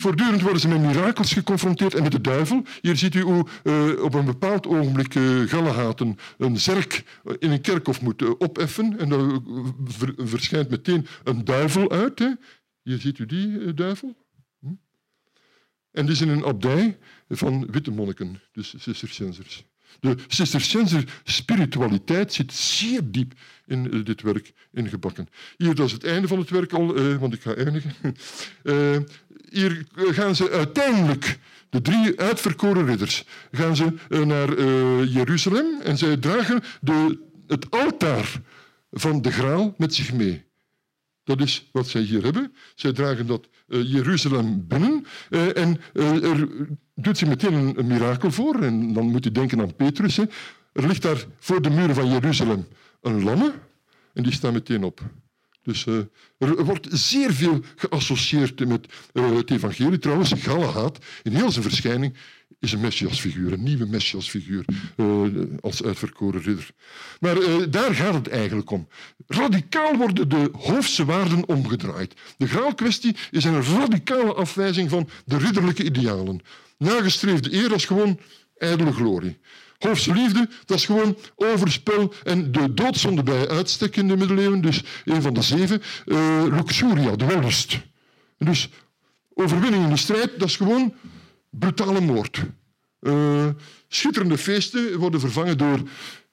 Voortdurend 0.01 0.41
worden 0.41 0.61
ze 0.61 0.67
met 0.67 0.81
mirakels 0.81 1.33
geconfronteerd 1.33 1.93
en 1.93 2.03
met 2.03 2.11
de 2.11 2.21
duivel. 2.21 2.63
Hier 2.81 2.95
ziet 2.95 3.15
u 3.15 3.21
hoe 3.21 3.47
uh, 3.63 4.03
op 4.03 4.13
een 4.13 4.25
bepaald 4.25 4.67
ogenblik 4.67 5.15
uh, 5.15 5.51
een, 6.37 6.57
zerk 6.57 7.19
in 7.39 7.51
een 7.51 7.61
kerkhof 7.61 8.01
moet 8.01 8.21
uh. 8.21 8.97
En 8.97 9.09
dan 9.09 9.43
ver, 9.85 10.13
verschijnt 10.17 10.69
meteen 10.69 11.07
een 11.23 11.45
duivel 11.45 11.91
uit. 11.91 12.19
Hè. 12.19 12.33
Hier 12.81 12.99
ziet 12.99 13.19
u 13.19 13.25
die 13.25 13.73
duivel. 13.73 14.15
Hm? 14.59 14.73
En 15.91 16.05
die 16.05 16.15
is 16.15 16.21
in 16.21 16.29
een 16.29 16.45
abdij 16.45 16.97
van 17.29 17.71
witte 17.71 17.91
monniken, 17.91 18.41
dus 18.51 18.73
Cisterciensers. 18.77 19.68
De 19.99 20.15
Cisterciënzer 20.27 21.03
spiritualiteit 21.23 22.33
zit 22.33 22.53
zeer 22.53 23.01
diep 23.03 23.33
in 23.65 23.91
eh, 23.91 24.05
dit 24.05 24.21
werk 24.21 24.53
ingebakken. 24.73 25.29
Hier, 25.57 25.75
dat 25.75 25.85
is 25.85 25.91
het 25.91 26.03
einde 26.03 26.27
van 26.27 26.39
het 26.39 26.49
werk 26.49 26.73
al, 26.73 26.95
eh, 26.95 27.15
want 27.15 27.33
ik 27.33 27.41
ga 27.41 27.55
eindigen. 27.55 27.93
Uh, 28.63 28.97
hier 29.49 29.85
gaan 29.93 30.35
ze 30.35 30.49
uiteindelijk, 30.49 31.39
de 31.69 31.81
drie 31.81 32.19
uitverkoren 32.19 32.85
ridders, 32.85 33.25
gaan 33.51 33.75
ze 33.75 33.93
naar 34.09 34.63
Jeruzalem 35.07 35.81
en 35.81 35.97
zij 35.97 36.17
dragen 36.17 36.61
de, 36.81 37.19
het 37.47 37.71
altaar 37.71 38.41
van 38.91 39.21
de 39.21 39.31
graal 39.31 39.73
met 39.77 39.93
zich 39.93 40.13
mee. 40.13 40.47
Dat 41.29 41.41
is 41.41 41.69
wat 41.71 41.87
zij 41.87 42.01
hier 42.01 42.23
hebben. 42.23 42.53
Zij 42.75 42.91
dragen 42.91 43.27
dat 43.27 43.49
Jeruzalem 43.67 44.67
binnen 44.67 45.05
en 45.53 45.81
er 46.03 46.47
doet 46.95 47.17
zich 47.17 47.27
meteen 47.27 47.53
een, 47.53 47.87
mirakel 47.87 48.31
voor. 48.31 48.63
En 48.63 48.93
dan 48.93 49.05
moet 49.05 49.23
je 49.23 49.31
denken 49.31 49.61
aan 49.61 49.75
Petrus. 49.75 50.17
Hè. 50.17 50.23
Er 50.73 50.87
ligt 50.87 51.01
daar 51.01 51.25
voor 51.39 51.61
de 51.61 51.69
muren 51.69 51.95
van 51.95 52.09
Jeruzalem 52.09 52.67
een 53.01 53.23
lamme 53.23 53.53
en 54.13 54.23
die 54.23 54.33
staat 54.33 54.53
meteen 54.53 54.83
op. 54.83 55.01
Dus 55.61 55.85
er 56.37 56.65
wordt 56.65 56.87
zeer 56.91 57.33
veel 57.33 57.59
geassocieerd 57.75 58.67
met 58.67 58.87
het 59.13 59.51
evangelie. 59.51 59.99
Trouwens, 59.99 60.33
Galahad, 60.33 61.05
in 61.23 61.35
heel 61.35 61.51
zijn 61.51 61.63
verschijning, 61.63 62.15
is 62.59 62.71
een 62.71 62.79
messiasfiguur, 62.79 63.53
een 63.53 63.63
nieuwe 63.63 63.85
messiasfiguur 63.85 64.65
uh, 64.97 65.27
als 65.61 65.83
uitverkoren 65.83 66.41
ridder. 66.41 66.69
Maar 67.19 67.35
daar 67.69 67.95
gaat 67.95 68.13
het 68.13 68.27
eigenlijk 68.27 68.71
om. 68.71 68.87
Radicaal 69.27 69.97
worden 69.97 70.29
de 70.29 70.49
hoofdse 70.57 71.05
waarden 71.05 71.47
omgedraaid. 71.47 72.13
De 72.37 72.47
graalkwestie 72.47 73.15
is 73.31 73.43
een 73.43 73.63
radicale 73.63 74.33
afwijzing 74.33 74.89
van 74.89 75.09
de 75.25 75.37
ridderlijke 75.37 75.83
idealen. 75.83 76.41
Nagestreefde 76.77 77.53
eer 77.53 77.73
als 77.73 77.85
gewoon 77.85 78.19
ijdele 78.57 78.91
glorie. 78.91 79.37
Hoofdse 79.77 80.13
liefde, 80.13 80.49
dat 80.65 80.77
is 80.77 80.85
gewoon 80.85 81.17
overspel 81.35 82.13
en 82.23 82.51
de 82.51 82.73
doodzonde 82.73 83.23
bij 83.23 83.47
uitstek 83.47 83.95
in 83.95 84.07
de 84.07 84.17
middeleeuwen. 84.17 84.61
Dus 84.61 84.83
een 85.05 85.21
van 85.21 85.33
de 85.33 85.41
zeven. 85.41 85.81
Uh, 86.05 86.43
luxuria, 86.43 87.15
de 87.15 87.25
wellust. 87.25 87.79
Dus 88.37 88.69
overwinning 89.33 89.83
in 89.83 89.89
de 89.89 89.97
strijd, 89.97 90.39
dat 90.39 90.47
is 90.47 90.55
gewoon 90.55 90.93
brutale 91.49 92.01
moord. 92.01 92.45
Uh, 93.01 93.47
schitterende 93.87 94.37
feesten 94.37 94.97
worden 94.97 95.19
vervangen 95.19 95.57
door 95.57 95.79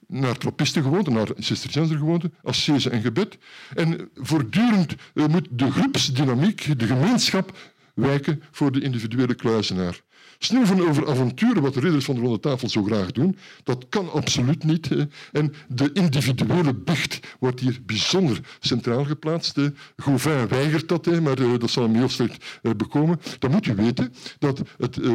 naar 0.07 0.39
trappistengewoonte, 0.39 1.11
naar 1.11 1.29
cisterciënsergewoonte, 1.39 2.31
ascese 2.43 2.91
en 2.91 3.03
gebed. 3.03 3.39
En 3.75 4.11
voortdurend 4.15 4.95
uh, 5.15 5.27
moet 5.27 5.49
de 5.51 5.71
groepsdynamiek, 5.71 6.79
de 6.79 6.87
gemeenschap, 6.87 7.59
wijken 7.95 8.43
voor 8.51 8.73
de 8.73 8.81
individuele 8.81 9.35
kluizenaar. 9.35 10.01
Snoeven 10.39 10.89
over 10.89 11.09
avonturen, 11.09 11.63
wat 11.63 11.75
de 11.75 11.81
ridders 11.81 12.05
van 12.05 12.15
de 12.15 12.21
ronde 12.21 12.41
tafel 12.41 12.69
zo 12.69 12.83
graag 12.83 13.13
doen, 13.13 13.37
dat 13.63 13.87
kan 13.89 14.13
absoluut 14.13 14.65
niet. 14.65 14.89
En 15.33 15.55
de 15.69 15.91
individuele 15.93 16.75
bicht 16.75 17.21
wordt 17.39 17.61
hier 17.61 17.81
bijzonder 17.87 18.41
centraal 18.61 19.05
geplaatst. 19.05 19.61
Gauvin 19.97 20.49
weigert 20.49 20.89
dat, 20.89 21.21
maar 21.21 21.39
eh, 21.39 21.59
dat 21.59 21.71
zal 21.71 21.83
hem 21.83 21.95
heel 21.95 22.09
slecht 22.09 22.59
eh, 22.63 22.73
bekomen. 22.73 23.21
Dan 23.39 23.51
moet 23.51 23.67
u 23.67 23.75
weten 23.75 24.13
dat 24.39 24.63
het 24.79 24.99
eh, 24.99 25.13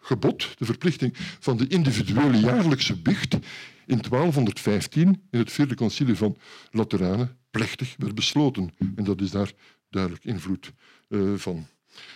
gebod, 0.00 0.58
de 0.58 0.64
verplichting 0.64 1.14
van 1.40 1.56
de 1.56 1.66
individuele 1.66 2.38
jaarlijkse 2.38 2.96
bicht 3.02 3.34
in 3.86 4.00
1215 4.10 5.22
in 5.30 5.38
het 5.38 5.52
vierde 5.52 5.74
concilie 5.74 6.14
van 6.14 6.36
Lateranen 6.70 7.36
plechtig 7.50 7.94
werd 7.98 8.14
besloten. 8.14 8.70
En 8.96 9.04
dat 9.04 9.20
is 9.20 9.30
daar 9.30 9.52
duidelijk 9.90 10.24
invloed 10.24 10.72
van. 11.36 11.66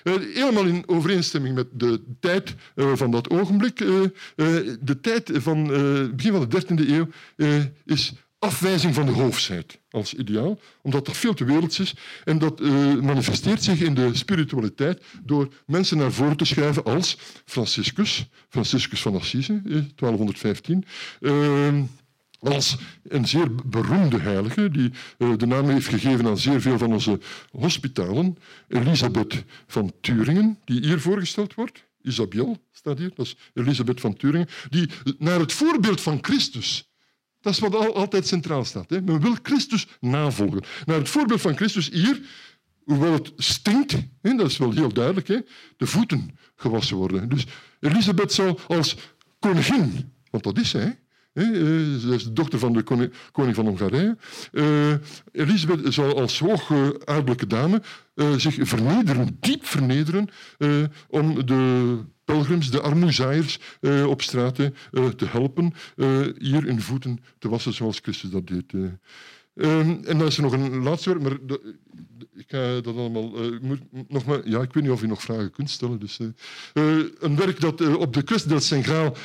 Uh, 0.05 0.15
helemaal 0.35 0.65
in 0.65 0.83
overeenstemming 0.87 1.55
met 1.55 1.67
de 1.73 2.03
tijd 2.21 2.55
uh, 2.75 2.93
van 2.95 3.11
dat 3.11 3.31
ogenblik. 3.31 3.81
Uh, 3.81 4.01
de 4.81 5.01
tijd 5.01 5.31
van 5.33 5.67
begin 6.17 6.33
van 6.33 6.49
de 6.49 6.63
13e 6.63 6.89
eeuw 6.89 7.09
is 7.85 8.13
afwijzing 8.39 8.95
van 8.95 9.07
de 9.07 9.13
hoofdheid 9.13 9.79
als 9.91 10.15
ideaal, 10.15 10.61
omdat 10.83 11.07
dat 11.07 11.17
veel 11.17 11.35
te 11.35 11.45
werelds 11.45 11.81
is. 11.81 11.95
En 12.25 12.39
dat 12.39 12.61
manifesteert 13.01 13.63
zich 13.63 13.81
in 13.81 13.95
de 13.95 14.17
spiritualiteit 14.17 15.03
door 15.23 15.49
mensen 15.67 15.97
naar 15.97 16.13
voren 16.13 16.37
te 16.37 16.45
schuiven 16.45 16.85
als 16.85 17.19
Franciscus, 17.45 18.29
Franciscus 18.49 19.03
van 19.03 19.15
Assise, 19.15 19.63
1215 19.63 20.85
als 22.43 22.77
een 23.03 23.29
zeer 23.29 23.55
beroemde 23.65 24.19
heilige, 24.19 24.71
die 24.71 24.91
uh, 25.19 25.37
de 25.37 25.47
naam 25.47 25.69
heeft 25.69 25.89
gegeven 25.89 26.27
aan 26.27 26.39
zeer 26.39 26.61
veel 26.61 26.79
van 26.79 26.93
onze 26.93 27.19
hospitalen. 27.51 28.37
Elisabeth 28.69 29.45
van 29.67 29.93
Turingen, 30.01 30.59
die 30.65 30.87
hier 30.87 31.01
voorgesteld 31.01 31.55
wordt. 31.55 31.85
Isabel 32.03 32.57
staat 32.71 32.99
hier, 32.99 33.11
dat 33.15 33.27
is 33.27 33.37
Elisabeth 33.55 34.01
van 34.01 34.17
Turingen. 34.17 34.49
Die 34.69 34.91
naar 35.19 35.41
het 35.41 35.53
voorbeeld 35.53 36.01
van 36.01 36.19
Christus, 36.21 36.93
dat 37.41 37.53
is 37.53 37.59
wat 37.59 37.75
al, 37.75 37.95
altijd 37.95 38.27
centraal 38.27 38.65
staat. 38.65 38.91
Hè? 38.91 39.01
Men 39.01 39.21
wil 39.21 39.37
Christus 39.43 39.87
navolgen. 40.01 40.63
Naar 40.85 40.99
het 40.99 41.09
voorbeeld 41.09 41.41
van 41.41 41.57
Christus 41.57 41.91
hier, 41.91 42.21
hoewel 42.85 43.13
het 43.13 43.33
stinkt, 43.37 43.97
hè, 44.21 44.35
dat 44.35 44.51
is 44.51 44.57
wel 44.57 44.73
heel 44.73 44.93
duidelijk, 44.93 45.29
hè, 45.29 45.39
de 45.77 45.87
voeten 45.87 46.39
gewassen 46.57 46.97
worden. 46.97 47.29
Dus 47.29 47.47
Elisabeth 47.81 48.33
zal 48.33 48.61
als 48.69 48.97
koningin, 49.39 50.13
want 50.31 50.45
dat 50.45 50.59
is 50.59 50.71
zij, 50.71 51.02
eh, 51.33 51.45
zij 51.99 52.15
is 52.15 52.25
de 52.25 52.33
dochter 52.33 52.59
van 52.59 52.73
de 52.73 52.83
koning, 53.33 53.55
van 53.55 53.67
Hongarije. 53.67 54.17
Uh, 54.53 54.93
Elisabeth 55.33 55.95
zal 55.95 56.21
als 56.21 56.39
hoogaardelijke 56.39 57.47
dame 57.47 57.83
uh, 58.15 58.35
zich 58.37 58.57
vernederen, 58.61 59.37
diep 59.41 59.67
vernederen, 59.67 60.29
om 61.09 61.47
de 61.47 61.99
pelgrims, 62.25 62.71
de 62.71 62.81
armoezaaiers 62.81 63.59
op 64.07 64.23
straat 64.23 64.55
te 64.55 65.27
helpen 65.27 65.73
hier 66.39 66.67
in 66.67 66.81
voeten 66.81 67.19
te 67.39 67.49
wassen 67.49 67.73
zoals 67.73 67.99
Christus 68.03 68.31
dat 68.31 68.47
deed. 68.47 68.73
en 69.55 70.03
dan 70.03 70.27
is 70.27 70.37
er 70.37 70.43
nog 70.43 70.53
een 70.53 70.83
laatste 70.83 71.09
werk, 71.09 71.23
maar 71.23 71.39
dat, 71.47 71.61
ik 72.35 72.45
ga 72.47 72.81
dat 72.81 72.97
allemaal... 72.97 73.33
nog 74.09 74.25
maar, 74.25 74.49
ja, 74.49 74.63
ik 74.63 74.73
weet 74.73 74.83
niet 74.83 74.93
of 74.93 75.03
u 75.03 75.07
nog 75.07 75.23
vragen 75.23 75.51
kunt 75.51 75.71
stellen. 75.71 75.99
Dus, 75.99 76.19
een 77.19 77.37
werk 77.37 77.61
dat 77.61 77.97
op 77.97 78.15
de 78.15 78.23
Quest 78.23 78.49
del 78.49 78.61
Saint 78.61 79.17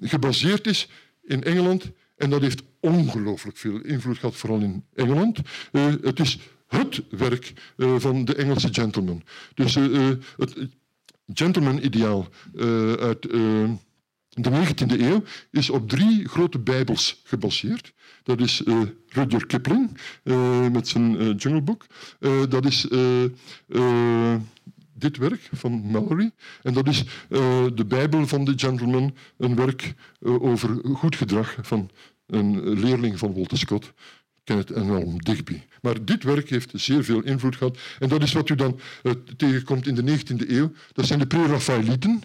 gebaseerd 0.00 0.66
is 0.66 0.88
in 1.30 1.44
Engeland. 1.44 1.90
En 2.16 2.30
dat 2.30 2.40
heeft 2.40 2.62
ongelooflijk 2.80 3.56
veel 3.56 3.80
invloed 3.80 4.18
gehad, 4.18 4.36
vooral 4.36 4.60
in 4.60 4.84
Engeland. 4.94 5.38
Uh, 5.72 5.84
het 6.02 6.20
is 6.20 6.38
het 6.66 7.02
werk 7.10 7.52
uh, 7.76 7.94
van 7.98 8.24
de 8.24 8.34
Engelse 8.34 8.68
gentleman. 8.72 9.22
Dus 9.54 9.76
uh, 9.76 10.08
het 10.36 10.56
gentleman-ideaal 11.34 12.28
uit 12.98 13.22
de 13.22 14.50
19e 14.50 15.00
eeuw 15.00 15.22
is 15.50 15.70
op 15.70 15.88
drie 15.88 16.28
grote 16.28 16.58
bijbels 16.58 17.20
gebaseerd. 17.24 17.92
Dat 18.22 18.40
is 18.40 18.62
Rudyard 19.08 19.46
Kipling 19.46 19.98
met 20.72 20.88
zijn 20.88 21.34
Jungle 21.34 21.62
Book. 21.62 21.86
dat 22.48 22.66
is 22.66 22.86
dit 25.00 25.16
werk 25.16 25.48
van 25.52 25.72
Mallory. 25.72 26.30
En 26.62 26.72
dat 26.72 26.88
is 26.88 27.04
uh, 27.28 27.66
de 27.74 27.84
Bijbel 27.84 28.26
van 28.26 28.44
de 28.44 28.52
Gentleman, 28.56 29.16
een 29.36 29.54
werk 29.54 29.94
uh, 30.20 30.42
over 30.42 30.80
goed 30.94 31.16
gedrag 31.16 31.56
van 31.62 31.90
een 32.26 32.78
leerling 32.78 33.18
van 33.18 33.34
Walter 33.34 33.58
Scott, 33.58 33.92
Kenneth 34.44 34.70
Elm 34.70 35.22
Digby. 35.22 35.60
Maar 35.82 36.04
dit 36.04 36.22
werk 36.22 36.50
heeft 36.50 36.70
zeer 36.74 37.04
veel 37.04 37.22
invloed 37.22 37.56
gehad. 37.56 37.78
En 37.98 38.08
dat 38.08 38.22
is 38.22 38.32
wat 38.32 38.48
u 38.48 38.54
dan 38.54 38.80
uh, 39.02 39.12
tegenkomt 39.36 39.86
in 39.86 39.94
de 39.94 40.18
19e 40.18 40.48
eeuw. 40.48 40.72
Dat 40.92 41.06
zijn 41.06 41.18
de 41.18 41.26
pre-Raphaëlieten. 41.26 42.22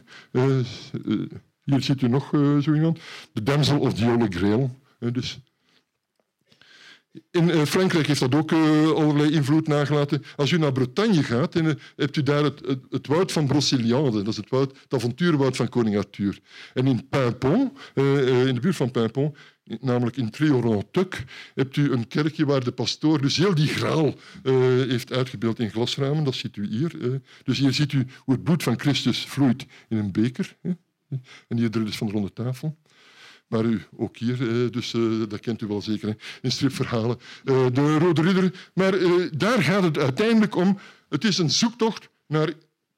hier 1.63 1.81
ziet 1.81 2.01
u 2.01 2.07
nog 2.07 2.29
zo 2.61 2.73
iemand. 2.73 2.99
De 3.33 3.43
Damsel 3.43 3.79
of 3.79 3.93
the 3.93 4.05
Holy 4.05 4.27
Grail. 4.29 4.79
dus 4.99 5.39
in 7.31 7.49
uh, 7.49 7.61
Frankrijk 7.61 8.07
heeft 8.07 8.19
dat 8.19 8.35
ook 8.35 8.51
uh, 8.51 8.91
allerlei 8.91 9.31
invloed 9.31 9.67
nagelaten. 9.67 10.23
Als 10.35 10.51
u 10.51 10.57
naar 10.57 10.71
Bretagne 10.71 11.23
gaat, 11.23 11.55
en, 11.55 11.65
uh, 11.65 11.73
hebt 11.95 12.15
u 12.15 12.23
daar 12.23 12.43
het, 12.43 12.77
het, 12.89 13.07
woud 13.07 13.31
van 13.31 13.47
Brocéliande. 13.47 14.17
Dat 14.17 14.27
is 14.27 14.37
het, 14.37 14.49
woud, 14.49 14.77
het 14.81 14.93
avonturenwoud 14.93 15.55
van 15.55 15.69
koning 15.69 15.97
Arthur. 15.97 16.39
En 16.73 16.87
in 16.87 17.07
Paimpont, 17.09 17.71
in 17.93 18.53
de 18.53 18.59
buurt 18.61 18.75
van 18.75 18.91
Paimpont, 18.91 19.37
namelijk 19.79 20.17
in 20.17 20.29
Triorontuc, 20.29 21.23
hebt 21.55 21.75
u 21.75 21.91
een 21.91 22.07
kerkje 22.07 22.45
waar 22.45 22.63
de 22.63 22.71
pastoor 22.71 23.21
dus 23.21 23.37
heel 23.37 23.55
die 23.55 23.67
graal 23.67 24.13
heeft 24.87 25.13
uitgebeeld 25.13 25.59
in 25.59 25.71
glasramen. 25.71 26.23
Dat 26.23 26.35
ziet 26.35 26.55
u 26.55 26.67
hier. 26.67 27.21
dus 27.43 27.57
hier 27.57 27.73
ziet 27.73 27.91
u 27.91 28.05
hoe 28.17 28.33
het 28.33 28.43
bloed 28.43 28.63
van 28.63 28.79
Christus 28.79 29.25
vloeit 29.25 29.65
in 29.89 29.97
een 29.97 30.11
beker. 30.11 30.55
En 31.47 31.57
hier 31.57 31.71
dus 31.71 31.97
van 31.97 32.07
de 32.07 32.13
ronde 32.13 32.33
tafel. 32.33 32.77
Maar 33.47 33.65
u, 33.65 33.81
ook 33.97 34.17
hier, 34.17 34.41
eh, 34.41 34.71
dus 34.71 34.93
eh, 34.93 35.01
dat 35.27 35.39
kent 35.39 35.61
u 35.61 35.67
wel 35.67 35.81
zeker 35.81 36.15
in 36.41 36.51
stripverhalen. 36.51 37.17
Eh, 37.43 37.65
de 37.73 37.97
Rode 37.97 38.21
Ridder. 38.21 38.69
Maar 38.73 38.93
daar 39.37 39.63
gaat 39.63 39.83
het 39.83 39.97
uiteindelijk 39.97 40.55
om. 40.55 40.79
Het 41.09 41.23
is 41.23 41.37
een 41.37 41.49
zoektocht 41.49 42.09
naar 42.27 42.53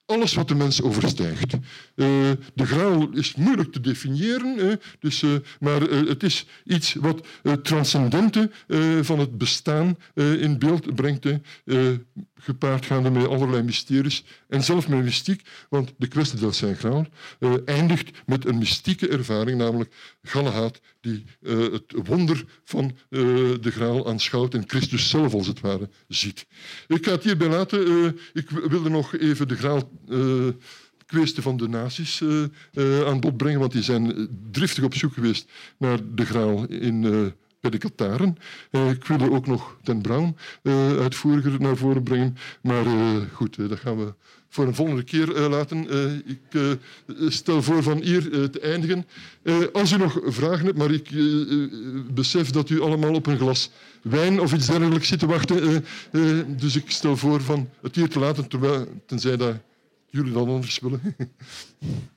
alles 0.05 0.33
wat 0.33 0.47
de 0.47 0.55
mens 0.55 0.81
overstijgt. 0.81 1.57
de 1.95 2.65
graal 2.65 3.09
is 3.13 3.35
moeilijk 3.35 3.71
te 3.71 3.79
definiëren, 3.79 4.79
dus, 4.99 5.23
maar 5.59 5.81
het 5.81 6.23
is 6.23 6.45
iets 6.65 6.93
wat 6.93 7.27
het 7.43 7.63
transcendente 7.63 8.51
van 9.01 9.19
het 9.19 9.37
bestaan 9.37 9.97
in 10.15 10.59
beeld 10.59 10.95
brengt. 10.95 11.25
Gepaard 12.39 12.85
gaande 12.85 13.09
met 13.09 13.27
allerlei 13.27 13.63
mysteries 13.63 14.23
en 14.47 14.63
zelfs 14.63 14.87
met 14.87 15.03
mystiek, 15.03 15.41
want 15.69 15.93
de 15.97 16.07
kwestie 16.07 16.39
del 16.39 16.51
Saint 16.51 16.77
Graal 16.77 17.05
uh, 17.39 17.53
eindigt 17.65 18.11
met 18.25 18.45
een 18.45 18.57
mystieke 18.57 19.07
ervaring, 19.07 19.57
namelijk 19.57 19.93
Galahad 20.23 20.81
die 21.01 21.25
uh, 21.41 21.71
het 21.71 21.93
wonder 22.03 22.45
van 22.63 22.85
uh, 23.09 23.19
de 23.61 23.71
Graal 23.71 24.07
aanschouwt 24.07 24.53
en 24.53 24.63
Christus 24.67 25.09
zelf 25.09 25.33
als 25.33 25.47
het 25.47 25.59
ware 25.59 25.89
ziet. 26.07 26.45
Ik 26.87 27.05
ga 27.05 27.11
het 27.11 27.23
hierbij 27.23 27.47
laten. 27.47 28.19
ik 28.33 28.49
wilde 28.49 28.89
nog 28.89 29.15
even 29.15 29.47
de 29.47 29.55
Graal 29.55 29.91
kwestie 31.05 31.41
van 31.41 31.57
de 31.57 32.49
uh, 32.73 33.07
aan 33.07 33.19
bod 33.19 33.37
brengen, 33.37 33.59
want 33.59 33.71
die 33.71 33.81
zijn 33.81 34.27
driftig 34.51 34.83
op 34.83 34.93
zoek 34.93 35.13
geweest 35.13 35.49
naar 35.77 35.99
de 36.15 36.25
graal 36.25 36.65
in, 36.65 37.33
de 37.59 37.77
Kataren. 37.77 38.37
ik 38.71 39.05
wilde 39.05 39.31
ook 39.31 39.47
nog 39.47 39.77
Den 39.83 40.01
Brown 40.01 40.35
uitvoeriger 40.99 41.61
naar 41.61 41.77
voren 41.77 42.03
brengen, 42.03 42.37
maar 42.61 42.85
goed, 43.33 43.69
dat 43.69 43.79
gaan 43.79 43.97
we 43.97 44.13
voor 44.49 44.67
een 44.67 44.75
volgende 44.75 45.03
keer 45.03 45.27
laten. 45.27 45.87
ik 46.25 46.77
stel 47.27 47.63
voor 47.63 47.83
van 47.83 48.01
hier 48.01 48.49
te 48.49 48.59
eindigen. 48.59 49.05
als 49.73 49.91
u 49.91 49.97
nog 49.97 50.19
vragen 50.23 50.65
hebt, 50.65 50.77
maar 50.77 50.91
ik 50.91 51.09
besef 52.13 52.49
dat 52.49 52.69
u 52.69 52.81
allemaal 52.81 53.13
op 53.13 53.25
een 53.25 53.37
glas 53.37 53.71
wijn 54.01 54.39
of 54.39 54.53
iets 54.53 54.67
dergelijks 54.67 55.07
zit 55.07 55.19
te 55.19 55.25
wachten, 55.25 55.85
dus 56.57 56.75
ik 56.75 56.91
stel 56.91 57.17
voor 57.17 57.41
van 57.41 57.69
het 57.81 57.95
hier 57.95 58.09
te 58.09 58.19
laten, 58.19 58.47
terwijl, 58.47 58.87
tenzij 59.05 59.37
dat 59.37 59.55
jullie 60.09 60.33
dan 60.33 60.49
anders 60.49 60.79
willen. 60.79 61.01